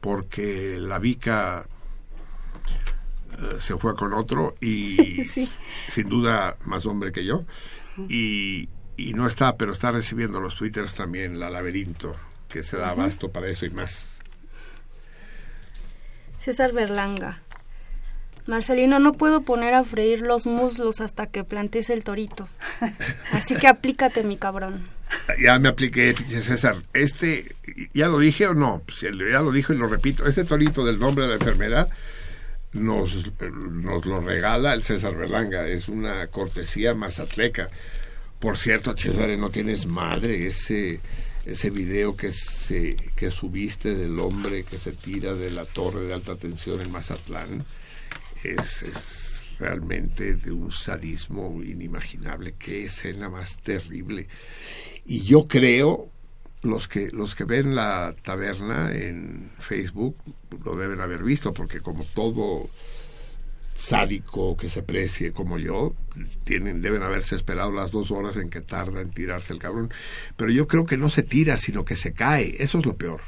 porque 0.00 0.76
la 0.80 0.98
Vica 0.98 1.64
eh, 3.38 3.56
se 3.60 3.76
fue 3.76 3.94
con 3.94 4.12
otro 4.14 4.56
y 4.60 5.24
Sí. 5.32 5.48
sin 5.88 6.08
duda 6.08 6.56
más 6.64 6.86
hombre 6.86 7.12
que 7.12 7.24
yo. 7.24 7.44
Y, 8.08 8.68
y 8.96 9.12
no 9.14 9.26
está 9.28 9.56
pero 9.56 9.72
está 9.72 9.92
recibiendo 9.92 10.40
los 10.40 10.56
twitters 10.56 10.94
también 10.94 11.38
la 11.38 11.50
laberinto 11.50 12.16
que 12.48 12.62
se 12.64 12.76
da 12.76 12.90
abasto 12.90 13.30
para 13.30 13.46
eso 13.48 13.64
y 13.66 13.70
más. 13.70 14.18
César 16.38 16.72
Berlanga. 16.72 17.42
Marcelino, 18.50 18.98
no 18.98 19.12
puedo 19.12 19.42
poner 19.42 19.74
a 19.74 19.84
freír 19.84 20.22
los 20.22 20.44
muslos 20.44 21.00
hasta 21.00 21.28
que 21.28 21.44
plantes 21.44 21.88
el 21.88 22.02
torito. 22.02 22.48
Así 23.32 23.54
que 23.54 23.68
aplícate, 23.68 24.24
mi 24.24 24.36
cabrón. 24.36 24.88
ya 25.40 25.58
me 25.60 25.68
apliqué 25.68 26.14
César. 26.14 26.82
Este 26.92 27.54
ya 27.94 28.08
lo 28.08 28.18
dije 28.18 28.48
o 28.48 28.54
no 28.54 28.82
Pues, 28.84 29.00
ya 29.00 29.40
lo 29.40 29.52
dijo 29.52 29.72
y 29.72 29.76
lo 29.76 29.86
repito. 29.86 30.26
Este 30.26 30.44
torito 30.44 30.84
del 30.84 30.98
nombre 30.98 31.24
de 31.24 31.30
la 31.30 31.36
enfermedad 31.36 31.88
nos, 32.72 33.30
nos 33.40 34.04
lo 34.04 34.20
regala 34.20 34.74
el 34.74 34.82
César 34.82 35.14
Berlanga. 35.14 35.68
Es 35.68 35.88
una 35.88 36.26
cortesía 36.26 36.92
mazatleca. 36.92 37.70
Por 38.40 38.58
cierto 38.58 38.96
César 38.96 39.30
no 39.38 39.50
tienes 39.50 39.86
madre 39.86 40.48
ese 40.48 41.00
ese 41.46 41.70
video 41.70 42.16
que 42.16 42.32
se 42.32 42.96
que 43.16 43.30
subiste 43.30 43.94
del 43.94 44.18
hombre 44.18 44.64
que 44.64 44.78
se 44.78 44.92
tira 44.92 45.34
de 45.34 45.50
la 45.50 45.64
torre 45.64 46.04
de 46.04 46.12
alta 46.12 46.36
tensión 46.36 46.82
en 46.82 46.90
Mazatlán 46.90 47.64
es, 48.44 48.82
es 48.82 49.56
realmente 49.60 50.34
de 50.34 50.50
un 50.50 50.72
sadismo 50.72 51.62
inimaginable 51.62 52.54
qué 52.58 52.86
escena 52.86 53.28
más 53.28 53.58
terrible. 53.58 54.26
Y 55.04 55.20
yo 55.22 55.46
creo 55.46 56.10
los 56.62 56.88
que 56.88 57.08
los 57.12 57.34
que 57.34 57.44
ven 57.44 57.74
la 57.74 58.14
taberna 58.22 58.92
en 58.92 59.50
Facebook 59.58 60.16
lo 60.64 60.76
deben 60.76 61.00
haber 61.00 61.22
visto 61.22 61.52
porque 61.52 61.80
como 61.80 62.04
todo 62.04 62.68
sádico 63.74 64.58
que 64.58 64.68
se 64.68 64.82
precie 64.82 65.32
como 65.32 65.58
yo 65.58 65.94
tienen 66.44 66.82
deben 66.82 67.02
haberse 67.02 67.34
esperado 67.34 67.72
las 67.72 67.92
dos 67.92 68.10
horas 68.10 68.36
en 68.36 68.50
que 68.50 68.60
tarda 68.60 69.00
en 69.00 69.10
tirarse 69.10 69.52
el 69.52 69.58
cabrón. 69.58 69.92
Pero 70.36 70.50
yo 70.50 70.66
creo 70.66 70.84
que 70.84 70.98
no 70.98 71.08
se 71.08 71.22
tira 71.22 71.56
sino 71.56 71.84
que 71.84 71.96
se 71.96 72.12
cae. 72.12 72.56
Eso 72.58 72.78
es 72.78 72.86
lo 72.86 72.96
peor 72.96 73.20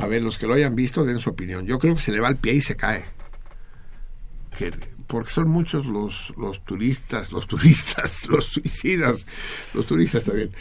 a 0.00 0.06
ver 0.06 0.22
los 0.22 0.38
que 0.38 0.46
lo 0.46 0.54
hayan 0.54 0.74
visto 0.74 1.04
den 1.04 1.20
su 1.20 1.30
opinión. 1.30 1.66
Yo 1.66 1.78
creo 1.78 1.94
que 1.94 2.02
se 2.02 2.12
le 2.12 2.20
va 2.20 2.28
el 2.28 2.36
pie 2.36 2.54
y 2.54 2.60
se 2.62 2.74
cae. 2.74 3.04
Que 4.56 4.70
porque 5.06 5.30
son 5.30 5.48
muchos 5.48 5.86
los 5.86 6.32
los 6.36 6.64
turistas 6.64 7.32
los 7.32 7.46
turistas 7.46 8.26
los 8.28 8.46
suicidas. 8.46 9.26
Los 9.74 9.86
turistas 9.86 10.24
también 10.24 10.52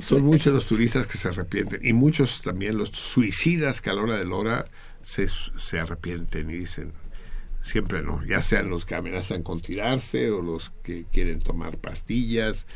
son 0.00 0.22
muchos 0.22 0.54
los 0.54 0.66
turistas 0.66 1.06
que 1.06 1.18
se 1.18 1.28
arrepienten. 1.28 1.80
Y 1.82 1.92
muchos 1.92 2.42
también 2.42 2.78
los 2.78 2.90
suicidas 2.90 3.80
que 3.80 3.90
a 3.90 3.94
la 3.94 4.02
hora 4.02 4.18
de 4.18 4.26
la 4.26 4.36
hora 4.36 4.66
se, 5.02 5.28
se 5.28 5.80
arrepienten 5.80 6.50
y 6.50 6.58
dicen 6.58 6.92
siempre 7.62 8.02
no. 8.02 8.24
Ya 8.24 8.42
sean 8.42 8.70
los 8.70 8.84
que 8.84 8.94
amenazan 8.94 9.42
con 9.42 9.60
tirarse 9.60 10.30
o 10.30 10.42
los 10.42 10.70
que 10.84 11.06
quieren 11.10 11.40
tomar 11.40 11.78
pastillas 11.78 12.66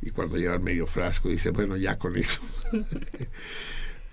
y 0.00 0.10
cuando 0.10 0.36
llevan 0.36 0.62
medio 0.62 0.86
frasco 0.86 1.28
dicen 1.28 1.52
bueno 1.52 1.76
ya 1.76 1.98
con 1.98 2.16
eso 2.16 2.40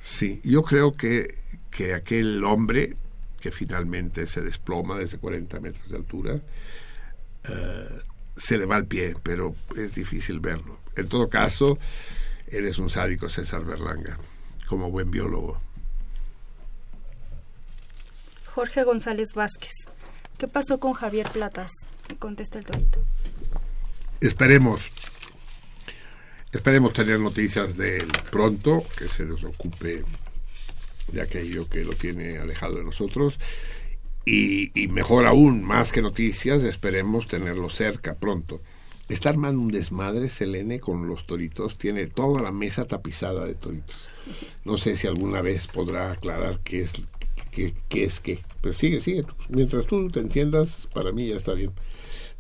sí 0.06 0.40
yo 0.44 0.62
creo 0.64 0.94
que 0.94 1.44
que 1.76 1.94
aquel 1.94 2.44
hombre 2.46 2.94
que 3.46 3.52
finalmente 3.52 4.26
se 4.28 4.42
desploma 4.42 4.98
desde 4.98 5.18
40 5.20 5.60
metros 5.60 5.88
de 5.90 5.98
altura, 5.98 6.42
eh, 7.44 8.02
se 8.36 8.58
le 8.58 8.66
va 8.66 8.78
el 8.78 8.88
pie, 8.88 9.14
pero 9.22 9.56
es 9.76 9.94
difícil 9.94 10.40
verlo. 10.40 10.80
En 10.96 11.08
todo 11.10 11.30
caso, 11.30 11.78
eres 12.48 12.80
un 12.80 12.90
sádico, 12.90 13.30
César 13.30 13.64
Berlanga, 13.66 14.18
como 14.68 14.90
buen 14.90 15.12
biólogo. 15.12 15.60
Jorge 18.48 18.84
González 18.84 19.34
Vázquez. 19.36 19.74
¿Qué 20.38 20.48
pasó 20.48 20.80
con 20.80 20.94
Javier 20.94 21.30
Platas? 21.30 21.72
Me 22.10 22.16
contesta 22.16 22.58
el 22.58 22.66
torito. 22.66 23.00
Esperemos, 24.22 24.82
esperemos 26.56 26.94
tener 26.94 27.20
noticias 27.20 27.76
de 27.76 27.98
él 27.98 28.08
pronto, 28.32 28.84
que 28.98 29.08
se 29.08 29.26
nos 29.26 29.44
ocupe 29.44 30.04
de 31.12 31.22
aquello 31.22 31.68
que 31.68 31.84
lo 31.84 31.94
tiene 31.94 32.38
alejado 32.38 32.76
de 32.78 32.84
nosotros. 32.84 33.40
Y, 34.26 34.72
mejor 34.88 35.28
aún, 35.28 35.64
más 35.64 35.92
que 35.92 36.02
noticias, 36.02 36.64
esperemos 36.64 37.28
tenerlo 37.28 37.70
cerca 37.70 38.16
pronto. 38.16 38.60
Está 39.08 39.30
armando 39.30 39.62
un 39.62 39.70
desmadre, 39.70 40.30
Selene, 40.30 40.80
con 40.80 41.08
los 41.08 41.28
toritos. 41.28 41.78
Tiene 41.78 42.08
toda 42.08 42.42
la 42.42 42.52
mesa 42.52 42.88
tapizada 42.88 43.46
de 43.46 43.54
toritos. 43.54 43.98
No 44.64 44.78
sé 44.78 44.96
si 44.96 45.06
alguna 45.06 45.42
vez 45.42 45.68
podrá 45.68 46.14
aclarar 46.14 46.60
qué 46.64 46.82
es 46.82 46.94
qué, 47.52 47.76
qué 47.88 48.06
es 48.06 48.20
qué. 48.20 48.40
Pero 48.62 48.74
sigue, 48.74 49.00
sigue. 49.02 49.24
Mientras 49.50 49.86
tú 49.86 50.08
te 50.08 50.22
entiendas, 50.22 50.88
para 50.92 51.12
mí 51.12 51.28
ya 51.28 51.36
está 51.36 51.54
bien. 51.54 51.72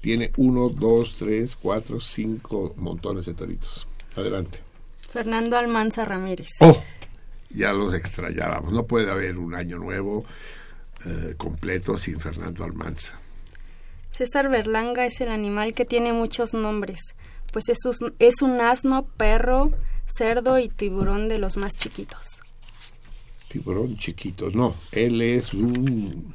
Tiene 0.02 0.32
uno, 0.38 0.70
dos, 0.70 1.18
tres, 1.20 1.56
cuatro, 1.56 2.00
cinco 2.00 2.74
montones 2.78 3.28
de 3.28 3.36
toritos. 3.36 3.88
Adelante. 4.16 4.60
Fernando 5.12 5.58
Almanza 5.58 6.06
Ramírez. 6.06 6.50
¡Oh! 6.62 6.84
Ya 7.50 7.74
los 7.74 7.94
extrañábamos. 7.94 8.74
No 8.74 8.86
puede 8.86 9.12
haber 9.12 9.38
un 9.38 9.56
año 9.56 9.78
nuevo 9.78 10.26
eh, 11.06 11.36
completo 11.38 11.98
sin 11.98 12.20
Fernando 12.20 12.64
Almanza. 12.64 13.20
César 14.12 14.50
Berlanga 14.50 15.06
es 15.06 15.20
el 15.22 15.30
animal 15.30 15.74
que 15.74 15.86
tiene 15.86 16.14
muchos 16.14 16.54
nombres, 16.54 17.00
pues 17.52 17.70
es 17.70 17.80
un, 17.86 18.16
es 18.20 18.42
un 18.42 18.62
asno, 18.62 19.06
perro, 19.18 19.74
cerdo 20.06 20.58
y 20.58 20.70
tiburón 20.70 21.28
de 21.28 21.38
los 21.38 21.58
más 21.58 21.74
chiquitos. 21.74 22.42
Tiburón 23.50 23.98
chiquito. 23.98 24.50
No, 24.52 24.74
él 24.92 25.22
es 25.22 25.54
un... 25.54 26.34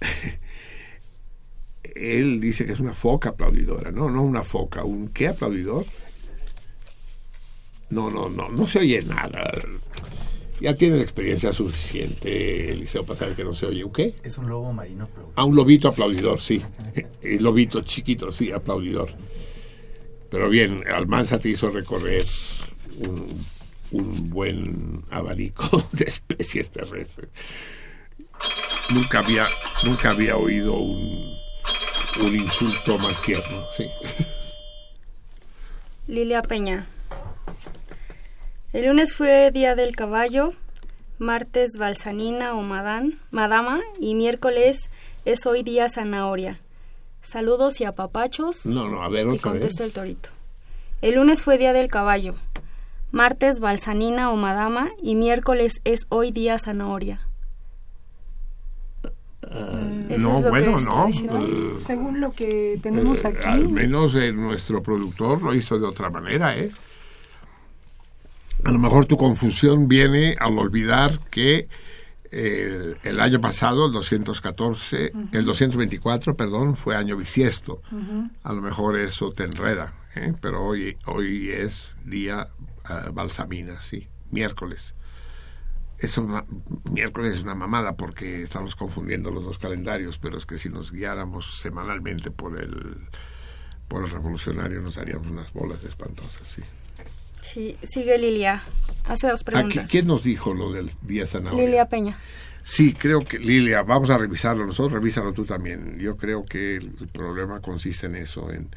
él 1.82 2.40
dice 2.40 2.64
que 2.64 2.72
es 2.72 2.80
una 2.80 2.94
foca 2.94 3.30
aplaudidora. 3.30 3.90
No, 3.90 4.10
no 4.10 4.22
una 4.22 4.42
foca. 4.42 4.84
¿Un 4.84 5.08
qué 5.08 5.28
aplaudidor? 5.28 5.84
No, 7.90 8.10
no, 8.10 8.28
no, 8.28 8.48
no 8.48 8.66
se 8.66 8.80
oye 8.80 9.02
nada. 9.02 9.52
Ya 10.60 10.76
tienes 10.76 11.02
experiencia 11.02 11.52
suficiente, 11.52 12.72
Eliseo, 12.72 13.04
para 13.04 13.18
saber 13.18 13.34
que 13.34 13.44
no 13.44 13.54
se 13.54 13.66
oye. 13.66 13.82
¿Un 13.82 13.92
qué? 13.92 14.14
Es 14.22 14.36
un 14.36 14.48
lobo 14.48 14.72
marino, 14.72 15.08
pero... 15.14 15.32
Ah, 15.34 15.44
un 15.44 15.56
lobito 15.56 15.88
aplaudidor, 15.88 16.40
sí. 16.40 16.60
El 17.22 17.42
lobito 17.42 17.80
chiquito, 17.80 18.30
sí, 18.30 18.52
aplaudidor. 18.52 19.08
Pero 20.30 20.48
bien, 20.48 20.84
Almanza 20.86 21.38
te 21.38 21.48
hizo 21.48 21.70
recorrer 21.70 22.24
un, 22.98 23.26
un 23.92 24.30
buen 24.30 25.02
abanico 25.10 25.88
de 25.92 26.04
especies 26.04 26.70
terrestres. 26.70 27.30
Nunca 28.94 29.20
había, 29.20 29.46
nunca 29.84 30.10
había 30.10 30.36
oído 30.36 30.74
un, 30.74 31.34
un 32.22 32.34
insulto 32.34 32.98
más 32.98 33.20
tierno, 33.22 33.64
sí. 33.76 33.86
Lilia 36.06 36.42
Peña. 36.42 36.86
El 38.72 38.86
lunes 38.86 39.14
fue 39.14 39.50
Día 39.50 39.74
del 39.74 39.96
Caballo, 39.96 40.52
martes 41.18 41.72
Balsanina 41.76 42.54
o 42.54 42.62
Madán, 42.62 43.18
Madama 43.30 43.80
y 43.98 44.14
miércoles 44.14 44.90
es 45.24 45.44
hoy 45.46 45.62
día 45.62 45.88
Zanahoria. 45.88 46.60
Saludos 47.20 47.80
y 47.80 47.84
apapachos. 47.84 48.64
No, 48.66 48.88
no, 48.88 49.02
a 49.02 49.08
ver 49.08 49.26
Y 49.26 49.30
otra 49.30 49.52
vez. 49.52 49.60
contesta 49.60 49.84
el 49.84 49.92
torito. 49.92 50.30
El 51.02 51.14
lunes 51.16 51.42
fue 51.42 51.58
Día 51.58 51.72
del 51.72 51.88
Caballo, 51.88 52.34
martes 53.10 53.58
Balsanina 53.58 54.30
o 54.30 54.36
Madama 54.36 54.90
y 55.02 55.14
miércoles 55.14 55.80
es 55.84 56.06
hoy 56.08 56.30
día 56.30 56.58
Zanahoria. 56.58 57.20
Eso 60.08 60.28
no, 60.28 60.38
es 60.38 60.48
bueno, 60.50 60.80
no. 60.80 61.08
eh, 61.08 61.74
Según 61.86 62.20
lo 62.20 62.30
que 62.32 62.78
tenemos 62.82 63.24
eh, 63.24 63.28
aquí. 63.28 63.48
Al 63.48 63.68
menos 63.68 64.14
eh, 64.14 64.32
nuestro 64.32 64.82
productor 64.82 65.42
lo 65.42 65.54
hizo 65.54 65.78
de 65.78 65.86
otra 65.86 66.08
manera, 66.10 66.56
¿eh? 66.56 66.70
A 68.64 68.72
lo 68.72 68.78
mejor 68.78 69.06
tu 69.06 69.16
confusión 69.16 69.88
viene 69.88 70.36
al 70.38 70.58
olvidar 70.58 71.18
que 71.30 71.68
eh, 72.32 72.94
el 73.02 73.20
año 73.20 73.40
pasado, 73.40 73.86
el 73.86 73.92
214, 73.92 75.12
el 75.32 75.44
224, 75.44 76.36
perdón, 76.36 76.76
fue 76.76 76.94
año 76.94 77.16
bisiesto. 77.16 77.82
A 78.42 78.52
lo 78.52 78.60
mejor 78.60 78.98
eso 78.98 79.32
te 79.32 79.44
enreda, 79.44 79.94
¿eh? 80.14 80.32
pero 80.40 80.64
hoy, 80.64 80.96
hoy 81.06 81.50
es 81.50 81.96
día 82.04 82.48
ah, 82.84 83.10
balsamina, 83.12 83.80
sí, 83.80 84.08
miércoles. 84.30 84.94
Es 85.98 86.18
una, 86.18 86.44
miércoles 86.90 87.34
es 87.34 87.42
una 87.42 87.54
mamada 87.54 87.96
porque 87.96 88.42
estamos 88.42 88.76
confundiendo 88.76 89.30
los 89.30 89.44
dos 89.44 89.58
calendarios, 89.58 90.18
pero 90.18 90.38
es 90.38 90.46
que 90.46 90.58
si 90.58 90.68
nos 90.68 90.92
guiáramos 90.92 91.60
semanalmente 91.60 92.30
por 92.30 92.60
el, 92.60 93.08
por 93.88 94.04
el 94.04 94.10
revolucionario 94.10 94.80
nos 94.80 94.98
haríamos 94.98 95.26
unas 95.26 95.52
bolas 95.52 95.82
espantosas, 95.84 96.48
sí. 96.48 96.62
Sí, 97.40 97.76
sigue 97.82 98.18
Lilia. 98.18 98.62
Hace 99.06 99.28
dos 99.28 99.40
Aquí, 99.40 99.50
preguntas. 99.50 99.90
¿Quién 99.90 100.06
nos 100.06 100.22
dijo 100.22 100.54
lo 100.54 100.72
del 100.72 100.90
día 101.02 101.26
zanahoria? 101.26 101.64
Lilia 101.64 101.88
Peña. 101.88 102.18
Sí, 102.62 102.92
creo 102.92 103.20
que, 103.20 103.38
Lilia, 103.38 103.82
vamos 103.82 104.10
a 104.10 104.18
revisarlo 104.18 104.66
nosotros, 104.66 104.92
revísalo 104.92 105.32
tú 105.32 105.44
también. 105.44 105.98
Yo 105.98 106.16
creo 106.16 106.44
que 106.44 106.76
el, 106.76 106.94
el 107.00 107.08
problema 107.08 107.60
consiste 107.60 108.06
en 108.06 108.16
eso, 108.16 108.52
en, 108.52 108.68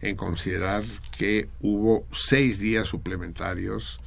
en 0.00 0.16
considerar 0.16 0.84
que 1.16 1.48
hubo 1.60 2.06
seis 2.12 2.58
días 2.60 2.86
suplementarios 2.86 3.98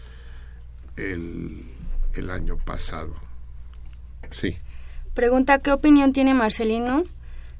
el, 0.95 1.65
el 2.13 2.29
año 2.29 2.57
pasado. 2.57 3.13
Sí. 4.31 4.57
Pregunta, 5.13 5.59
¿qué 5.59 5.71
opinión 5.73 6.13
tiene 6.13 6.33
Marcelino 6.33 7.03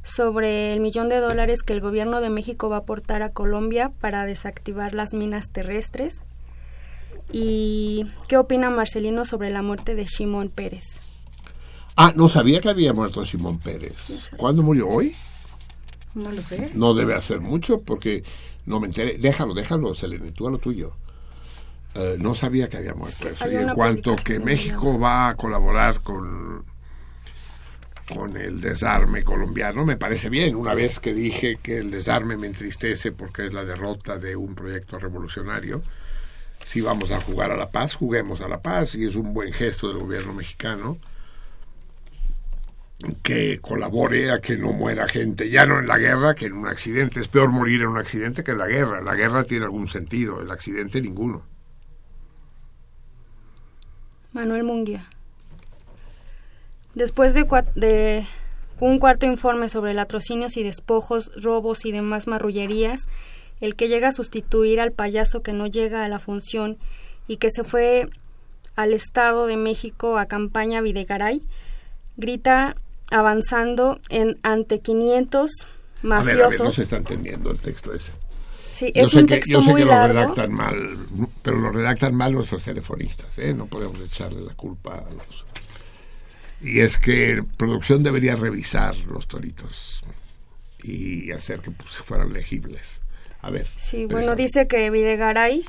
sobre 0.03 0.73
el 0.73 0.79
millón 0.79 1.09
de 1.09 1.17
dólares 1.17 1.63
que 1.63 1.73
el 1.73 1.81
gobierno 1.81 2.21
de 2.21 2.29
México 2.29 2.69
va 2.69 2.77
a 2.77 2.79
aportar 2.79 3.21
a 3.21 3.29
Colombia 3.29 3.91
para 3.99 4.25
desactivar 4.25 4.93
las 4.93 5.13
minas 5.13 5.49
terrestres? 5.49 6.21
¿Y 7.31 8.07
qué 8.27 8.37
opina 8.37 8.69
Marcelino 8.69 9.25
sobre 9.25 9.49
la 9.51 9.61
muerte 9.61 9.95
de 9.95 10.05
Shimon 10.05 10.49
Pérez? 10.49 10.99
Ah, 11.95 12.13
no 12.15 12.29
sabía 12.29 12.61
que 12.61 12.69
había 12.69 12.93
muerto 12.93 13.25
Simón 13.25 13.59
Pérez. 13.59 13.95
¿Cuándo 14.37 14.63
murió? 14.63 14.87
¿Hoy? 14.87 15.13
No 16.13 16.31
lo 16.31 16.41
sé. 16.41 16.71
No 16.73 16.93
debe 16.93 17.13
hacer 17.13 17.39
mucho 17.39 17.81
porque 17.81 18.23
no 18.65 18.79
me 18.79 18.87
enteré. 18.87 19.17
Déjalo, 19.17 19.53
déjalo, 19.53 19.93
Selene, 19.93 20.31
tú 20.31 20.47
a 20.47 20.51
lo 20.51 20.57
tuyo. 20.57 20.93
Eh, 21.95 22.15
no 22.19 22.35
sabía 22.35 22.69
que 22.69 22.77
había 22.77 22.93
muerto 22.93 23.27
Y 23.51 23.55
en 23.55 23.69
cuanto 23.73 24.15
que 24.15 24.39
México 24.39 24.97
va 24.97 25.29
a 25.29 25.35
colaborar 25.35 25.99
con, 25.99 26.63
con 28.13 28.37
el 28.37 28.61
desarme 28.61 29.23
colombiano, 29.23 29.85
me 29.85 29.97
parece 29.97 30.29
bien. 30.29 30.55
Una 30.55 30.73
vez 30.73 30.99
que 30.99 31.13
dije 31.13 31.57
que 31.61 31.77
el 31.77 31.91
desarme 31.91 32.37
me 32.37 32.47
entristece 32.47 33.11
porque 33.11 33.45
es 33.45 33.53
la 33.53 33.65
derrota 33.65 34.17
de 34.17 34.35
un 34.35 34.55
proyecto 34.55 34.99
revolucionario, 34.99 35.81
si 36.65 36.81
vamos 36.81 37.11
a 37.11 37.19
jugar 37.19 37.51
a 37.51 37.57
la 37.57 37.71
paz, 37.71 37.95
juguemos 37.95 38.41
a 38.41 38.47
la 38.47 38.61
paz 38.61 38.95
y 38.95 39.05
es 39.05 39.15
un 39.15 39.33
buen 39.33 39.51
gesto 39.51 39.89
del 39.89 39.97
gobierno 39.97 40.33
mexicano 40.33 40.97
que 43.23 43.59
colabore 43.59 44.31
a 44.31 44.41
que 44.41 44.57
no 44.57 44.71
muera 44.71 45.07
gente, 45.07 45.49
ya 45.49 45.65
no 45.65 45.79
en 45.79 45.87
la 45.87 45.97
guerra 45.97 46.35
que 46.35 46.45
en 46.45 46.53
un 46.53 46.67
accidente. 46.67 47.19
Es 47.19 47.27
peor 47.27 47.49
morir 47.49 47.81
en 47.81 47.87
un 47.87 47.97
accidente 47.97 48.43
que 48.43 48.51
en 48.51 48.59
la 48.59 48.67
guerra. 48.67 49.01
La 49.01 49.15
guerra 49.15 49.43
tiene 49.43 49.65
algún 49.65 49.87
sentido, 49.87 50.41
el 50.41 50.51
accidente 50.51 51.01
ninguno. 51.01 51.43
Manuel 54.33 54.63
Munguía. 54.63 55.09
Después 56.95 57.33
de, 57.33 57.45
de 57.75 58.25
un 58.79 58.99
cuarto 58.99 59.25
informe 59.25 59.69
sobre 59.69 59.93
latrocinios 59.93 60.57
y 60.57 60.63
despojos, 60.63 61.31
robos 61.41 61.85
y 61.85 61.91
demás 61.91 62.27
marrullerías, 62.27 63.01
el 63.61 63.75
que 63.75 63.87
llega 63.87 64.09
a 64.09 64.11
sustituir 64.11 64.79
al 64.79 64.91
payaso 64.91 65.41
que 65.41 65.53
no 65.53 65.67
llega 65.67 66.03
a 66.03 66.09
la 66.09 66.19
función 66.19 66.77
y 67.27 67.37
que 67.37 67.49
se 67.51 67.63
fue 67.63 68.09
al 68.75 68.93
Estado 68.93 69.45
de 69.45 69.57
México 69.57 70.17
a 70.17 70.25
campaña 70.25 70.81
Videgaray, 70.81 71.43
grita 72.17 72.75
avanzando 73.11 73.99
en 74.09 74.39
ante 74.41 74.79
500 74.79 75.51
A 75.51 75.65
ver, 75.65 76.13
a 76.13 76.23
ver, 76.23 76.35
mafiosos. 76.37 76.65
no 76.65 76.71
se 76.71 76.83
está 76.83 76.97
entendiendo 76.97 77.51
el 77.51 77.59
texto 77.59 77.93
ese. 77.93 78.11
Sí, 78.71 78.91
Yo 78.95 79.03
es 79.03 79.09
sé 79.11 79.19
un 79.19 79.25
que, 79.27 79.35
texto 79.35 79.51
yo 79.51 79.61
sé 79.61 79.69
muy 79.69 79.81
que 79.81 79.85
lo 79.85 80.07
redactan 80.07 80.53
mal, 80.53 80.75
pero 81.43 81.57
lo 81.57 81.71
redactan 81.71 82.15
mal 82.15 82.33
nuestros 82.33 82.63
telefonistas, 82.63 83.37
¿eh? 83.37 83.53
No 83.53 83.65
podemos 83.65 83.99
echarle 83.99 84.41
la 84.41 84.53
culpa 84.55 84.95
a 84.95 85.13
los... 85.13 85.45
Y 86.61 86.81
es 86.81 86.97
que 86.97 87.43
producción 87.57 88.03
debería 88.03 88.35
revisar 88.35 88.95
los 89.07 89.27
toritos 89.27 90.01
y 90.83 91.31
hacer 91.31 91.59
que 91.59 91.71
pues, 91.71 91.97
fueran 91.97 92.33
legibles. 92.33 93.01
A 93.41 93.49
ver. 93.49 93.65
Sí, 93.75 94.05
bueno, 94.05 94.35
dice 94.35 94.67
que 94.67 94.89
Videgaray 94.89 95.65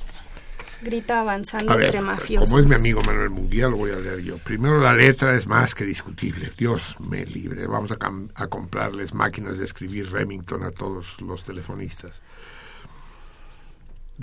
grita 0.82 1.20
avanzando 1.20 1.76
ver, 1.76 1.86
entre 1.86 2.02
mafiosos. 2.02 2.48
como 2.48 2.60
es 2.60 2.68
mi 2.68 2.74
amigo 2.74 3.02
Manuel 3.04 3.30
Munguía, 3.30 3.68
lo 3.68 3.76
voy 3.76 3.92
a 3.92 3.96
leer 3.96 4.20
yo. 4.20 4.36
Primero, 4.38 4.80
la 4.80 4.94
letra 4.94 5.34
es 5.34 5.46
más 5.46 5.74
que 5.74 5.84
discutible. 5.84 6.50
Dios 6.56 6.96
me 6.98 7.24
libre. 7.24 7.66
Vamos 7.66 7.92
a, 7.92 7.96
a 8.34 8.46
comprarles 8.48 9.14
máquinas 9.14 9.58
de 9.58 9.64
escribir 9.64 10.10
Remington 10.10 10.62
a 10.64 10.70
todos 10.70 11.20
los 11.20 11.44
telefonistas. 11.44 12.20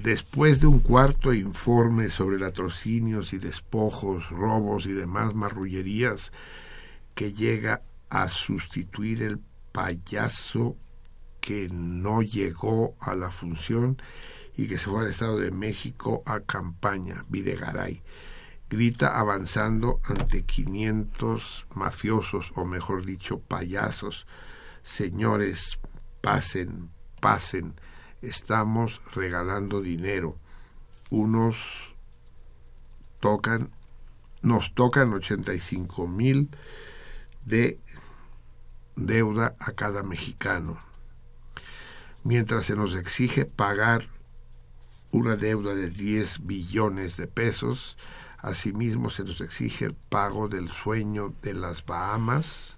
Después 0.03 0.61
de 0.61 0.67
un 0.67 0.79
cuarto 0.79 1.33
informe 1.33 2.09
sobre 2.09 2.39
latrocinios 2.39 3.33
y 3.33 3.37
despojos, 3.37 4.29
robos 4.29 4.85
y 4.85 4.93
demás 4.93 5.35
marrullerías 5.35 6.31
que 7.15 7.33
llega 7.33 7.81
a 8.09 8.29
sustituir 8.29 9.21
el 9.21 9.41
payaso 9.73 10.77
que 11.41 11.67
no 11.69 12.21
llegó 12.21 12.95
a 13.01 13.13
la 13.13 13.29
función 13.29 14.01
y 14.55 14.67
que 14.67 14.77
se 14.77 14.89
fue 14.89 15.01
al 15.01 15.09
Estado 15.09 15.37
de 15.37 15.51
México 15.51 16.23
a 16.25 16.39
campaña, 16.39 17.25
Videgaray. 17.27 18.01
Grita 18.69 19.19
avanzando 19.19 19.99
ante 20.05 20.43
500 20.43 21.65
mafiosos, 21.75 22.53
o 22.55 22.63
mejor 22.63 23.05
dicho, 23.05 23.41
payasos. 23.41 24.27
Señores, 24.81 25.77
pasen, 26.21 26.89
pasen, 27.19 27.75
estamos 28.21 29.01
regalando 29.13 29.81
dinero. 29.81 30.37
Unos 31.09 31.93
tocan, 33.19 33.71
nos 34.41 34.73
tocan 34.73 35.13
85 35.13 36.07
mil 36.07 36.49
de 37.45 37.79
deuda 38.95 39.55
a 39.59 39.71
cada 39.71 40.03
mexicano 40.03 40.77
mientras 42.23 42.65
se 42.65 42.75
nos 42.75 42.95
exige 42.95 43.45
pagar 43.45 44.07
una 45.11 45.35
deuda 45.35 45.73
de 45.73 45.89
10 45.89 46.45
billones 46.45 47.17
de 47.17 47.27
pesos, 47.27 47.97
asimismo 48.37 49.09
se 49.09 49.23
nos 49.23 49.41
exige 49.41 49.85
el 49.85 49.95
pago 49.95 50.47
del 50.47 50.69
sueño 50.69 51.33
de 51.41 51.53
las 51.53 51.85
Bahamas 51.85 52.77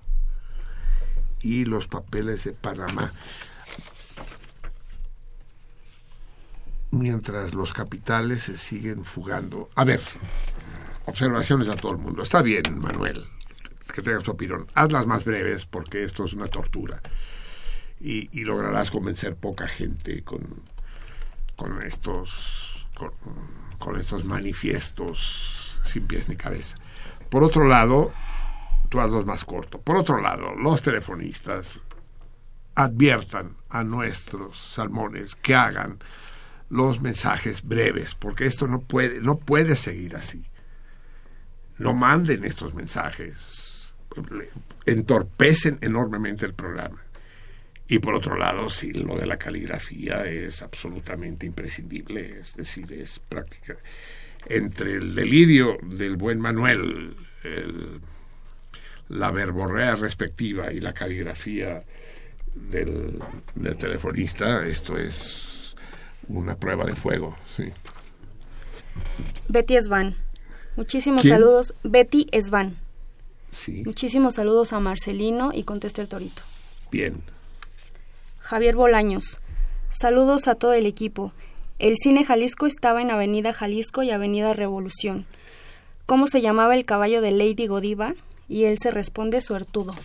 y 1.42 1.66
los 1.66 1.88
papeles 1.88 2.46
de 2.46 2.54
Panamá. 2.54 3.12
Mientras 6.92 7.54
los 7.54 7.74
capitales 7.74 8.44
se 8.44 8.58
siguen 8.58 9.06
fugando. 9.06 9.70
A 9.76 9.84
ver, 9.84 10.02
observaciones 11.06 11.70
a 11.70 11.76
todo 11.76 11.94
el 11.94 11.98
mundo. 11.98 12.22
Está 12.22 12.42
bien, 12.42 12.64
Manuel, 12.80 13.26
que 13.94 14.02
tengas 14.02 14.24
tu 14.24 14.32
opinión. 14.32 14.68
Hazlas 14.76 15.08
más 15.08 15.26
breves 15.26 15.66
porque 15.66 16.04
esto 16.04 16.26
es 16.26 16.34
una 16.34 16.48
tortura 16.48 17.02
y, 18.00 18.44
lograrás 18.44 18.92
convencer 18.92 19.36
poca 19.36 19.68
gente 19.68 20.24
con, 20.24 20.42
con 21.56 21.84
estos 21.86 22.88
con, 22.98 23.12
con 23.78 24.00
estos 24.00 24.26
manifiestos 24.26 25.80
sin 25.86 26.08
pies 26.08 26.28
ni 26.30 26.36
cabeza. 26.36 26.78
Por 27.30 27.44
otro 27.44 27.68
lado, 27.68 28.12
tú 28.90 29.00
hazlos 29.00 29.26
más 29.26 29.46
corto. 29.46 29.80
Por 29.80 29.98
otro 29.98 30.20
lado, 30.20 30.54
los 30.56 30.82
telefonistas 30.82 31.82
adviertan 32.76 33.56
a 33.70 33.84
nuestros 33.84 34.58
salmones 34.58 35.36
que 35.36 35.56
hagan 35.56 36.00
los 36.72 37.02
mensajes 37.02 37.64
breves, 37.64 38.16
porque 38.16 38.46
esto 38.46 38.66
no 38.66 38.80
puede, 38.80 39.20
no 39.20 39.38
puede 39.38 39.76
seguir 39.76 40.16
así. 40.16 40.46
No 41.78 41.94
manden 41.94 42.46
estos 42.46 42.74
mensajes, 42.74 43.94
entorpecen 44.86 45.80
enormemente 45.82 46.46
el 46.46 46.54
programa. 46.54 47.04
Y 47.88 48.00
por 48.00 48.16
otro 48.16 48.38
lado, 48.38 48.70
sí, 48.70 48.94
lo 48.94 49.18
de 49.18 49.26
la 49.26 49.38
caligrafía 49.38 50.26
es 50.26 50.62
absolutamente 50.62 51.46
imprescindible, 51.46 52.40
es 52.40 52.56
decir, 52.56 52.92
es 52.94 53.20
práctica. 53.20 53.76
Entre 54.46 54.94
el 54.94 55.14
delirio 55.14 55.78
del 55.84 56.16
buen 56.16 56.40
Manuel, 56.40 57.18
el, 57.44 58.00
la 59.10 59.30
verborrea 59.32 59.98
respectiva 59.98 60.72
y 60.72 60.80
la 60.80 60.94
caligrafía 60.94 61.84
del 62.56 63.20
telefonista, 63.78 64.66
esto 64.66 64.98
es 64.98 65.51
una 66.40 66.56
prueba 66.56 66.86
de 66.86 66.96
fuego, 66.96 67.36
sí. 67.56 67.66
Betty 69.48 69.76
Esban. 69.76 70.16
Muchísimos 70.76 71.22
¿Quién? 71.22 71.34
saludos. 71.36 71.74
Betty 71.84 72.28
Esban. 72.32 72.78
Sí, 73.52 73.84
Muchísimos 73.86 74.36
saludos 74.36 74.72
a 74.74 74.80
Marcelino 74.80 75.52
y 75.54 75.64
contesta 75.64 76.02
el 76.02 76.08
torito. 76.08 76.42
bien. 76.92 77.22
Javier 78.40 78.76
Bolaños. 78.76 79.38
Saludos 79.90 80.48
a 80.48 80.56
todo 80.56 80.74
el 80.74 80.86
equipo. 80.86 81.32
El 81.80 81.96
cine 81.98 82.26
Jalisco 82.26 82.66
estaba 82.66 83.02
en 83.02 83.12
Avenida 83.12 83.54
Jalisco 83.54 84.04
y 84.04 84.12
Avenida 84.12 84.54
Revolución. 84.54 85.26
¿Cómo 86.06 86.28
se 86.28 86.42
llamaba 86.42 86.76
el 86.76 86.86
caballo 86.86 87.22
de 87.22 87.32
Lady 87.32 87.68
Godiva? 87.68 88.14
Y 88.48 88.66
él 88.66 88.78
se 88.82 88.92
responde 88.92 89.42
suertudo. 89.42 89.96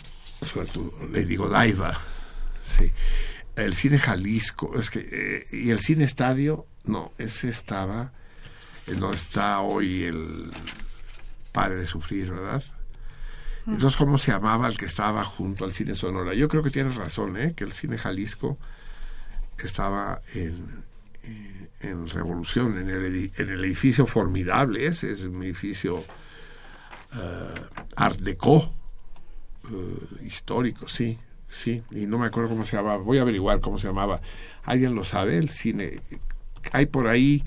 Suertudo, 0.45 0.93
le 1.11 1.25
digo 1.25 1.49
Daiva. 1.49 1.99
Sí. 2.67 2.91
El 3.57 3.75
cine 3.75 3.99
Jalisco, 3.99 4.79
es 4.79 4.91
que, 4.91 5.09
eh, 5.11 5.47
y 5.51 5.71
el 5.71 5.81
cine 5.81 6.05
Estadio, 6.05 6.67
no, 6.85 7.13
ese 7.19 7.49
estaba, 7.49 8.13
eh, 8.87 8.95
no 8.95 9.13
está 9.13 9.61
hoy 9.61 10.05
el 10.05 10.53
Pare 11.53 11.75
de 11.75 11.87
Sufrir, 11.87 12.33
¿verdad? 12.33 12.63
Entonces, 13.67 13.97
¿cómo 13.97 14.17
se 14.17 14.31
llamaba 14.31 14.69
el 14.69 14.77
que 14.77 14.85
estaba 14.85 15.25
junto 15.25 15.65
al 15.65 15.73
cine 15.73 15.97
Sonora? 15.97 16.35
Yo 16.35 16.49
creo 16.49 16.63
que 16.63 16.71
tienes 16.71 16.95
razón, 16.95 17.37
¿eh? 17.37 17.55
Que 17.57 17.65
el 17.65 17.73
cine 17.73 17.99
Jalisco 17.99 18.59
estaba 19.65 20.23
en, 20.35 20.85
eh, 21.25 21.69
en 21.81 22.09
Revolución, 22.09 22.79
en 22.79 22.89
el, 22.89 23.33
en 23.37 23.49
el 23.51 23.65
edificio 23.65 24.07
formidable, 24.07 24.87
ese 24.87 25.13
es 25.13 25.23
un 25.23 25.43
edificio 25.43 26.05
eh, 27.15 27.55
Art 27.97 28.19
Deco, 28.21 28.73
eh, 29.71 30.25
histórico, 30.25 30.89
sí, 30.89 31.19
sí, 31.49 31.83
y 31.91 32.07
no 32.07 32.19
me 32.19 32.27
acuerdo 32.27 32.51
cómo 32.51 32.65
se 32.65 32.77
llamaba, 32.77 32.99
voy 32.99 33.19
a 33.19 33.23
averiguar 33.23 33.61
cómo 33.61 33.79
se 33.79 33.87
llamaba. 33.87 34.21
¿Alguien 34.65 34.95
lo 34.95 35.05
sabe? 35.05 35.39
El 35.39 35.49
cine. 35.49 36.01
Hay 36.73 36.87
por 36.87 37.09
ahí 37.09 37.43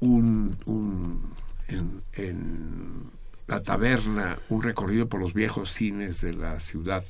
un, 0.00 0.56
un 0.66 1.34
en, 1.68 2.02
en 2.14 3.10
la 3.46 3.62
taberna, 3.62 4.38
un 4.48 4.62
recorrido 4.62 5.08
por 5.08 5.20
los 5.20 5.34
viejos 5.34 5.72
cines 5.72 6.20
de 6.20 6.32
la 6.32 6.60
ciudad. 6.60 7.04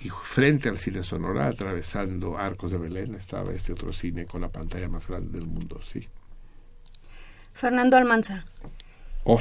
Y 0.00 0.10
frente 0.10 0.68
al 0.68 0.76
cine 0.76 1.02
Sonora, 1.02 1.46
atravesando 1.46 2.36
Arcos 2.36 2.72
de 2.72 2.78
Belén, 2.78 3.14
estaba 3.14 3.52
este 3.52 3.72
otro 3.72 3.92
cine 3.92 4.26
con 4.26 4.42
la 4.42 4.50
pantalla 4.50 4.88
más 4.88 5.06
grande 5.06 5.38
del 5.38 5.48
mundo, 5.48 5.80
sí. 5.82 6.08
Fernando 7.54 7.96
Almanza. 7.96 8.44
Oh, 9.24 9.40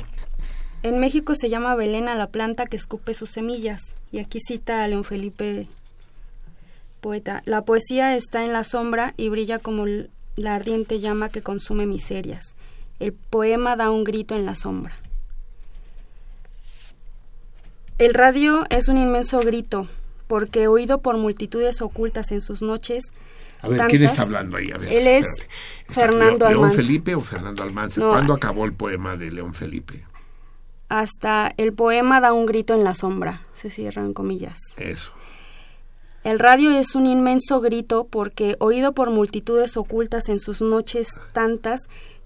En 0.83 0.99
México 0.99 1.33
se 1.33 1.49
llama 1.49 1.75
Belén 1.75 2.09
a 2.09 2.15
la 2.15 2.27
planta 2.27 2.65
que 2.65 2.75
escupe 2.75 3.13
sus 3.13 3.31
semillas. 3.31 3.95
Y 4.11 4.19
aquí 4.19 4.39
cita 4.45 4.83
a 4.83 4.87
León 4.89 5.05
Felipe, 5.05 5.67
poeta. 6.99 7.41
La 7.45 7.63
poesía 7.63 8.17
está 8.17 8.43
en 8.43 8.51
la 8.51 8.65
sombra 8.65 9.13
y 9.15 9.29
brilla 9.29 9.59
como 9.59 9.85
la 10.35 10.55
ardiente 10.55 10.99
llama 10.99 11.29
que 11.29 11.41
consume 11.41 11.85
miserias. 11.85 12.57
El 12.99 13.13
poema 13.13 13.77
da 13.77 13.91
un 13.91 14.03
grito 14.03 14.35
en 14.35 14.45
la 14.45 14.55
sombra. 14.55 14.93
El 17.97 18.13
radio 18.13 18.65
es 18.69 18.89
un 18.89 18.97
inmenso 18.97 19.39
grito, 19.39 19.87
porque 20.27 20.67
oído 20.67 20.99
por 20.99 21.17
multitudes 21.17 21.81
ocultas 21.81 22.31
en 22.33 22.41
sus 22.41 22.61
noches. 22.61 23.05
a 23.61 23.69
ver, 23.69 23.87
¿quién 23.87 24.03
está 24.03 24.23
hablando 24.23 24.57
ahí? 24.57 24.71
A 24.71 24.77
ver, 24.77 24.91
Él 24.91 25.07
es 25.07 25.25
espérate. 25.27 25.53
¿Está 25.79 25.93
Fernando 25.93 26.45
León, 26.45 26.51
¿León 26.51 26.63
Almanza. 26.65 26.81
Felipe 26.81 27.15
o 27.15 27.21
Fernando 27.21 27.63
Almanza? 27.63 28.01
No, 28.01 28.09
¿Cuándo 28.09 28.33
acabó 28.33 28.65
el 28.65 28.73
poema 28.73 29.15
de 29.15 29.31
León 29.31 29.53
Felipe? 29.53 30.03
Hasta 30.93 31.51
el 31.57 31.73
poema 31.73 32.21
da 32.21 32.33
un 32.33 32.45
grito 32.45 32.75
en 32.75 32.83
la 32.83 32.93
sombra. 32.93 33.47
Se 33.55 33.71
cierran 33.71 34.13
comillas. 34.13 34.59
Eso. 34.77 35.09
El 36.23 36.37
radio 36.37 36.69
es 36.69 36.93
un 36.93 37.07
inmenso 37.07 37.61
grito 37.61 38.05
porque, 38.07 38.57
oído 38.59 38.91
por 38.91 39.09
multitudes 39.09 39.75
ocultas 39.75 40.29
en 40.29 40.37
sus 40.37 40.61
noches 40.61 41.09
tantas, 41.31 41.79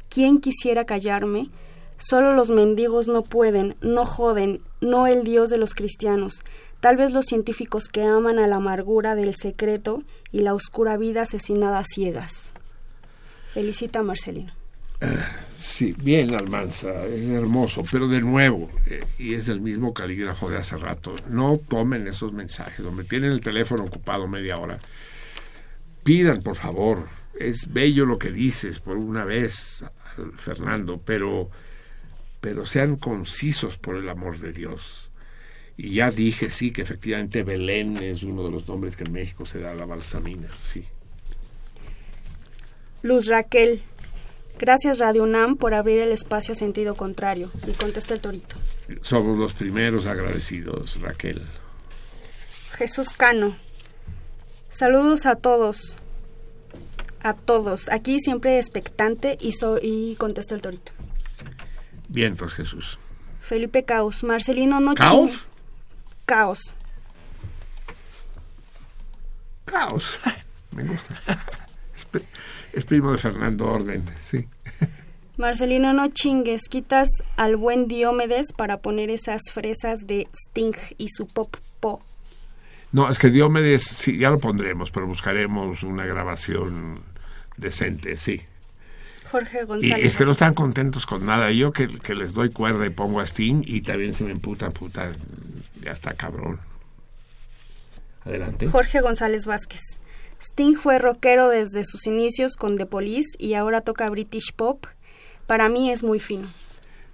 ¿quién 0.10 0.39
quisiera 0.39 0.84
callarme? 0.84 1.49
Solo 1.98 2.34
los 2.34 2.49
mendigos 2.49 3.07
no 3.07 3.23
pueden, 3.23 3.77
no 3.80 4.03
joden, 4.03 4.60
no 4.81 5.07
el 5.07 5.23
Dios 5.23 5.49
de 5.49 5.57
los 5.57 5.73
cristianos. 5.73 6.41
Tal 6.81 6.98
vez 6.98 7.14
los 7.14 7.23
científicos 7.23 7.88
que 7.88 8.03
aman 8.03 8.38
a 8.38 8.48
la 8.48 8.57
amargura 8.57 9.15
del 9.15 9.34
secreto 9.35 10.03
y 10.34 10.41
la 10.41 10.53
oscura 10.53 10.98
vida 10.98 11.22
asesinada 11.22 11.80
a 11.80 11.85
ciegas. 11.85 12.52
Felicita 13.53 14.03
Marcelino. 14.03 14.56
Sí, 15.57 15.94
bien 16.02 16.34
Almanza, 16.34 17.06
es 17.06 17.30
hermoso, 17.30 17.84
pero 17.91 18.07
de 18.07 18.22
nuevo, 18.22 18.69
eh, 18.88 19.03
y 19.19 19.36
es 19.36 19.48
el 19.48 19.61
mismo 19.61 19.94
calígrafo 19.94 20.49
de 20.49 20.57
hace 20.57 20.78
rato, 20.78 21.15
no 21.30 21.57
tomen 21.57 22.07
esos 22.07 22.34
mensajes, 22.34 22.84
hombre, 22.86 23.06
tienen 23.06 23.32
el 23.32 23.41
teléfono 23.41 23.84
ocupado 23.84 24.28
media 24.28 24.57
hora. 24.57 24.80
Pidan, 26.03 26.41
por 26.41 26.56
favor, 26.56 27.07
es 27.40 27.72
bello 27.72 28.06
lo 28.06 28.18
que 28.18 28.32
dices 28.32 28.80
por 28.80 28.98
una 28.98 29.24
vez, 29.24 29.86
Fernando, 30.36 30.99
pero, 31.03 31.49
pero 32.41 32.65
sean 32.65 32.95
concisos 32.95 33.78
por 33.78 33.98
el 33.98 34.10
amor 34.10 34.40
de 34.40 34.53
Dios. 34.53 35.11
Y 35.76 35.91
ya 35.91 36.10
dije, 36.10 36.49
sí, 36.49 36.72
que 36.72 36.82
efectivamente 36.82 37.44
Belén 37.44 37.98
es 37.98 38.24
uno 38.24 38.44
de 38.44 38.52
los 38.52 38.68
nombres 38.68 38.95
que 38.95 39.03
en 39.03 39.11
México 39.11 39.45
se 39.45 39.60
da 39.60 39.72
a 39.72 39.76
la 39.76 39.86
balsamina, 39.86 40.48
sí. 40.60 40.86
Luz 43.03 43.28
Raquel. 43.28 43.84
Gracias 44.59 44.97
Radio 44.99 45.23
UNAM 45.23 45.55
por 45.55 45.73
abrir 45.73 45.99
el 45.99 46.11
espacio 46.11 46.53
a 46.53 46.55
sentido 46.55 46.95
contrario. 46.95 47.49
Y 47.67 47.71
contesta 47.73 48.13
el 48.13 48.21
torito. 48.21 48.55
Somos 49.01 49.38
los 49.38 49.53
primeros 49.53 50.05
agradecidos, 50.05 50.99
Raquel. 51.01 51.41
Jesús 52.77 53.09
Cano. 53.13 53.55
Saludos 54.69 55.25
a 55.25 55.35
todos. 55.35 55.97
A 57.21 57.34
todos. 57.34 57.89
Aquí 57.89 58.19
siempre 58.19 58.57
expectante 58.57 59.38
y, 59.39 59.51
so- 59.53 59.79
y 59.81 60.15
contesta 60.15 60.55
el 60.55 60.61
torito. 60.61 60.91
Vientos, 62.09 62.53
Jesús. 62.53 62.97
Felipe 63.41 63.84
Caos. 63.85 64.23
Marcelino 64.23 64.79
no 64.79 64.93
¿Caos? 64.95 65.31
Caos. 66.25 66.59
Caos. 69.65 70.17
Me 70.71 70.84
gusta. 70.84 71.15
Es, 72.78 72.86
pri- 72.86 72.98
es 72.98 73.02
primo 73.02 73.12
de 73.12 73.18
Fernando 73.18 73.66
Orden, 73.68 74.04
sí. 74.30 74.48
Marcelino 75.38 75.94
no 75.94 76.08
chingues. 76.10 76.62
Quitas 76.70 77.10
al 77.36 77.58
buen 77.58 77.88
Diomedes 77.88 78.54
para 78.54 78.78
poner 78.78 79.10
esas 79.10 79.41
fresas 79.54 79.99
de 80.08 80.28
Sting 80.34 80.74
y 80.98 81.10
su 81.10 81.28
pop 81.28 81.56
po. 81.80 82.02
No, 82.91 83.10
es 83.12 83.20
que 83.20 83.30
Diomedes, 83.30 83.84
sí, 83.84 84.18
ya 84.18 84.30
lo 84.32 84.40
pondremos, 84.40 84.91
pero 84.91 85.06
buscaremos 85.06 85.84
una 85.84 86.06
grabación 86.06 87.02
decente, 87.58 88.18
sí. 88.18 88.41
Jorge 89.30 89.60
Y 89.62 89.66
González. 89.66 90.06
es 90.06 90.16
que 90.16 90.26
no 90.26 90.32
están 90.32 90.54
contentos 90.54 91.06
con 91.06 91.26
nada. 91.26 91.52
Yo 91.52 91.72
que, 91.74 91.88
que 91.99 92.16
les 92.16 92.34
doy 92.34 92.49
cuerda 92.49 92.86
y 92.86 92.90
pongo 92.90 93.20
a 93.20 93.24
Sting 93.28 93.62
y 93.66 93.82
también 93.82 94.14
se 94.16 94.24
me 94.24 94.32
emputa, 94.32 94.72
puta, 94.72 95.12
ya 95.84 95.91
está 95.91 96.14
cabrón. 96.14 96.60
Adelante. 98.26 98.68
Jorge 98.68 99.02
González 99.02 99.45
Vázquez. 99.45 99.82
Sting 100.39 100.76
fue 100.76 100.99
rockero 100.99 101.49
desde 101.49 101.84
sus 101.84 102.05
inicios 102.07 102.55
con 102.55 102.77
The 102.77 102.85
Police 102.85 103.38
y 103.39 103.55
ahora 103.55 103.81
toca 103.81 104.09
British 104.09 104.53
Pop. 104.53 104.85
Para 105.47 105.69
mí 105.69 105.91
es 105.91 106.03
muy 106.03 106.19
fino. 106.19 106.47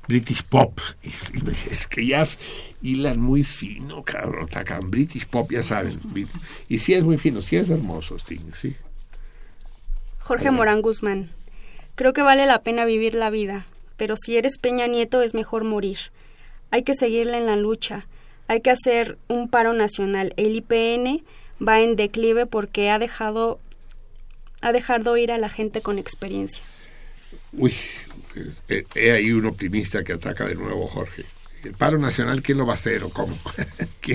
British 0.08 0.44
Pop. 0.44 0.80
Es 1.72 1.88
que 1.88 2.06
ya 2.06 2.28
hilan 2.82 3.20
muy 3.20 3.44
fino, 3.44 4.04
cabrón. 4.04 4.48
Tacan 4.48 4.92
British 4.92 5.28
Pop, 5.28 5.52
ya 5.52 5.64
saben. 5.64 6.00
Y 6.68 6.80
sí 6.80 6.94
es 6.94 7.04
muy 7.04 7.18
fino, 7.18 7.42
sí 7.42 7.56
es 7.56 7.70
hermoso 7.70 8.18
Sting, 8.18 8.52
sí. 8.60 8.76
Jorge. 10.20 10.52
Morán 10.52 10.82
Guzmán. 10.82 11.32
Creo 11.96 12.14
que 12.14 12.22
vale 12.22 12.46
la 12.46 12.62
pena 12.62 12.86
vivir 12.86 13.14
la 13.14 13.30
vida, 13.30 13.66
pero 13.98 14.16
si 14.18 14.38
eres 14.38 14.58
Peña 14.58 14.88
Nieto 14.88 15.22
es 15.22 15.34
mejor 15.34 15.64
morir. 15.64 15.98
Hay 16.72 16.84
que 16.84 16.96
seguirle 16.96 17.38
en 17.38 17.46
la 17.46 17.56
lucha. 17.56 18.08
Hay 18.48 18.62
que 18.62 18.72
hacer 18.72 19.18
un 19.28 19.48
paro 19.48 19.74
nacional. 19.74 20.34
El 20.38 20.56
IPN 20.56 21.24
va 21.68 21.82
en 21.82 21.96
declive 21.96 22.46
porque 22.46 22.90
ha 22.90 23.00
dejado 23.00 23.60
ha 24.62 24.72
dejado 24.72 25.18
ir 25.18 25.32
a 25.32 25.38
la 25.38 25.50
gente 25.50 25.82
con 25.82 26.00
experiencia. 26.00 26.64
Uy, 27.52 27.74
eh, 28.70 28.86
he 28.96 29.12
ahí 29.12 29.32
un 29.32 29.46
optimista 29.46 30.04
que 30.04 30.14
ataca 30.14 30.46
de 30.46 30.56
nuevo, 30.56 30.88
Jorge. 30.88 31.26
¿El 31.64 31.74
paro 31.74 31.98
nacional 31.98 32.42
quién 32.42 32.58
lo 32.58 32.66
va 32.66 32.74
a 32.74 32.76
hacer 32.76 33.04
o 33.04 33.10
cómo? 33.10 33.38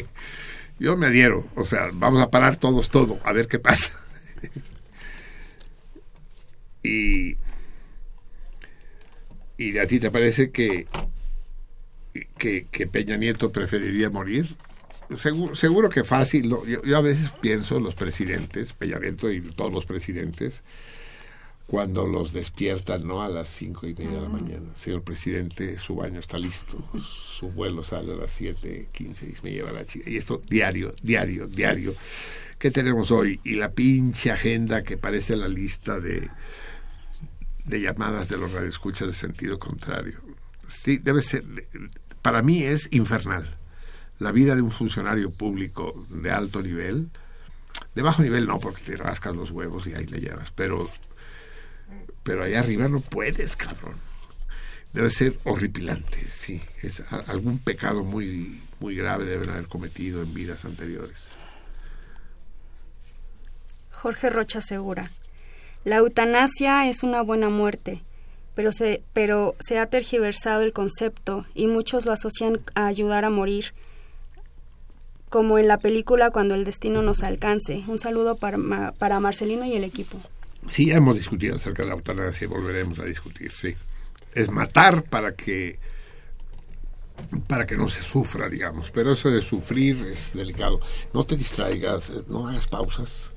Yo 0.79 0.97
me 0.97 1.09
adhiero, 1.09 1.47
o 1.55 1.65
sea, 1.65 1.91
vamos 1.93 2.23
a 2.23 2.31
parar 2.31 2.57
todos 2.57 2.89
todo, 2.89 3.19
a 3.25 3.33
ver 3.33 3.49
qué 3.49 3.59
pasa. 3.59 3.93
y, 6.83 7.37
¿Y 9.59 9.77
a 9.79 9.87
ti 9.87 9.99
te 9.99 10.11
parece 10.11 10.51
que, 10.51 10.87
que 12.39 12.87
Peña 12.87 13.17
Nieto 13.17 13.51
preferiría 13.51 14.09
morir? 14.09 14.57
Seguro, 15.15 15.55
seguro 15.55 15.89
que 15.89 16.05
fácil. 16.05 16.49
lo- 16.49 16.67
Yo, 16.67 16.83
yo 16.83 16.97
a 16.97 17.01
veces 17.01 17.31
pienso 17.41 17.77
en 17.79 17.85
los 17.85 17.95
presidentes, 17.95 18.73
Peña 18.73 18.99
Nieto 18.99 19.31
y 19.31 19.41
todos 19.41 19.73
los 19.73 19.87
presidentes, 19.87 20.63
cuando 21.67 22.07
los 22.07 22.33
despiertan 22.33 23.07
¿no? 23.07 23.23
a 23.23 23.29
las 23.29 23.49
cinco 23.49 23.87
y 23.87 23.95
media 23.95 24.13
de 24.13 24.21
la 24.23 24.29
mañana. 24.29 24.75
Señor 24.75 25.03
presidente, 25.03 25.79
su 25.79 25.97
baño 25.97 26.19
está 26.21 26.39
listo, 26.39 26.83
su 27.39 27.49
vuelo 27.51 27.83
sale 27.83 28.13
a 28.15 28.17
las 28.17 28.31
siete 28.33 28.89
quince 28.93 29.27
y 29.27 29.35
me 29.43 29.53
lleva 29.53 29.73
la 29.73 29.85
chica. 29.85 30.09
Y 30.09 30.17
esto 30.17 30.41
diario, 30.49 30.95
diario, 31.03 31.47
diario. 31.47 31.95
¿Qué 32.59 32.71
tenemos 32.71 33.11
hoy? 33.11 33.39
Y 33.45 33.55
la 33.57 33.73
pinche 33.73 34.31
agenda 34.31 34.83
que 34.83 34.97
parece 34.97 35.37
la 35.37 35.47
lista 35.49 36.01
de, 36.01 36.29
de 37.67 37.81
llamadas 37.81 38.29
de 38.31 38.39
los 38.39 38.53
radioescuchas 38.53 39.07
de 39.09 39.15
sentido 39.15 39.59
contrario. 39.59 40.21
Sí, 40.69 40.97
debe 40.99 41.21
ser, 41.23 41.45
para 42.23 42.43
mí 42.43 42.63
es 42.63 42.89
infernal. 42.93 43.58
La 44.19 44.33
vida 44.33 44.55
de 44.55 44.63
un 44.63 44.71
funcionario 44.71 45.31
público 45.31 46.07
de 46.09 46.31
alto 46.31 46.61
nivel, 46.63 47.11
de 47.95 48.03
bajo 48.03 48.23
nivel 48.23 48.47
no, 48.47 48.59
porque 48.59 48.83
te 48.83 48.97
rascas 48.97 49.37
los 49.37 49.51
huevos 49.51 49.87
y 49.87 49.95
ahí 49.95 50.07
le 50.07 50.21
llevas, 50.21 50.51
pero, 50.53 50.89
pero 52.23 52.45
allá 52.45 52.61
arriba 52.61 52.89
no 52.89 53.01
puedes, 53.01 53.57
cabrón. 53.57 53.97
Debe 54.93 55.11
ser 55.11 55.39
horripilante, 55.45 56.25
sí. 56.33 56.61
Es 56.83 57.03
algún 57.27 57.59
pecado 57.59 58.05
muy, 58.05 58.61
muy 58.81 58.97
grave 58.97 59.27
deben 59.27 59.51
haber 59.51 59.67
cometido 59.67 60.23
en 60.23 60.33
vidas 60.33 60.65
anteriores. 60.65 61.17
Jorge 63.91 64.31
Rocha 64.31 64.61
asegura, 64.61 65.11
la 65.85 65.97
eutanasia 65.97 66.89
es 66.89 67.03
una 67.03 67.23
buena 67.23 67.49
muerte, 67.49 68.05
pero 68.55 68.73
se, 68.73 69.03
pero 69.13 69.57
se 69.59 69.79
ha 69.79 69.87
tergiversado 69.87 70.63
el 70.63 70.73
concepto 70.73 71.47
y 71.55 71.67
muchos 71.67 72.07
lo 72.07 72.13
asocian 72.13 72.61
a 72.75 72.87
ayudar 72.87 73.25
a 73.25 73.31
morir, 73.31 73.75
como 75.29 75.59
en 75.59 75.69
la 75.69 75.79
película 75.79 76.31
Cuando 76.31 76.55
el 76.55 76.65
destino 76.65 77.03
nos 77.03 77.23
alcance. 77.23 77.85
Un 77.89 77.99
saludo 77.99 78.37
para, 78.37 78.93
para 78.93 79.21
Marcelino 79.21 79.65
y 79.65 79.75
el 79.75 79.85
equipo. 79.85 80.19
Sí, 80.69 80.87
ya 80.87 80.97
hemos 80.97 81.17
discutido 81.17 81.57
acerca 81.57 81.83
de 81.83 81.89
la 81.89 81.95
eutanasia 81.95 82.45
y 82.45 82.49
volveremos 82.49 82.99
a 82.99 83.05
discutir, 83.05 83.53
sí. 83.53 83.75
Es 84.35 84.51
matar 84.51 85.05
para 85.05 85.33
que 85.35 85.79
para 87.49 87.67
que 87.67 87.77
no 87.77 87.89
se 87.89 88.03
sufra, 88.03 88.49
digamos. 88.49 88.91
Pero 88.91 89.13
eso 89.13 89.31
de 89.31 89.43
sufrir 89.43 89.97
es 90.13 90.33
delicado. 90.35 90.79
No 91.13 91.25
te 91.25 91.37
distraigas, 91.37 92.11
eh, 92.11 92.23
no 92.29 92.49
hagas 92.49 92.67
pausas. 92.67 93.33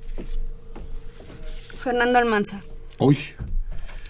Fernando 1.80 2.18
Almanza. 2.18 2.62
Hoy, 2.98 3.18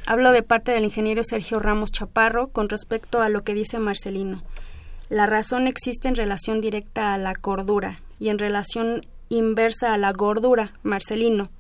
Hablo 0.05 0.33
de 0.33 0.43
parte 0.43 0.73
del 0.73 0.85
ingeniero 0.85 1.23
Sergio 1.23 1.61
Ramos 1.61 1.93
Chaparro 1.93 2.49
con 2.49 2.69
respecto 2.69 3.23
a 3.23 3.29
lo 3.29 3.45
que 3.45 3.55
dice 3.55 3.79
Marcelino. 3.79 4.43
La 5.13 5.27
razón 5.27 5.67
existe 5.67 6.09
en 6.09 6.15
relación 6.17 6.63
directa 6.63 7.13
a 7.13 7.19
la 7.19 7.35
cordura 7.35 8.01
y 8.19 8.31
en 8.31 8.39
relación 8.39 9.03
inversa 9.29 9.93
a 9.93 9.99
la 9.99 10.11
gordura, 10.13 10.73
Marcelino. 10.83 11.51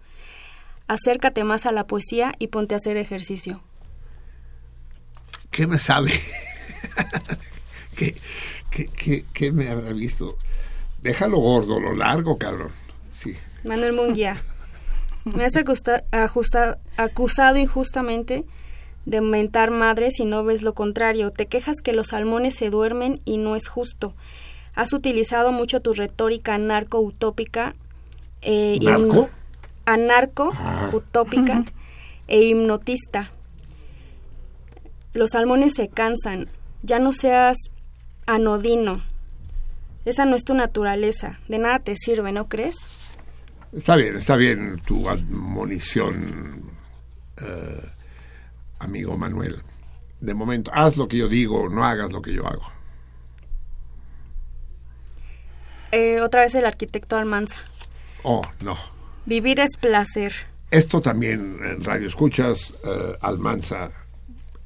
Acércate 0.88 1.44
más 1.44 1.66
a 1.66 1.72
la 1.72 1.86
poesía 1.86 2.32
y 2.38 2.46
ponte 2.46 2.74
a 2.74 2.78
hacer 2.78 2.96
ejercicio. 2.96 3.60
¿qué 5.50 5.66
me 5.66 5.78
sabe? 5.78 6.12
¿Qué, 7.94 8.16
qué, 8.70 8.86
qué, 8.86 9.24
qué 9.34 9.52
me 9.52 9.68
habrá 9.68 9.92
visto? 9.92 10.38
Déjalo 11.02 11.36
gordo, 11.36 11.78
lo 11.78 11.94
largo, 11.94 12.38
cabrón. 12.38 12.72
Sí. 13.12 13.34
Manuel 13.64 13.92
Munguía. 13.92 14.40
Me 15.26 15.44
has 15.44 15.56
acusta- 15.56 16.04
ajusta- 16.10 16.78
acusado 16.96 17.58
injustamente 17.58 18.44
de 19.04 19.20
mentar 19.20 19.70
madre 19.70 20.10
si 20.10 20.24
no 20.24 20.44
ves 20.44 20.62
lo 20.62 20.74
contrario. 20.74 21.30
Te 21.30 21.46
quejas 21.46 21.76
que 21.82 21.92
los 21.92 22.08
salmones 22.08 22.54
se 22.54 22.70
duermen 22.70 23.20
y 23.24 23.38
no 23.38 23.56
es 23.56 23.68
justo. 23.68 24.14
Has 24.74 24.92
utilizado 24.92 25.52
mucho 25.52 25.80
tu 25.80 25.92
retórica 25.92 26.54
anarco-utópica. 26.54 27.74
eh, 28.42 28.78
¿Narco? 28.82 29.28
Anarco-utópica 29.84 31.64
e 32.28 32.42
hipnotista. 32.42 33.30
Los 35.12 35.30
salmones 35.32 35.74
se 35.74 35.88
cansan. 35.88 36.48
Ya 36.82 36.98
no 36.98 37.12
seas 37.12 37.56
anodino. 38.26 39.02
Esa 40.04 40.24
no 40.24 40.34
es 40.36 40.44
tu 40.44 40.54
naturaleza. 40.54 41.38
De 41.48 41.58
nada 41.58 41.78
te 41.78 41.94
sirve, 41.96 42.32
¿no 42.32 42.48
crees? 42.48 42.76
Está 43.72 43.96
bien, 43.96 44.16
está 44.16 44.36
bien 44.36 44.80
tu 44.84 45.08
admonición, 45.08 46.70
eh, 47.40 47.82
amigo 48.82 49.16
Manuel. 49.16 49.62
De 50.20 50.34
momento, 50.34 50.70
haz 50.74 50.96
lo 50.96 51.08
que 51.08 51.16
yo 51.16 51.28
digo, 51.28 51.68
no 51.68 51.84
hagas 51.84 52.12
lo 52.12 52.22
que 52.22 52.32
yo 52.32 52.46
hago. 52.46 52.64
Eh, 55.90 56.20
otra 56.20 56.42
vez 56.42 56.54
el 56.54 56.64
arquitecto 56.64 57.16
Almanza. 57.16 57.60
Oh, 58.22 58.42
no. 58.62 58.76
Vivir 59.26 59.60
es 59.60 59.76
placer. 59.76 60.32
Esto 60.70 61.00
también 61.00 61.58
en 61.62 61.84
Radio 61.84 62.06
Escuchas, 62.06 62.72
eh, 62.84 63.16
Almanza, 63.20 63.90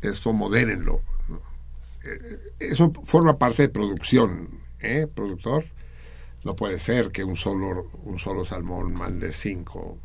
esto 0.00 0.32
modérenlo. 0.32 1.00
Eh, 2.04 2.52
eso 2.60 2.92
forma 3.04 3.36
parte 3.36 3.62
de 3.62 3.68
producción, 3.70 4.60
¿eh, 4.78 5.08
productor? 5.12 5.64
No 6.44 6.54
puede 6.54 6.78
ser 6.78 7.10
que 7.10 7.24
un 7.24 7.34
solo, 7.34 7.90
un 8.04 8.20
solo 8.20 8.44
salmón 8.44 8.92
mande 8.92 9.32
cinco, 9.32 9.98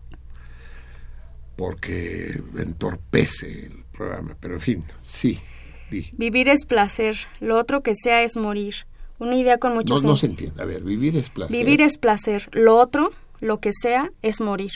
porque 1.55 2.41
entorpece 2.57 3.67
el 3.67 3.80
programa. 4.01 4.35
Pero 4.39 4.55
en 4.55 4.61
fin, 4.61 4.83
sí. 5.03 5.39
Vivir 6.13 6.47
es 6.47 6.65
placer. 6.65 7.17
Lo 7.39 7.57
otro 7.57 7.81
que 7.81 7.95
sea 7.95 8.23
es 8.23 8.37
morir. 8.37 8.75
Una 9.19 9.35
idea 9.35 9.57
con 9.57 9.73
mucho 9.73 9.95
No, 9.95 10.01
no 10.01 10.15
se 10.15 10.27
entiende. 10.27 10.61
A 10.61 10.65
ver, 10.65 10.83
vivir 10.83 11.15
es 11.15 11.29
placer. 11.29 11.55
Vivir 11.55 11.81
es 11.81 11.97
placer. 11.97 12.49
Lo 12.53 12.77
otro, 12.77 13.11
lo 13.39 13.59
que 13.59 13.71
sea, 13.73 14.11
es 14.21 14.41
morir. 14.41 14.71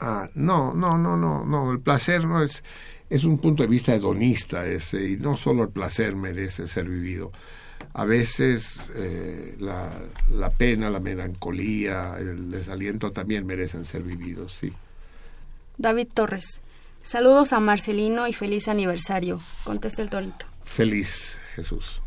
Ah, 0.00 0.28
no, 0.34 0.74
no, 0.74 0.98
no, 0.98 1.16
no, 1.16 1.44
no. 1.44 1.70
El 1.70 1.80
placer 1.80 2.24
no 2.24 2.42
es, 2.42 2.64
es 3.08 3.22
un 3.24 3.38
punto 3.38 3.62
de 3.62 3.68
vista 3.68 3.94
hedonista 3.94 4.66
ese, 4.66 5.10
y 5.10 5.16
no 5.16 5.36
solo 5.36 5.62
el 5.62 5.68
placer 5.68 6.16
merece 6.16 6.66
ser 6.66 6.88
vivido. 6.88 7.30
A 7.94 8.04
veces 8.04 8.90
eh, 8.96 9.56
la, 9.60 9.90
la 10.30 10.50
pena, 10.50 10.90
la 10.90 10.98
melancolía, 10.98 12.16
el 12.18 12.50
desaliento 12.50 13.12
también 13.12 13.46
merecen 13.46 13.84
ser 13.84 14.02
vividos, 14.02 14.54
sí. 14.54 14.72
David 15.78 16.08
Torres. 16.14 16.62
Saludos 17.02 17.52
a 17.52 17.60
Marcelino 17.60 18.28
y 18.28 18.32
feliz 18.32 18.68
aniversario. 18.68 19.40
Contesta 19.64 20.02
el 20.02 20.10
torito. 20.10 20.46
Feliz 20.64 21.36
Jesús. 21.54 22.00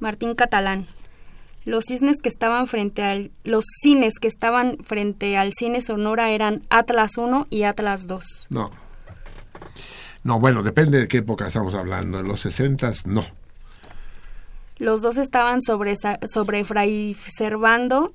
Martín 0.00 0.34
Catalán. 0.34 0.86
Los 1.64 1.84
cisnes 1.86 2.20
que 2.22 2.28
estaban 2.28 2.66
frente 2.66 3.02
al 3.02 3.30
los 3.42 3.64
cines 3.82 4.18
que 4.20 4.28
estaban 4.28 4.76
frente 4.84 5.38
al 5.38 5.52
cine 5.54 5.80
Sonora 5.80 6.30
eran 6.30 6.62
Atlas 6.68 7.16
1 7.16 7.46
y 7.48 7.62
Atlas 7.62 8.06
2. 8.06 8.48
No. 8.50 8.70
No, 10.24 10.40
bueno, 10.40 10.62
depende 10.62 11.00
de 11.00 11.08
qué 11.08 11.18
época 11.18 11.46
estamos 11.46 11.74
hablando. 11.74 12.20
En 12.20 12.28
los 12.28 12.40
sesentas, 12.42 13.06
no. 13.06 13.24
Los 14.76 15.02
dos 15.02 15.16
estaban 15.16 15.62
sobre, 15.62 15.94
sobre 15.96 16.64
Fray 16.64 17.14
Servando. 17.14 18.12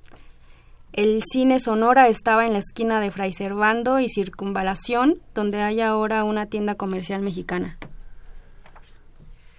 El 0.91 1.21
cine 1.23 1.59
Sonora 1.59 2.07
estaba 2.07 2.47
en 2.47 2.53
la 2.53 2.59
esquina 2.59 2.99
de 2.99 3.11
Fray 3.11 3.31
Servando 3.31 3.99
y 3.99 4.09
Circunvalación, 4.09 5.21
donde 5.35 5.61
hay 5.61 5.81
ahora 5.81 6.23
una 6.23 6.47
tienda 6.47 6.75
comercial 6.75 7.21
mexicana. 7.21 7.77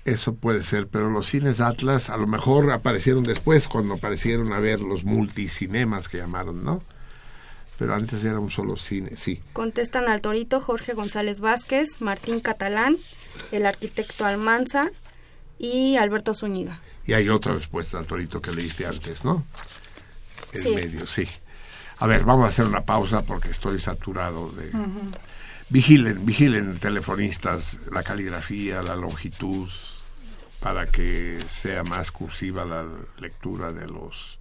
Eso 0.04 0.34
puede 0.34 0.64
ser, 0.64 0.88
pero 0.88 1.08
los 1.08 1.28
cines 1.28 1.60
Atlas 1.60 2.10
a 2.10 2.16
lo 2.16 2.26
mejor 2.26 2.72
aparecieron 2.72 3.22
después, 3.22 3.68
cuando 3.68 3.94
aparecieron 3.94 4.52
a 4.52 4.58
ver 4.58 4.80
los 4.80 5.04
multicinemas 5.04 6.08
que 6.08 6.18
llamaron, 6.18 6.64
¿no? 6.64 6.82
Pero 7.78 7.94
antes 7.94 8.24
era 8.24 8.40
un 8.40 8.50
solo 8.50 8.76
cine, 8.76 9.16
sí. 9.16 9.40
Contestan 9.52 10.08
al 10.08 10.20
torito 10.20 10.60
Jorge 10.60 10.94
González 10.94 11.40
Vázquez, 11.40 12.00
Martín 12.00 12.40
Catalán, 12.40 12.96
el 13.52 13.66
arquitecto 13.66 14.24
Almanza 14.24 14.90
y 15.58 15.96
Alberto 15.96 16.34
Zúñiga. 16.34 16.80
Y 17.06 17.12
hay 17.12 17.28
otra 17.28 17.54
respuesta 17.54 17.98
al 17.98 18.06
torito 18.06 18.40
que 18.40 18.52
leíste 18.52 18.86
antes, 18.86 19.24
¿no? 19.24 19.44
En 20.52 20.60
Sí. 20.62 20.74
medio, 20.74 21.06
sí. 21.06 21.28
A 21.98 22.06
ver, 22.06 22.24
vamos 22.24 22.46
a 22.46 22.48
hacer 22.48 22.64
una 22.66 22.80
pausa 22.84 23.22
porque 23.22 23.50
estoy 23.50 23.78
saturado 23.80 24.50
de... 24.52 24.70
Vigilen, 25.68 26.26
vigilen 26.26 26.78
telefonistas 26.78 27.76
la 27.92 28.02
caligrafía, 28.02 28.82
la 28.82 28.96
longitud, 28.96 29.68
para 30.58 30.86
que 30.86 31.38
sea 31.48 31.84
más 31.84 32.10
cursiva 32.10 32.64
la 32.64 32.84
lectura 33.18 33.72
de 33.72 33.86
los 33.86 34.38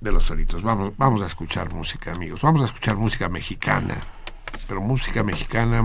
de 0.00 0.12
los 0.12 0.24
toritos. 0.24 0.62
Vamos, 0.62 0.94
vamos 0.96 1.20
a 1.22 1.26
escuchar 1.26 1.74
música, 1.74 2.12
amigos. 2.12 2.40
Vamos 2.40 2.62
a 2.62 2.66
escuchar 2.66 2.96
música 2.96 3.28
mexicana. 3.28 3.96
pero 4.66 4.80
música 4.80 5.22
mexicana 5.22 5.82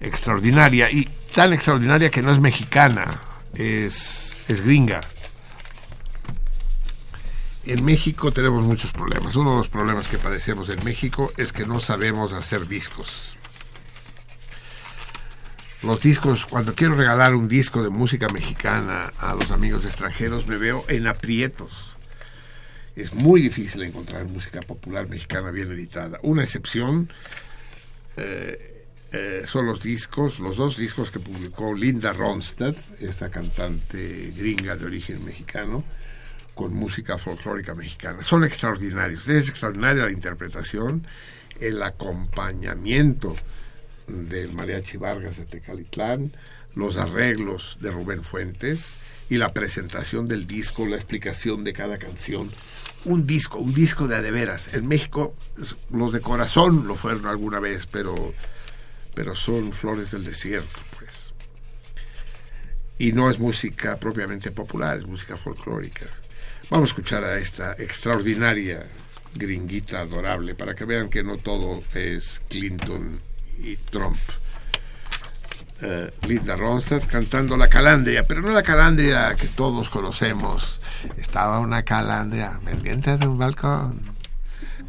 extraordinaria 0.00 0.90
y 0.90 1.04
tan 1.34 1.52
extraordinaria 1.52 2.10
que 2.10 2.22
no 2.22 2.30
es 2.32 2.38
mexicana, 2.40 3.06
es, 3.54 4.44
es 4.48 4.64
gringa. 4.64 5.00
En 7.66 7.84
México 7.84 8.30
tenemos 8.30 8.64
muchos 8.64 8.92
problemas. 8.92 9.34
Uno 9.34 9.50
de 9.50 9.56
los 9.58 9.68
problemas 9.68 10.06
que 10.06 10.18
padecemos 10.18 10.68
en 10.68 10.84
México 10.84 11.32
es 11.36 11.52
que 11.52 11.66
no 11.66 11.80
sabemos 11.80 12.32
hacer 12.32 12.68
discos. 12.68 13.36
Los 15.82 16.00
discos, 16.00 16.46
cuando 16.46 16.74
quiero 16.74 16.94
regalar 16.94 17.34
un 17.34 17.48
disco 17.48 17.82
de 17.82 17.88
música 17.88 18.28
mexicana 18.28 19.12
a 19.18 19.34
los 19.34 19.50
amigos 19.50 19.84
extranjeros, 19.84 20.46
me 20.46 20.58
veo 20.58 20.84
en 20.86 21.08
aprietos. 21.08 21.96
Es 22.94 23.12
muy 23.14 23.42
difícil 23.42 23.82
encontrar 23.82 24.24
música 24.26 24.60
popular 24.62 25.08
mexicana 25.08 25.50
bien 25.50 25.72
editada. 25.72 26.20
Una 26.22 26.44
excepción 26.44 27.12
eh, 28.16 28.84
eh, 29.10 29.42
son 29.44 29.66
los 29.66 29.82
discos, 29.82 30.38
los 30.38 30.56
dos 30.56 30.76
discos 30.76 31.10
que 31.10 31.18
publicó 31.18 31.74
Linda 31.74 32.12
Ronstadt, 32.12 32.76
esta 33.00 33.28
cantante 33.28 34.32
gringa 34.36 34.76
de 34.76 34.86
origen 34.86 35.24
mexicano, 35.24 35.82
con 36.56 36.74
música 36.74 37.18
folclórica 37.18 37.74
mexicana. 37.74 38.22
Son 38.22 38.42
extraordinarios. 38.42 39.28
Es 39.28 39.50
extraordinaria 39.50 40.06
la 40.06 40.10
interpretación, 40.10 41.06
el 41.60 41.82
acompañamiento 41.82 43.36
del 44.08 44.52
Mariachi 44.52 44.96
Vargas 44.96 45.36
de 45.36 45.44
Tecalitlán, 45.44 46.32
los 46.74 46.96
arreglos 46.96 47.76
de 47.80 47.90
Rubén 47.90 48.24
Fuentes 48.24 48.94
y 49.28 49.36
la 49.36 49.52
presentación 49.52 50.28
del 50.28 50.46
disco, 50.46 50.86
la 50.86 50.96
explicación 50.96 51.62
de 51.62 51.74
cada 51.74 51.98
canción. 51.98 52.48
Un 53.04 53.26
disco, 53.26 53.58
un 53.58 53.74
disco 53.74 54.08
de 54.08 54.16
adeveras. 54.16 54.72
En 54.72 54.88
México 54.88 55.36
los 55.90 56.12
de 56.14 56.20
corazón 56.20 56.88
lo 56.88 56.94
fueron 56.94 57.26
alguna 57.26 57.60
vez, 57.60 57.86
pero, 57.86 58.32
pero 59.14 59.36
son 59.36 59.72
flores 59.72 60.10
del 60.10 60.24
desierto, 60.24 60.78
pues. 60.96 61.10
Y 62.98 63.12
no 63.12 63.28
es 63.28 63.38
música 63.38 63.98
propiamente 63.98 64.52
popular, 64.52 64.96
es 64.96 65.06
música 65.06 65.36
folclórica. 65.36 66.06
Vamos 66.68 66.90
a 66.90 66.92
escuchar 66.92 67.22
a 67.22 67.38
esta 67.38 67.74
extraordinaria 67.74 68.84
gringuita 69.34 70.00
adorable 70.00 70.56
para 70.56 70.74
que 70.74 70.84
vean 70.84 71.08
que 71.08 71.22
no 71.22 71.36
todo 71.36 71.80
es 71.94 72.42
Clinton 72.48 73.20
y 73.58 73.76
Trump. 73.76 74.18
Eh, 75.80 76.12
Linda 76.26 76.56
Ronstadt 76.56 77.06
cantando 77.06 77.56
la 77.56 77.68
calandria, 77.68 78.26
pero 78.26 78.42
no 78.42 78.50
la 78.50 78.64
calandria 78.64 79.36
que 79.36 79.46
todos 79.46 79.88
conocemos. 79.90 80.80
Estaba 81.16 81.60
una 81.60 81.84
calandria 81.84 82.58
pendiente 82.64 83.16
de 83.16 83.28
un 83.28 83.38
balcón, 83.38 84.02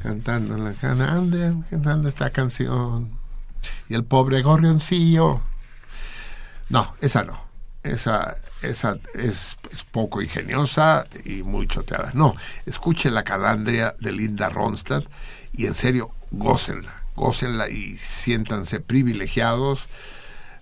cantando 0.02 0.58
la 0.58 0.74
calandria, 0.74 1.54
cantando 1.70 2.10
esta 2.10 2.32
canción. 2.32 3.12
Y 3.88 3.94
el 3.94 4.04
pobre 4.04 4.42
gorrioncillo. 4.42 5.42
No, 6.70 6.96
esa 7.02 7.24
no. 7.24 7.40
Esa, 7.84 8.36
esa 8.62 8.98
es, 9.14 9.58
poco 9.92 10.22
ingeniosa 10.22 11.06
y 11.26 11.44
muy 11.44 11.68
choteada. 11.68 12.12
No, 12.14 12.36
escuche 12.66 13.10
la 13.10 13.24
calandria 13.24 13.96
de 14.00 14.12
Linda 14.12 14.50
Ronstadt 14.50 15.06
y 15.54 15.66
en 15.66 15.76
serio, 15.76 16.12
gócenla, 16.32 17.04
gócenla 17.16 17.70
y 17.70 17.98
siéntanse 17.98 18.80
privilegiados 18.80 19.86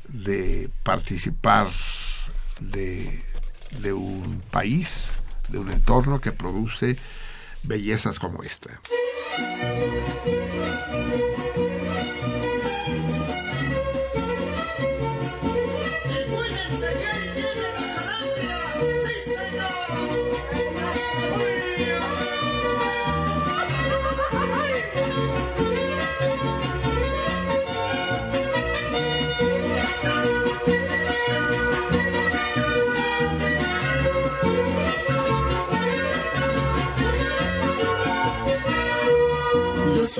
de 0.07 0.69
participar 0.83 1.69
de, 2.59 3.23
de 3.81 3.93
un 3.93 4.41
país, 4.51 5.09
de 5.49 5.57
un 5.59 5.71
entorno 5.71 6.21
que 6.21 6.31
produce 6.31 6.97
bellezas 7.63 8.19
como 8.19 8.43
esta. 8.43 8.79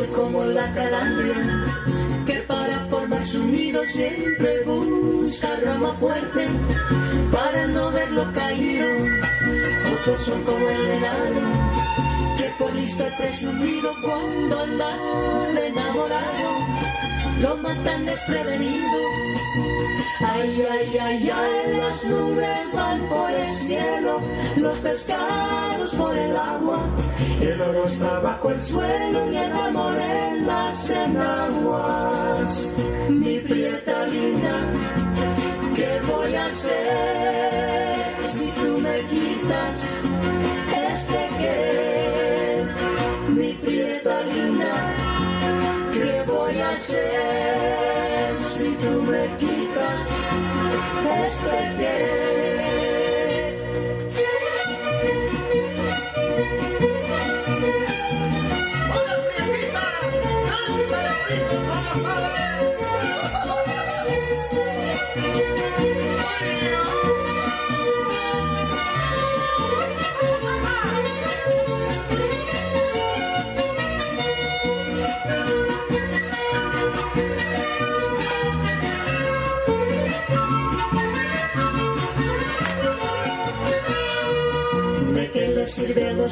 Como 0.03 0.43
la 0.43 0.69
calandria, 0.73 1.35
que 2.25 2.33
para 2.41 2.79
formar 2.89 3.25
su 3.25 3.45
nido 3.45 3.81
siempre 3.85 4.63
busca 4.65 5.47
rama 5.63 5.95
fuerte 5.97 6.47
para 7.31 7.67
no 7.67 7.91
verlo 7.91 8.25
caído. 8.33 8.87
Otros 9.97 10.19
son 10.19 10.43
como 10.43 10.67
el 10.67 10.85
venado, 10.85 11.41
que 12.37 12.51
por 12.59 12.73
listo 12.75 13.03
y 13.07 13.21
presumido 13.21 13.93
cuando 14.01 14.63
andan 14.63 15.57
enamorado, 15.57 16.49
lo 17.41 17.57
matan 17.57 18.05
desprevenido. 18.05 18.99
Ay, 20.21 20.63
ay, 20.71 20.97
ay, 21.01 21.29
ay, 21.29 21.77
las 21.77 22.03
nubes 22.05 22.73
van 22.73 22.99
por 23.09 23.31
el 23.31 23.51
cielo, 23.53 24.21
los 24.57 24.77
pescados 24.79 25.93
por 25.95 26.17
el 26.17 26.35
agua 26.35 26.79
el 27.41 27.61
oro 27.61 27.85
está 27.85 28.19
bajo 28.19 28.49
el 28.49 28.61
suelo 28.61 29.31
y 29.31 29.37
el 29.37 29.51
amor 29.51 29.97
en 29.99 30.47
las 30.47 30.89
enaguas. 30.89 32.73
Mi 33.09 33.39
prieta 33.39 34.07
linda, 34.07 34.55
¿qué 35.75 36.01
voy 36.07 36.35
a 36.35 36.45
hacer 36.45 38.15
si 38.33 38.51
tú 38.51 38.79
me 38.79 38.99
quitas 39.11 39.77
este 40.71 41.37
querer? 41.37 41.94
Si 46.77 48.75
tú 48.81 49.01
me 49.03 49.25
quitas 49.37 49.99
este 51.25 51.75
querer? 51.77 52.44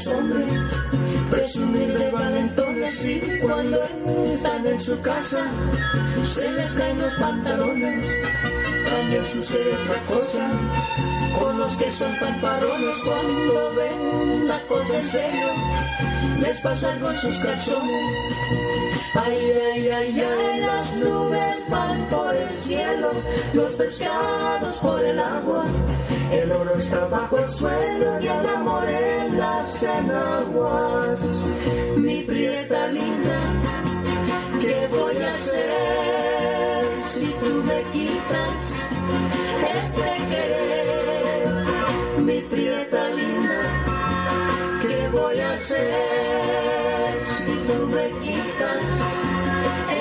Hombres 0.07 0.61
presumir 1.29 1.97
de 1.97 2.11
valentones 2.11 3.05
y 3.05 3.39
cuando 3.41 3.79
están 4.33 4.65
en 4.65 4.79
su 4.79 4.99
casa 5.01 5.45
se 6.23 6.51
les 6.51 6.71
caen 6.73 7.01
los 7.01 7.13
pantalones. 7.15 8.05
También 8.89 9.25
sucede 9.25 9.73
otra 9.83 10.15
cosa 10.15 10.49
con 11.39 11.59
los 11.59 11.73
que 11.73 11.91
son 11.91 12.13
fanfarones 12.15 12.95
cuando 13.03 13.73
ven 13.75 14.47
la 14.47 14.59
cosa 14.67 14.99
en 14.99 15.05
serio 15.05 15.47
les 16.39 16.59
pasa 16.59 16.97
con 16.99 17.15
sus 17.15 17.37
calzones. 17.39 18.17
Ay, 19.15 19.37
ay, 19.73 19.89
ay, 19.89 20.21
ay, 20.21 20.59
las 20.59 20.95
nubes 20.95 21.69
van 21.69 22.05
por 22.09 22.35
el 22.35 22.49
cielo, 22.49 23.11
los 23.53 23.71
pescados 23.73 24.75
por 24.77 25.03
el 25.03 25.19
agua. 25.19 25.65
El 26.33 26.51
oro 26.51 26.75
está 26.75 27.05
bajo 27.05 27.37
el 27.37 27.49
suelo 27.49 28.19
y 28.19 28.27
el 28.27 28.49
amor 28.49 28.83
en 28.89 29.37
las 29.37 29.83
enaguas. 29.83 31.19
Mi 31.97 32.23
prieta 32.23 32.87
linda, 32.87 33.39
¿qué 34.59 34.87
voy 34.91 35.17
a 35.17 35.29
hacer 35.33 36.85
si 37.01 37.27
tú 37.41 37.63
me 37.69 37.79
quitas 37.93 38.57
este 39.79 40.09
querer? 40.31 41.43
Mi 42.17 42.39
prieta 42.41 43.01
linda, 43.19 43.61
¿qué 44.81 45.09
voy 45.09 45.39
a 45.39 45.53
hacer 45.53 47.13
si 47.45 47.53
tú 47.67 47.87
me 47.95 48.05
quitas 48.25 48.81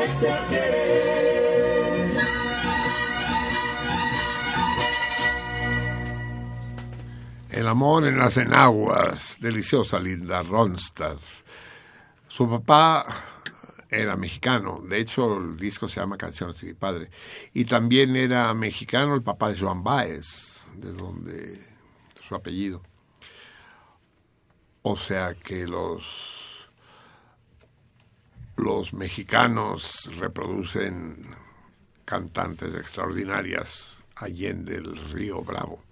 este 0.05 0.33
querer? 0.49 1.11
El 7.62 7.68
amor 7.68 8.08
en 8.08 8.18
las 8.18 8.39
enaguas, 8.39 9.36
deliciosa 9.39 10.00
Linda 10.00 10.42
Ronstadt. 10.42 11.20
Su 12.26 12.50
papá 12.50 13.07
era 13.89 14.16
mexicano. 14.16 14.82
De 14.84 14.99
hecho, 14.99 15.39
el 15.39 15.57
disco 15.57 15.86
se 15.86 16.00
llama 16.00 16.18
Canciones 16.18 16.60
de 16.60 16.66
mi 16.66 16.74
padre. 16.74 17.08
Y 17.55 17.65
también 17.65 18.16
era 18.16 18.52
mexicano 18.52 19.15
el 19.15 19.23
papá 19.23 19.50
de 19.50 19.60
Joan 19.60 19.84
Baez, 19.84 20.66
de 20.74 20.92
donde 20.92 21.65
su 22.26 22.34
apellido. 22.34 22.82
O 24.82 24.97
sea 24.97 25.34
que 25.34 25.65
los 25.65 26.66
los 28.57 28.92
mexicanos 28.92 30.10
reproducen 30.18 31.28
cantantes 32.05 32.74
extraordinarias 32.74 34.02
allende 34.16 34.74
el 34.74 34.97
río 35.12 35.42
Bravo. 35.42 35.91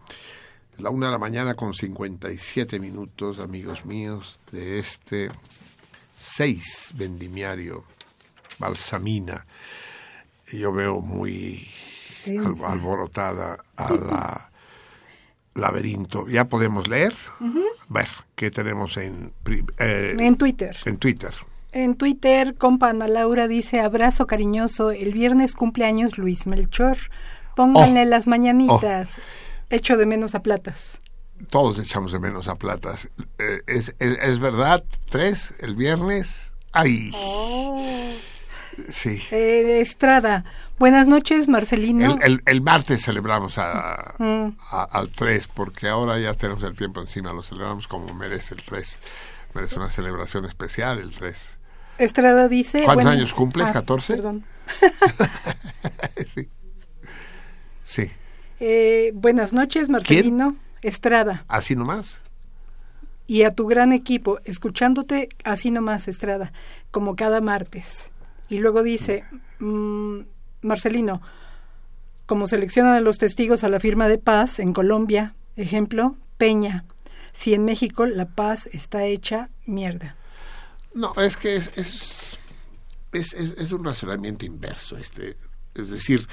La 0.80 0.90
una 0.90 1.06
de 1.06 1.12
la 1.12 1.18
mañana 1.18 1.54
con 1.54 1.74
57 1.74 2.78
minutos, 2.80 3.38
amigos 3.38 3.84
míos, 3.84 4.40
de 4.50 4.78
este 4.78 5.28
6 6.18 6.92
vendimiario 6.96 7.84
Balsamina. 8.58 9.44
Yo 10.52 10.72
veo 10.72 11.00
muy 11.00 11.68
al- 12.26 12.64
alborotada 12.64 13.58
a 13.76 13.92
la 13.92 14.50
laberinto. 15.54 16.26
¿Ya 16.28 16.46
podemos 16.46 16.88
leer? 16.88 17.14
Ver, 17.88 18.08
¿qué 18.34 18.50
tenemos 18.50 18.96
en, 18.96 19.32
eh, 19.78 20.16
En 20.18 20.36
Twitter. 20.36 20.76
en 20.86 20.96
Twitter? 20.98 21.34
En 21.72 21.94
Twitter, 21.96 22.54
compa 22.56 22.88
Ana 22.90 23.06
Laura 23.06 23.46
dice, 23.48 23.80
abrazo 23.80 24.26
cariñoso, 24.26 24.90
el 24.90 25.12
viernes 25.12 25.54
cumpleaños 25.54 26.18
Luis 26.18 26.46
Melchor. 26.46 26.96
Pónganle 27.54 28.02
Oh. 28.02 28.06
las 28.06 28.26
mañanitas. 28.26 29.18
Echo 29.70 29.96
de 29.96 30.06
menos 30.06 30.34
a 30.34 30.42
platas. 30.42 31.00
Todos 31.48 31.78
echamos 31.78 32.12
de 32.12 32.18
menos 32.18 32.48
a 32.48 32.56
platas. 32.56 33.08
Eh, 33.38 33.62
es, 33.66 33.94
es, 33.98 34.18
es 34.20 34.38
verdad, 34.40 34.84
tres, 35.08 35.54
el 35.60 35.74
viernes. 35.74 36.52
¡Ay! 36.72 37.10
Sí. 38.88 39.22
Eh, 39.30 39.80
Estrada, 39.80 40.44
buenas 40.78 41.06
noches, 41.08 41.48
Marcelino. 41.48 42.14
El, 42.14 42.22
el, 42.22 42.42
el 42.46 42.62
martes 42.62 43.02
celebramos 43.04 43.58
a, 43.58 44.14
Mm. 44.18 44.56
a- 44.70 44.84
al 44.90 45.10
3, 45.10 45.48
porque 45.48 45.88
ahora 45.88 46.18
ya 46.18 46.34
tenemos 46.34 46.62
el 46.62 46.76
tiempo 46.76 47.00
encima, 47.00 47.32
lo 47.32 47.42
celebramos 47.42 47.86
como 47.88 48.12
merece 48.14 48.54
el 48.54 48.62
3. 48.62 48.98
Merece 49.54 49.76
una 49.78 49.90
celebración 49.90 50.44
especial 50.44 50.98
el 50.98 51.10
3. 51.10 51.58
Estrada 51.98 52.48
dice... 52.48 52.82
¿Cuántos 52.84 53.04
bueno- 53.04 53.10
años 53.18 53.32
cumples? 53.34 53.68
Ah, 53.68 53.82
¿14? 53.84 54.06
Perdón. 54.06 54.44
sí. 56.34 56.48
Sí, 57.84 58.10
Eh, 58.60 59.12
buenas 59.14 59.52
noches, 59.52 59.88
Marcelino. 59.88 60.56
Estrada. 60.82 61.44
así 61.48 61.76
nomás. 61.76 62.18
Y 63.26 63.42
a 63.44 63.54
tu 63.54 63.66
gran 63.66 63.92
equipo, 63.92 64.38
escuchándote 64.44 65.28
así 65.44 65.70
nomás, 65.70 66.08
Estrada, 66.08 66.52
como 66.90 67.16
cada 67.16 67.40
martes. 67.40 68.10
Y 68.48 68.58
luego 68.58 68.82
dice, 68.82 69.24
mm, 69.60 70.20
Marcelino, 70.62 71.22
como 72.26 72.46
seleccionan 72.46 72.94
a 72.94 73.00
los 73.00 73.18
testigos 73.18 73.62
a 73.62 73.68
la 73.68 73.78
firma 73.78 74.08
de 74.08 74.18
paz 74.18 74.58
en 74.58 74.72
Colombia, 74.72 75.34
ejemplo, 75.56 76.16
Peña. 76.38 76.84
Si 77.32 77.54
en 77.54 77.64
México 77.64 78.06
la 78.06 78.26
paz 78.26 78.68
está 78.72 79.04
hecha 79.04 79.50
mierda. 79.66 80.16
No, 80.94 81.14
es 81.16 81.36
que 81.36 81.54
es, 81.56 81.70
es, 81.78 82.38
es, 83.12 83.32
es- 83.34 83.54
es 83.58 83.70
un 83.72 83.84
razonamiento 83.84 84.44
inverso. 84.44 84.96
este 84.96 85.36
Es 85.74 85.90
decir, 85.90 86.26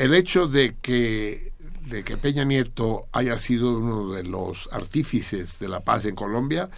el 0.00 0.14
hecho 0.14 0.46
de 0.48 0.76
que, 0.80 1.52
de 1.86 2.02
que 2.04 2.16
Peña 2.16 2.44
Nieto 2.44 3.06
haya 3.12 3.38
sido 3.38 3.78
uno 3.78 4.12
de 4.12 4.22
los 4.24 4.68
artífices 4.72 5.58
de 5.58 5.68
la 5.68 5.80
paz 5.80 6.04
en 6.06 6.14
Colombia 6.14 6.70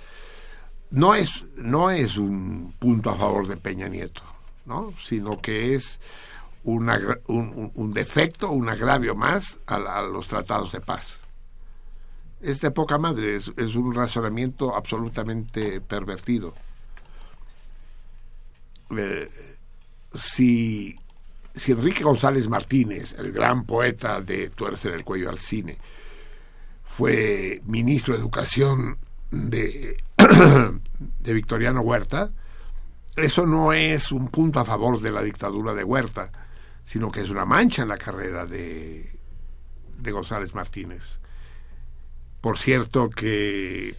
no 0.91 1.15
es, 1.15 1.44
no 1.57 1.91
es 1.91 2.17
un 2.18 2.75
punto 2.78 3.10
a 3.10 3.17
favor 3.17 3.47
de 3.47 3.57
Peña 3.57 3.89
Nieto, 3.89 4.23
¿no? 4.67 4.92
sino 5.02 5.41
que 5.41 5.75
es 5.75 6.01
un, 6.65 6.91
agra- 6.91 7.20
un, 7.28 7.70
un- 7.75 7.92
defecto, 7.92 8.51
un 8.51 8.68
agravio 8.68 9.15
más 9.15 9.59
a, 9.67 9.76
a 9.76 10.02
los 10.02 10.26
tratados 10.26 10.73
de 10.73 10.81
paz. 10.81 11.18
Es 12.41 12.60
de 12.60 12.70
poca 12.73 12.99
madre, 12.99 13.36
es, 13.36 13.52
es 13.57 13.75
un 13.76 13.94
razonamiento 13.94 14.75
absolutamente 14.76 15.81
pervertido. 15.81 16.55
Eh, 18.97 19.31
si, 20.15 20.94
si 21.55 21.73
Enrique 21.73 22.05
González 22.05 22.49
Martínez, 22.49 23.15
el 23.19 23.33
gran 23.33 23.65
poeta 23.65 24.21
de 24.21 24.49
Tuercer 24.51 24.95
el 24.95 25.05
cuello 25.05 25.31
al 25.31 25.39
cine, 25.39 25.79
fue 26.85 27.61
ministro 27.67 28.15
de 28.15 28.21
Educación 28.21 28.99
de, 29.31 29.97
de 31.21 31.33
Victoriano 31.33 31.81
Huerta, 31.81 32.31
eso 33.17 33.47
no 33.47 33.73
es 33.73 34.11
un 34.11 34.29
punto 34.29 34.61
a 34.61 34.65
favor 34.65 35.01
de 35.01 35.13
la 35.13 35.23
dictadura 35.23 35.75
de 35.75 35.85
Huerta, 35.85 36.31
sino 36.85 37.11
que 37.11 37.21
es 37.21 37.31
una 37.31 37.45
mancha 37.45 37.83
en 37.83 37.89
la 37.89 37.99
carrera 37.99 38.47
de, 38.47 39.11
de 39.99 40.13
González 40.13 40.55
Martínez. 40.55 41.19
Por 42.41 42.59
cierto 42.59 43.11
que, 43.11 43.95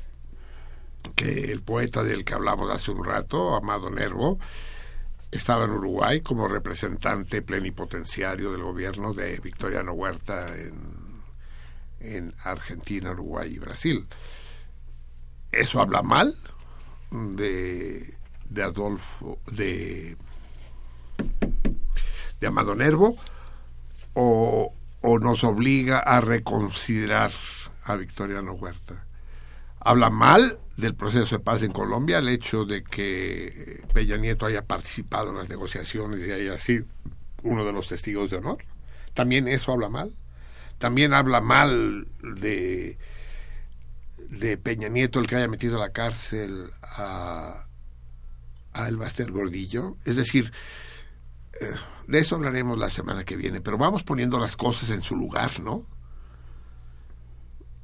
que 1.15 1.51
el 1.51 1.61
poeta 1.61 2.03
del 2.03 2.25
que 2.25 2.33
hablamos 2.33 2.71
hace 2.71 2.91
un 2.91 3.05
rato, 3.05 3.55
Amado 3.55 3.89
Nervo, 3.89 4.39
estaba 5.33 5.65
en 5.65 5.71
Uruguay 5.71 6.21
como 6.21 6.47
representante 6.47 7.41
plenipotenciario 7.41 8.51
del 8.51 8.61
gobierno 8.61 9.13
de 9.13 9.39
Victoriano 9.39 9.93
Huerta 9.93 10.55
en, 10.55 11.23
en 11.99 12.33
Argentina, 12.43 13.11
Uruguay 13.11 13.53
y 13.53 13.59
Brasil. 13.59 14.07
¿Eso 15.51 15.81
habla 15.81 16.01
mal 16.01 16.35
de, 17.11 18.15
de 18.49 18.63
Adolfo, 18.63 19.39
de, 19.51 20.17
de 22.39 22.47
Amado 22.47 22.75
Nervo 22.75 23.17
o, 24.13 24.73
o 25.01 25.19
nos 25.19 25.43
obliga 25.43 25.99
a 25.99 26.21
reconsiderar 26.21 27.31
a 27.85 27.95
Victoriano 27.95 28.53
Huerta? 28.53 29.05
Habla 29.79 30.09
mal 30.09 30.59
del 30.77 30.95
proceso 30.95 31.37
de 31.37 31.43
paz 31.43 31.63
en 31.63 31.71
Colombia, 31.71 32.17
el 32.17 32.29
hecho 32.29 32.65
de 32.65 32.83
que 32.83 33.83
Peña 33.93 34.17
Nieto 34.17 34.45
haya 34.45 34.65
participado 34.65 35.29
en 35.29 35.37
las 35.37 35.49
negociaciones 35.49 36.27
y 36.27 36.31
haya 36.31 36.57
sido 36.57 36.85
uno 37.43 37.63
de 37.63 37.73
los 37.73 37.87
testigos 37.87 38.31
de 38.31 38.37
honor. 38.37 38.65
También 39.13 39.47
eso 39.47 39.71
habla 39.71 39.89
mal. 39.89 40.15
También 40.79 41.13
habla 41.13 41.41
mal 41.41 42.07
de, 42.21 42.97
Peña 44.63 44.89
Nieto 44.89 45.19
el 45.19 45.27
que 45.27 45.35
haya 45.35 45.47
metido 45.47 45.77
a 45.77 45.79
la 45.87 45.93
cárcel 45.93 46.71
a, 46.81 47.63
a 48.73 48.87
El 48.87 48.97
Baster 48.97 49.31
Gordillo. 49.31 49.97
Es 50.05 50.15
decir, 50.15 50.51
eh, 51.61 51.73
de 52.07 52.19
eso 52.19 52.35
hablaremos 52.35 52.79
la 52.79 52.89
semana 52.89 53.23
que 53.23 53.35
viene, 53.35 53.61
pero 53.61 53.77
vamos 53.77 54.03
poniendo 54.03 54.39
las 54.39 54.55
cosas 54.55 54.89
en 54.89 55.01
su 55.01 55.15
lugar, 55.15 55.59
¿no? 55.59 55.85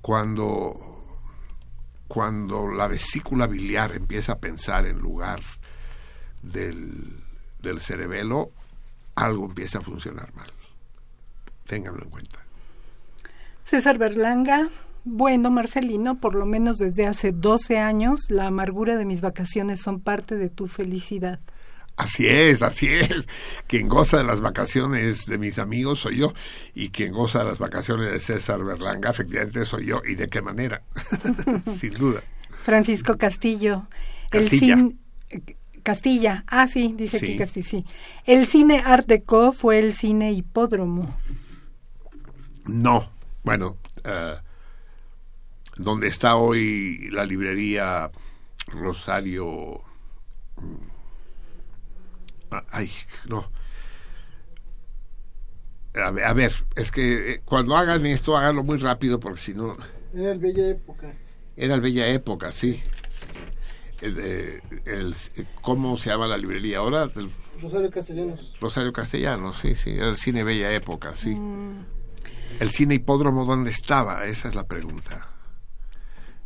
Cuando 0.02 0.89
cuando 2.10 2.68
la 2.68 2.88
vesícula 2.88 3.46
biliar 3.46 3.92
empieza 3.96 4.34
a 4.34 4.40
pensar 4.40 4.88
en 4.88 4.98
lugar 4.98 5.40
del, 6.42 7.22
cerebelo, 7.80 8.50
algo 9.14 9.46
empieza 9.46 9.78
a 9.78 9.82
funcionar 9.82 10.34
mal. 10.34 10.50
Ténganlo 11.68 12.04
en 12.04 12.10
cuenta. 12.10 12.40
César 13.64 14.00
Berlanga, 14.00 14.70
bueno, 15.06 15.52
Marcelino, 15.52 16.20
por 16.20 16.34
lo 16.34 16.48
menos 16.48 16.80
desde 16.80 17.06
hace 17.06 17.32
12 17.32 17.78
años, 17.78 18.32
la 18.32 18.48
amargura 18.48 18.98
de 18.98 19.06
mis 19.06 19.22
vacaciones 19.22 19.80
son 19.80 20.00
parte 20.00 20.36
de 20.36 20.50
tu 20.50 20.66
felicidad. 20.66 21.40
Así 22.00 22.28
es, 22.28 22.62
así 22.62 22.88
es. 22.88 23.28
Quien 23.68 23.90
goza 23.90 24.18
de 24.20 24.24
las 24.24 24.40
vacaciones 24.40 25.26
de 25.26 25.38
mis 25.38 25.60
amigos 25.60 26.00
soy 26.00 26.20
yo 26.20 26.34
y 26.74 26.92
quien 26.92 27.12
goza 27.12 27.40
de 27.40 27.46
las 27.46 27.60
vacaciones 27.60 28.10
de 28.10 28.20
César 28.22 28.64
Berlanga 28.64 29.10
efectivamente 29.10 29.66
soy 29.66 29.88
yo. 29.88 30.02
¿Y 30.08 30.16
de 30.16 30.30
qué 30.30 30.42
manera? 30.42 30.82
Sin 31.78 31.94
duda. 31.96 32.24
Francisco 32.64 33.18
Castillo. 33.18 33.88
Castilla. 34.30 34.76
El 34.76 34.80
cin- 35.30 35.50
Castilla. 35.84 36.46
Ah, 36.48 36.68
sí, 36.68 36.94
dice 36.98 37.18
aquí 37.18 37.34
Sí. 37.34 37.38
Castilla, 37.38 37.68
sí. 37.68 37.86
El 38.26 38.48
cine 38.48 38.82
Art 38.86 39.06
Deco 39.06 39.52
fue 39.52 39.80
el 39.80 39.92
cine 39.92 40.32
hipódromo. 40.32 41.18
No, 42.66 43.12
bueno, 43.44 43.76
eh, 44.06 44.36
donde 45.76 46.08
está 46.08 46.38
hoy 46.38 47.10
la 47.12 47.26
librería 47.26 48.10
Rosario. 48.68 49.82
Ay, 52.72 52.92
no. 53.28 53.52
A 55.96 56.12
ver, 56.12 56.24
a 56.26 56.34
ver, 56.34 56.52
es 56.76 56.92
que 56.92 57.34
eh, 57.34 57.42
cuando 57.44 57.76
hagan 57.76 58.06
esto, 58.06 58.38
háganlo 58.38 58.64
muy 58.64 58.78
rápido 58.78 59.20
porque 59.20 59.42
si 59.42 59.54
no. 59.54 59.76
Era 60.14 60.32
el 60.32 60.40
bella 60.40 60.68
época. 60.68 61.14
Era 61.56 61.76
el 61.76 61.82
Bella 61.82 62.08
Época, 62.08 62.54
sí. 62.54 62.82
El, 64.00 64.16
eh, 64.18 64.62
el- 64.86 65.14
¿Cómo 65.62 65.98
se 65.98 66.10
llama 66.10 66.26
la 66.26 66.38
librería 66.38 66.78
ahora? 66.78 67.10
El 67.18 67.30
Rosario 67.62 67.90
Castellanos. 67.90 68.56
Rosario 68.62 68.94
Castellanos, 68.94 69.58
sí, 69.62 69.76
sí. 69.76 69.92
Era 69.98 70.08
el 70.08 70.16
cine 70.16 70.46
Bella 70.46 70.72
Época, 70.74 71.16
sí. 71.16 71.36
Mm, 71.36 71.84
¿El 72.62 72.70
cine 72.72 72.96
hipódromo 72.96 73.44
dónde 73.44 73.72
estaba? 73.72 74.26
Esa 74.26 74.48
es 74.48 74.56
la 74.56 74.68
pregunta. 74.68 75.28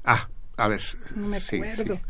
Ah, 0.03 0.27
a 0.57 0.67
ver. 0.67 0.81
no 1.15 1.27
me 1.27 1.39
sí, 1.39 1.57
acuerdo. 1.57 1.95
sí. 1.95 2.01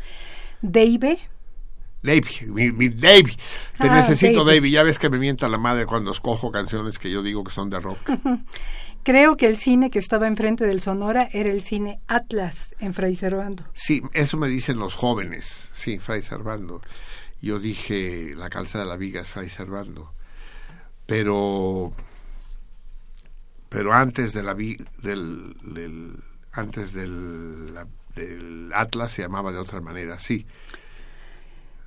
Davey, 2.04 2.46
mi, 2.52 2.70
mi 2.70 2.88
Davey. 2.90 3.34
Te 3.80 3.88
Ah, 3.88 3.96
necesito, 3.96 4.44
Davey. 4.44 4.58
Davey. 4.60 4.70
Ya 4.70 4.82
ves 4.84 4.98
que 4.98 5.08
me 5.10 5.18
mienta 5.18 5.48
la 5.48 5.58
madre 5.58 5.86
cuando 5.86 6.12
escojo 6.12 6.52
canciones 6.52 6.98
que 6.98 7.10
yo 7.10 7.22
digo 7.22 7.42
que 7.42 7.50
son 7.52 7.70
de 7.70 7.80
rock. 7.80 7.98
Creo 9.02 9.36
que 9.36 9.46
el 9.46 9.56
cine 9.58 9.90
que 9.90 9.98
estaba 9.98 10.26
enfrente 10.28 10.66
del 10.66 10.80
Sonora 10.80 11.28
era 11.32 11.50
el 11.50 11.60
cine 11.62 12.00
Atlas 12.06 12.74
en 12.78 12.94
Fray 12.94 13.16
Servando. 13.16 13.64
Sí, 13.74 14.02
eso 14.14 14.36
me 14.38 14.48
dicen 14.48 14.78
los 14.78 14.94
jóvenes. 14.94 15.70
Sí, 15.74 15.98
Fray 15.98 16.22
Servando. 16.22 16.80
Yo 17.42 17.58
dije 17.58 18.32
la 18.34 18.48
calza 18.48 18.78
de 18.78 18.86
la 18.86 18.96
viga 18.96 19.20
es 19.22 19.28
Fray 19.28 19.48
Servando. 19.50 20.10
Pero 21.06 21.92
pero 23.68 23.92
antes 23.92 24.32
de 24.32 24.42
la 24.42 24.54
del, 24.54 25.56
del- 25.62 26.16
antes 26.52 26.92
del 26.94 27.74
Atlas 28.72 29.12
se 29.12 29.22
llamaba 29.22 29.52
de 29.52 29.58
otra 29.58 29.80
manera, 29.80 30.18
sí. 30.18 30.46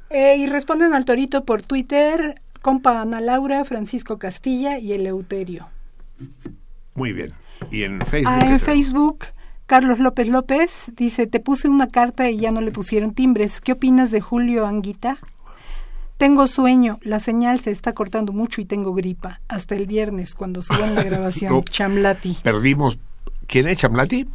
Eh, 0.09 0.37
y 0.37 0.47
responden 0.47 0.93
al 0.93 1.05
Torito 1.05 1.43
por 1.43 1.61
Twitter, 1.61 2.41
compa 2.61 3.01
Ana 3.01 3.21
Laura, 3.21 3.65
Francisco 3.65 4.17
Castilla 4.17 4.79
y 4.79 4.93
Eleuterio. 4.93 5.67
Muy 6.95 7.13
bien. 7.13 7.33
Y 7.71 7.83
en 7.83 8.01
Facebook. 8.01 8.33
Ah, 8.33 8.39
¿qué 8.39 8.47
en? 8.47 8.59
Facebook, 8.59 9.25
Carlos 9.65 9.99
López 9.99 10.29
López 10.29 10.93
dice, 10.95 11.27
te 11.27 11.39
puse 11.39 11.67
una 11.67 11.87
carta 11.87 12.29
y 12.29 12.37
ya 12.37 12.51
no 12.51 12.61
le 12.61 12.71
pusieron 12.71 13.13
timbres. 13.13 13.59
¿Qué 13.61 13.73
opinas 13.73 14.11
de 14.11 14.21
Julio 14.21 14.65
Anguita? 14.65 15.17
Tengo 16.17 16.47
sueño, 16.47 16.97
la 17.03 17.19
señal 17.19 17.59
se 17.59 17.69
está 17.69 17.93
cortando 17.93 18.33
mucho 18.33 18.59
y 18.61 18.65
tengo 18.65 18.93
gripa. 18.93 19.41
Hasta 19.47 19.75
el 19.75 19.85
viernes, 19.85 20.33
cuando 20.33 20.61
suban 20.61 20.95
la 20.95 21.03
grabación. 21.05 21.53
No. 21.53 21.61
Chamlati. 21.63 22.37
Perdimos. 22.41 22.97
¿Quién 23.45 23.67
es 23.67 23.77
Chamblati? 23.77 24.27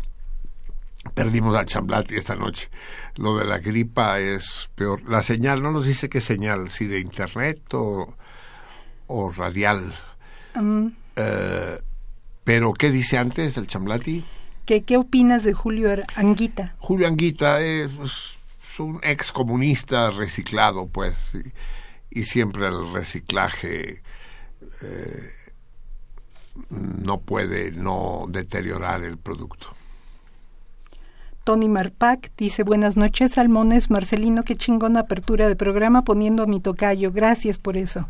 Perdimos 1.15 1.57
a 1.57 1.65
Chamblati 1.65 2.15
esta 2.17 2.37
noche. 2.37 2.71
Lo 3.17 3.37
de 3.37 3.45
la 3.45 3.59
gripa 3.59 4.21
es 4.21 4.71
peor. 4.75 5.03
La 5.09 5.23
señal 5.23 5.61
no 5.63 5.73
nos 5.73 5.87
dice 5.87 6.09
qué 6.09 6.21
señal, 6.21 6.71
si 6.71 6.87
de 6.87 7.01
internet 7.01 7.61
o, 7.75 8.15
o 9.09 9.31
radial. 9.31 9.95
Mm, 10.55 10.89
Eh, 11.17 11.79
pero, 12.45 12.73
¿qué 12.73 12.91
dice 12.91 13.19
antes 13.19 13.57
el 13.57 13.67
Chamblati? 13.67 14.25
¿qué, 14.65 14.83
¿Qué 14.83 14.97
opinas 14.97 15.43
de 15.45 15.53
Julio 15.53 15.91
Anguita? 16.15 16.75
Julio 16.79 17.07
Anguita 17.09 17.61
es, 17.61 17.91
es 18.03 18.81
un 18.81 18.99
ex 19.03 19.31
comunista 19.33 20.11
reciclado, 20.11 20.87
pues, 20.87 21.33
y, 21.35 22.21
y 22.21 22.25
siempre 22.25 22.67
el 22.69 22.91
reciclaje 22.93 24.03
eh, 24.81 25.33
no 26.71 27.21
puede 27.21 27.73
no 27.73 28.25
deteriorar 28.29 29.03
el 29.05 29.19
producto. 29.19 29.75
Tony 31.45 31.69
Marpac 31.69 32.31
dice 32.37 32.63
buenas 32.63 32.97
noches, 32.97 33.33
Salmones, 33.33 33.91
Marcelino, 33.91 34.45
qué 34.45 34.55
chingona 34.55 35.01
apertura 35.01 35.49
de 35.49 35.57
programa 35.57 36.03
poniendo 36.03 36.45
a 36.45 36.47
mi 36.47 36.61
tocayo, 36.61 37.11
gracias 37.11 37.59
por 37.59 37.77
eso. 37.77 38.09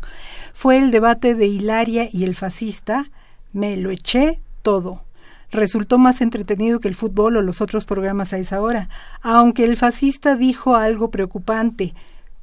Fue 0.53 0.77
el 0.77 0.91
debate 0.91 1.33
de 1.33 1.47
Hilaria 1.47 2.07
y 2.11 2.25
el 2.25 2.35
fascista, 2.35 3.09
me 3.51 3.75
lo 3.75 3.89
eché 3.89 4.39
todo. 4.61 5.03
Resultó 5.49 5.97
más 5.97 6.21
entretenido 6.21 6.79
que 6.79 6.87
el 6.87 6.95
fútbol 6.95 7.37
o 7.37 7.41
los 7.41 7.59
otros 7.59 7.85
programas 7.85 8.33
a 8.33 8.37
esa 8.37 8.61
hora, 8.61 8.87
aunque 9.21 9.63
el 9.63 9.77
fascista 9.77 10.35
dijo 10.35 10.75
algo 10.75 11.09
preocupante 11.09 11.95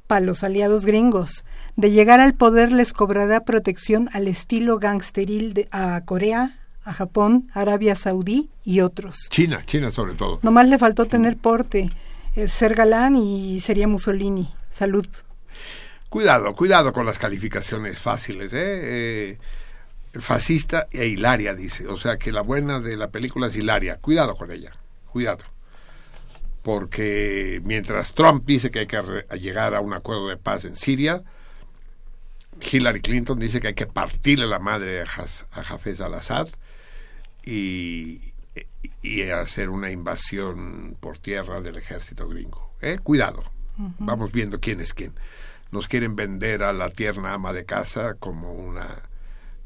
para 0.07 0.25
los 0.25 0.43
aliados 0.43 0.85
gringos. 0.85 1.45
De 1.77 1.91
llegar 1.91 2.19
al 2.19 2.33
poder 2.33 2.69
les 2.73 2.91
cobrará 2.91 3.45
protección 3.45 4.09
al 4.11 4.27
estilo 4.27 4.77
gangsteril 4.77 5.53
de, 5.53 5.69
a 5.71 6.01
Corea, 6.03 6.57
a 6.83 6.93
Japón, 6.93 7.49
Arabia 7.53 7.95
Saudí 7.95 8.49
y 8.63 8.81
otros. 8.81 9.27
China, 9.29 9.63
China 9.65 9.91
sobre 9.91 10.13
todo. 10.13 10.39
Nomás 10.41 10.67
le 10.67 10.77
faltó 10.77 11.05
tener 11.05 11.37
porte, 11.37 11.89
eh, 12.35 12.47
ser 12.47 12.75
galán 12.75 13.15
y 13.15 13.59
sería 13.61 13.87
Mussolini. 13.87 14.53
Salud. 14.69 15.05
Cuidado, 16.09 16.53
cuidado 16.55 16.91
con 16.91 17.05
las 17.05 17.17
calificaciones 17.17 17.99
fáciles, 17.99 18.51
¿eh? 18.53 18.57
Eh, 19.33 19.37
fascista 20.19 20.87
e 20.91 21.07
Hilaria 21.07 21.53
dice, 21.55 21.87
o 21.87 21.95
sea 21.95 22.17
que 22.17 22.31
la 22.31 22.41
buena 22.41 22.79
de 22.79 22.97
la 22.97 23.09
película 23.09 23.47
es 23.47 23.55
Hilaria. 23.55 23.97
Cuidado 23.97 24.35
con 24.35 24.51
ella, 24.51 24.71
cuidado. 25.11 25.43
Porque 26.63 27.61
mientras 27.63 28.13
Trump 28.13 28.45
dice 28.45 28.71
que 28.71 28.79
hay 28.79 28.87
que 28.87 29.01
llegar 29.39 29.73
a 29.73 29.81
un 29.81 29.93
acuerdo 29.93 30.27
de 30.27 30.37
paz 30.37 30.65
en 30.65 30.75
Siria, 30.75 31.23
Hillary 32.61 33.01
Clinton 33.01 33.39
dice 33.39 33.59
que 33.59 33.69
hay 33.69 33.73
que 33.73 33.87
partirle 33.87 34.47
la 34.47 34.59
madre 34.59 35.01
a 35.01 35.05
Hafez 35.05 36.01
al-Assad 36.01 36.49
y, 37.43 38.33
y 39.01 39.21
hacer 39.23 39.69
una 39.69 39.91
invasión 39.91 40.97
por 40.99 41.19
tierra 41.19 41.61
del 41.61 41.77
ejército 41.77 42.27
gringo. 42.27 42.73
¿eh? 42.81 42.99
Cuidado, 43.01 43.43
vamos 43.99 44.31
viendo 44.31 44.59
quién 44.59 44.79
es 44.81 44.93
quién. 44.93 45.13
Nos 45.71 45.87
quieren 45.87 46.15
vender 46.15 46.63
a 46.63 46.73
la 46.73 46.89
tierna 46.89 47.33
ama 47.33 47.53
de 47.53 47.65
casa 47.65 48.15
como 48.15 48.53
una 48.53 49.03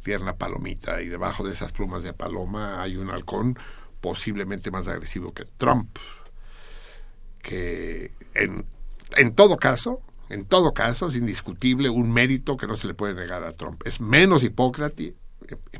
tierna 0.05 0.35
palomita 0.35 1.01
y 1.01 1.07
debajo 1.07 1.43
de 1.43 1.53
esas 1.53 1.71
plumas 1.71 2.03
de 2.03 2.13
paloma 2.13 2.81
hay 2.81 2.95
un 2.95 3.09
halcón 3.09 3.57
posiblemente 4.01 4.69
más 4.69 4.87
agresivo 4.87 5.33
que 5.33 5.45
Trump 5.45 5.97
que 7.41 8.11
en, 8.35 8.65
en 9.17 9.33
todo 9.33 9.57
caso 9.57 10.01
en 10.29 10.45
todo 10.45 10.75
caso 10.75 11.07
es 11.07 11.15
indiscutible 11.15 11.89
un 11.89 12.13
mérito 12.13 12.55
que 12.55 12.67
no 12.67 12.77
se 12.77 12.85
le 12.85 12.93
puede 12.93 13.15
negar 13.15 13.43
a 13.43 13.53
Trump 13.53 13.81
es 13.83 13.99
menos 13.99 14.43
hipócrates 14.43 15.15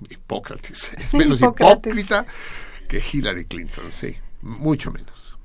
Hipócrates 0.09 0.91
es 0.97 1.13
menos 1.13 1.39
Hipócrates. 1.39 1.93
hipócrita 1.93 2.25
que 2.87 3.01
Hillary 3.11 3.45
Clinton 3.45 3.91
sí 3.91 4.15
mucho 4.41 4.91
menos 4.91 5.37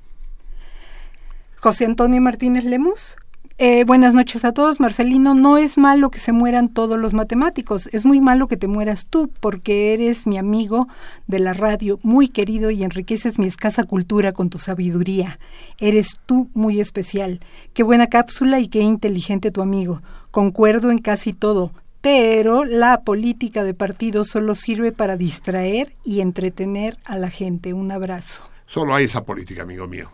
José 1.61 1.85
Antonio 1.85 2.19
Martínez 2.19 2.65
Lemus. 2.65 3.17
Eh, 3.59 3.83
buenas 3.83 4.15
noches 4.15 4.43
a 4.45 4.51
todos. 4.51 4.79
Marcelino, 4.79 5.35
no 5.35 5.59
es 5.59 5.77
malo 5.77 6.09
que 6.09 6.17
se 6.17 6.31
mueran 6.31 6.69
todos 6.69 6.97
los 6.97 7.13
matemáticos, 7.13 7.87
es 7.91 8.03
muy 8.03 8.19
malo 8.19 8.47
que 8.47 8.57
te 8.57 8.67
mueras 8.67 9.05
tú, 9.05 9.29
porque 9.39 9.93
eres 9.93 10.25
mi 10.25 10.39
amigo 10.39 10.87
de 11.27 11.37
la 11.37 11.53
radio, 11.53 11.99
muy 12.01 12.29
querido 12.29 12.71
y 12.71 12.83
enriqueces 12.83 13.37
mi 13.37 13.45
escasa 13.45 13.83
cultura 13.83 14.31
con 14.31 14.49
tu 14.49 14.57
sabiduría. 14.57 15.37
Eres 15.77 16.19
tú 16.25 16.49
muy 16.55 16.81
especial. 16.81 17.39
Qué 17.75 17.83
buena 17.83 18.07
cápsula 18.07 18.59
y 18.59 18.67
qué 18.67 18.79
inteligente 18.79 19.51
tu 19.51 19.61
amigo. 19.61 20.01
Concuerdo 20.31 20.89
en 20.89 20.97
casi 20.97 21.31
todo, 21.31 21.73
pero 22.01 22.65
la 22.65 23.01
política 23.01 23.63
de 23.63 23.73
partido 23.73 24.25
solo 24.25 24.55
sirve 24.55 24.91
para 24.91 25.17
distraer 25.17 25.95
y 26.03 26.21
entretener 26.21 26.97
a 27.05 27.17
la 27.17 27.29
gente. 27.29 27.73
Un 27.73 27.91
abrazo. 27.91 28.41
Solo 28.65 28.95
hay 28.95 29.05
esa 29.05 29.23
política, 29.23 29.61
amigo 29.61 29.87
mío. 29.87 30.09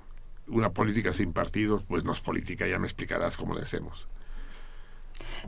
Una 0.47 0.71
política 0.71 1.13
sin 1.13 1.33
partidos, 1.33 1.83
pues 1.87 2.03
no 2.03 2.13
es 2.13 2.19
política, 2.19 2.67
ya 2.67 2.79
me 2.79 2.87
explicarás 2.87 3.37
cómo 3.37 3.53
le 3.53 3.61
hacemos. 3.61 4.07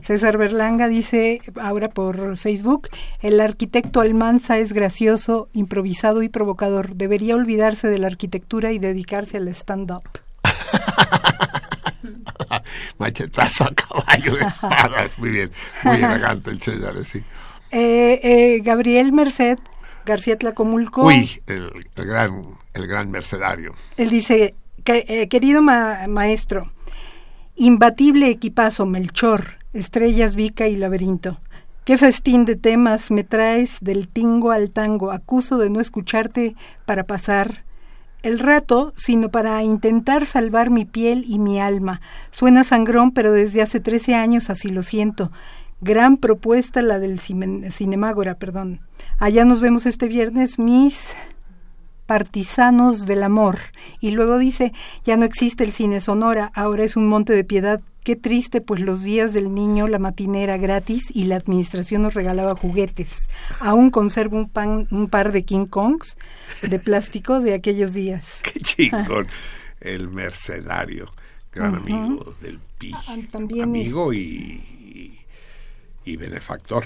César 0.02 0.38
Berlanga 0.38 0.88
dice 0.88 1.42
ahora 1.60 1.88
por 1.88 2.36
Facebook, 2.36 2.88
el 3.20 3.40
arquitecto 3.40 4.00
Almanza 4.00 4.58
es 4.58 4.72
gracioso, 4.72 5.48
improvisado 5.52 6.22
y 6.22 6.28
provocador. 6.28 6.94
Debería 6.94 7.36
olvidarse 7.36 7.88
de 7.88 7.98
la 7.98 8.06
arquitectura 8.06 8.72
y 8.72 8.78
dedicarse 8.78 9.36
al 9.36 9.48
stand-up. 9.48 10.02
Machetazo 12.98 13.64
a 13.64 13.74
caballo 13.74 14.34
de 14.36 14.42
espadas, 14.42 15.18
muy 15.18 15.30
bien, 15.30 15.50
muy 15.84 15.96
elegante 16.02 16.50
el 16.50 16.60
César, 16.60 16.94
sí. 17.04 17.22
Eh, 17.70 18.20
eh, 18.22 18.60
Gabriel 18.62 19.12
Merced 19.12 19.58
García 20.04 20.36
Tlacomulco, 20.38 21.04
Uy, 21.06 21.40
el, 21.46 21.70
el 21.94 22.04
gran, 22.06 22.58
el 22.74 22.86
gran 22.86 23.10
mercedario. 23.10 23.74
él 23.96 24.08
dice, 24.08 24.54
que, 24.82 25.04
eh, 25.08 25.28
querido 25.28 25.62
ma- 25.62 26.06
maestro, 26.08 26.72
imbatible 27.56 28.28
equipazo 28.28 28.86
Melchor, 28.86 29.58
estrellas, 29.72 30.34
Vica 30.36 30.66
y 30.68 30.76
laberinto. 30.76 31.38
Qué 31.84 31.98
festín 31.98 32.44
de 32.44 32.56
temas 32.56 33.10
me 33.10 33.24
traes 33.24 33.78
del 33.80 34.08
tingo 34.08 34.52
al 34.52 34.70
tango. 34.70 35.12
Acuso 35.12 35.58
de 35.58 35.70
no 35.70 35.80
escucharte 35.80 36.54
para 36.86 37.04
pasar 37.04 37.64
el 38.22 38.38
rato, 38.38 38.92
sino 38.96 39.30
para 39.30 39.62
intentar 39.62 40.26
salvar 40.26 40.70
mi 40.70 40.84
piel 40.84 41.24
y 41.26 41.38
mi 41.38 41.60
alma. 41.60 42.00
Suena 42.30 42.64
sangrón, 42.64 43.12
pero 43.12 43.32
desde 43.32 43.62
hace 43.62 43.80
trece 43.80 44.14
años 44.14 44.50
así 44.50 44.68
lo 44.68 44.82
siento. 44.82 45.30
Gran 45.80 46.16
propuesta 46.18 46.82
la 46.82 46.98
del 46.98 47.18
cine- 47.18 47.70
Cinemágora, 47.70 48.34
perdón. 48.34 48.80
Allá 49.18 49.44
nos 49.44 49.60
vemos 49.60 49.86
este 49.86 50.08
viernes, 50.08 50.58
mis 50.58 51.14
partisanos 52.10 53.06
del 53.06 53.22
amor. 53.22 53.60
Y 54.00 54.10
luego 54.10 54.36
dice, 54.36 54.72
ya 55.04 55.16
no 55.16 55.24
existe 55.24 55.62
el 55.62 55.70
cine 55.70 56.00
sonora, 56.00 56.50
ahora 56.56 56.82
es 56.82 56.96
un 56.96 57.08
monte 57.08 57.32
de 57.34 57.44
piedad. 57.44 57.80
Qué 58.02 58.16
triste, 58.16 58.60
pues 58.60 58.80
los 58.80 59.04
días 59.04 59.32
del 59.32 59.54
niño 59.54 59.86
la 59.86 60.00
matinera 60.00 60.56
gratis 60.56 61.04
y 61.14 61.26
la 61.26 61.36
administración 61.36 62.02
nos 62.02 62.14
regalaba 62.14 62.56
juguetes. 62.56 63.28
Aún 63.60 63.92
conservo 63.92 64.38
un, 64.38 64.48
pan, 64.48 64.88
un 64.90 65.08
par 65.08 65.30
de 65.30 65.44
King 65.44 65.66
Kongs 65.66 66.16
de 66.62 66.80
plástico 66.80 67.38
de 67.38 67.54
aquellos 67.54 67.94
días. 67.94 68.40
Qué 68.42 68.58
chingón. 68.58 69.28
El 69.80 70.08
mercedario, 70.08 71.12
gran 71.52 71.76
amigo 71.76 72.34
del 72.40 72.58
PI. 72.78 72.92
Ah, 72.92 73.16
también 73.30 73.62
amigo 73.62 74.12
y, 74.12 74.18
y, 74.18 75.20
y 76.04 76.16
benefactor. 76.16 76.82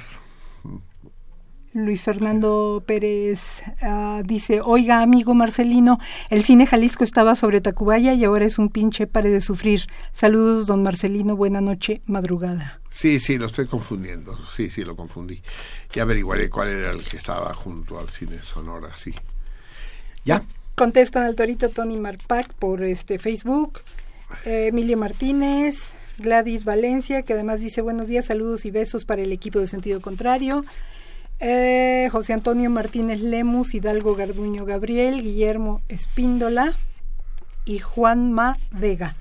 Luis 1.74 2.02
Fernando 2.02 2.84
Pérez 2.86 3.62
ah, 3.82 4.22
dice, 4.24 4.60
oiga 4.60 5.02
amigo 5.02 5.34
Marcelino, 5.34 5.98
el 6.30 6.44
cine 6.44 6.66
Jalisco 6.66 7.02
estaba 7.02 7.34
sobre 7.34 7.60
Tacubaya 7.60 8.14
y 8.14 8.22
ahora 8.22 8.44
es 8.44 8.58
un 8.58 8.68
pinche 8.68 9.08
pare 9.08 9.28
de 9.30 9.40
sufrir. 9.40 9.88
Saludos, 10.12 10.68
don 10.68 10.84
Marcelino, 10.84 11.34
buena 11.34 11.60
noche, 11.60 12.00
madrugada. 12.06 12.80
Sí, 12.90 13.18
sí, 13.18 13.38
lo 13.38 13.46
estoy 13.46 13.66
confundiendo. 13.66 14.38
Sí, 14.54 14.70
sí, 14.70 14.84
lo 14.84 14.94
confundí. 14.94 15.42
Ya 15.92 16.02
averiguaré 16.02 16.48
cuál 16.48 16.68
era 16.68 16.92
el 16.92 17.02
que 17.02 17.16
estaba 17.16 17.52
junto 17.54 17.98
al 17.98 18.08
cine 18.08 18.40
Sonora, 18.40 18.94
sí. 18.94 19.12
¿Ya? 20.24 20.44
Contestan 20.76 21.24
al 21.24 21.34
torito 21.34 21.70
Tony 21.70 21.96
Marpac 21.96 22.54
por 22.54 22.84
este 22.84 23.18
Facebook, 23.18 23.80
eh, 24.44 24.68
Emilio 24.68 24.96
Martínez, 24.96 25.92
Gladys 26.18 26.64
Valencia, 26.64 27.22
que 27.22 27.32
además 27.32 27.60
dice 27.60 27.80
buenos 27.80 28.06
días, 28.06 28.26
saludos 28.26 28.64
y 28.64 28.70
besos 28.70 29.04
para 29.04 29.22
el 29.22 29.32
equipo 29.32 29.58
de 29.58 29.66
sentido 29.66 30.00
contrario. 30.00 30.64
Eh, 31.40 32.08
José 32.10 32.32
Antonio 32.32 32.70
Martínez 32.70 33.20
Lemus, 33.20 33.74
Hidalgo 33.74 34.14
Garduño 34.14 34.64
Gabriel, 34.64 35.22
Guillermo 35.22 35.82
Espíndola 35.88 36.74
y 37.64 37.78
Juanma 37.78 38.56
Vega. 38.70 39.14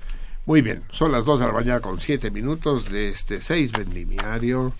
Muy 0.46 0.62
bien, 0.62 0.84
son 0.90 1.12
las 1.12 1.24
2 1.24 1.40
de 1.40 1.46
la 1.46 1.52
mañana 1.52 1.80
con 1.80 2.00
7 2.00 2.30
minutos 2.30 2.90
de 2.90 3.08
este 3.08 3.40
6 3.40 3.72
vendimiario. 3.72 4.72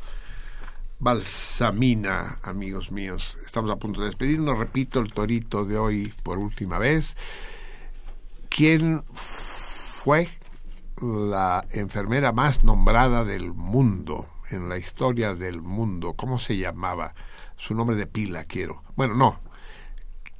Balsamina, 1.01 2.39
amigos 2.43 2.93
míos. 2.93 3.39
Estamos 3.45 3.71
a 3.71 3.77
punto 3.77 4.01
de 4.01 4.07
despedirnos. 4.07 4.59
Repito 4.59 5.01
el 5.01 5.13
torito 5.13 5.65
de 5.65 5.77
hoy 5.77 6.13
por 6.23 6.39
última 6.39 6.79
vez. 6.79 7.17
¿Quién 8.49 9.03
fue 9.13 10.29
la 11.01 11.65
enfermera 11.73 12.33
más 12.33 12.63
nombrada 12.63 13.25
del 13.25 13.53
mundo, 13.53 14.29
en 14.51 14.69
la 14.69 14.79
historia 14.79 15.35
del 15.35 15.63
mundo? 15.63 16.15
¿Cómo 16.15 16.39
se 16.39 16.57
llamaba? 16.57 17.15
Su 17.57 17.75
nombre 17.75 17.97
de 17.97 18.07
pila 18.07 18.45
quiero. 18.45 18.83
Bueno, 18.97 19.15
no. 19.15 19.41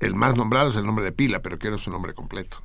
El 0.01 0.15
más 0.15 0.37
nombrado 0.37 0.71
es 0.71 0.77
el 0.77 0.85
nombre 0.87 1.05
de 1.05 1.13
pila, 1.13 1.41
pero 1.41 1.59
quiero 1.59 1.79
su 1.79 1.91
nombre 1.91 2.15
completo. 2.15 2.63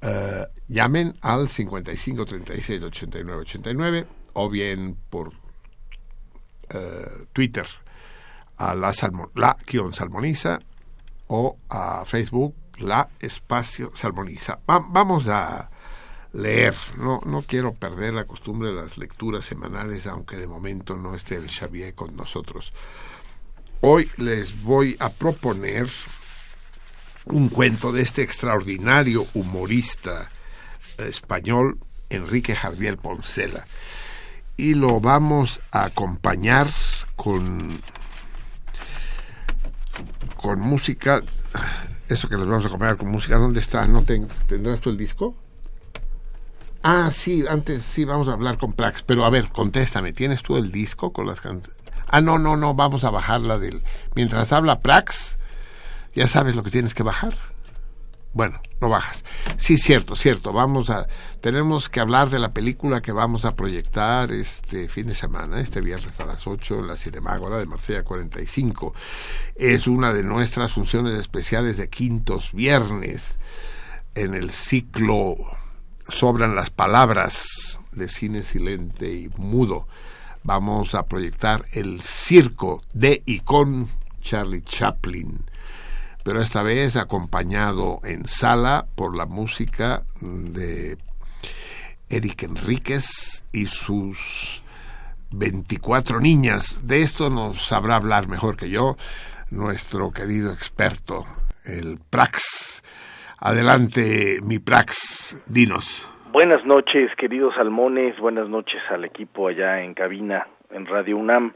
Eh, 0.00 0.46
llamen 0.68 1.14
al 1.22 1.48
55 1.48 2.24
36 2.24 2.82
89 2.82 3.40
89 3.42 4.06
o 4.34 4.50
bien 4.50 4.98
por 5.08 5.32
eh, 6.68 7.26
Twitter 7.32 7.66
a 8.56 8.74
la, 8.74 8.92
salmo, 8.92 9.30
la 9.34 9.56
salmoniza 9.92 10.58
o 11.28 11.58
a 11.68 12.04
Facebook 12.04 12.54
la 12.78 13.08
espacio 13.20 13.92
salmoniza. 13.94 14.58
vamos 14.66 15.28
a 15.28 15.70
leer, 16.34 16.74
no, 16.98 17.20
no 17.24 17.42
quiero 17.42 17.72
perder 17.72 18.12
la 18.12 18.24
costumbre 18.24 18.68
de 18.68 18.74
las 18.74 18.98
lecturas 18.98 19.44
semanales, 19.44 20.06
aunque 20.06 20.36
de 20.36 20.48
momento 20.48 20.96
no 20.96 21.14
esté 21.14 21.36
el 21.36 21.48
Xavier 21.48 21.94
con 21.94 22.16
nosotros. 22.16 22.72
Hoy 23.80 24.10
les 24.16 24.62
voy 24.62 24.96
a 24.98 25.10
proponer 25.10 25.88
un 27.26 27.48
cuento 27.48 27.92
de 27.92 28.02
este 28.02 28.22
extraordinario 28.22 29.24
humorista 29.34 30.28
español, 30.98 31.78
Enrique 32.10 32.54
Jardiel 32.54 32.96
Poncela. 32.96 33.66
Y 34.56 34.74
lo 34.74 35.00
vamos 35.00 35.60
a 35.70 35.84
acompañar 35.84 36.68
con, 37.16 37.58
con 40.36 40.60
música. 40.60 41.22
Eso 42.08 42.28
que 42.28 42.36
les 42.36 42.46
vamos 42.46 42.64
a 42.64 42.68
acompañar 42.68 42.96
con 42.96 43.08
música, 43.08 43.36
¿dónde 43.36 43.60
está? 43.60 43.86
¿No 43.86 44.02
tendrás 44.02 44.80
tú 44.80 44.90
el 44.90 44.96
disco? 44.96 45.36
Ah, 46.86 47.10
sí, 47.10 47.46
antes 47.48 47.82
sí, 47.82 48.04
vamos 48.04 48.28
a 48.28 48.34
hablar 48.34 48.58
con 48.58 48.74
Prax. 48.74 49.04
Pero 49.04 49.24
a 49.24 49.30
ver, 49.30 49.50
contéstame, 49.50 50.12
¿tienes 50.12 50.42
tú 50.42 50.58
el 50.58 50.70
disco 50.70 51.14
con 51.14 51.26
las 51.26 51.40
canciones? 51.40 51.82
Ah, 52.08 52.20
no, 52.20 52.38
no, 52.38 52.58
no, 52.58 52.74
vamos 52.74 53.04
a 53.04 53.10
bajarla 53.10 53.56
del... 53.56 53.82
Mientras 54.14 54.52
habla 54.52 54.80
Prax, 54.80 55.38
ya 56.14 56.28
sabes 56.28 56.54
lo 56.54 56.62
que 56.62 56.70
tienes 56.70 56.92
que 56.92 57.02
bajar. 57.02 57.32
Bueno, 58.34 58.60
no 58.82 58.90
bajas. 58.90 59.24
Sí, 59.56 59.78
cierto, 59.78 60.14
cierto. 60.14 60.52
Vamos 60.52 60.90
a 60.90 61.06
tenemos 61.40 61.88
que 61.88 62.00
hablar 62.00 62.28
de 62.28 62.38
la 62.38 62.52
película 62.52 63.00
que 63.00 63.12
vamos 63.12 63.46
a 63.46 63.56
proyectar 63.56 64.30
este 64.30 64.90
fin 64.90 65.06
de 65.06 65.14
semana, 65.14 65.60
este 65.60 65.80
viernes 65.80 66.20
a 66.20 66.26
las 66.26 66.46
8 66.46 66.80
en 66.80 66.86
la 66.86 66.98
Cinemágora 66.98 67.56
de 67.56 67.64
Marsella 67.64 68.02
45. 68.02 68.92
Es 69.56 69.86
una 69.86 70.12
de 70.12 70.22
nuestras 70.22 70.72
funciones 70.72 71.18
especiales 71.18 71.78
de 71.78 71.88
quintos 71.88 72.52
viernes 72.52 73.38
en 74.14 74.34
el 74.34 74.50
ciclo 74.50 75.63
Sobran 76.08 76.54
las 76.54 76.70
palabras 76.70 77.80
de 77.92 78.08
cine 78.08 78.42
silente 78.42 79.12
y 79.12 79.28
mudo. 79.38 79.86
Vamos 80.42 80.94
a 80.94 81.06
proyectar 81.06 81.64
el 81.72 82.00
circo 82.02 82.82
de 82.92 83.22
y 83.24 83.40
con 83.40 83.88
Charlie 84.20 84.62
Chaplin 84.62 85.44
pero 86.24 86.40
esta 86.40 86.62
vez 86.62 86.96
acompañado 86.96 88.00
en 88.02 88.26
sala 88.26 88.86
por 88.94 89.14
la 89.14 89.26
música 89.26 90.04
de 90.20 90.96
Eric 92.08 92.44
Enríquez 92.44 93.44
y 93.52 93.66
sus 93.66 94.62
24 95.32 96.20
niñas. 96.20 96.78
De 96.82 97.02
esto 97.02 97.28
nos 97.28 97.66
sabrá 97.66 97.96
hablar 97.96 98.26
mejor 98.26 98.56
que 98.56 98.70
yo 98.70 98.96
nuestro 99.50 100.12
querido 100.12 100.50
experto, 100.50 101.26
el 101.64 102.00
Prax. 102.08 102.82
Adelante, 103.46 104.38
mi 104.42 104.58
Prax, 104.58 105.44
dinos. 105.46 106.08
Buenas 106.32 106.64
noches, 106.64 107.14
queridos 107.16 107.54
salmones, 107.54 108.18
buenas 108.18 108.48
noches 108.48 108.80
al 108.88 109.04
equipo 109.04 109.48
allá 109.48 109.82
en 109.82 109.92
cabina 109.92 110.46
en 110.70 110.86
Radio 110.86 111.18
UNAM. 111.18 111.52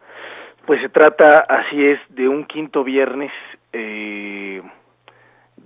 Pues 0.67 0.83
se 0.83 0.91
trata, 0.91 1.41
así 1.49 1.83
es, 1.83 1.99
de 2.10 2.28
un 2.28 2.44
quinto 2.44 2.84
viernes 2.84 3.33
eh, 3.73 4.60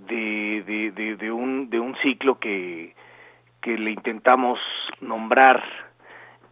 de, 0.07 1.29
un, 1.29 1.69
de 1.69 1.79
un 1.81 1.93
ciclo 1.97 2.39
que, 2.39 2.95
que 3.61 3.77
le 3.77 3.91
intentamos 3.91 4.59
nombrar, 5.01 5.61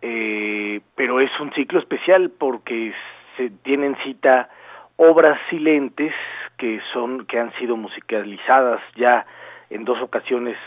eh, 0.01 0.82
pero 0.95 1.22
es 1.22 1.32
un 1.40 1.53
ciclo 1.53 1.80
especial 1.80 2.30
porque 2.38 2.93
se 3.38 3.50
tienen 3.64 3.95
cita 4.03 4.50
obras 4.98 5.40
silentes 5.50 6.14
que 6.58 6.82
son 6.91 7.25
que 7.25 7.40
han 7.40 7.53
sido 7.53 7.77
musicalizadas 7.77 8.82
ya 8.98 9.25
en 9.72 9.85
dos 9.85 10.01
ocasiones 10.01 10.58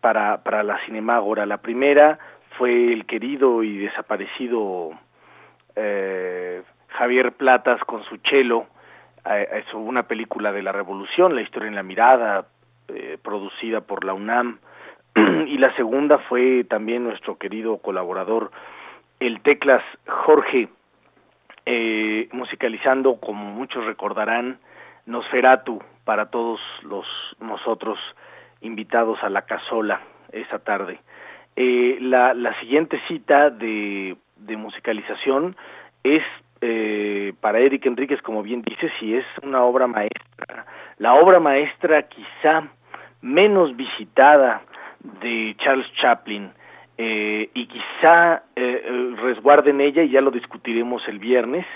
para, 0.00 0.42
para 0.42 0.62
la 0.62 0.78
Cinemágora. 0.84 1.46
La 1.46 1.58
primera 1.58 2.18
fue 2.58 2.92
el 2.92 3.06
querido 3.06 3.62
y 3.62 3.78
desaparecido 3.78 4.90
eh, 5.76 6.62
Javier 6.88 7.32
Platas 7.32 7.82
con 7.84 8.02
su 8.04 8.16
chelo. 8.18 8.66
Es 9.24 9.72
una 9.72 10.02
película 10.08 10.50
de 10.50 10.62
la 10.62 10.72
revolución, 10.72 11.36
La 11.36 11.42
historia 11.42 11.68
en 11.68 11.76
la 11.76 11.84
mirada, 11.84 12.46
eh, 12.88 13.18
producida 13.22 13.80
por 13.80 14.04
la 14.04 14.14
UNAM, 14.14 14.58
y 15.46 15.58
la 15.58 15.74
segunda 15.76 16.18
fue 16.18 16.64
también 16.64 17.04
nuestro 17.04 17.38
querido 17.38 17.78
colaborador, 17.78 18.50
el 19.20 19.40
Teclas 19.42 19.84
Jorge, 20.08 20.68
eh, 21.66 22.28
musicalizando, 22.32 23.20
como 23.20 23.44
muchos 23.44 23.84
recordarán, 23.84 24.58
Nosferatu 25.06 25.80
para 26.04 26.26
todos 26.30 26.60
los 26.82 27.06
nosotros 27.40 27.98
invitados 28.62 29.22
a 29.22 29.28
la 29.28 29.42
casola 29.42 30.00
esa 30.32 30.58
tarde. 30.58 30.98
Eh, 31.56 31.98
la, 32.00 32.32
la 32.34 32.58
siguiente 32.60 33.00
cita 33.06 33.50
de, 33.50 34.16
de 34.36 34.56
musicalización 34.56 35.54
es 36.02 36.22
eh, 36.60 37.34
para 37.40 37.58
Eric 37.58 37.86
Enríquez, 37.86 38.22
como 38.22 38.42
bien 38.42 38.62
dice, 38.62 38.90
si 38.98 39.14
es 39.16 39.24
una 39.42 39.62
obra 39.64 39.86
maestra, 39.86 40.64
la 40.98 41.14
obra 41.14 41.40
maestra 41.40 42.02
quizá 42.04 42.68
menos 43.20 43.76
visitada 43.76 44.62
de 45.20 45.54
Charles 45.58 45.92
Chaplin, 46.00 46.52
eh, 46.98 47.50
y 47.54 47.66
quizá 47.66 48.42
eh, 48.54 49.14
resguarde 49.22 49.70
en 49.70 49.80
ella, 49.80 50.02
y 50.04 50.10
ya 50.10 50.20
lo 50.20 50.30
discutiremos 50.30 51.06
el 51.08 51.18
viernes, 51.18 51.66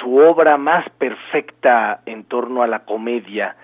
su 0.00 0.16
obra 0.16 0.56
más 0.56 0.88
perfecta 0.90 2.00
en 2.06 2.24
torno 2.24 2.62
a 2.62 2.66
la 2.66 2.80
comedia, 2.80 3.56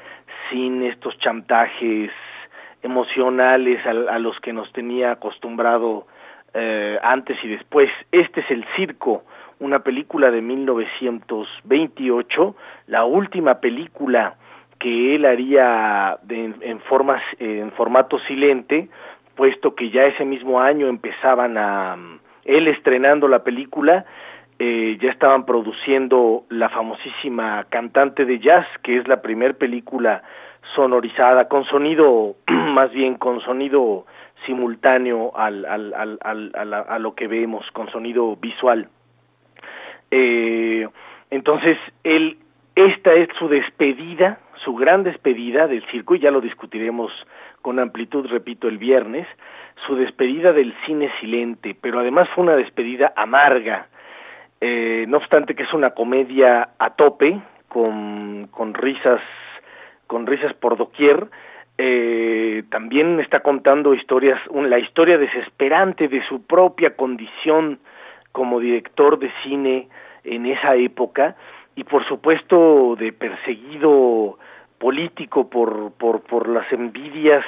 sin 0.50 0.82
estos 0.82 1.18
chantajes 1.18 2.10
emocionales 2.82 3.84
a, 3.86 3.90
a 4.15 4.18
los 4.18 4.39
que 4.40 4.52
nos 4.52 4.70
tenía 4.73 5.12
acostumbrado 5.12 6.07
eh, 6.55 6.98
antes 7.02 7.36
y 7.42 7.48
después. 7.48 7.90
Este 8.12 8.40
es 8.40 8.50
el 8.50 8.65
circo 8.76 9.23
una 9.60 9.81
película 9.81 10.31
de 10.31 10.40
1928, 10.40 12.55
la 12.86 13.05
última 13.05 13.60
película 13.60 14.36
que 14.78 15.16
él 15.16 15.26
haría 15.26 16.16
en, 16.28 16.78
formas, 16.89 17.20
en 17.40 17.73
formato 17.73 18.20
silente, 18.20 18.89
puesto 19.34 19.74
que 19.74 19.90
ya 19.90 20.05
ese 20.05 20.24
mismo 20.24 20.60
año 20.60 20.86
empezaban 20.86 21.58
a, 21.58 21.97
él 22.44 22.68
estrenando 22.68 23.26
la 23.26 23.42
película, 23.42 24.05
eh, 24.60 24.97
ya 25.00 25.10
estaban 25.10 25.47
produciendo 25.47 26.44
la 26.48 26.68
famosísima 26.68 27.66
Cantante 27.68 28.24
de 28.24 28.39
Jazz, 28.39 28.68
que 28.82 28.98
es 28.98 29.08
la 29.08 29.20
primer 29.20 29.58
película 29.58 30.23
sonorizada, 30.74 31.48
con 31.48 31.64
sonido, 31.64 32.36
más 32.47 32.90
bien 32.92 33.16
con 33.16 33.40
sonido 33.40 34.06
simultáneo 34.47 35.36
al, 35.36 35.64
al, 35.64 35.94
al, 35.94 36.18
al 36.55 36.74
a 36.74 36.98
lo 36.98 37.14
que 37.14 37.26
vemos, 37.26 37.66
con 37.72 37.90
sonido 37.90 38.36
visual. 38.36 38.88
Eh, 40.10 40.88
entonces, 41.30 41.76
él 42.05 42.38
esta 42.74 43.12
es 43.12 43.28
su 43.36 43.48
despedida, 43.48 44.38
su 44.64 44.76
gran 44.76 45.02
despedida 45.02 45.66
del 45.66 45.84
circo, 45.90 46.14
y 46.14 46.20
ya 46.20 46.30
lo 46.30 46.40
discutiremos 46.40 47.10
con 47.60 47.80
amplitud, 47.80 48.26
repito, 48.28 48.68
el 48.68 48.78
viernes, 48.78 49.26
su 49.84 49.97
despedida 49.97 50.52
del 50.52 50.72
cine 50.86 51.10
silente, 51.20 51.76
pero 51.80 51.98
además 51.98 52.28
fue 52.34 52.44
una 52.44 52.55
despedida 52.55 53.12
amarga, 53.16 53.88
eh, 54.60 55.06
no 55.08 55.16
obstante 55.16 55.56
que 55.56 55.64
es 55.64 55.72
una 55.74 55.90
comedia 55.90 56.70
a 56.78 56.90
tope, 56.90 57.40
con, 57.68 58.47
con 58.52 58.74
risas, 58.74 59.20
con 60.09 60.27
risas 60.27 60.53
por 60.55 60.77
doquier, 60.77 61.28
eh, 61.78 62.65
también 62.70 63.20
está 63.20 63.41
contando 63.41 63.95
historias, 63.95 64.41
un, 64.49 64.69
la 64.69 64.81
historia 64.81 65.17
desesperante 65.17 66.09
de 66.09 66.27
su 66.27 66.43
propia 66.43 66.97
condición 66.97 67.78
como 68.33 68.59
director 68.59 69.20
de 69.20 69.31
cine 69.45 69.89
en 70.25 70.47
esa 70.47 70.75
época 70.75 71.37
y 71.77 71.85
por 71.85 72.05
supuesto 72.09 72.97
de 72.97 73.12
perseguido 73.12 74.39
político 74.78 75.49
por, 75.49 75.93
por, 75.93 76.23
por 76.23 76.49
las 76.49 76.70
envidias 76.73 77.45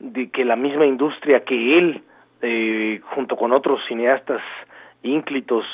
de 0.00 0.30
que 0.30 0.44
la 0.44 0.56
misma 0.56 0.86
industria 0.86 1.44
que 1.44 1.78
él, 1.78 2.02
eh, 2.42 3.00
junto 3.14 3.36
con 3.36 3.52
otros 3.52 3.80
cineastas 3.86 4.42
ínclitos, 5.02 5.64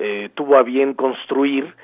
eh, 0.00 0.30
tuvo 0.34 0.56
a 0.56 0.62
bien 0.62 0.94
construir, 0.94 1.74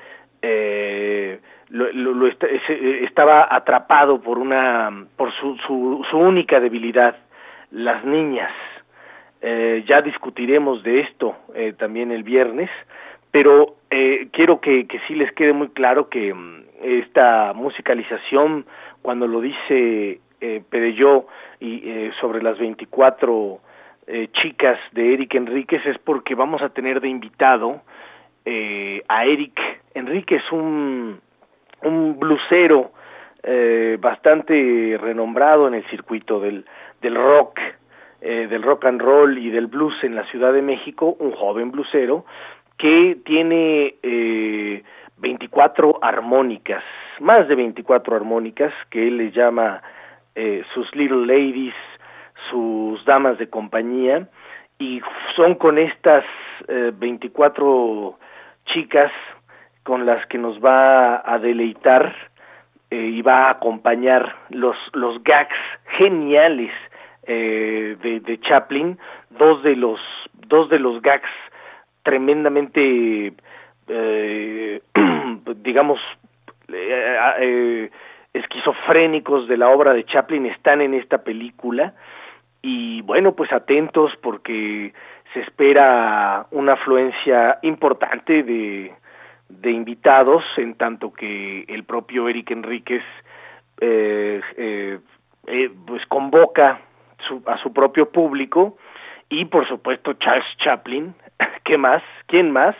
eh, 0.47 1.39
lo, 1.69 1.91
lo, 1.91 2.27
estaba 2.27 3.47
atrapado 3.49 4.21
por 4.21 4.37
una 4.37 5.05
por 5.15 5.31
su, 5.33 5.57
su, 5.65 6.05
su 6.09 6.17
única 6.17 6.59
debilidad 6.59 7.15
las 7.71 8.05
niñas. 8.05 8.51
Eh, 9.41 9.83
ya 9.87 10.01
discutiremos 10.01 10.83
de 10.83 11.01
esto 11.01 11.35
eh, 11.53 11.73
también 11.77 12.11
el 12.11 12.23
viernes 12.23 12.69
pero 13.35 13.75
eh, 13.89 14.29
quiero 14.31 14.61
que, 14.61 14.87
que 14.87 14.97
sí 15.09 15.13
les 15.13 15.29
quede 15.33 15.51
muy 15.51 15.67
claro 15.67 16.07
que 16.07 16.33
mm, 16.33 16.63
esta 16.81 17.51
musicalización 17.53 18.65
cuando 19.01 19.27
lo 19.27 19.41
dice 19.41 20.21
eh, 20.39 20.63
y 21.59 21.81
eh, 21.83 22.11
sobre 22.21 22.41
las 22.41 22.57
24 22.57 23.59
eh, 24.07 24.29
chicas 24.41 24.79
de 24.93 25.13
Eric 25.13 25.35
Enríquez 25.35 25.85
es 25.85 25.97
porque 25.97 26.33
vamos 26.33 26.61
a 26.61 26.69
tener 26.69 27.01
de 27.01 27.09
invitado 27.09 27.81
eh, 28.45 29.03
a 29.09 29.25
Eric 29.25 29.59
Enríquez, 29.95 30.43
un, 30.51 31.19
un 31.81 32.19
blusero 32.19 32.91
eh, 33.41 33.97
bastante 33.99 34.97
renombrado 35.01 35.67
en 35.67 35.73
el 35.73 35.85
circuito 35.89 36.39
del, 36.39 36.65
del 37.01 37.15
rock, 37.15 37.59
eh, 38.21 38.47
del 38.49 38.61
rock 38.61 38.85
and 38.85 39.01
roll 39.01 39.37
y 39.37 39.49
del 39.49 39.67
blues 39.67 39.95
en 40.03 40.15
la 40.15 40.25
Ciudad 40.25 40.53
de 40.53 40.61
México, 40.61 41.15
un 41.19 41.31
joven 41.31 41.71
blusero 41.71 42.25
que 42.77 43.17
tiene 43.25 43.95
eh, 44.03 44.83
24 45.17 45.99
armónicas, 46.01 46.83
más 47.19 47.47
de 47.47 47.55
24 47.55 48.15
armónicas, 48.15 48.73
que 48.89 49.07
él 49.07 49.17
les 49.17 49.33
llama 49.33 49.81
eh, 50.35 50.63
sus 50.73 50.93
little 50.93 51.25
ladies, 51.25 51.73
sus 52.49 53.03
damas 53.05 53.37
de 53.37 53.49
compañía, 53.49 54.27
y 54.77 55.01
son 55.35 55.55
con 55.55 55.77
estas 55.77 56.25
eh, 56.67 56.91
24 56.93 58.19
chicas 58.65 59.11
con 59.85 60.05
las 60.07 60.25
que 60.25 60.39
nos 60.39 60.59
va 60.59 61.21
a 61.23 61.37
deleitar 61.37 62.13
eh, 62.89 62.97
y 62.97 63.21
va 63.21 63.45
a 63.45 63.51
acompañar 63.51 64.35
los, 64.49 64.75
los 64.93 65.23
gags 65.23 65.55
geniales 65.97 66.71
eh, 67.27 67.95
de, 68.01 68.19
de 68.19 68.39
Chaplin, 68.41 68.97
dos 69.29 69.61
de 69.61 69.75
los, 69.75 69.99
dos 70.47 70.69
de 70.69 70.79
los 70.79 71.01
gags 71.03 71.29
tremendamente, 72.01 73.33
eh, 73.87 74.81
digamos, 75.57 75.99
eh, 76.67 77.17
eh, 77.39 77.91
esquizofrénicos 78.33 79.47
de 79.47 79.57
la 79.57 79.69
obra 79.69 79.93
de 79.93 80.03
Chaplin 80.05 80.47
están 80.47 80.81
en 80.81 80.95
esta 80.95 81.19
película. 81.19 81.93
Y 82.63 83.03
bueno, 83.03 83.35
pues 83.35 83.53
atentos 83.53 84.11
porque 84.23 84.93
se 85.33 85.41
espera 85.41 86.47
una 86.49 86.73
afluencia 86.73 87.59
importante 87.61 88.41
de, 88.41 88.91
de 89.49 89.71
invitados 89.71 90.43
en 90.57 90.75
tanto 90.75 91.13
que 91.13 91.65
el 91.67 91.83
propio 91.83 92.27
Eric 92.27 92.51
Enríquez 92.51 93.03
eh, 93.81 94.41
eh, 94.57 94.99
eh, 95.47 95.71
pues 95.85 96.05
convoca 96.07 96.81
su, 97.27 97.43
a 97.45 97.57
su 97.57 97.73
propio 97.73 98.09
público 98.09 98.77
y 99.29 99.45
por 99.45 99.67
supuesto 99.67 100.13
Charles 100.13 100.45
Chaplin, 100.57 101.13
¿qué 101.63 101.77
más? 101.77 102.01
¿Quién 102.27 102.51
más? 102.51 102.75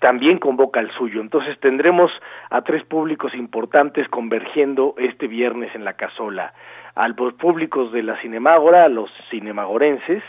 También 0.00 0.38
convoca 0.38 0.78
al 0.78 0.90
suyo. 0.92 1.20
Entonces 1.20 1.58
tendremos 1.58 2.12
a 2.50 2.62
tres 2.62 2.84
públicos 2.84 3.34
importantes 3.34 4.08
convergiendo 4.08 4.94
este 4.98 5.26
viernes 5.26 5.74
en 5.74 5.84
la 5.84 5.94
casola. 5.94 6.52
A 6.94 7.08
los 7.08 7.34
públicos 7.34 7.92
de 7.92 8.02
la 8.04 8.20
Cinemágora, 8.20 8.84
a 8.84 8.88
los 8.88 9.10
cinemagorenses, 9.30 10.22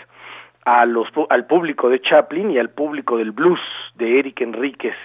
a 0.66 0.86
los, 0.86 1.08
al 1.30 1.46
público 1.46 1.90
de 1.90 2.02
Chaplin 2.02 2.52
y 2.52 2.58
al 2.58 2.70
público 2.70 3.18
del 3.18 3.32
blues 3.32 3.60
de 3.96 4.20
Eric 4.20 4.42
Enríquez. 4.42 4.96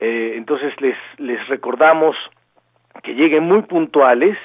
Eh, 0.00 0.34
entonces 0.36 0.78
les, 0.80 0.96
les 1.18 1.46
recordamos 1.48 2.16
que 3.02 3.14
lleguen 3.14 3.44
muy 3.44 3.62
puntuales, 3.62 4.36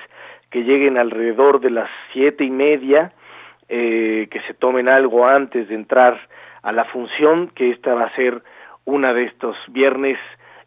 que 0.49 0.63
lleguen 0.63 0.97
alrededor 0.97 1.59
de 1.59 1.71
las 1.71 1.89
siete 2.13 2.43
y 2.43 2.49
media, 2.51 3.13
eh, 3.69 4.27
que 4.29 4.41
se 4.41 4.53
tomen 4.53 4.89
algo 4.89 5.25
antes 5.25 5.69
de 5.69 5.75
entrar 5.75 6.19
a 6.61 6.71
la 6.71 6.85
función, 6.85 7.49
que 7.49 7.71
esta 7.71 7.93
va 7.93 8.05
a 8.05 8.15
ser 8.15 8.43
una 8.85 9.13
de 9.13 9.23
estos 9.23 9.55
viernes 9.69 10.17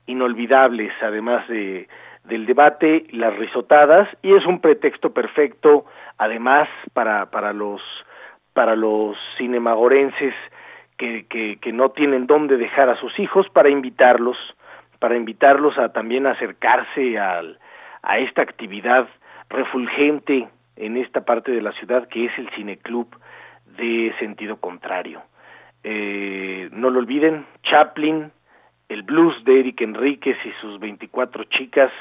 inolvidables, 0.06 0.92
además 1.02 1.46
de 1.48 1.88
del 2.24 2.46
debate, 2.46 3.04
las 3.10 3.36
risotadas, 3.36 4.08
y 4.22 4.34
es 4.34 4.46
un 4.46 4.60
pretexto 4.60 5.12
perfecto, 5.12 5.84
además, 6.16 6.68
para, 6.94 7.26
para 7.30 7.52
los 7.52 7.82
para 8.54 8.76
los 8.76 9.16
cinemagorenses 9.36 10.32
que, 10.96 11.26
que, 11.26 11.58
que 11.60 11.72
no 11.72 11.90
tienen 11.90 12.26
dónde 12.26 12.56
dejar 12.56 12.88
a 12.88 12.96
sus 12.96 13.18
hijos, 13.18 13.48
para 13.50 13.68
invitarlos, 13.68 14.38
para 15.05 15.18
invitarlos 15.18 15.76
a 15.76 15.91
también 15.91 16.26
acercarse 16.26 17.18
al, 17.18 17.58
a 18.02 18.16
esta 18.20 18.41
actividad 18.41 19.07
refulgente 19.50 20.49
en 20.76 20.97
esta 20.97 21.26
parte 21.26 21.52
de 21.52 21.60
la 21.60 21.73
ciudad 21.73 22.08
que 22.08 22.24
es 22.24 22.33
el 22.39 22.49
cineclub 22.57 23.15
de 23.76 24.15
sentido 24.18 24.57
contrario. 24.57 25.20
Eh, 25.83 26.70
no 26.73 26.89
lo 26.89 27.00
olviden, 27.00 27.44
Chaplin, 27.65 28.33
el 28.89 29.02
blues 29.02 29.44
de 29.44 29.60
Eric 29.60 29.83
Enríquez 29.83 30.39
y 30.42 30.52
sus 30.62 30.81
24 30.81 31.44
chicas 31.50 31.92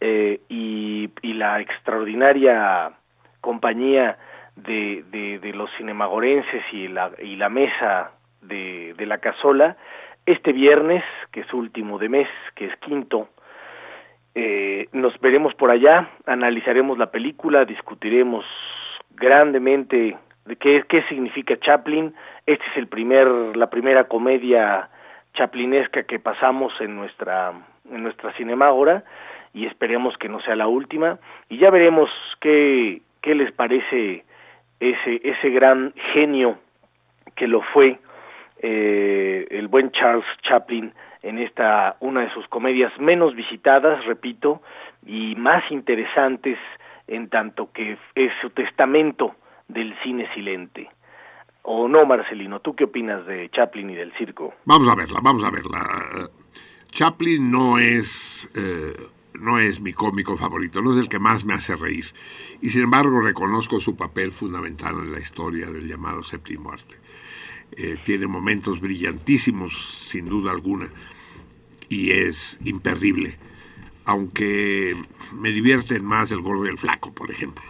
eh, 0.00 0.40
y, 0.48 1.10
y, 1.22 1.32
la 1.32 1.60
extraordinaria 1.60 2.92
compañía 3.40 4.18
de, 4.54 5.02
de, 5.10 5.52
los 5.52 5.68
cinemagorenses 5.76 6.62
y 6.70 6.86
la, 6.86 7.10
y 7.20 7.34
la 7.34 7.48
mesa 7.48 8.12
de, 8.40 8.94
de 8.96 9.06
la 9.06 9.18
casola 9.18 9.76
este 10.32 10.52
viernes, 10.52 11.04
que 11.32 11.40
es 11.40 11.52
último 11.52 11.98
de 11.98 12.08
mes, 12.08 12.28
que 12.54 12.66
es 12.66 12.76
quinto, 12.76 13.28
eh, 14.34 14.88
nos 14.92 15.18
veremos 15.20 15.54
por 15.54 15.70
allá, 15.70 16.10
analizaremos 16.26 16.98
la 16.98 17.10
película, 17.10 17.64
discutiremos 17.64 18.44
grandemente 19.10 20.16
de 20.44 20.56
qué, 20.56 20.84
qué 20.88 21.02
significa 21.08 21.58
Chaplin. 21.58 22.14
Este 22.46 22.64
es 22.70 22.76
el 22.76 22.86
primer, 22.86 23.26
la 23.56 23.70
primera 23.70 24.04
comedia 24.04 24.88
chaplinesca 25.34 26.04
que 26.04 26.18
pasamos 26.18 26.72
en 26.80 26.96
nuestra, 26.96 27.52
en 27.90 28.02
nuestra 28.02 28.32
cinemágora 28.32 29.04
y 29.52 29.66
esperemos 29.66 30.16
que 30.16 30.28
no 30.28 30.40
sea 30.40 30.56
la 30.56 30.68
última. 30.68 31.18
Y 31.48 31.58
ya 31.58 31.70
veremos 31.70 32.10
qué, 32.40 33.02
qué 33.20 33.34
les 33.34 33.52
parece 33.52 34.24
ese, 34.78 35.20
ese 35.24 35.50
gran 35.50 35.92
genio 36.12 36.58
que 37.34 37.48
lo 37.48 37.62
fue 37.62 37.98
eh, 38.62 39.46
el 39.50 39.68
buen 39.68 39.90
Charles 39.90 40.26
Chaplin 40.42 40.92
en 41.22 41.38
esta 41.38 41.96
una 42.00 42.22
de 42.22 42.32
sus 42.32 42.46
comedias 42.48 42.92
menos 42.98 43.34
visitadas, 43.34 44.04
repito, 44.04 44.62
y 45.06 45.34
más 45.36 45.62
interesantes 45.70 46.58
en 47.06 47.28
tanto 47.28 47.72
que 47.72 47.98
es 48.14 48.32
su 48.40 48.50
testamento 48.50 49.34
del 49.68 49.94
cine 50.02 50.28
silente. 50.34 50.88
¿O 51.62 51.88
no, 51.88 52.06
Marcelino? 52.06 52.60
¿Tú 52.60 52.74
qué 52.74 52.84
opinas 52.84 53.26
de 53.26 53.50
Chaplin 53.50 53.90
y 53.90 53.94
del 53.94 54.12
circo? 54.14 54.54
Vamos 54.64 54.88
a 54.88 54.94
verla, 54.94 55.20
vamos 55.22 55.44
a 55.44 55.50
verla. 55.50 56.28
Chaplin 56.90 57.50
no 57.50 57.78
es, 57.78 58.50
eh, 58.54 58.96
no 59.34 59.58
es 59.58 59.80
mi 59.80 59.92
cómico 59.92 60.36
favorito, 60.36 60.80
no 60.80 60.94
es 60.94 61.00
el 61.00 61.08
que 61.08 61.18
más 61.18 61.44
me 61.44 61.54
hace 61.54 61.76
reír. 61.76 62.06
Y 62.60 62.70
sin 62.70 62.82
embargo 62.82 63.20
reconozco 63.20 63.78
su 63.80 63.96
papel 63.96 64.32
fundamental 64.32 64.94
en 64.94 65.12
la 65.12 65.18
historia 65.18 65.66
del 65.70 65.86
llamado 65.86 66.22
séptimo 66.22 66.72
arte. 66.72 66.96
Eh, 67.76 67.96
tiene 68.04 68.26
momentos 68.26 68.80
brillantísimos, 68.80 70.08
sin 70.08 70.26
duda 70.26 70.50
alguna, 70.50 70.88
y 71.88 72.10
es 72.10 72.58
imperdible. 72.64 73.38
Aunque 74.04 74.96
me 75.32 75.50
divierten 75.50 76.04
más 76.04 76.32
el 76.32 76.40
gordo 76.40 76.66
y 76.66 76.70
el 76.70 76.78
flaco, 76.78 77.12
por 77.12 77.30
ejemplo. 77.30 77.64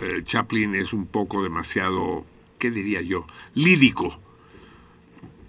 Eh, 0.00 0.22
Chaplin 0.24 0.74
es 0.74 0.92
un 0.92 1.06
poco 1.06 1.42
demasiado, 1.42 2.24
¿qué 2.58 2.70
diría 2.70 3.02
yo? 3.02 3.26
Lírico. 3.54 4.20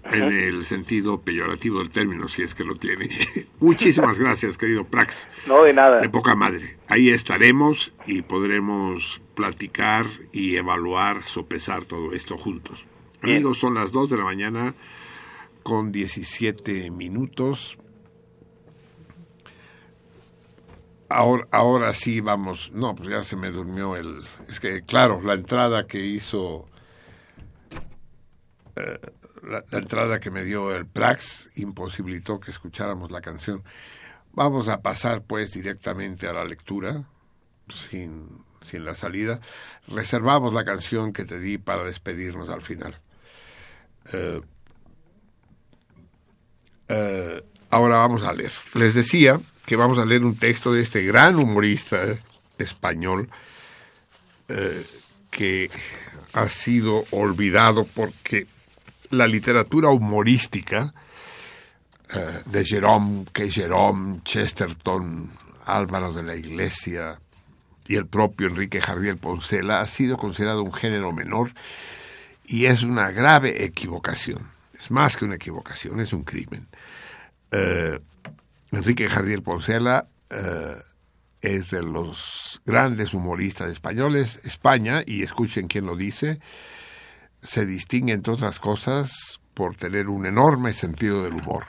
en 0.04 0.32
el 0.32 0.64
sentido 0.64 1.22
peyorativo 1.22 1.80
del 1.80 1.90
término, 1.90 2.28
si 2.28 2.42
es 2.42 2.54
que 2.54 2.62
lo 2.62 2.76
tiene. 2.76 3.08
Muchísimas 3.58 4.20
gracias, 4.20 4.56
querido 4.56 4.84
Prax. 4.84 5.26
No, 5.48 5.64
de 5.64 5.72
nada. 5.72 5.98
De 6.00 6.08
poca 6.08 6.36
madre. 6.36 6.76
Ahí 6.86 7.10
estaremos 7.10 7.92
y 8.06 8.22
podremos 8.22 9.20
platicar 9.34 10.06
y 10.32 10.54
evaluar, 10.54 11.24
sopesar 11.24 11.86
todo 11.86 12.12
esto 12.12 12.38
juntos. 12.38 12.86
Amigos, 13.22 13.58
son 13.58 13.74
las 13.74 13.92
2 13.92 14.10
de 14.10 14.16
la 14.18 14.24
mañana 14.24 14.74
con 15.62 15.90
17 15.92 16.90
minutos. 16.90 17.78
Ahora, 21.08 21.46
ahora 21.50 21.92
sí 21.92 22.20
vamos. 22.20 22.70
No, 22.72 22.94
pues 22.94 23.08
ya 23.08 23.22
se 23.24 23.36
me 23.36 23.50
durmió 23.50 23.96
el. 23.96 24.22
Es 24.48 24.60
que, 24.60 24.82
claro, 24.82 25.20
la 25.22 25.34
entrada 25.34 25.86
que 25.86 26.04
hizo. 26.04 26.66
eh, 28.76 28.98
la, 29.42 29.64
la 29.70 29.78
entrada 29.78 30.18
que 30.20 30.30
me 30.30 30.44
dio 30.44 30.74
el 30.74 30.86
Prax 30.86 31.50
imposibilitó 31.54 32.40
que 32.40 32.50
escucháramos 32.50 33.10
la 33.12 33.20
canción. 33.20 33.62
Vamos 34.32 34.68
a 34.68 34.82
pasar, 34.82 35.22
pues, 35.22 35.52
directamente 35.52 36.26
a 36.28 36.32
la 36.32 36.44
lectura, 36.44 37.04
sin, 37.72 38.28
sin 38.60 38.84
la 38.84 38.94
salida. 38.94 39.40
Reservamos 39.88 40.52
la 40.52 40.64
canción 40.64 41.12
que 41.12 41.24
te 41.24 41.38
di 41.38 41.58
para 41.58 41.84
despedirnos 41.84 42.48
al 42.50 42.62
final. 42.62 43.00
Eh, 44.12 44.40
eh, 46.88 47.42
ahora 47.70 47.98
vamos 47.98 48.24
a 48.24 48.32
leer. 48.32 48.52
Les 48.74 48.94
decía 48.94 49.40
que 49.64 49.76
vamos 49.76 49.98
a 49.98 50.04
leer 50.04 50.24
un 50.24 50.36
texto 50.36 50.72
de 50.72 50.82
este 50.82 51.02
gran 51.02 51.36
humorista 51.36 52.04
eh, 52.04 52.18
español 52.58 53.28
que 55.28 55.68
ha 56.34 56.48
sido 56.48 57.04
olvidado 57.10 57.84
porque 57.84 58.46
la 59.10 59.26
literatura 59.26 59.88
humorística 59.88 60.94
de 62.44 62.64
Jerome, 62.64 63.24
que 63.32 63.50
Jerome, 63.50 64.20
Chesterton, 64.22 65.32
Álvaro 65.64 66.12
de 66.12 66.22
la 66.22 66.36
Iglesia 66.36 67.18
y 67.88 67.96
el 67.96 68.06
propio 68.06 68.46
Enrique 68.46 68.80
Jardiel 68.80 69.16
Poncela 69.16 69.80
ha 69.80 69.86
sido 69.88 70.16
considerado 70.16 70.62
un 70.62 70.72
género 70.72 71.12
menor 71.12 71.50
y 72.46 72.66
es 72.66 72.82
una 72.82 73.10
grave 73.10 73.64
equivocación. 73.64 74.50
Es 74.78 74.90
más 74.90 75.16
que 75.16 75.24
una 75.24 75.34
equivocación, 75.36 76.00
es 76.00 76.12
un 76.12 76.22
crimen. 76.22 76.66
Eh, 77.50 77.98
Enrique 78.72 79.08
Jardiel 79.08 79.42
Poncela 79.42 80.06
eh, 80.30 80.76
es 81.40 81.70
de 81.70 81.82
los 81.82 82.60
grandes 82.64 83.14
humoristas 83.14 83.70
españoles. 83.70 84.40
España, 84.44 85.02
y 85.04 85.22
escuchen 85.22 85.66
quién 85.66 85.86
lo 85.86 85.96
dice, 85.96 86.40
se 87.42 87.66
distingue, 87.66 88.12
entre 88.12 88.34
otras 88.34 88.58
cosas, 88.58 89.40
por 89.54 89.76
tener 89.76 90.08
un 90.08 90.26
enorme 90.26 90.72
sentido 90.72 91.22
del 91.22 91.34
humor. 91.34 91.64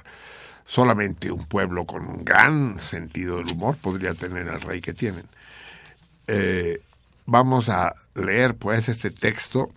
Solamente 0.65 1.31
un 1.31 1.45
pueblo 1.45 1.85
con 1.85 2.05
un 2.05 2.25
gran 2.25 2.79
sentido 2.79 3.37
del 3.37 3.53
humor 3.53 3.77
podría 3.77 4.13
tener 4.13 4.47
el 4.47 4.59
rey 4.59 4.81
que 4.81 4.93
tienen. 4.93 5.25
Eh, 6.27 6.81
vamos 7.25 7.69
a 7.69 7.95
leer, 8.15 8.55
pues, 8.55 8.89
este 8.89 9.11
texto, 9.11 9.71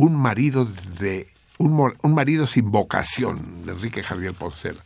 Un 0.00 0.16
marido 0.16 0.64
de 0.98 1.28
un, 1.58 1.94
un 2.00 2.14
marido 2.14 2.46
sin 2.46 2.70
vocación, 2.70 3.66
de 3.66 3.72
Enrique 3.72 4.02
Jardiel 4.02 4.32
Poncela. 4.32 4.80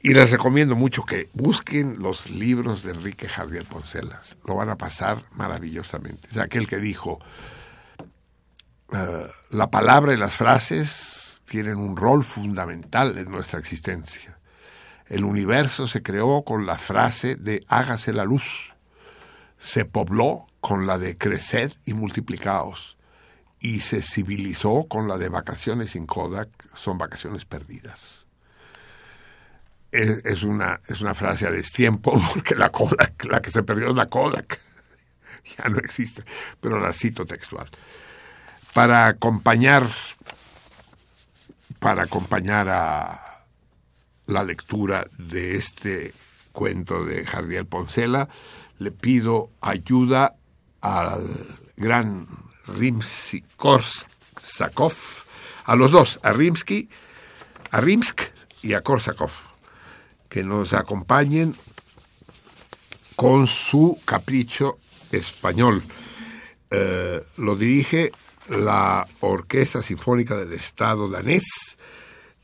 Y 0.00 0.14
les 0.14 0.30
recomiendo 0.30 0.74
mucho 0.74 1.04
que 1.04 1.28
busquen 1.34 1.98
los 1.98 2.30
libros 2.30 2.82
de 2.82 2.92
Enrique 2.92 3.28
Jardiel 3.28 3.66
Poncela. 3.66 4.22
Lo 4.46 4.54
van 4.54 4.70
a 4.70 4.78
pasar 4.78 5.22
maravillosamente. 5.32 6.28
Es 6.30 6.38
aquel 6.38 6.66
que 6.66 6.78
dijo, 6.78 7.18
eh, 8.90 9.28
la 9.50 9.70
palabra 9.70 10.14
y 10.14 10.16
las 10.16 10.32
frases 10.32 11.42
tienen 11.44 11.76
un 11.76 11.94
rol 11.94 12.24
fundamental 12.24 13.18
en 13.18 13.30
nuestra 13.30 13.60
existencia. 13.60 14.38
El 15.08 15.24
universo 15.24 15.86
se 15.88 16.02
creó 16.02 16.42
con 16.42 16.64
la 16.64 16.78
frase 16.78 17.36
de 17.36 17.62
hágase 17.68 18.14
la 18.14 18.24
luz. 18.24 18.72
Se 19.58 19.84
pobló 19.84 20.46
con 20.62 20.86
la 20.86 20.96
de 20.96 21.18
creced 21.18 21.70
y 21.84 21.92
multiplicaos. 21.92 22.95
Y 23.58 23.80
se 23.80 24.02
civilizó 24.02 24.86
con 24.88 25.08
la 25.08 25.18
de 25.18 25.28
vacaciones 25.28 25.92
sin 25.92 26.06
Kodak, 26.06 26.48
son 26.74 26.98
vacaciones 26.98 27.44
perdidas 27.44 28.26
es, 29.96 30.42
una, 30.42 30.80
es 30.86 31.00
una 31.00 31.14
frase 31.14 31.46
a 31.46 31.50
destiempo, 31.50 32.20
porque 32.34 32.54
la 32.54 32.70
Kodak, 32.70 33.24
la 33.24 33.40
que 33.40 33.50
se 33.50 33.62
perdió 33.62 33.90
es 33.90 33.96
la 33.96 34.06
Kodak. 34.06 34.60
Ya 35.58 35.68
no 35.68 35.78
existe, 35.78 36.24
pero 36.60 36.80
la 36.80 36.92
cito 36.92 37.24
textual. 37.24 37.70
Para 38.74 39.06
acompañar, 39.06 39.86
para 41.78 42.02
acompañar 42.02 42.68
a 42.68 43.44
la 44.26 44.42
lectura 44.42 45.06
de 45.18 45.54
este 45.54 46.12
cuento 46.50 47.04
de 47.04 47.24
Jardiel 47.24 47.64
Poncela, 47.64 48.28
le 48.78 48.90
pido 48.90 49.52
ayuda 49.60 50.34
al 50.80 51.30
gran 51.76 52.26
Rimsky-Korsakov, 52.66 54.94
a 55.64 55.76
los 55.76 55.92
dos, 55.92 56.18
a 56.22 56.32
Rimsky, 56.32 56.88
a 57.70 57.80
Rimsk 57.80 58.22
y 58.62 58.74
a 58.74 58.82
Korsakov 58.82 59.30
que 60.28 60.42
nos 60.42 60.72
acompañen 60.72 61.54
con 63.14 63.46
su 63.46 63.98
capricho 64.04 64.78
español. 65.12 65.82
Eh, 66.70 67.24
lo 67.38 67.56
dirige 67.56 68.12
la 68.48 69.06
Orquesta 69.20 69.82
Sinfónica 69.82 70.36
del 70.36 70.52
Estado 70.52 71.08
danés, 71.08 71.44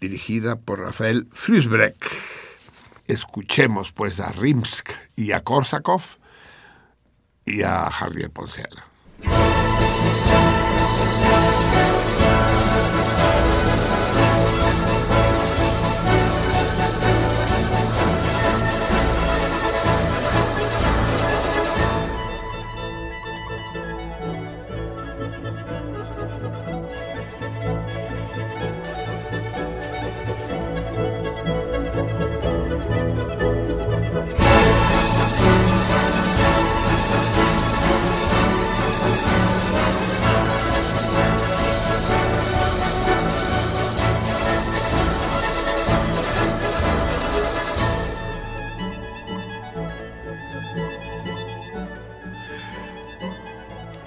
dirigida 0.01 0.57
por 0.57 0.81
Rafael 0.81 1.29
Früsbreck. 1.33 1.97
Escuchemos 3.09 3.93
pues 3.93 4.21
a 4.21 4.31
Rimsk 4.33 4.91
y 5.17 5.33
a 5.33 5.41
Korsakov 5.41 6.03
y 7.45 7.63
a 7.63 7.91
Javier 7.91 8.31
Poncela. 8.31 8.87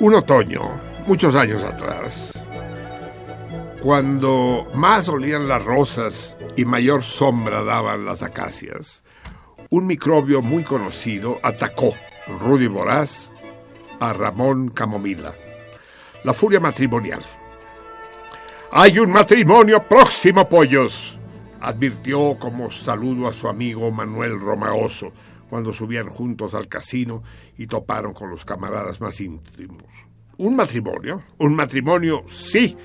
Un 0.06 0.14
otoño, 0.14 0.62
muchos 1.08 1.34
años 1.34 1.64
atrás, 1.64 2.40
cuando 3.82 4.68
más 4.76 5.10
olían 5.10 5.48
las 5.48 5.66
rosas 5.66 6.38
y 6.56 6.64
mayor 6.64 7.02
sombra 7.02 7.64
daban 7.64 8.06
las 8.06 8.22
acacias, 8.22 9.02
un 9.72 9.88
microbio 9.88 10.44
muy 10.44 10.62
conocido 10.62 11.40
atacó, 11.42 11.92
rudo 12.40 12.62
y 12.62 12.68
voraz, 12.68 13.32
a 14.00 14.14
Ramón 14.14 14.70
Camomila, 14.70 15.34
la 16.24 16.36
furia 16.36 16.60
matrimonial. 16.60 17.26
Hay 18.74 19.00
un 19.00 19.10
matrimonio 19.10 19.90
próximo, 19.90 20.48
pollos, 20.48 21.18
advirtió 21.62 22.38
como 22.38 22.70
saludo 22.70 23.28
a 23.28 23.34
su 23.34 23.48
amigo 23.48 23.90
Manuel 23.90 24.40
Romagoso 24.40 25.12
cuando 25.50 25.74
subían 25.74 26.10
juntos 26.10 26.54
al 26.54 26.68
casino 26.68 27.24
y 27.58 27.66
toparon 27.66 28.14
con 28.14 28.30
los 28.30 28.46
camaradas 28.46 29.02
más 29.02 29.20
íntimos. 29.20 29.95
¿Un 30.38 30.56
matrimonio? 30.56 31.24
Un 31.38 31.56
matrimonio, 31.56 32.24
sí, 32.28 32.76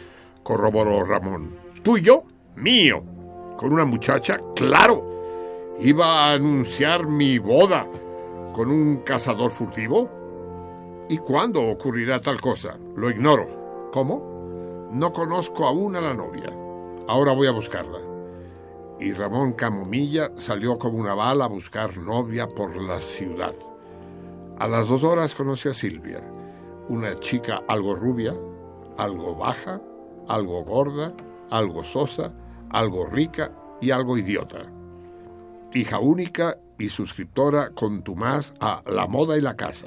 corroboró 0.42 1.04
Ramón. 1.04 1.56
¿Tuyo? 1.82 2.22
Mío. 2.56 3.02
¿Con 3.56 3.72
una 3.72 3.84
muchacha? 3.84 4.38
Claro. 4.54 5.76
Iba 5.80 6.06
a 6.06 6.32
anunciar 6.32 7.06
mi 7.08 7.38
boda 7.38 7.86
con 8.52 8.70
un 8.70 8.98
cazador 8.98 9.50
furtivo. 9.50 10.08
¿Y 11.08 11.18
cuándo 11.18 11.66
ocurrirá 11.66 12.20
tal 12.20 12.40
cosa? 12.40 12.78
Lo 12.96 13.10
ignoro. 13.10 13.90
¿Cómo? 13.92 14.88
No 14.92 15.12
conozco 15.12 15.66
aún 15.66 15.96
a 15.96 16.00
la 16.00 16.14
novia. 16.14 16.52
Ahora 17.08 17.32
voy 17.32 17.48
a 17.48 17.52
buscarla. 17.52 17.98
Y 19.00 19.12
Ramón 19.12 19.54
Camomilla 19.54 20.30
salió 20.36 20.78
como 20.78 20.98
una 20.98 21.14
bala 21.14 21.46
a 21.46 21.48
buscar 21.48 21.96
novia 21.98 22.46
por 22.46 22.76
la 22.80 23.00
ciudad. 23.00 23.54
A 24.58 24.68
las 24.68 24.88
dos 24.88 25.02
horas 25.04 25.34
conoció 25.34 25.70
a 25.70 25.74
Silvia, 25.74 26.20
una 26.90 27.16
chica 27.20 27.62
algo 27.68 27.94
rubia, 27.94 28.34
algo 28.98 29.36
baja, 29.36 29.80
algo 30.26 30.64
gorda, 30.64 31.14
algo 31.48 31.84
sosa, 31.84 32.32
algo 32.68 33.06
rica 33.06 33.52
y 33.80 33.92
algo 33.92 34.18
idiota. 34.18 34.62
Hija 35.72 36.00
única 36.00 36.58
y 36.80 36.88
suscriptora 36.88 37.70
contumaz 37.70 38.54
a 38.58 38.82
La 38.86 39.06
Moda 39.06 39.38
y 39.38 39.40
la 39.40 39.56
Casa. 39.56 39.86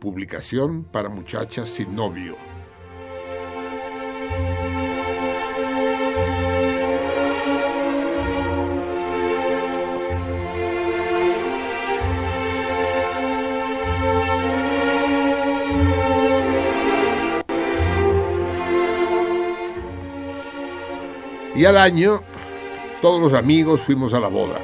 Publicación 0.00 0.84
para 0.84 1.10
muchachas 1.10 1.68
sin 1.68 1.94
novio. 1.94 2.47
Y 21.58 21.64
al 21.64 21.76
año, 21.76 22.20
todos 23.02 23.20
los 23.20 23.34
amigos 23.34 23.80
fuimos 23.80 24.14
a 24.14 24.20
la 24.20 24.28
boda. 24.28 24.60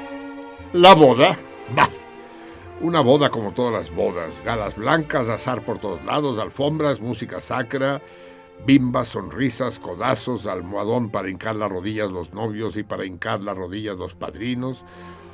¿La 0.74 0.94
boda? 0.94 1.36
Bah. 1.74 1.88
Una 2.82 3.00
boda 3.00 3.30
como 3.30 3.50
todas 3.50 3.72
las 3.72 3.92
bodas. 3.92 4.40
Galas 4.44 4.76
blancas, 4.76 5.28
azar 5.28 5.64
por 5.64 5.80
todos 5.80 6.04
lados, 6.04 6.38
alfombras, 6.38 7.00
música 7.00 7.40
sacra, 7.40 8.00
bimbas, 8.64 9.08
sonrisas, 9.08 9.80
codazos, 9.80 10.46
almohadón 10.46 11.10
para 11.10 11.28
hincar 11.28 11.56
las 11.56 11.68
rodillas 11.68 12.12
los 12.12 12.32
novios 12.32 12.76
y 12.76 12.84
para 12.84 13.04
hincar 13.04 13.40
las 13.40 13.56
rodillas 13.56 13.96
los 13.96 14.14
padrinos, 14.14 14.84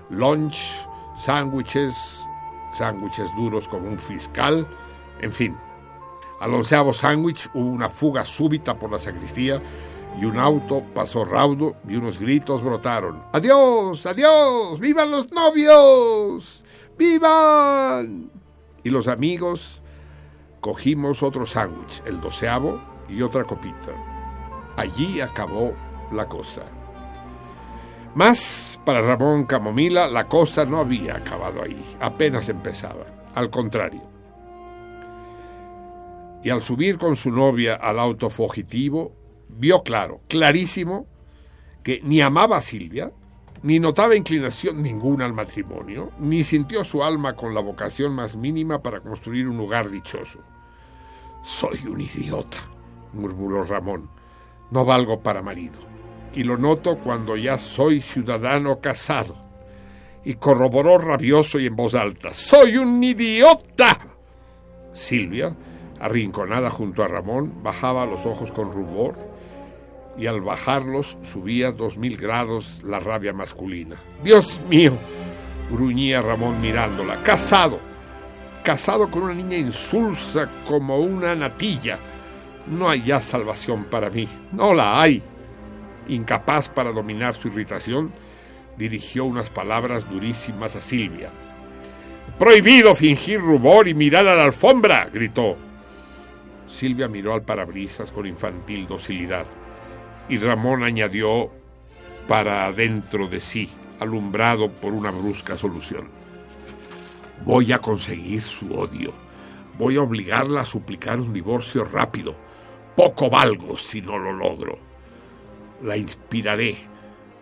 lunch, 0.08 0.88
sándwiches, 1.18 1.94
sándwiches 2.72 3.36
duros 3.36 3.68
como 3.68 3.86
un 3.86 3.98
fiscal, 3.98 4.66
en 5.20 5.30
fin. 5.30 5.54
Al 6.40 6.54
onceavo 6.54 6.94
sándwich 6.94 7.50
hubo 7.52 7.68
una 7.68 7.90
fuga 7.90 8.24
súbita 8.24 8.78
por 8.78 8.90
la 8.90 8.98
sacristía 8.98 9.60
y 10.18 10.24
un 10.24 10.38
auto 10.38 10.82
pasó 10.94 11.24
raudo 11.24 11.76
y 11.88 11.96
unos 11.96 12.18
gritos 12.18 12.62
brotaron. 12.62 13.22
¡Adiós! 13.32 14.04
¡Adiós! 14.06 14.80
¡Vivan 14.80 15.10
los 15.10 15.32
novios! 15.32 16.64
¡Vivan! 16.98 18.30
Y 18.82 18.90
los 18.90 19.08
amigos 19.08 19.82
cogimos 20.60 21.22
otro 21.22 21.46
sándwich, 21.46 22.02
el 22.06 22.20
doceavo, 22.20 22.80
y 23.10 23.22
otra 23.22 23.44
copita. 23.44 23.92
Allí 24.76 25.20
acabó 25.20 25.74
la 26.12 26.26
cosa. 26.26 26.62
Más 28.14 28.80
para 28.84 29.02
Ramón 29.02 29.44
Camomila, 29.44 30.08
la 30.08 30.26
cosa 30.28 30.64
no 30.64 30.80
había 30.80 31.16
acabado 31.16 31.62
ahí, 31.62 31.84
apenas 32.00 32.48
empezaba. 32.48 33.06
Al 33.34 33.50
contrario. 33.50 34.02
Y 36.42 36.50
al 36.50 36.62
subir 36.62 36.98
con 36.98 37.16
su 37.16 37.30
novia 37.30 37.74
al 37.76 37.98
auto 37.98 38.30
fugitivo, 38.30 39.12
vio 39.60 39.82
claro, 39.82 40.22
clarísimo, 40.26 41.06
que 41.82 42.00
ni 42.02 42.22
amaba 42.22 42.56
a 42.56 42.60
Silvia, 42.62 43.12
ni 43.62 43.78
notaba 43.78 44.16
inclinación 44.16 44.82
ninguna 44.82 45.26
al 45.26 45.34
matrimonio, 45.34 46.12
ni 46.18 46.44
sintió 46.44 46.82
su 46.82 47.04
alma 47.04 47.36
con 47.36 47.54
la 47.54 47.60
vocación 47.60 48.14
más 48.14 48.36
mínima 48.36 48.82
para 48.82 49.00
construir 49.00 49.46
un 49.46 49.60
hogar 49.60 49.90
dichoso. 49.90 50.40
Soy 51.42 51.86
un 51.86 52.00
idiota, 52.00 52.58
murmuró 53.12 53.62
Ramón. 53.62 54.08
No 54.70 54.84
valgo 54.84 55.20
para 55.20 55.42
marido. 55.42 55.78
Y 56.34 56.44
lo 56.44 56.56
noto 56.56 56.98
cuando 56.98 57.36
ya 57.36 57.58
soy 57.58 58.00
ciudadano 58.00 58.80
casado. 58.80 59.36
Y 60.24 60.34
corroboró 60.34 60.96
rabioso 60.96 61.58
y 61.58 61.66
en 61.66 61.76
voz 61.76 61.94
alta. 61.94 62.32
¡Soy 62.32 62.76
un 62.76 63.02
idiota! 63.02 63.98
Silvia, 64.92 65.54
arrinconada 65.98 66.70
junto 66.70 67.02
a 67.02 67.08
Ramón, 67.08 67.62
bajaba 67.62 68.06
los 68.06 68.24
ojos 68.24 68.50
con 68.52 68.70
rubor 68.70 69.29
y 70.20 70.26
al 70.26 70.42
bajarlos 70.42 71.16
subía 71.22 71.72
dos 71.72 71.96
mil 71.96 72.18
grados 72.18 72.82
la 72.84 73.00
rabia 73.00 73.32
masculina. 73.32 73.96
Dios 74.22 74.60
mío, 74.68 74.98
gruñía 75.70 76.20
Ramón 76.20 76.60
mirándola. 76.60 77.22
Casado, 77.22 77.80
casado 78.62 79.10
con 79.10 79.22
una 79.22 79.32
niña 79.32 79.56
insulsa 79.56 80.46
como 80.68 80.98
una 80.98 81.34
natilla. 81.34 81.98
No 82.66 82.90
hay 82.90 83.02
ya 83.02 83.18
salvación 83.18 83.84
para 83.84 84.10
mí, 84.10 84.28
no 84.52 84.74
la 84.74 85.00
hay. 85.00 85.22
Incapaz 86.08 86.68
para 86.68 86.92
dominar 86.92 87.34
su 87.34 87.48
irritación, 87.48 88.12
dirigió 88.76 89.24
unas 89.24 89.48
palabras 89.48 90.08
durísimas 90.08 90.76
a 90.76 90.82
Silvia. 90.82 91.30
Prohibido 92.38 92.94
fingir 92.94 93.40
rubor 93.40 93.88
y 93.88 93.94
mirar 93.94 94.28
a 94.28 94.36
la 94.36 94.44
alfombra, 94.44 95.08
gritó. 95.10 95.56
Silvia 96.66 97.08
miró 97.08 97.32
al 97.32 97.42
parabrisas 97.42 98.10
con 98.10 98.26
infantil 98.26 98.86
docilidad 98.86 99.46
y 100.30 100.38
Ramón 100.38 100.84
añadió 100.84 101.50
para 102.28 102.66
adentro 102.66 103.26
de 103.26 103.40
sí, 103.40 103.68
alumbrado 103.98 104.70
por 104.70 104.92
una 104.92 105.10
brusca 105.10 105.56
solución. 105.56 106.08
Voy 107.44 107.72
a 107.72 107.80
conseguir 107.80 108.40
su 108.40 108.72
odio. 108.72 109.12
Voy 109.76 109.96
a 109.96 110.02
obligarla 110.02 110.60
a 110.60 110.64
suplicar 110.64 111.18
un 111.18 111.32
divorcio 111.32 111.82
rápido. 111.82 112.36
Poco 112.94 113.28
valgo 113.28 113.76
si 113.76 114.00
no 114.00 114.18
lo 114.18 114.32
logro. 114.32 114.78
La 115.82 115.96
inspiraré. 115.96 116.76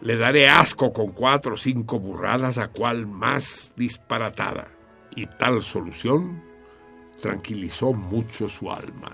Le 0.00 0.16
daré 0.16 0.48
asco 0.48 0.92
con 0.92 1.10
cuatro 1.10 1.54
o 1.54 1.58
cinco 1.58 1.98
burradas 1.98 2.56
a 2.56 2.68
cual 2.68 3.06
más 3.06 3.74
disparatada. 3.76 4.68
Y 5.14 5.26
tal 5.26 5.62
solución 5.62 6.42
tranquilizó 7.20 7.92
mucho 7.92 8.48
su 8.48 8.70
alma. 8.70 9.12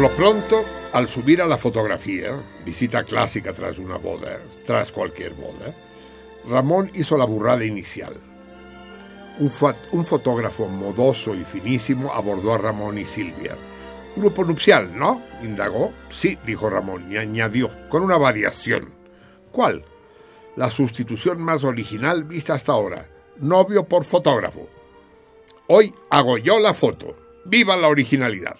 Por 0.00 0.10
lo 0.12 0.16
pronto, 0.16 0.64
al 0.94 1.08
subir 1.08 1.42
a 1.42 1.46
la 1.46 1.58
fotografía, 1.58 2.32
visita 2.64 3.04
clásica 3.04 3.52
tras 3.52 3.76
una 3.76 3.98
boda, 3.98 4.40
tras 4.64 4.92
cualquier 4.92 5.34
boda, 5.34 5.74
Ramón 6.48 6.90
hizo 6.94 7.18
la 7.18 7.26
burrada 7.26 7.66
inicial. 7.66 8.14
Un, 9.38 9.50
fotógrafo 9.50 10.68
modoso 10.68 11.34
y 11.34 11.44
finísimo 11.44 12.14
abordó 12.14 12.54
a 12.54 12.56
Ramón 12.56 12.96
y 12.96 13.04
Silvia. 13.04 13.58
Grupo 14.16 14.42
nupcial, 14.42 14.98
¿no? 14.98 15.22
indagó. 15.42 15.92
Sí, 16.08 16.38
dijo 16.46 16.70
Ramón, 16.70 17.12
y 17.12 17.18
añadió, 17.18 17.68
con 17.90 18.02
una 18.02 18.16
variación. 18.16 18.94
¿Cuál? 19.52 19.84
La 20.56 20.70
sustitución 20.70 21.42
más 21.42 21.62
original 21.62 22.24
vista 22.24 22.54
hasta 22.54 22.72
ahora. 22.72 23.06
Novio 23.36 23.84
por 23.84 24.04
fotógrafo. 24.06 24.66
Hoy 25.66 25.92
hago 26.08 26.38
yo 26.38 26.58
la 26.58 26.72
foto. 26.72 27.14
¡Viva 27.44 27.76
la 27.76 27.88
originalidad! 27.88 28.56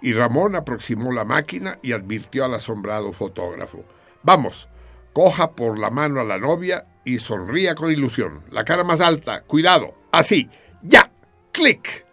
Y 0.00 0.12
Ramón 0.12 0.54
aproximó 0.54 1.12
la 1.12 1.24
máquina 1.24 1.78
y 1.82 1.92
advirtió 1.92 2.44
al 2.44 2.54
asombrado 2.54 3.12
fotógrafo. 3.12 3.84
Vamos, 4.22 4.68
coja 5.12 5.52
por 5.52 5.78
la 5.78 5.90
mano 5.90 6.20
a 6.20 6.24
la 6.24 6.38
novia 6.38 6.86
y 7.04 7.18
sonría 7.18 7.74
con 7.74 7.90
ilusión. 7.90 8.42
La 8.50 8.64
cara 8.64 8.84
más 8.84 9.00
alta, 9.00 9.42
cuidado, 9.42 9.94
así, 10.12 10.48
ya, 10.82 11.10
clic. 11.52 12.06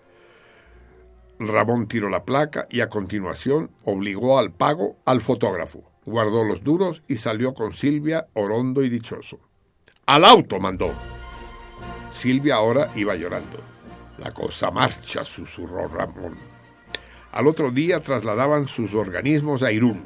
Ramón 1.39 1.87
tiró 1.87 2.09
la 2.09 2.23
placa 2.23 2.67
y 2.69 2.79
a 2.79 2.89
continuación 2.89 3.71
obligó 3.83 4.39
al 4.39 4.51
pago 4.51 4.97
al 5.05 5.21
fotógrafo. 5.21 5.83
Guardó 6.05 6.43
los 6.43 6.63
duros 6.63 7.03
y 7.07 7.17
salió 7.17 7.53
con 7.53 7.73
Silvia, 7.73 8.27
orondo 8.33 8.83
y 8.83 8.89
dichoso. 8.89 9.39
Al 10.05 10.23
auto 10.23 10.59
mandó. 10.59 10.91
Silvia 12.11 12.55
ahora 12.55 12.89
iba 12.95 13.15
llorando. 13.15 13.59
La 14.19 14.31
cosa 14.31 14.71
marcha, 14.71 15.23
susurró 15.23 15.87
Ramón. 15.87 16.54
Al 17.35 17.47
otro 17.47 17.69
día 17.69 17.99
trasladaban 17.99 18.65
sus 18.69 18.93
organismos 18.93 19.61
a 19.61 19.69
Irún, 19.69 20.05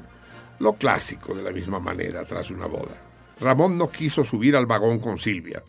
lo 0.58 0.74
clásico 0.74 1.36
de 1.36 1.44
la 1.44 1.52
misma 1.52 1.80
manera 1.80 2.26
tras 2.26 2.50
una 2.50 2.66
boda. 2.66 2.96
Ramón 3.40 3.78
no 3.78 3.92
quiso 3.92 4.24
subir 4.24 4.56
al 4.56 4.66
vagón 4.66 4.98
con 4.98 5.20
Silvia. 5.20 5.62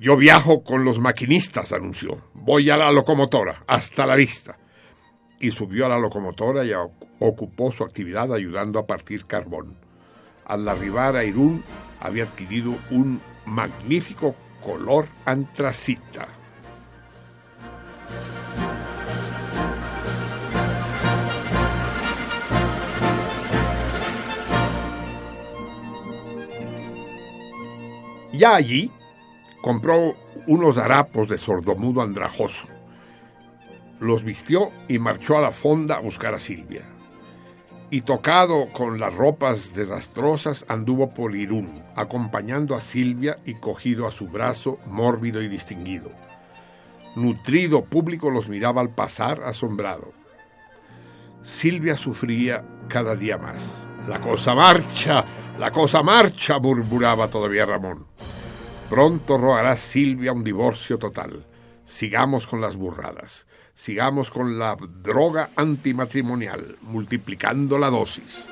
Yo 0.00 0.16
viajo 0.16 0.64
con 0.64 0.84
los 0.84 0.98
maquinistas, 0.98 1.72
anunció. 1.72 2.22
Voy 2.34 2.68
a 2.68 2.76
la 2.76 2.90
locomotora. 2.90 3.62
Hasta 3.68 4.04
la 4.08 4.16
vista. 4.16 4.58
Y 5.38 5.52
subió 5.52 5.86
a 5.86 5.88
la 5.88 5.98
locomotora 5.98 6.64
y 6.64 6.72
ocupó 7.20 7.70
su 7.70 7.84
actividad 7.84 8.34
ayudando 8.34 8.80
a 8.80 8.86
partir 8.86 9.26
carbón. 9.26 9.76
Al 10.46 10.68
arribar 10.68 11.14
a 11.14 11.22
Irún 11.24 11.62
había 12.00 12.24
adquirido 12.24 12.76
un 12.90 13.20
magnífico 13.46 14.34
color 14.60 15.06
antracita. 15.26 16.26
Ya 28.42 28.56
allí 28.56 28.90
compró 29.62 30.16
unos 30.48 30.76
harapos 30.76 31.28
de 31.28 31.38
sordomudo 31.38 32.02
andrajoso. 32.02 32.66
Los 34.00 34.24
vistió 34.24 34.72
y 34.88 34.98
marchó 34.98 35.38
a 35.38 35.40
la 35.40 35.52
fonda 35.52 35.94
a 35.94 36.00
buscar 36.00 36.34
a 36.34 36.40
Silvia. 36.40 36.82
Y 37.90 38.00
tocado 38.00 38.72
con 38.72 38.98
las 38.98 39.14
ropas 39.14 39.74
desastrosas, 39.74 40.64
anduvo 40.66 41.14
por 41.14 41.36
Irún, 41.36 41.84
acompañando 41.94 42.74
a 42.74 42.80
Silvia 42.80 43.38
y 43.44 43.54
cogido 43.54 44.08
a 44.08 44.10
su 44.10 44.26
brazo, 44.26 44.80
mórbido 44.86 45.40
y 45.40 45.46
distinguido. 45.46 46.10
Nutrido 47.14 47.84
público 47.84 48.28
los 48.28 48.48
miraba 48.48 48.80
al 48.80 48.90
pasar, 48.90 49.44
asombrado. 49.44 50.12
Silvia 51.44 51.96
sufría 51.96 52.64
cada 52.88 53.14
día 53.14 53.38
más. 53.38 53.86
La 54.08 54.20
cosa 54.20 54.52
marcha, 54.56 55.24
la 55.60 55.70
cosa 55.70 56.02
marcha, 56.02 56.58
murmuraba 56.58 57.28
todavía 57.28 57.66
Ramón. 57.66 58.11
Pronto 58.88 59.38
rogará 59.38 59.76
Silvia 59.76 60.32
un 60.32 60.44
divorcio 60.44 60.98
total. 60.98 61.44
Sigamos 61.86 62.46
con 62.46 62.60
las 62.60 62.76
burradas. 62.76 63.46
Sigamos 63.74 64.30
con 64.30 64.58
la 64.58 64.76
droga 65.02 65.50
antimatrimonial, 65.56 66.76
multiplicando 66.82 67.78
la 67.78 67.90
dosis. 67.90 68.46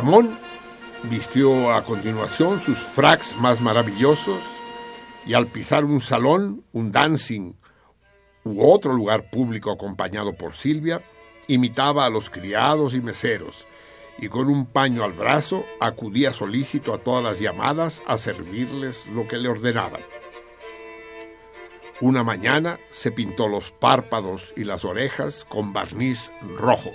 Ramón 0.00 0.34
vistió 1.10 1.74
a 1.74 1.84
continuación 1.84 2.58
sus 2.58 2.78
fracs 2.78 3.36
más 3.36 3.60
maravillosos 3.60 4.40
y 5.26 5.34
al 5.34 5.46
pisar 5.46 5.84
un 5.84 6.00
salón, 6.00 6.64
un 6.72 6.90
dancing 6.90 7.52
u 8.44 8.64
otro 8.64 8.94
lugar 8.94 9.28
público 9.28 9.70
acompañado 9.70 10.32
por 10.32 10.54
Silvia, 10.54 11.02
imitaba 11.48 12.06
a 12.06 12.08
los 12.08 12.30
criados 12.30 12.94
y 12.94 13.02
meseros 13.02 13.66
y 14.16 14.28
con 14.28 14.48
un 14.48 14.64
paño 14.64 15.04
al 15.04 15.12
brazo 15.12 15.66
acudía 15.80 16.32
solícito 16.32 16.94
a 16.94 16.98
todas 17.04 17.22
las 17.22 17.38
llamadas 17.38 18.02
a 18.06 18.16
servirles 18.16 19.06
lo 19.08 19.28
que 19.28 19.36
le 19.36 19.50
ordenaban. 19.50 20.00
Una 22.00 22.24
mañana 22.24 22.80
se 22.90 23.12
pintó 23.12 23.48
los 23.48 23.70
párpados 23.70 24.54
y 24.56 24.64
las 24.64 24.86
orejas 24.86 25.44
con 25.46 25.74
barniz 25.74 26.30
rojo. 26.56 26.90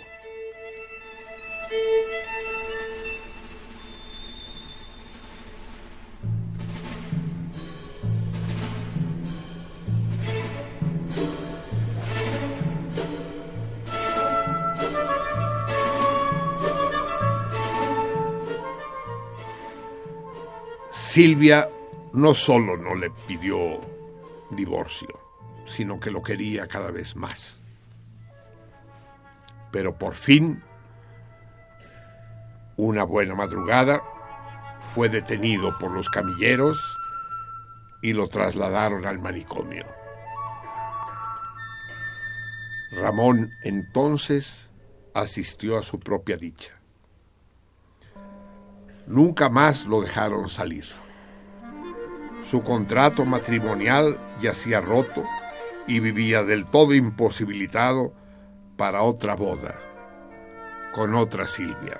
Silvia 21.15 21.69
no 22.11 22.33
solo 22.33 22.75
no 22.75 22.93
le 22.93 23.09
pidió 23.09 23.79
divorcio, 24.49 25.17
sino 25.65 25.97
que 25.97 26.11
lo 26.11 26.21
quería 26.21 26.67
cada 26.67 26.91
vez 26.91 27.15
más. 27.15 27.61
Pero 29.71 29.97
por 29.97 30.13
fin, 30.13 30.61
una 32.75 33.05
buena 33.05 33.33
madrugada, 33.33 34.03
fue 34.79 35.07
detenido 35.07 35.77
por 35.77 35.91
los 35.91 36.09
camilleros 36.09 36.77
y 38.01 38.11
lo 38.11 38.27
trasladaron 38.27 39.05
al 39.05 39.19
manicomio. 39.19 39.85
Ramón 42.91 43.51
entonces 43.63 44.69
asistió 45.13 45.77
a 45.77 45.83
su 45.83 45.97
propia 45.97 46.35
dicha. 46.35 46.73
Nunca 49.07 49.47
más 49.47 49.85
lo 49.85 50.01
dejaron 50.01 50.49
salir. 50.49 51.04
Su 52.49 52.61
contrato 52.61 53.25
matrimonial 53.25 54.19
yacía 54.39 54.79
roto 54.79 55.23
y 55.87 55.99
vivía 55.99 56.43
del 56.43 56.65
todo 56.65 56.93
imposibilitado 56.93 58.13
para 58.77 59.01
otra 59.01 59.35
boda 59.35 59.75
con 60.93 61.15
otra 61.15 61.47
Silvia. 61.47 61.99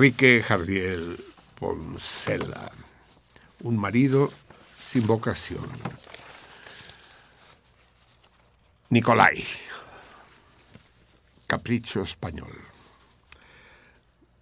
Enrique 0.00 0.42
Jardiel 0.42 1.14
Poncela, 1.58 2.72
un 3.64 3.76
marido 3.76 4.32
sin 4.78 5.06
vocación. 5.06 5.68
Nicolai, 8.88 9.44
Capricho 11.46 12.00
Español, 12.00 12.50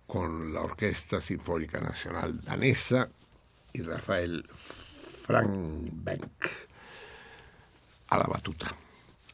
con 0.07 0.55
la 0.55 0.61
Orquesta 0.61 1.21
Sinfónica 1.21 1.81
Nacional 1.81 2.41
Danesa 2.41 3.09
y 3.73 3.83
Rafael 3.83 4.47
Frankbank 5.27 6.47
a 8.11 8.17
la 8.17 8.27
batuta. 8.29 8.73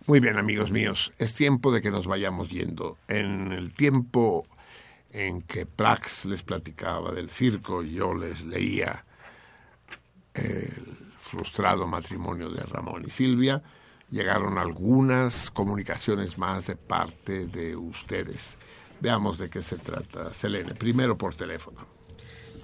Muy 0.06 0.20
bien, 0.20 0.38
amigos 0.38 0.70
míos, 0.70 1.12
es 1.18 1.34
tiempo 1.34 1.70
de 1.70 1.82
que 1.82 1.90
nos 1.90 2.06
vayamos 2.06 2.48
yendo. 2.48 2.96
En 3.08 3.52
el 3.52 3.74
tiempo 3.74 4.46
en 5.14 5.42
que 5.42 5.64
Prax 5.64 6.24
les 6.24 6.42
platicaba 6.42 7.12
del 7.12 7.30
circo 7.30 7.84
y 7.84 7.94
yo 7.94 8.12
les 8.12 8.44
leía 8.44 9.04
el 10.34 10.72
frustrado 11.18 11.86
matrimonio 11.86 12.50
de 12.50 12.62
Ramón 12.64 13.04
y 13.06 13.10
Silvia, 13.10 13.62
llegaron 14.10 14.58
algunas 14.58 15.52
comunicaciones 15.52 16.36
más 16.36 16.66
de 16.66 16.74
parte 16.74 17.46
de 17.46 17.76
ustedes. 17.76 18.56
Veamos 19.00 19.38
de 19.38 19.48
qué 19.48 19.62
se 19.62 19.76
trata. 19.76 20.34
Selene, 20.34 20.74
primero 20.74 21.16
por 21.16 21.36
teléfono. 21.36 21.86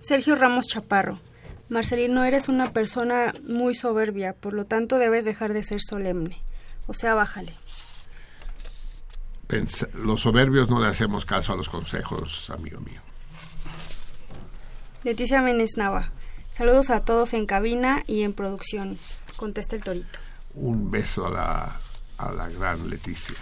Sergio 0.00 0.34
Ramos 0.34 0.66
Chaparro. 0.66 1.20
Marcelino, 1.68 2.24
eres 2.24 2.48
una 2.48 2.72
persona 2.72 3.32
muy 3.44 3.76
soberbia, 3.76 4.32
por 4.32 4.54
lo 4.54 4.64
tanto 4.64 4.98
debes 4.98 5.24
dejar 5.24 5.52
de 5.52 5.62
ser 5.62 5.80
solemne. 5.80 6.42
O 6.88 6.94
sea, 6.94 7.14
bájale 7.14 7.54
los 9.94 10.20
soberbios 10.20 10.68
no 10.68 10.80
le 10.80 10.88
hacemos 10.88 11.24
caso 11.24 11.52
a 11.52 11.56
los 11.56 11.68
consejos, 11.68 12.50
amigo 12.50 12.80
mío. 12.80 13.00
Leticia 15.02 15.40
Méndez 15.40 15.70
Nava. 15.76 16.10
Saludos 16.50 16.90
a 16.90 17.00
todos 17.00 17.32
en 17.34 17.46
cabina 17.46 18.02
y 18.06 18.22
en 18.22 18.32
producción. 18.32 18.98
Contesta 19.36 19.76
el 19.76 19.82
torito. 19.82 20.18
Un 20.54 20.90
beso 20.90 21.26
a 21.26 21.30
la, 21.30 21.80
a 22.18 22.32
la 22.32 22.48
gran 22.48 22.90
Leticia. 22.90 23.36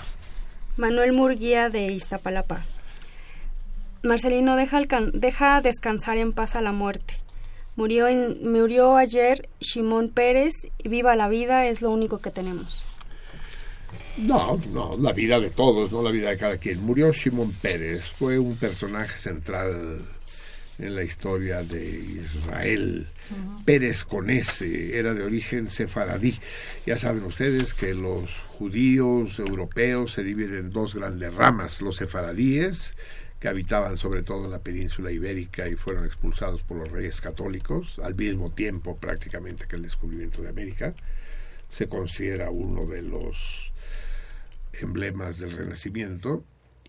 Manuel 0.76 1.12
Murguía 1.12 1.70
de 1.70 1.86
Iztapalapa. 1.86 2.60
Marcelino, 4.04 4.54
deja, 4.54 4.80
deja 5.12 5.60
descansar 5.60 6.18
en 6.18 6.32
paz 6.32 6.54
a 6.54 6.60
la 6.60 6.70
muerte. 6.70 7.14
Murió, 7.74 8.06
en, 8.06 8.50
murió 8.52 8.96
ayer 8.96 9.48
Shimón 9.60 10.10
Pérez 10.10 10.54
y 10.78 10.88
viva 10.88 11.16
la 11.16 11.28
vida 11.28 11.66
es 11.66 11.82
lo 11.82 11.90
único 11.90 12.18
que 12.18 12.30
tenemos. 12.30 12.87
No, 14.18 14.60
no, 14.72 14.96
la 14.96 15.12
vida 15.12 15.38
de 15.38 15.50
todos, 15.50 15.92
no 15.92 16.02
la 16.02 16.10
vida 16.10 16.30
de 16.30 16.36
cada 16.36 16.58
quien. 16.58 16.84
Murió 16.84 17.12
Shimon 17.12 17.52
Pérez, 17.52 18.06
fue 18.06 18.38
un 18.38 18.56
personaje 18.56 19.18
central 19.18 20.02
en 20.78 20.94
la 20.94 21.02
historia 21.02 21.62
de 21.62 21.84
Israel. 21.84 23.08
Pérez 23.64 24.04
con 24.04 24.30
ese, 24.30 24.98
era 24.98 25.12
de 25.12 25.22
origen 25.22 25.68
sefaradí. 25.68 26.38
Ya 26.86 26.98
saben 26.98 27.24
ustedes 27.24 27.74
que 27.74 27.94
los 27.94 28.30
judíos 28.48 29.38
europeos 29.38 30.12
se 30.12 30.24
dividen 30.24 30.54
en 30.54 30.70
dos 30.70 30.94
grandes 30.94 31.34
ramas, 31.34 31.80
los 31.82 31.96
sefaradíes, 31.96 32.94
que 33.38 33.48
habitaban 33.48 33.96
sobre 33.96 34.22
todo 34.22 34.46
en 34.46 34.50
la 34.50 34.60
península 34.60 35.12
ibérica 35.12 35.68
y 35.68 35.74
fueron 35.74 36.04
expulsados 36.04 36.62
por 36.64 36.78
los 36.78 36.90
reyes 36.90 37.20
católicos, 37.20 38.00
al 38.02 38.14
mismo 38.14 38.50
tiempo 38.50 38.96
prácticamente 38.96 39.66
que 39.66 39.76
el 39.76 39.82
descubrimiento 39.82 40.42
de 40.42 40.48
América. 40.48 40.94
Se 41.70 41.86
considera 41.86 42.50
uno 42.50 42.86
de 42.86 43.02
los 43.02 43.67
emblemas 44.72 45.38
del 45.38 45.52
Renacimiento, 45.52 46.44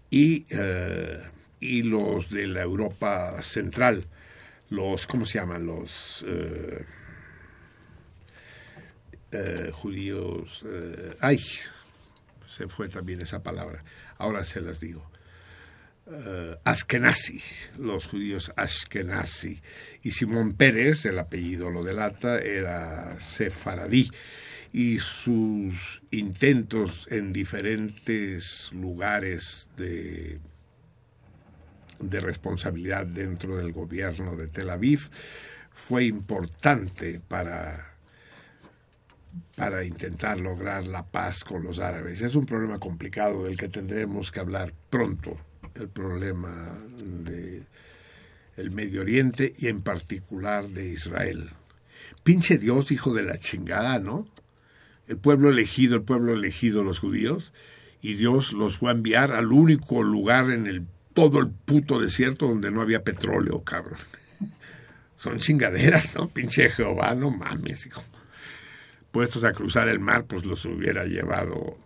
y, 0.09 0.45
eh, 0.49 1.21
y 1.59 1.83
los 1.83 2.29
de 2.29 2.47
la 2.47 2.61
Europa 2.61 3.41
central, 3.41 4.07
los, 4.69 5.07
¿cómo 5.07 5.25
se 5.25 5.39
llaman? 5.39 5.65
Los 5.65 6.25
eh, 6.27 6.85
eh, 9.31 9.71
judíos, 9.73 10.63
ay, 11.19 11.39
se 12.47 12.67
fue 12.67 12.89
también 12.89 13.21
esa 13.21 13.43
palabra. 13.43 13.83
Ahora 14.17 14.43
se 14.43 14.61
las 14.61 14.79
digo. 14.79 15.09
Uh, 16.07 16.55
los 17.77 18.05
judíos 18.07 18.51
Ashkenazi. 18.55 19.61
Y 20.01 20.11
Simón 20.11 20.53
Pérez, 20.53 21.05
el 21.05 21.19
apellido 21.19 21.69
lo 21.69 21.83
delata, 21.83 22.39
era 22.39 23.21
sefaradí. 23.21 24.09
Y 24.71 24.99
sus 24.99 26.01
intentos 26.11 27.07
en 27.09 27.33
diferentes 27.33 28.71
lugares 28.71 29.69
de, 29.77 30.39
de 31.99 32.21
responsabilidad 32.21 33.07
dentro 33.07 33.57
del 33.57 33.71
gobierno 33.71 34.35
de 34.35 34.47
Tel 34.47 34.69
Aviv 34.69 35.09
fue 35.71 36.05
importante 36.05 37.19
para 37.27 37.89
para 39.55 39.83
intentar 39.83 40.39
lograr 40.39 40.87
la 40.87 41.05
paz 41.05 41.43
con 41.43 41.63
los 41.63 41.79
árabes. 41.79 42.21
Es 42.21 42.35
un 42.35 42.45
problema 42.45 42.79
complicado 42.79 43.43
del 43.43 43.57
que 43.57 43.67
tendremos 43.67 44.31
que 44.31 44.39
hablar 44.39 44.73
pronto, 44.89 45.37
el 45.75 45.89
problema 45.89 46.75
de 46.97 47.63
el 48.57 48.71
Medio 48.71 49.01
Oriente 49.01 49.53
y 49.57 49.67
en 49.67 49.81
particular 49.81 50.67
de 50.67 50.89
Israel. 50.89 51.51
Pinche 52.23 52.57
Dios, 52.57 52.91
hijo 52.91 53.13
de 53.13 53.23
la 53.23 53.37
chingada, 53.37 53.99
¿no? 53.99 54.27
El 55.09 55.17
pueblo 55.17 55.49
elegido, 55.49 55.97
el 55.97 56.03
pueblo 56.03 56.31
elegido, 56.33 56.83
los 56.83 56.99
judíos, 56.99 57.51
y 58.01 58.13
Dios 58.13 58.53
los 58.53 58.77
fue 58.77 58.91
a 58.91 58.93
enviar 58.93 59.33
al 59.33 59.51
único 59.51 60.01
lugar 60.01 60.49
en 60.51 60.65
el 60.67 60.85
todo 61.13 61.39
el 61.39 61.49
puto 61.49 61.99
desierto 61.99 62.47
donde 62.47 62.71
no 62.71 62.79
había 62.79 63.03
petróleo, 63.03 63.61
cabrón. 63.65 63.99
Son 65.17 65.39
chingaderas, 65.39 66.15
¿no? 66.15 66.29
Pinche 66.29 66.69
Jehová, 66.69 67.13
no 67.15 67.29
mames, 67.29 67.85
hijo 67.85 68.01
puestos 69.11 69.43
a 69.43 69.53
cruzar 69.53 69.87
el 69.87 69.99
mar, 69.99 70.25
pues 70.25 70.45
los 70.45 70.65
hubiera 70.65 71.05
llevado 71.05 71.77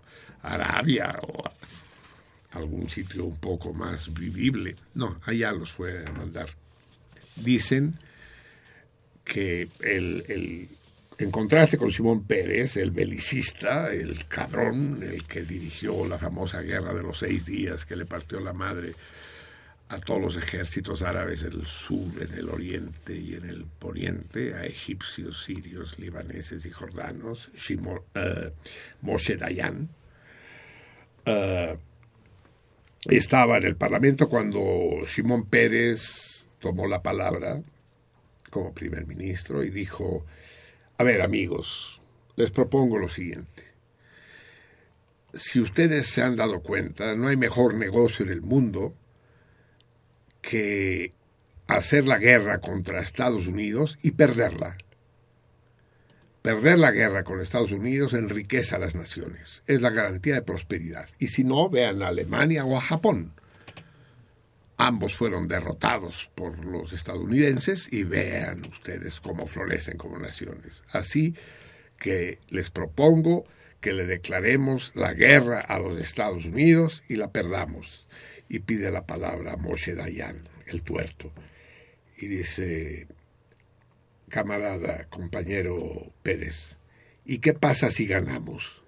a 0.42 0.56
Arabia 0.56 1.20
o 1.22 1.46
a 1.48 2.58
algún 2.58 2.90
sitio 2.90 3.26
un 3.26 3.38
poco 3.38 3.74
más 3.74 4.14
vivible. 4.14 4.76
No, 4.94 5.18
allá 5.26 5.52
los 5.54 5.72
fue 5.72 6.06
a 6.06 6.12
mandar. 6.12 6.48
Dicen 7.36 7.96
que 9.24 9.70
el, 9.82 10.26
el, 10.28 10.70
en 11.18 11.32
contraste 11.32 11.78
con 11.78 11.92
Simón 11.92 12.26
Pérez, 12.26 12.78
el 12.78 12.92
belicista, 12.92 13.94
el 13.94 14.28
cabrón, 14.28 15.04
el 15.04 15.26
que 15.26 15.44
dirigió 15.44 16.08
la 16.08 16.18
famosa 16.18 16.62
guerra 16.62 16.94
de 16.94 17.04
los 17.04 17.20
seis 17.20 17.46
días 17.46 17.86
que 17.86 17.96
le 17.96 18.06
partió 18.06 18.40
la 18.40 18.54
madre 18.54 18.94
a 19.90 20.00
todos 20.00 20.22
los 20.22 20.38
ejércitos 20.38 21.04
árabes 21.04 21.44
en 21.44 21.54
el 21.54 21.68
sur, 21.68 22.12
en 22.20 22.34
el 22.34 22.50
oriente 22.50 23.16
y 23.16 23.36
en 23.36 23.48
el 23.48 23.66
poniente, 23.66 24.56
a 24.56 24.66
egipcios, 24.66 25.44
sirios, 25.44 26.00
libaneses 26.00 26.66
y 26.66 26.72
jordanos, 26.72 27.52
uh, 27.70 28.50
Moshe 29.02 29.38
Dayan. 29.38 29.90
Uh, 31.28 31.78
estaba 33.06 33.58
en 33.58 33.66
el 33.66 33.76
Parlamento 33.76 34.30
cuando 34.30 34.62
Simón 35.08 35.46
Pérez 35.46 36.48
tomó 36.60 36.88
la 36.88 37.04
palabra 37.04 37.62
como 38.50 38.74
primer 38.74 39.06
ministro 39.06 39.64
y 39.64 39.70
dijo, 39.70 40.26
a 41.04 41.06
ver 41.06 41.22
amigos, 41.22 42.00
les 42.38 42.50
propongo 42.50 42.98
lo 42.98 43.10
siguiente. 43.10 43.66
Si 45.34 45.60
ustedes 45.60 46.08
se 46.08 46.22
han 46.22 46.38
dado 46.38 46.62
cuenta, 46.62 47.14
no 47.16 47.28
hay 47.28 47.36
mejor 47.36 47.74
negocio 47.74 48.24
en 48.24 48.32
el 48.32 48.42
mundo 48.42 48.96
que 50.42 51.12
hacer 51.68 52.08
la 52.08 52.20
guerra 52.20 52.62
contra 52.62 53.02
Estados 53.02 53.48
Unidos 53.48 54.00
y 54.02 54.12
perderla. 54.12 54.78
Perder 56.42 56.80
la 56.80 56.92
guerra 56.92 57.26
con 57.26 57.42
Estados 57.42 57.74
Unidos 57.74 58.14
enriquece 58.14 58.76
a 58.76 58.80
las 58.80 58.96
naciones, 58.96 59.64
es 59.68 59.82
la 59.82 59.90
garantía 59.90 60.36
de 60.36 60.42
prosperidad. 60.42 61.10
Y 61.20 61.28
si 61.28 61.44
no, 61.44 61.70
vean 61.70 62.02
a 62.02 62.08
Alemania 62.08 62.64
o 62.64 62.78
a 62.78 62.82
Japón. 62.82 63.34
Ambos 64.78 65.16
fueron 65.16 65.48
derrotados 65.48 66.32
por 66.36 66.66
los 66.66 66.94
estadounidenses 66.94 67.92
y 67.92 68.04
vean 68.04 68.62
ustedes 68.72 69.20
cómo 69.20 69.48
florecen 69.48 69.98
como 69.98 70.18
naciones. 70.18 70.84
Así 70.92 71.36
que 71.98 72.40
les 72.50 72.70
propongo 72.70 73.46
que 73.82 73.94
le 73.94 74.06
declaremos 74.06 74.92
la 74.96 75.14
guerra 75.14 75.60
a 75.60 75.80
los 75.80 76.00
Estados 76.00 76.46
Unidos 76.46 77.04
y 77.08 77.18
la 77.18 77.32
perdamos 77.32 78.08
y 78.50 78.60
pide 78.60 78.92
la 78.92 79.06
palabra 79.06 79.58
Moshe 79.58 79.96
Dayan, 79.96 80.48
el 80.68 80.84
tuerto, 80.84 81.32
y 82.18 82.28
dice, 82.28 83.08
camarada, 84.30 85.08
compañero 85.10 86.12
Pérez, 86.24 86.78
¿y 87.26 87.40
qué 87.40 87.54
pasa 87.54 87.92
si 87.92 88.06
ganamos? 88.06 88.83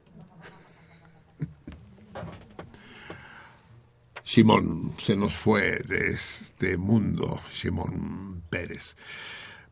Simón 4.26 4.92
se 4.98 5.16
nos 5.16 5.36
fue 5.36 5.84
de 5.88 6.10
este 6.10 6.78
mundo, 6.78 7.40
Simón 7.52 8.42
Pérez. 8.50 8.96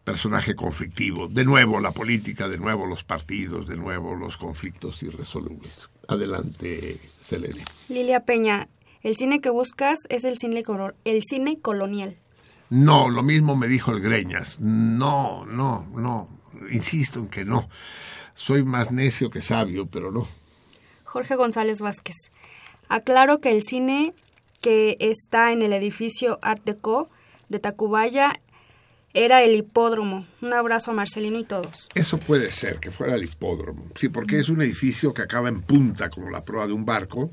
Personaje 0.03 0.53
conflictivo. 0.53 1.27
De 1.27 1.43
nuevo 1.43 1.80
la 1.80 1.91
política, 1.91 2.48
de 2.48 2.59
nuevo 2.59 2.85
los 2.85 3.03
partidos, 3.03 3.67
de 3.67 3.77
nuevo 3.77 4.14
los 4.14 4.38
conflictos 4.38 5.01
irresolubles. 5.01 5.90
Adelante, 6.07 6.99
Selene. 7.19 7.65
Lilia 7.90 8.25
Peña, 8.25 8.67
el 9.01 9.15
cine 9.15 9.41
que 9.41 9.49
buscas 9.49 10.01
es 10.09 10.23
el 10.23 10.38
cine, 10.38 10.64
el 11.03 11.23
cine 11.23 11.59
colonial. 11.59 12.15
No, 12.69 13.09
lo 13.09 13.23
mismo 13.23 13.56
me 13.56 13.67
dijo 13.67 13.91
el 13.91 14.01
Greñas. 14.01 14.59
No, 14.59 15.48
no, 15.48 15.88
no. 15.95 16.30
Insisto 16.72 17.19
en 17.19 17.27
que 17.27 17.43
no. 17.43 17.69
Soy 18.35 18.64
más 18.64 18.91
necio 18.91 19.32
que 19.32 19.41
sabio, 19.41 19.88
pero 19.88 20.11
no. 20.11 20.27
Jorge 21.06 21.35
González 21.35 21.82
Vázquez. 21.82 22.15
Aclaro 22.88 23.40
que 23.40 23.49
el 23.49 23.64
cine 23.64 24.14
que 24.64 24.95
está 25.01 25.51
en 25.51 25.61
el 25.61 25.74
edificio 25.74 26.40
Art 26.42 26.64
Deco 26.64 27.09
de 27.50 27.59
Tacubaya 27.59 28.40
era 29.14 29.43
el 29.43 29.56
hipódromo. 29.56 30.25
Un 30.42 30.53
abrazo 30.53 30.92
a 30.92 30.93
Marcelino 30.93 31.38
y 31.38 31.43
todos. 31.43 31.90
Eso 31.93 32.17
puede 32.17 32.50
ser, 32.50 32.80
que 32.80 32.90
fuera 32.90 33.16
el 33.16 33.25
hipódromo. 33.25 33.85
Sí, 33.93 34.08
porque 34.08 34.40
es 34.40 34.48
un 34.48 34.61
edificio 34.61 35.14
que 35.14 35.22
acaba 35.22 35.50
en 35.50 35.61
punta, 35.61 36.09
como 36.09 36.32
la 36.32 36.42
proa 36.45 36.66
de 36.66 36.74
un 36.74 36.85
barco, 36.85 37.32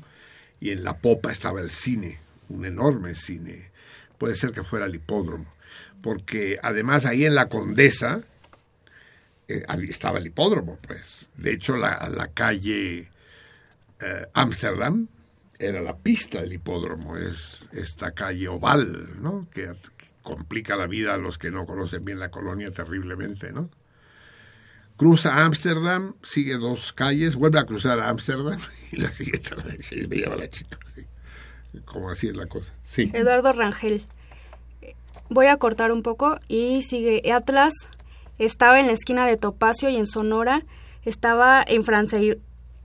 y 0.59 0.71
en 0.71 0.83
la 0.83 0.97
popa 0.97 1.31
estaba 1.31 1.61
el 1.61 1.71
cine, 1.71 2.19
un 2.49 2.65
enorme 2.65 3.15
cine. 3.15 3.71
Puede 4.17 4.35
ser 4.35 4.51
que 4.51 4.63
fuera 4.63 4.85
el 4.85 4.93
hipódromo, 4.93 5.45
porque 6.03 6.59
además 6.61 7.05
ahí 7.05 7.25
en 7.25 7.33
la 7.33 7.47
Condesa 7.47 8.19
eh, 9.47 9.63
estaba 9.87 10.19
el 10.19 10.27
hipódromo, 10.27 10.77
pues. 10.85 11.29
De 11.37 11.53
hecho, 11.53 11.77
la, 11.77 12.29
calle 12.33 13.09
Ámsterdam 14.33 15.07
eh, 15.09 15.20
era 15.61 15.81
la 15.81 15.97
pista 15.97 16.41
del 16.41 16.53
hipódromo, 16.53 17.17
es 17.17 17.69
esta 17.71 18.11
calle 18.11 18.47
oval, 18.47 19.21
¿no? 19.21 19.47
Que, 19.51 19.71
complica 20.21 20.75
la 20.75 20.87
vida 20.87 21.15
a 21.15 21.17
los 21.17 21.37
que 21.37 21.49
no 21.49 21.65
conocen 21.65 22.05
bien 22.05 22.19
la 22.19 22.29
colonia 22.29 22.71
terriblemente, 22.71 23.51
¿no? 23.51 23.69
cruza 25.01 25.43
Ámsterdam, 25.43 26.13
sigue 26.21 26.57
dos 26.57 26.93
calles, 26.93 27.35
vuelve 27.35 27.57
a 27.57 27.65
cruzar 27.65 27.99
a 27.99 28.09
Ámsterdam 28.09 28.59
y 28.91 28.97
la 28.97 29.09
siguiente 29.11 29.55
y 29.89 30.05
me 30.05 30.17
lleva 30.17 30.35
la 30.35 30.47
chica. 30.47 30.77
Como 31.85 32.11
así 32.11 32.27
es 32.27 32.35
la 32.35 32.45
cosa. 32.45 32.71
Sí. 32.83 33.09
Eduardo 33.11 33.51
Rangel. 33.51 34.05
Voy 35.27 35.47
a 35.47 35.57
cortar 35.57 35.91
un 35.91 36.03
poco 36.03 36.39
y 36.47 36.83
sigue 36.83 37.31
Atlas. 37.33 37.73
Estaba 38.37 38.79
en 38.79 38.85
la 38.85 38.93
esquina 38.93 39.25
de 39.25 39.37
Topacio 39.37 39.89
y 39.89 39.95
en 39.95 40.05
Sonora 40.05 40.65
estaba 41.03 41.63
en 41.65 41.81
Francia. 41.81 42.19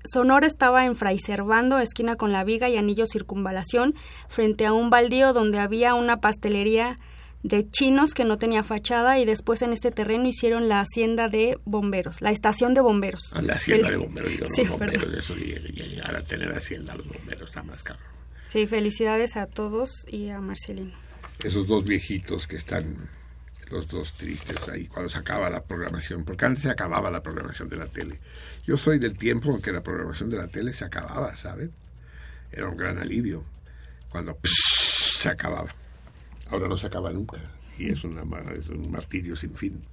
Sonora 0.07 0.47
estaba 0.47 0.85
en 0.85 0.95
Fray 0.95 1.19
Servando, 1.19 1.79
esquina 1.79 2.17
con 2.17 2.33
la 2.33 2.45
Viga 2.45 2.69
y 2.69 2.77
Anillo 2.77 3.07
Circunvalación, 3.07 3.95
frente 4.29 4.67
a 4.67 4.73
un 4.73 4.91
baldío 4.91 5.33
donde 5.33 5.59
había 5.59 5.95
una 5.95 6.21
pastelería 6.21 6.97
de 7.43 7.69
chinos 7.69 8.13
que 8.13 8.25
no 8.25 8.39
tenía 8.39 8.63
fachada 8.63 9.19
y 9.19 9.25
después 9.25 9.63
en 9.63 9.73
este 9.73 9.91
terreno 9.91 10.27
hicieron 10.27 10.69
la 10.69 10.81
hacienda 10.81 11.29
de 11.29 11.59
bomberos, 11.65 12.21
la 12.21 12.31
estación 12.31 12.75
de 12.75 12.81
bomberos. 12.81 13.31
Ah, 13.33 13.43
la 13.43 13.55
hacienda 13.55 13.91
de 13.91 13.97
bomberos, 13.97 14.31
digo, 14.31 14.47
sí, 14.47 14.65
bomberos, 14.65 15.15
eso, 15.15 15.37
y, 15.37 15.55
llegar 15.73 16.17
a 16.17 16.23
tener 16.23 16.53
hacienda 16.53 16.95
los 16.97 17.07
bomberos 17.07 17.49
está 17.49 17.63
más 17.63 17.83
caro. 17.83 18.01
Sí, 18.47 18.67
felicidades 18.67 19.37
a 19.37 19.47
todos 19.47 20.07
y 20.09 20.31
a 20.31 20.41
Marcelino. 20.41 20.97
Esos 21.43 21.67
dos 21.67 21.85
viejitos 21.85 22.47
que 22.47 22.57
están, 22.57 22.97
los 23.71 23.89
dos 23.89 24.13
tristes 24.15 24.69
ahí, 24.69 24.87
cuando 24.87 25.11
se 25.11 25.19
acaba 25.19 25.51
la 25.51 25.63
programación, 25.63 26.25
porque 26.25 26.47
antes 26.47 26.63
se 26.63 26.71
acababa 26.71 27.11
la 27.11 27.23
programación 27.23 27.69
de 27.69 27.77
la 27.77 27.87
tele. 27.87 28.19
Yo 28.67 28.77
soy 28.77 28.99
del 28.99 29.17
tiempo 29.17 29.55
en 29.55 29.63
que 29.63 29.71
la 29.71 29.83
programación 29.83 30.29
de 30.29 30.39
la 30.39 30.49
tele 30.49 30.73
se 30.73 30.85
acababa, 30.85 31.37
¿sabe? 31.37 31.71
Era 32.51 32.69
un 32.69 32.77
gran 32.77 32.99
alivio 32.99 33.45
cuando 34.09 34.37
se 34.43 35.29
acababa. 35.29 35.73
Ahora 36.51 36.67
no 36.67 36.77
se 36.77 36.89
acaba 36.89 37.13
nunca 37.13 37.39
y 37.79 37.91
es, 37.91 38.03
una, 38.03 38.23
es 38.53 38.69
un 38.69 38.91
martirio 38.91 39.37
sin 39.37 39.55
fin. 39.55 39.85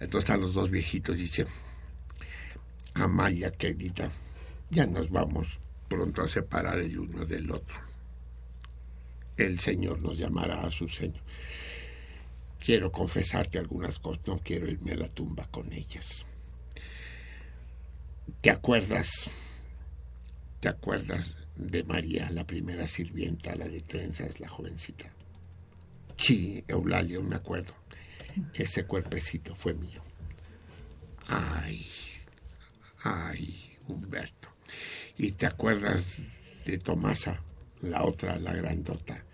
Entonces 0.00 0.30
están 0.30 0.40
los 0.40 0.54
dos 0.54 0.70
viejitos 0.70 1.18
y 1.18 1.22
dicen, 1.22 1.46
Amaya, 2.94 3.50
querida, 3.50 4.10
ya 4.70 4.86
nos 4.86 5.10
vamos 5.10 5.58
pronto 5.86 6.22
a 6.22 6.28
separar 6.28 6.78
el 6.78 6.98
uno 6.98 7.26
del 7.26 7.50
otro. 7.50 7.76
El 9.36 9.58
Señor 9.60 10.00
nos 10.00 10.16
llamará 10.16 10.62
a 10.62 10.70
su 10.70 10.88
Señor. 10.88 11.20
Quiero 12.60 12.90
confesarte 12.90 13.58
algunas 13.58 13.98
cosas, 13.98 14.26
no 14.26 14.40
quiero 14.42 14.70
irme 14.70 14.92
a 14.92 14.96
la 14.96 15.08
tumba 15.08 15.46
con 15.50 15.70
ellas. 15.70 16.24
¿Te 18.40 18.50
acuerdas? 18.50 19.30
¿Te 20.60 20.68
acuerdas 20.68 21.34
de 21.56 21.84
María, 21.84 22.30
la 22.30 22.46
primera 22.46 22.86
sirvienta, 22.86 23.54
la 23.54 23.68
de 23.68 23.80
trenzas, 23.80 24.40
la 24.40 24.48
jovencita? 24.48 25.10
Sí, 26.16 26.64
Eulalio, 26.68 27.22
me 27.22 27.36
acuerdo. 27.36 27.74
Ese 28.54 28.84
cuerpecito 28.84 29.54
fue 29.54 29.74
mío. 29.74 30.02
Ay, 31.26 31.86
ay, 33.02 33.76
Humberto. 33.88 34.48
¿Y 35.18 35.32
te 35.32 35.46
acuerdas 35.46 36.16
de 36.64 36.78
Tomasa, 36.78 37.42
la 37.82 38.04
otra, 38.04 38.38
la 38.38 38.54
grandota, 38.54 39.24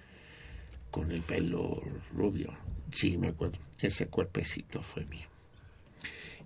con 0.91 1.11
el 1.11 1.23
pelo 1.23 1.81
rubio? 2.13 2.53
Sí, 2.93 3.17
me 3.17 3.29
acuerdo. 3.29 3.59
Ese 3.79 4.09
cuerpecito 4.09 4.83
fue 4.83 5.05
mío. 5.07 5.29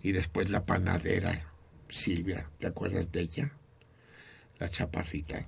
Y 0.02 0.12
después 0.12 0.50
la 0.50 0.62
panadera, 0.62 1.48
Silvia, 2.02 2.50
¿te 2.58 2.66
acuerdas 2.66 3.10
de 3.10 3.20
ella? 3.22 3.50
La 4.58 4.68
chaparrita. 4.68 5.46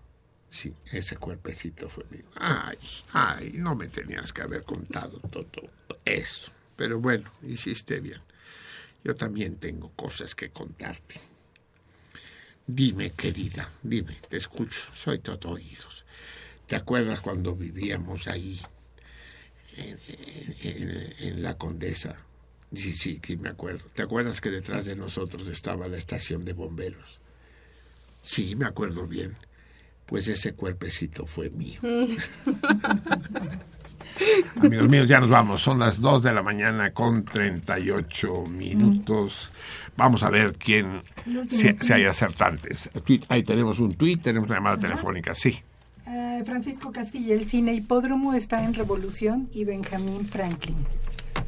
Sí, 0.48 0.72
ese 0.92 1.16
cuerpecito 1.16 1.88
fue 1.88 2.04
mío. 2.10 2.24
Ay, 2.36 2.78
ay, 3.12 3.50
no 3.54 3.74
me 3.74 3.88
tenías 3.88 4.32
que 4.32 4.42
haber 4.42 4.62
contado 4.62 5.18
todo 5.30 5.68
eso. 6.04 6.50
Pero 6.76 7.00
bueno, 7.00 7.30
hiciste 7.42 8.00
bien. 8.00 8.20
Yo 9.04 9.16
también 9.16 9.56
tengo 9.56 9.90
cosas 9.92 10.34
que 10.34 10.50
contarte. 10.50 11.20
Dime, 12.66 13.10
querida, 13.12 13.68
dime, 13.82 14.16
te 14.28 14.36
escucho, 14.36 14.80
soy 14.94 15.18
todo 15.20 15.50
oídos. 15.52 16.04
¿Te 16.68 16.76
acuerdas 16.76 17.20
cuando 17.20 17.54
vivíamos 17.56 18.28
ahí, 18.28 18.60
en, 19.76 19.98
en- 20.62 21.14
en 21.18 21.42
la 21.42 21.56
Condesa? 21.56 22.25
Sí, 22.74 22.92
sí, 22.94 23.18
que 23.20 23.36
me 23.36 23.48
acuerdo. 23.48 23.84
¿Te 23.94 24.02
acuerdas 24.02 24.40
que 24.40 24.50
detrás 24.50 24.84
de 24.84 24.96
nosotros 24.96 25.46
estaba 25.48 25.88
la 25.88 25.96
estación 25.96 26.44
de 26.44 26.52
bomberos? 26.52 27.20
Sí, 28.22 28.56
me 28.56 28.66
acuerdo 28.66 29.06
bien. 29.06 29.36
Pues 30.04 30.28
ese 30.28 30.54
cuerpecito 30.54 31.26
fue 31.26 31.50
mío. 31.50 31.80
Amigos 34.62 34.88
míos, 34.88 35.08
ya 35.08 35.20
nos 35.20 35.28
vamos. 35.28 35.62
Son 35.62 35.78
las 35.78 36.00
2 36.00 36.22
de 36.22 36.32
la 36.32 36.42
mañana 36.42 36.92
con 36.92 37.24
38 37.24 38.46
minutos. 38.46 39.50
Vamos 39.96 40.22
a 40.22 40.30
ver 40.30 40.54
quién 40.54 41.02
se, 41.50 41.72
tuit. 41.74 41.82
se 41.82 41.94
hay 41.94 42.04
acertantes. 42.04 42.90
Ahí 43.28 43.42
tenemos 43.42 43.78
un 43.78 43.94
tuit, 43.94 44.22
tenemos 44.22 44.48
una 44.48 44.58
llamada 44.58 44.78
telefónica, 44.78 45.34
sí. 45.34 45.60
Eh, 46.06 46.42
Francisco 46.44 46.92
Castilla, 46.92 47.34
el 47.34 47.46
cine 47.46 47.74
hipódromo 47.74 48.32
está 48.34 48.64
en 48.64 48.74
Revolución 48.74 49.48
y 49.52 49.64
Benjamín 49.64 50.24
Franklin. 50.26 50.76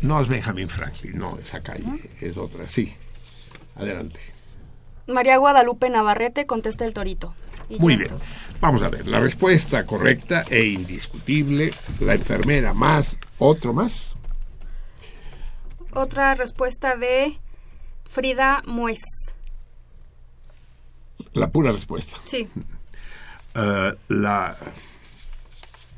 No 0.03 0.21
es 0.21 0.29
Benjamin 0.29 0.69
Franklin, 0.69 1.19
no, 1.19 1.39
esa 1.39 1.63
calle 1.63 2.11
es 2.21 2.37
otra, 2.37 2.69
sí. 2.69 2.95
Adelante. 3.77 4.21
María 5.07 5.37
Guadalupe 5.39 5.89
Navarrete 5.91 6.47
contesta 6.47 6.85
el 6.85 6.93
torito. 6.93 7.35
Y 7.69 7.79
Muy 7.79 7.97
bien. 7.97 8.13
está. 8.13 8.25
Vamos 8.61 8.83
a 8.83 8.89
ver, 8.89 9.07
la 9.07 9.21
respuesta 9.21 9.87
correcta 9.87 10.45
e 10.51 10.65
indiscutible. 10.65 11.73
La 12.01 12.15
enfermera 12.15 12.75
más, 12.75 13.17
otro 13.39 13.73
más. 13.73 14.15
Otra 15.93 16.35
respuesta 16.35 16.97
de 16.97 17.39
Frida 18.09 18.61
Muez. 18.67 18.99
La 21.35 21.51
pura 21.51 21.73
respuesta. 21.73 22.17
Sí. 22.25 22.49
Eh, 23.55 23.95
la 24.09 24.57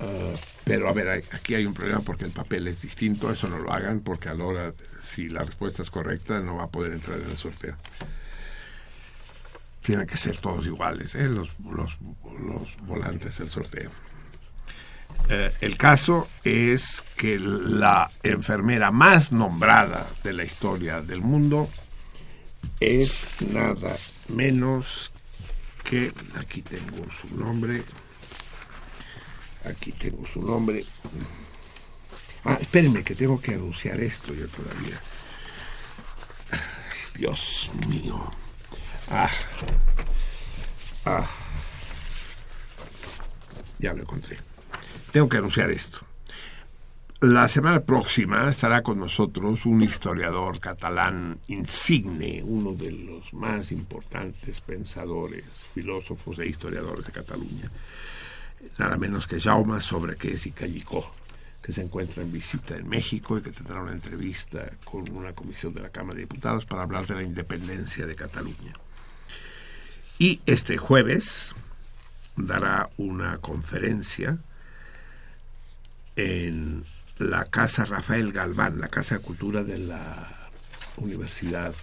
eh, 0.00 0.36
pero 0.70 0.88
a 0.88 0.92
ver 0.92 1.24
aquí 1.32 1.56
hay 1.56 1.66
un 1.66 1.74
problema 1.74 2.00
porque 2.00 2.24
el 2.24 2.30
papel 2.30 2.68
es 2.68 2.82
distinto 2.82 3.32
eso 3.32 3.48
no 3.48 3.58
lo 3.58 3.72
hagan 3.72 3.98
porque 4.00 4.28
a 4.28 4.34
la 4.34 4.44
hora 4.44 4.74
si 5.02 5.28
la 5.28 5.42
respuesta 5.42 5.82
es 5.82 5.90
correcta 5.90 6.38
no 6.38 6.56
va 6.56 6.64
a 6.64 6.68
poder 6.68 6.92
entrar 6.92 7.18
en 7.18 7.28
el 7.28 7.36
sorteo 7.36 7.74
tienen 9.82 10.06
que 10.06 10.16
ser 10.16 10.38
todos 10.38 10.64
iguales 10.66 11.16
¿eh? 11.16 11.28
los, 11.28 11.58
los, 11.58 11.98
los 12.38 12.76
volantes 12.86 13.38
del 13.38 13.50
sorteo 13.50 13.90
Eh, 15.28 15.50
el 15.60 15.76
caso 15.76 16.28
es 16.44 17.02
que 17.16 17.38
la 17.38 18.10
enfermera 18.22 18.90
más 18.90 19.32
nombrada 19.32 20.06
de 20.24 20.32
la 20.32 20.44
historia 20.44 21.02
del 21.02 21.20
mundo 21.20 21.68
es 22.78 23.26
nada 23.52 23.96
menos 24.28 25.10
que 25.84 26.12
aquí 26.38 26.62
tengo 26.62 27.04
su 27.20 27.36
nombre 27.36 27.82
aquí 29.64 29.92
tengo 29.92 30.26
su 30.26 30.42
nombre. 30.42 30.84
Ah 32.44 32.58
espérenme 32.60 33.04
que 33.04 33.14
tengo 33.14 33.40
que 33.40 33.54
anunciar 33.54 34.00
esto 34.00 34.32
yo 34.34 34.48
todavía. 34.48 35.00
Dios 37.16 37.70
mío. 37.88 38.30
Ah. 39.10 39.30
Ah. 41.04 41.28
Ya 43.78 43.92
lo 43.92 44.02
encontré. 44.02 44.38
Tengo 45.12 45.28
que 45.28 45.36
anunciar 45.36 45.70
esto. 45.70 45.98
La 47.22 47.48
semana 47.48 47.80
próxima 47.80 48.48
estará 48.48 48.82
con 48.82 48.98
nosotros 48.98 49.66
un 49.66 49.82
historiador 49.82 50.58
catalán 50.58 51.38
insigne, 51.48 52.42
uno 52.42 52.72
de 52.72 52.92
los 52.92 53.34
más 53.34 53.72
importantes 53.72 54.62
pensadores, 54.62 55.44
filósofos 55.74 56.38
e 56.38 56.46
historiadores 56.46 57.04
de 57.04 57.12
Cataluña, 57.12 57.70
nada 58.78 58.96
menos 58.96 59.26
que 59.26 59.40
Jaume 59.40 59.80
Sobrequés 59.80 60.46
y 60.46 60.52
Callicó, 60.52 61.14
que 61.62 61.72
se 61.72 61.82
encuentra 61.82 62.22
en 62.22 62.32
visita 62.32 62.76
en 62.76 62.88
México 62.88 63.38
y 63.38 63.42
que 63.42 63.52
tendrá 63.52 63.80
una 63.80 63.92
entrevista 63.92 64.70
con 64.84 65.10
una 65.10 65.32
comisión 65.34 65.74
de 65.74 65.82
la 65.82 65.90
Cámara 65.90 66.16
de 66.16 66.22
Diputados 66.22 66.66
para 66.66 66.82
hablar 66.82 67.06
de 67.06 67.14
la 67.14 67.22
independencia 67.22 68.06
de 68.06 68.16
Cataluña. 68.16 68.72
Y 70.18 70.40
este 70.46 70.76
jueves 70.76 71.54
dará 72.36 72.90
una 72.96 73.38
conferencia 73.38 74.38
en 76.16 76.84
la 77.18 77.44
Casa 77.46 77.84
Rafael 77.84 78.32
Galván, 78.32 78.80
la 78.80 78.88
Casa 78.88 79.16
de 79.16 79.22
Cultura 79.22 79.62
de 79.62 79.78
la 79.78 80.50
Universidad 80.96 81.74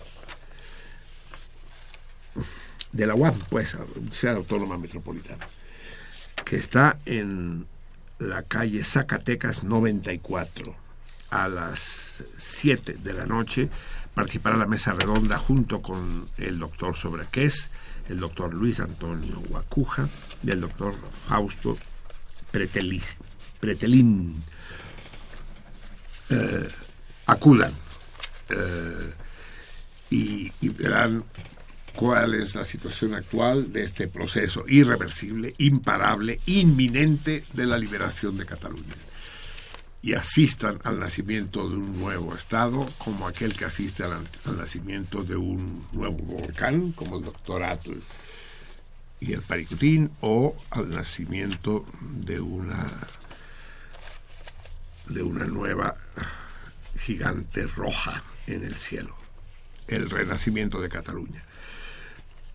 de 2.92 3.06
la 3.06 3.16
UAM, 3.16 3.38
pues, 3.50 3.76
Universidad 3.96 4.36
Autónoma 4.36 4.78
Metropolitana, 4.78 5.48
que 6.48 6.56
está 6.56 6.98
en 7.06 7.68
la 8.20 8.42
calle 8.44 8.84
Zacatecas 8.84 9.64
94 9.64 10.76
a 11.30 11.48
las 11.50 12.24
7 12.38 12.98
de 13.04 13.14
la 13.14 13.26
noche. 13.26 13.70
Participará 14.14 14.56
la 14.56 14.66
mesa 14.66 14.94
redonda 14.94 15.38
junto 15.38 15.82
con 15.82 16.30
el 16.38 16.58
doctor 16.58 16.96
Sobrequés, 16.96 17.70
el 18.08 18.20
doctor 18.20 18.54
Luis 18.54 18.80
Antonio 18.80 19.40
Guacuja 19.50 20.08
y 20.42 20.52
el 20.52 20.62
doctor 20.62 20.96
Fausto 21.28 21.78
Pretelín. 22.52 24.44
Eh, 26.30 26.70
acudan 27.26 27.72
eh, 28.50 29.14
y, 30.10 30.52
y 30.62 30.70
verán 30.70 31.24
cuál 31.98 32.36
es 32.36 32.54
la 32.54 32.64
situación 32.64 33.16
actual 33.16 33.74
de 33.74 33.84
este 33.84 34.08
proceso 34.08 34.64
irreversible, 34.68 35.56
imparable, 35.58 36.40
inminente 36.46 37.44
de 37.54 37.66
la 37.66 37.76
liberación 37.76 38.38
de 38.38 38.46
Cataluña. 38.46 38.94
Y 40.04 40.14
asistan 40.14 40.80
al 40.84 41.00
nacimiento 41.00 41.68
de 41.68 41.76
un 41.76 42.00
nuevo 42.00 42.36
Estado, 42.36 42.88
como 43.00 43.28
aquel 43.28 43.56
que 43.56 43.66
asiste 43.66 44.04
al, 44.04 44.24
nacimiento 44.56 45.24
de 45.24 45.38
un 45.38 45.88
nuevo 45.92 46.20
volcán, 46.20 46.92
como 46.92 47.18
el 47.18 47.26
doctor 47.26 47.64
Atl 47.64 47.98
y 49.20 49.34
el 49.34 49.42
Paricutín, 49.42 50.12
o 50.22 50.56
al 50.70 50.92
nacimiento 50.92 51.84
de 52.00 52.40
una 52.40 52.86
de 55.10 55.24
una 55.24 55.46
nueva 55.46 55.96
gigante 57.00 57.66
roja 57.66 58.24
en 58.46 58.64
el 58.64 58.76
cielo, 58.76 59.16
el 59.88 60.12
renacimiento 60.12 60.80
de 60.80 60.90
Cataluña. 60.90 61.47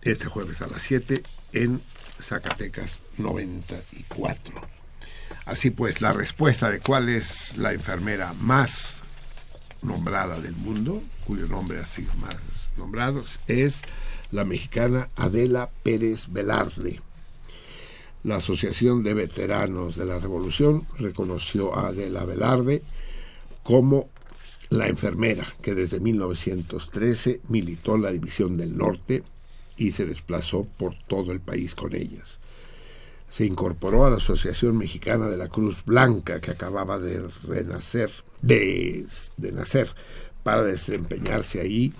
Este 0.03 0.25
jueves 0.25 0.61
a 0.61 0.67
las 0.67 0.81
7 0.81 1.23
en 1.53 1.81
Zacatecas 2.21 2.99
94. 3.17 4.53
Así 5.45 5.69
pues, 5.69 6.01
la 6.01 6.11
respuesta 6.11 6.69
de 6.69 6.81
cuál 6.81 7.07
es 7.07 7.57
la 7.57 7.71
enfermera 7.71 8.33
más 8.33 9.03
nombrada 9.81 10.41
del 10.41 10.55
mundo, 10.55 11.01
cuyo 11.25 11.47
nombre 11.47 11.79
ha 11.79 11.85
sido 11.85 12.13
más 12.15 12.35
nombrado, 12.75 13.23
es 13.47 13.81
la 14.31 14.43
mexicana 14.43 15.07
Adela 15.15 15.69
Pérez 15.83 16.27
Velarde. 16.29 16.99
La 18.25 18.37
Asociación 18.37 19.03
de 19.03 19.13
Veteranos 19.13 19.95
de 19.95 20.05
la 20.05 20.19
Revolución 20.19 20.85
reconoció 20.99 21.77
a 21.77 21.87
Adela 21.87 22.25
Velarde 22.25 22.83
como 23.63 24.09
la 24.69 24.87
enfermera 24.87 25.45
que 25.61 25.75
desde 25.75 26.01
1913 26.01 27.39
militó 27.47 27.97
la 27.97 28.11
División 28.11 28.57
del 28.57 28.75
Norte 28.75 29.23
y 29.77 29.91
se 29.91 30.05
desplazó 30.05 30.65
por 30.77 30.95
todo 31.07 31.31
el 31.31 31.39
país 31.39 31.75
con 31.75 31.95
ellas. 31.95 32.39
Se 33.29 33.45
incorporó 33.45 34.05
a 34.05 34.11
la 34.11 34.17
Asociación 34.17 34.77
Mexicana 34.77 35.27
de 35.27 35.37
la 35.37 35.47
Cruz 35.47 35.83
Blanca 35.85 36.39
que 36.39 36.51
acababa 36.51 36.99
de 36.99 37.27
renacer, 37.47 38.11
de, 38.41 39.07
nacer, 39.37 39.89
para 40.43 40.63
desempeñarse 40.63 41.61
ahí 41.61 41.93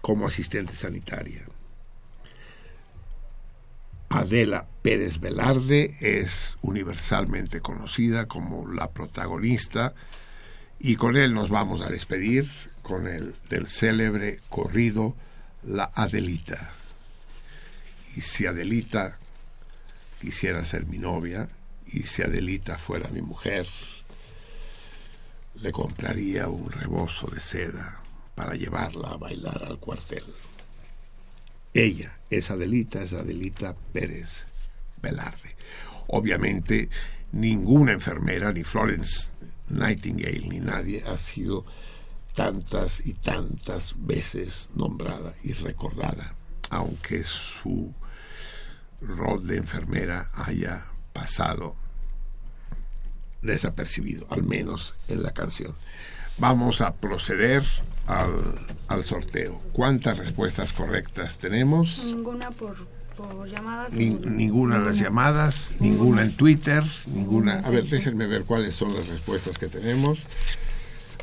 como 0.00 0.26
asistente 0.26 0.74
sanitaria. 0.74 1.42
Adela 4.08 4.66
Pérez 4.82 5.20
Velarde 5.20 5.96
es 6.00 6.56
universalmente 6.62 7.60
conocida 7.60 8.26
como 8.26 8.68
la 8.68 8.90
protagonista 8.90 9.94
y 10.78 10.96
con 10.96 11.16
él 11.16 11.34
nos 11.34 11.50
vamos 11.50 11.80
a 11.82 11.88
despedir 11.88 12.48
con 12.82 13.06
el 13.06 13.34
del 13.48 13.66
célebre 13.66 14.40
corrido 14.50 15.16
La 15.64 15.90
Adelita. 15.94 16.74
Y 18.16 18.20
si 18.20 18.46
Adelita 18.46 19.18
quisiera 20.20 20.64
ser 20.64 20.86
mi 20.86 20.98
novia 20.98 21.48
y 21.86 22.04
si 22.04 22.22
Adelita 22.22 22.78
fuera 22.78 23.08
mi 23.08 23.22
mujer, 23.22 23.66
le 25.56 25.72
compraría 25.72 26.48
un 26.48 26.70
rebozo 26.70 27.28
de 27.28 27.40
seda 27.40 28.00
para 28.34 28.54
llevarla 28.54 29.10
a 29.10 29.16
bailar 29.16 29.64
al 29.64 29.78
cuartel. 29.78 30.24
Ella 31.72 32.12
es 32.30 32.50
Adelita, 32.50 33.02
es 33.02 33.12
Adelita 33.12 33.74
Pérez 33.92 34.44
Velarde. 35.02 35.56
Obviamente 36.06 36.88
ninguna 37.32 37.92
enfermera, 37.92 38.52
ni 38.52 38.62
Florence 38.62 39.28
Nightingale, 39.68 40.46
ni 40.48 40.60
nadie 40.60 41.02
ha 41.06 41.16
sido 41.16 41.64
tantas 42.34 43.00
y 43.04 43.14
tantas 43.14 43.94
veces 43.96 44.68
nombrada 44.74 45.34
y 45.42 45.52
recordada, 45.52 46.34
aunque 46.70 47.24
su 47.24 47.92
rol 49.08 49.46
de 49.46 49.56
enfermera 49.56 50.30
haya 50.34 50.84
pasado 51.12 51.76
desapercibido, 53.42 54.26
al 54.30 54.42
menos 54.42 54.94
en 55.08 55.22
la 55.22 55.32
canción. 55.32 55.74
Vamos 56.38 56.80
a 56.80 56.94
proceder 56.94 57.62
al, 58.06 58.54
al 58.88 59.04
sorteo. 59.04 59.60
¿Cuántas 59.72 60.18
respuestas 60.18 60.72
correctas 60.72 61.38
tenemos? 61.38 62.02
Ninguna 62.04 62.50
por, 62.50 62.74
por 63.16 63.46
llamadas. 63.48 63.92
Ni- 63.92 64.10
ninguna 64.10 64.78
de 64.78 64.84
las 64.86 64.98
llamadas, 64.98 65.70
ninguna 65.78 66.22
en 66.22 66.36
Twitter, 66.36 66.82
ninguna. 67.06 67.60
A 67.60 67.70
ver, 67.70 67.84
déjenme 67.84 68.26
ver 68.26 68.44
cuáles 68.44 68.74
son 68.74 68.94
las 68.94 69.06
respuestas 69.08 69.58
que 69.58 69.68
tenemos. 69.68 70.20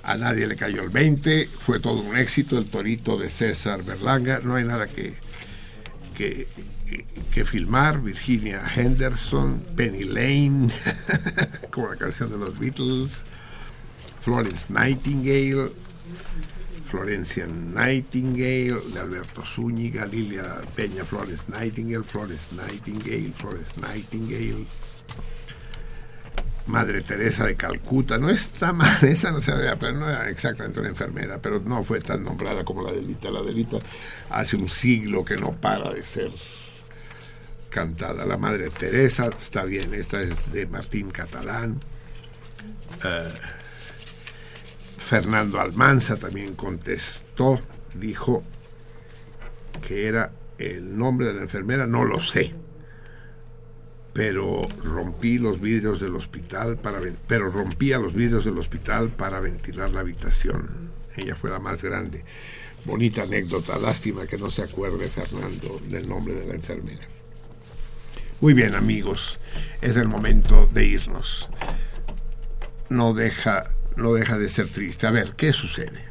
A 0.03 0.15
nadie 0.17 0.47
le 0.47 0.55
cayó 0.55 0.81
el 0.81 0.89
20, 0.89 1.45
fue 1.47 1.79
todo 1.79 2.01
un 2.01 2.17
éxito 2.17 2.57
el 2.57 2.65
torito 2.65 3.17
de 3.17 3.29
César 3.29 3.83
Berlanga, 3.83 4.39
no 4.43 4.55
hay 4.55 4.63
nada 4.65 4.87
que, 4.87 5.13
que, 6.17 6.47
que- 7.31 7.45
filmar. 7.45 8.01
Virginia 8.01 8.61
Henderson, 8.75 9.63
Penny 9.75 10.03
Lane, 10.03 10.69
como 11.71 11.89
la 11.89 11.95
canción 11.95 12.29
de 12.29 12.37
los 12.37 12.57
Beatles, 12.59 13.23
Florence 14.21 14.67
Nightingale, 14.69 15.71
Florencia 16.85 17.47
Nightingale, 17.47 18.81
de 18.93 18.99
Alberto 18.99 19.43
Zúñiga, 19.45 20.05
Lilia 20.05 20.43
Peña 20.75 21.05
Flores 21.05 21.47
Nightingale, 21.47 22.03
Flores 22.03 22.47
Nightingale, 22.51 23.31
Flores 23.33 23.77
Nightingale, 23.77 24.65
Madre 26.67 27.01
Teresa 27.01 27.45
de 27.45 27.55
Calcuta, 27.55 28.17
no 28.17 28.29
está 28.29 28.71
mal, 28.73 28.97
esa 29.03 29.31
no 29.31 29.41
se 29.41 29.53
veía, 29.53 29.79
pero 29.79 29.93
no 29.97 30.07
era 30.07 30.29
exactamente 30.29 30.79
una 30.79 30.89
enfermera, 30.89 31.41
pero 31.41 31.59
no 31.59 31.83
fue 31.83 31.99
tan 32.01 32.23
nombrada 32.23 32.63
como 32.63 32.83
la 32.83 32.91
delita. 32.91 33.31
La 33.31 33.41
delita 33.41 33.77
hace 34.29 34.55
un 34.57 34.69
siglo 34.69 35.25
que 35.25 35.37
no 35.37 35.51
para 35.53 35.91
de 35.93 36.03
ser 36.03 36.29
cantada. 37.71 38.25
La 38.25 38.37
Madre 38.37 38.69
Teresa 38.69 39.27
está 39.35 39.63
bien, 39.63 39.95
esta 39.95 40.21
es 40.21 40.51
de 40.51 40.67
Martín 40.67 41.09
Catalán. 41.09 41.81
Eh, 43.03 43.33
Fernando 44.97 45.59
Almanza 45.59 46.17
también 46.17 46.53
contestó, 46.53 47.59
dijo 47.95 48.43
que 49.85 50.07
era 50.07 50.31
el 50.59 50.95
nombre 50.95 51.27
de 51.27 51.33
la 51.33 51.41
enfermera, 51.41 51.87
no 51.87 52.05
lo 52.05 52.19
sé, 52.19 52.53
pero 54.13 54.67
rompí 54.83 55.39
los 55.39 55.59
vidrios 55.59 55.99
del 55.99 56.15
hospital 56.15 56.77
para 56.77 56.99
pero 57.27 57.49
rompía 57.49 57.97
los 57.97 58.13
vidrios 58.13 58.45
del 58.45 58.57
hospital 58.57 59.09
para 59.09 59.39
ventilar 59.39 59.91
la 59.91 60.01
habitación. 60.01 60.91
Ella 61.15 61.35
fue 61.35 61.49
la 61.49 61.59
más 61.59 61.81
grande. 61.83 62.23
Bonita 62.85 63.23
anécdota, 63.23 63.77
lástima 63.77 64.25
que 64.25 64.37
no 64.37 64.49
se 64.49 64.63
acuerde 64.63 65.07
Fernando 65.07 65.79
del 65.89 66.07
nombre 66.07 66.33
de 66.33 66.45
la 66.45 66.53
enfermera. 66.53 67.10
Muy 68.41 68.53
bien, 68.53 68.73
amigos, 68.75 69.39
es 69.81 69.95
el 69.97 70.07
momento 70.07 70.67
de 70.73 70.85
irnos. 70.85 71.47
No 72.89 73.13
deja 73.13 73.63
no 73.95 74.13
deja 74.13 74.37
de 74.37 74.49
ser 74.49 74.69
triste. 74.69 75.05
A 75.05 75.11
ver, 75.11 75.33
¿qué 75.35 75.53
sucede? 75.53 76.01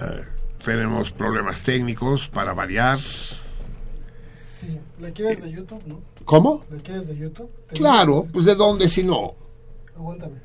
Eh, 0.00 0.24
tenemos 0.64 1.12
problemas 1.12 1.62
técnicos 1.62 2.28
para 2.28 2.52
variar. 2.52 2.98
Sí, 4.34 4.78
¿la 5.00 5.10
quieres 5.12 5.40
de 5.42 5.50
YouTube, 5.52 5.82
no? 5.86 6.02
¿Cómo? 6.24 6.64
¿La 6.70 6.78
quieres 6.82 7.06
de 7.08 7.16
YouTube? 7.16 7.50
Claro, 7.68 8.26
pues 8.32 8.44
de 8.44 8.54
dónde 8.54 8.88
si 8.88 9.04
no. 9.04 9.34
Aguántame. 9.96 10.36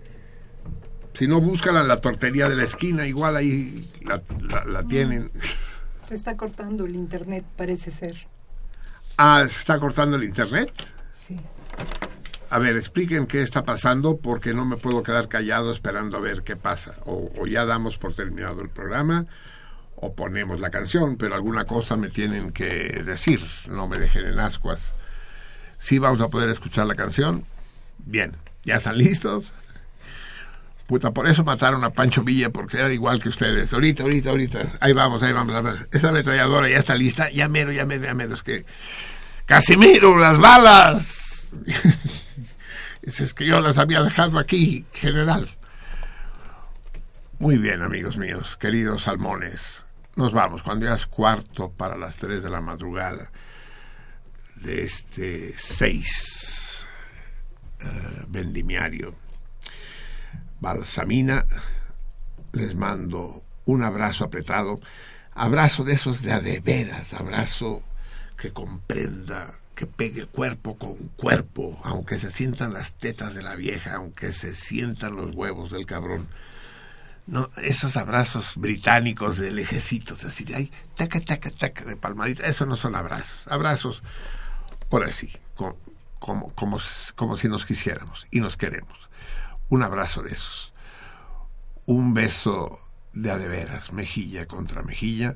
Si 1.15 1.27
no, 1.27 1.41
búscala 1.41 1.82
en 1.82 1.88
la 1.88 1.99
tortería 1.99 2.48
de 2.48 2.56
la 2.56 2.64
esquina, 2.64 3.06
igual 3.06 3.35
ahí 3.35 3.88
la, 4.03 4.22
la- 4.49 4.65
la 4.65 4.83
tienen. 4.83 5.30
Se 6.07 6.15
está 6.15 6.38
cortando 6.38 6.85
el 6.85 6.95
internet, 6.95 7.43
parece 7.56 7.91
ser. 7.91 8.27
Ah, 9.17 9.43
¿se 9.48 9.59
está 9.59 9.80
cortando 9.80 10.17
el 10.17 10.24
internet? 10.24 10.72
Sí. 11.27 11.38
A 12.50 12.59
ver, 12.59 12.77
expliquen 12.77 13.27
qué 13.27 13.42
está 13.42 13.64
pasando 13.64 14.17
porque 14.17 14.53
no 14.53 14.66
me 14.66 14.77
puedo 14.77 15.03
quedar 15.03 15.27
callado 15.27 15.72
esperando 15.72 16.17
a 16.17 16.22
ver 16.22 16.43
qué 16.43 16.56
pasa. 16.56 16.95
O, 17.06 17.32
o 17.38 17.48
ya 17.48 17.66
damos 17.66 17.98
por 17.98 18.14
terminado 18.14 18.61
el 18.61 18.69
programa 18.69 19.25
o 19.95 20.14
ponemos 20.14 20.59
la 20.59 20.69
canción, 20.69 21.16
pero 21.16 21.35
alguna 21.35 21.66
cosa 21.66 21.95
me 21.95 22.09
tienen 22.09 22.51
que 22.51 23.03
decir, 23.06 23.42
no 23.69 23.88
me 23.88 23.98
dejen 23.98 24.25
en 24.25 24.40
ascuas. 24.40 24.93
¿Sí 25.80 25.98
vamos 25.98 26.22
a 26.22 26.30
poder 26.30 26.50
escuchar 26.50 26.88
la 26.88 26.95
canción? 26.95 27.45
Bien, 28.00 28.33
¿ya 28.64 28.75
están 28.75 28.98
listos? 28.98 29.53
Por 30.99 31.27
eso 31.27 31.43
mataron 31.43 31.83
a 31.83 31.89
Pancho 31.89 32.23
Villa, 32.23 32.49
porque 32.49 32.77
era 32.77 32.91
igual 32.91 33.19
que 33.22 33.30
ustedes. 33.30 33.73
Ahorita, 33.73 34.03
ahorita, 34.03 34.30
ahorita. 34.30 34.59
Ahí 34.80 34.93
vamos, 34.93 35.22
ahí 35.23 35.33
vamos. 35.33 35.55
Esa 35.91 36.09
ametralladora 36.09 36.69
ya 36.69 36.77
está 36.77 36.95
lista. 36.95 37.30
Ya 37.31 37.47
mero, 37.47 37.72
ya 37.72 37.85
mero, 37.85 38.03
ya 38.03 38.13
mero. 38.13 38.33
Es 38.33 38.43
que... 38.43 38.65
¡Casimiro, 39.45 40.17
las 40.17 40.39
balas! 40.39 41.51
Es 43.03 43.33
que 43.33 43.45
yo 43.45 43.59
las 43.59 43.77
había 43.77 44.01
dejado 44.01 44.39
aquí, 44.39 44.85
general. 44.93 45.49
Muy 47.38 47.57
bien, 47.57 47.81
amigos 47.81 48.15
míos, 48.15 48.55
queridos 48.57 49.03
salmones. 49.03 49.83
Nos 50.15 50.31
vamos, 50.31 50.63
cuando 50.63 50.85
ya 50.85 50.93
es 50.93 51.05
cuarto 51.05 51.69
para 51.69 51.97
las 51.97 52.15
tres 52.15 52.43
de 52.43 52.49
la 52.49 52.61
madrugada 52.61 53.30
de 54.55 54.83
este 54.83 55.53
6 55.57 56.85
eh, 57.81 57.85
vendimiario. 58.30 59.15
Balsamina, 60.64 61.45
les 62.53 62.74
mando 62.75 63.43
un 63.66 63.83
abrazo 63.83 64.24
apretado, 64.24 64.80
abrazo 65.33 65.83
de 65.83 65.92
esos 65.93 66.22
de 66.22 66.32
a 66.32 66.40
de 66.40 66.61
veras, 66.61 67.14
abrazo 67.14 67.83
que 68.38 68.51
comprenda, 68.53 69.56
que 69.75 69.85
pegue 69.88 70.25
cuerpo 70.25 70.77
con 70.77 70.95
cuerpo, 71.17 71.80
aunque 71.83 72.17
se 72.17 72.32
sientan 72.32 72.72
las 72.74 72.93
tetas 72.93 73.33
de 73.35 73.43
la 73.43 73.56
vieja, 73.56 73.95
aunque 73.95 74.32
se 74.32 74.56
sientan 74.56 75.17
los 75.17 75.35
huevos 75.35 75.69
del 75.72 75.85
cabrón. 75.85 76.30
No, 77.27 77.50
esos 77.61 77.98
abrazos 77.98 78.53
británicos 78.56 79.38
de 79.38 79.51
lejecitos, 79.51 80.24
así 80.24 80.45
de 80.45 80.56
ahí, 80.56 80.72
taca, 80.95 81.19
taca, 81.19 81.51
taca, 81.51 81.83
de 81.83 81.98
palmadita, 81.98 82.45
eso 82.48 82.66
no 82.66 82.77
son 82.77 82.95
abrazos. 82.95 83.48
Abrazos, 83.51 84.01
ahora 84.90 85.11
sí, 85.11 85.30
co- 85.56 85.77
como, 86.19 86.53
como, 86.53 86.80
como 87.16 87.35
si 87.35 87.50
nos 87.50 87.66
quisiéramos 87.66 88.27
y 88.32 88.40
nos 88.40 88.56
queremos. 88.56 89.09
Un 89.73 89.81
abrazo 89.81 90.21
de 90.21 90.31
esos. 90.31 90.71
Un 91.87 92.13
beso 92.13 92.79
de 93.11 93.31
a 93.31 93.39
de 93.39 93.47
veras, 93.47 93.91
mejilla 93.91 94.45
contra 94.45 94.83
mejilla, 94.83 95.35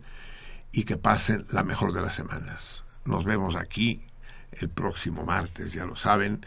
y 0.71 0.83
que 0.83 0.95
pasen 0.95 1.47
la 1.49 1.63
mejor 1.63 1.91
de 1.91 2.01
las 2.01 2.13
semanas. 2.13 2.83
Nos 3.03 3.25
vemos 3.25 3.55
aquí 3.55 4.05
el 4.51 4.69
próximo 4.69 5.25
martes, 5.25 5.73
ya 5.73 5.87
lo 5.87 5.95
saben, 5.95 6.45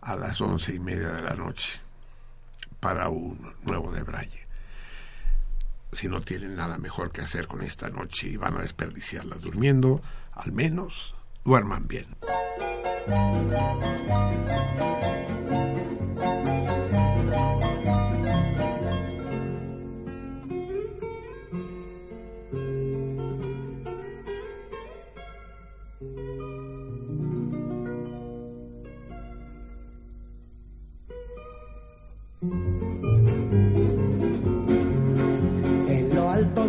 a 0.00 0.16
las 0.16 0.40
once 0.40 0.74
y 0.74 0.78
media 0.78 1.10
de 1.10 1.20
la 1.24 1.34
noche, 1.34 1.78
para 2.80 3.10
un 3.10 3.52
nuevo 3.64 3.92
de 3.92 4.02
Braille. 4.02 4.46
Si 5.92 6.08
no 6.08 6.22
tienen 6.22 6.56
nada 6.56 6.78
mejor 6.78 7.12
que 7.12 7.20
hacer 7.20 7.48
con 7.48 7.60
esta 7.60 7.90
noche 7.90 8.28
y 8.28 8.38
van 8.38 8.56
a 8.56 8.62
desperdiciarla 8.62 9.36
durmiendo, 9.36 10.00
al 10.32 10.52
menos 10.52 11.14
duerman 11.44 11.86
bien. 11.86 12.06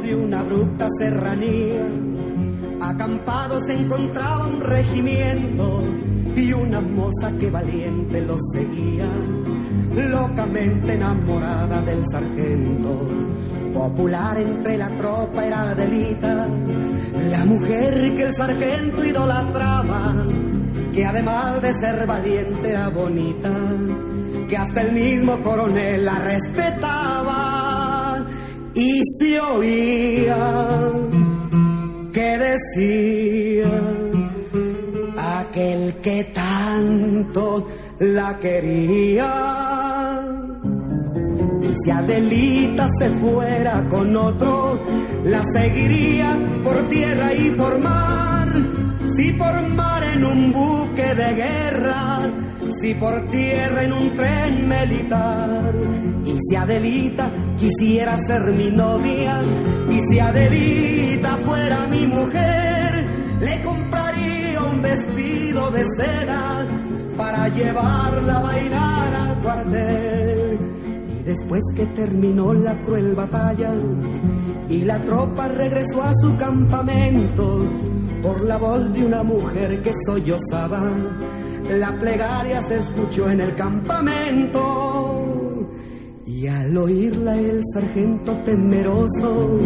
De 0.07 0.15
una 0.15 0.39
abrupta 0.39 0.87
serranía 0.99 1.81
Acampado 2.79 3.59
se 3.65 3.73
encontraba 3.73 4.47
un 4.47 4.61
regimiento 4.61 5.83
y 6.33 6.53
una 6.53 6.79
moza 6.79 7.31
que 7.37 7.49
valiente 7.49 8.21
lo 8.21 8.37
seguía, 8.53 9.09
locamente 10.09 10.93
enamorada 10.93 11.81
del 11.81 12.03
sargento. 12.09 13.09
Popular 13.73 14.37
entre 14.39 14.77
la 14.77 14.87
tropa 14.89 15.45
era 15.45 15.71
Adelita, 15.71 16.47
la 17.31 17.45
mujer 17.45 18.15
que 18.15 18.23
el 18.23 18.33
sargento 18.33 19.03
idolatraba, 19.03 20.13
que 20.93 21.05
además 21.05 21.61
de 21.61 21.73
ser 21.73 22.05
valiente 22.05 22.69
era 22.69 22.89
bonita, 22.89 23.51
que 24.47 24.55
hasta 24.55 24.81
el 24.81 24.93
mismo 24.93 25.41
coronel 25.41 26.05
la 26.05 26.19
respetaba 26.19 27.76
y 28.77 29.01
se 29.17 29.41
oía 29.41 30.91
que 32.13 32.37
decía 32.37 33.71
aquel 35.39 35.95
que 35.95 36.23
tanto 36.25 37.67
la 37.99 38.37
quería. 38.37 39.33
Si 41.83 41.89
Adelita 41.89 42.87
se 42.99 43.09
fuera 43.09 43.83
con 43.89 44.15
otro, 44.15 44.79
la 45.25 45.43
seguiría 45.43 46.37
por 46.63 46.77
tierra 46.89 47.33
y 47.33 47.49
por 47.51 47.79
mar. 47.79 48.47
Si 49.15 49.31
por 49.33 49.59
mar 49.69 50.03
en 50.03 50.23
un 50.23 50.53
buque 50.53 51.15
de 51.15 51.33
guerra, 51.33 52.29
si 52.79 52.93
por 52.93 53.27
tierra 53.29 53.83
en 53.83 53.93
un 53.93 54.15
tren 54.15 54.69
militar. 54.69 55.73
Si 56.39 56.55
Adelita 56.55 57.29
quisiera 57.57 58.15
ser 58.27 58.51
mi 58.51 58.69
novia, 58.69 59.41
y 59.89 59.99
si 60.07 60.19
Adelita 60.19 61.35
fuera 61.37 61.87
mi 61.87 62.05
mujer, 62.05 63.05
le 63.41 63.61
compraría 63.61 64.61
un 64.61 64.81
vestido 64.81 65.71
de 65.71 65.83
seda 65.97 66.65
para 67.17 67.49
llevarla 67.49 68.37
a 68.37 68.41
bailar 68.41 69.15
al 69.15 69.37
cuartel. 69.39 70.59
Y 71.19 71.23
después 71.23 71.63
que 71.75 71.85
terminó 71.87 72.53
la 72.53 72.75
cruel 72.83 73.15
batalla 73.15 73.71
y 74.69 74.83
la 74.83 74.99
tropa 74.99 75.47
regresó 75.47 76.03
a 76.03 76.13
su 76.13 76.37
campamento, 76.37 77.65
por 78.21 78.41
la 78.41 78.57
voz 78.57 78.93
de 78.93 79.05
una 79.05 79.23
mujer 79.23 79.81
que 79.81 79.93
sollozaba, 80.05 80.83
la 81.69 81.91
plegaria 81.93 82.61
se 82.61 82.77
escuchó 82.77 83.29
en 83.29 83.41
el 83.41 83.55
campamento. 83.55 85.36
Y 86.39 86.47
al 86.47 86.77
oírla 86.77 87.35
el 87.35 87.63
sargento 87.73 88.31
temeroso 88.45 89.59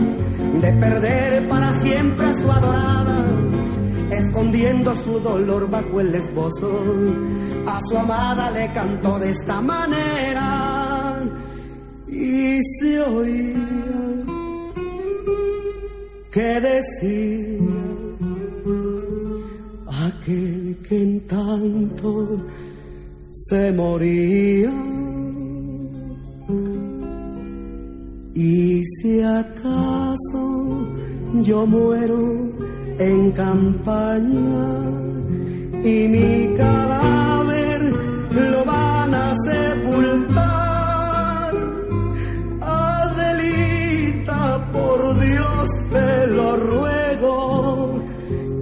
de 0.62 0.72
perder 0.72 1.50
para 1.50 1.78
siempre 1.82 2.26
a 2.26 2.34
su 2.34 2.50
adorada, 2.50 3.26
escondiendo 4.10 4.96
su 4.96 5.20
dolor 5.20 5.70
bajo 5.70 6.00
el 6.00 6.16
esbozo, 6.16 6.72
a 7.68 7.78
su 7.90 7.98
amada 7.98 8.52
le 8.52 8.72
cantó 8.72 9.20
de 9.20 9.32
esta 9.32 9.60
manera 9.60 11.22
y 12.08 12.58
se 12.80 13.02
oía 13.02 14.24
que 16.32 16.62
decía 16.62 17.60
aquel 20.08 20.78
que 20.88 21.02
en 21.02 21.28
tanto 21.28 22.46
se 23.30 23.74
moría. 23.74 25.21
Y 28.34 28.82
si 28.86 29.22
acaso 29.22 30.88
yo 31.44 31.66
muero 31.66 32.50
en 32.98 33.32
campaña 33.32 34.70
y 35.84 36.08
mi 36.08 36.56
cadáver 36.56 37.94
lo 38.34 38.64
van 38.64 39.14
a 39.14 39.36
sepultar, 39.44 41.56
Adelita, 42.62 44.66
por 44.72 45.20
Dios 45.20 45.68
te 45.92 46.28
lo 46.28 46.56
ruego, 46.56 48.02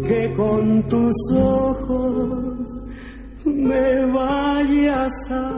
que 0.07 0.33
con 0.35 0.81
tus 0.89 1.13
ojos 1.35 2.55
me 3.45 4.07
vayas 4.07 5.13
a 5.29 5.53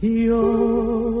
llorar. 0.00 1.20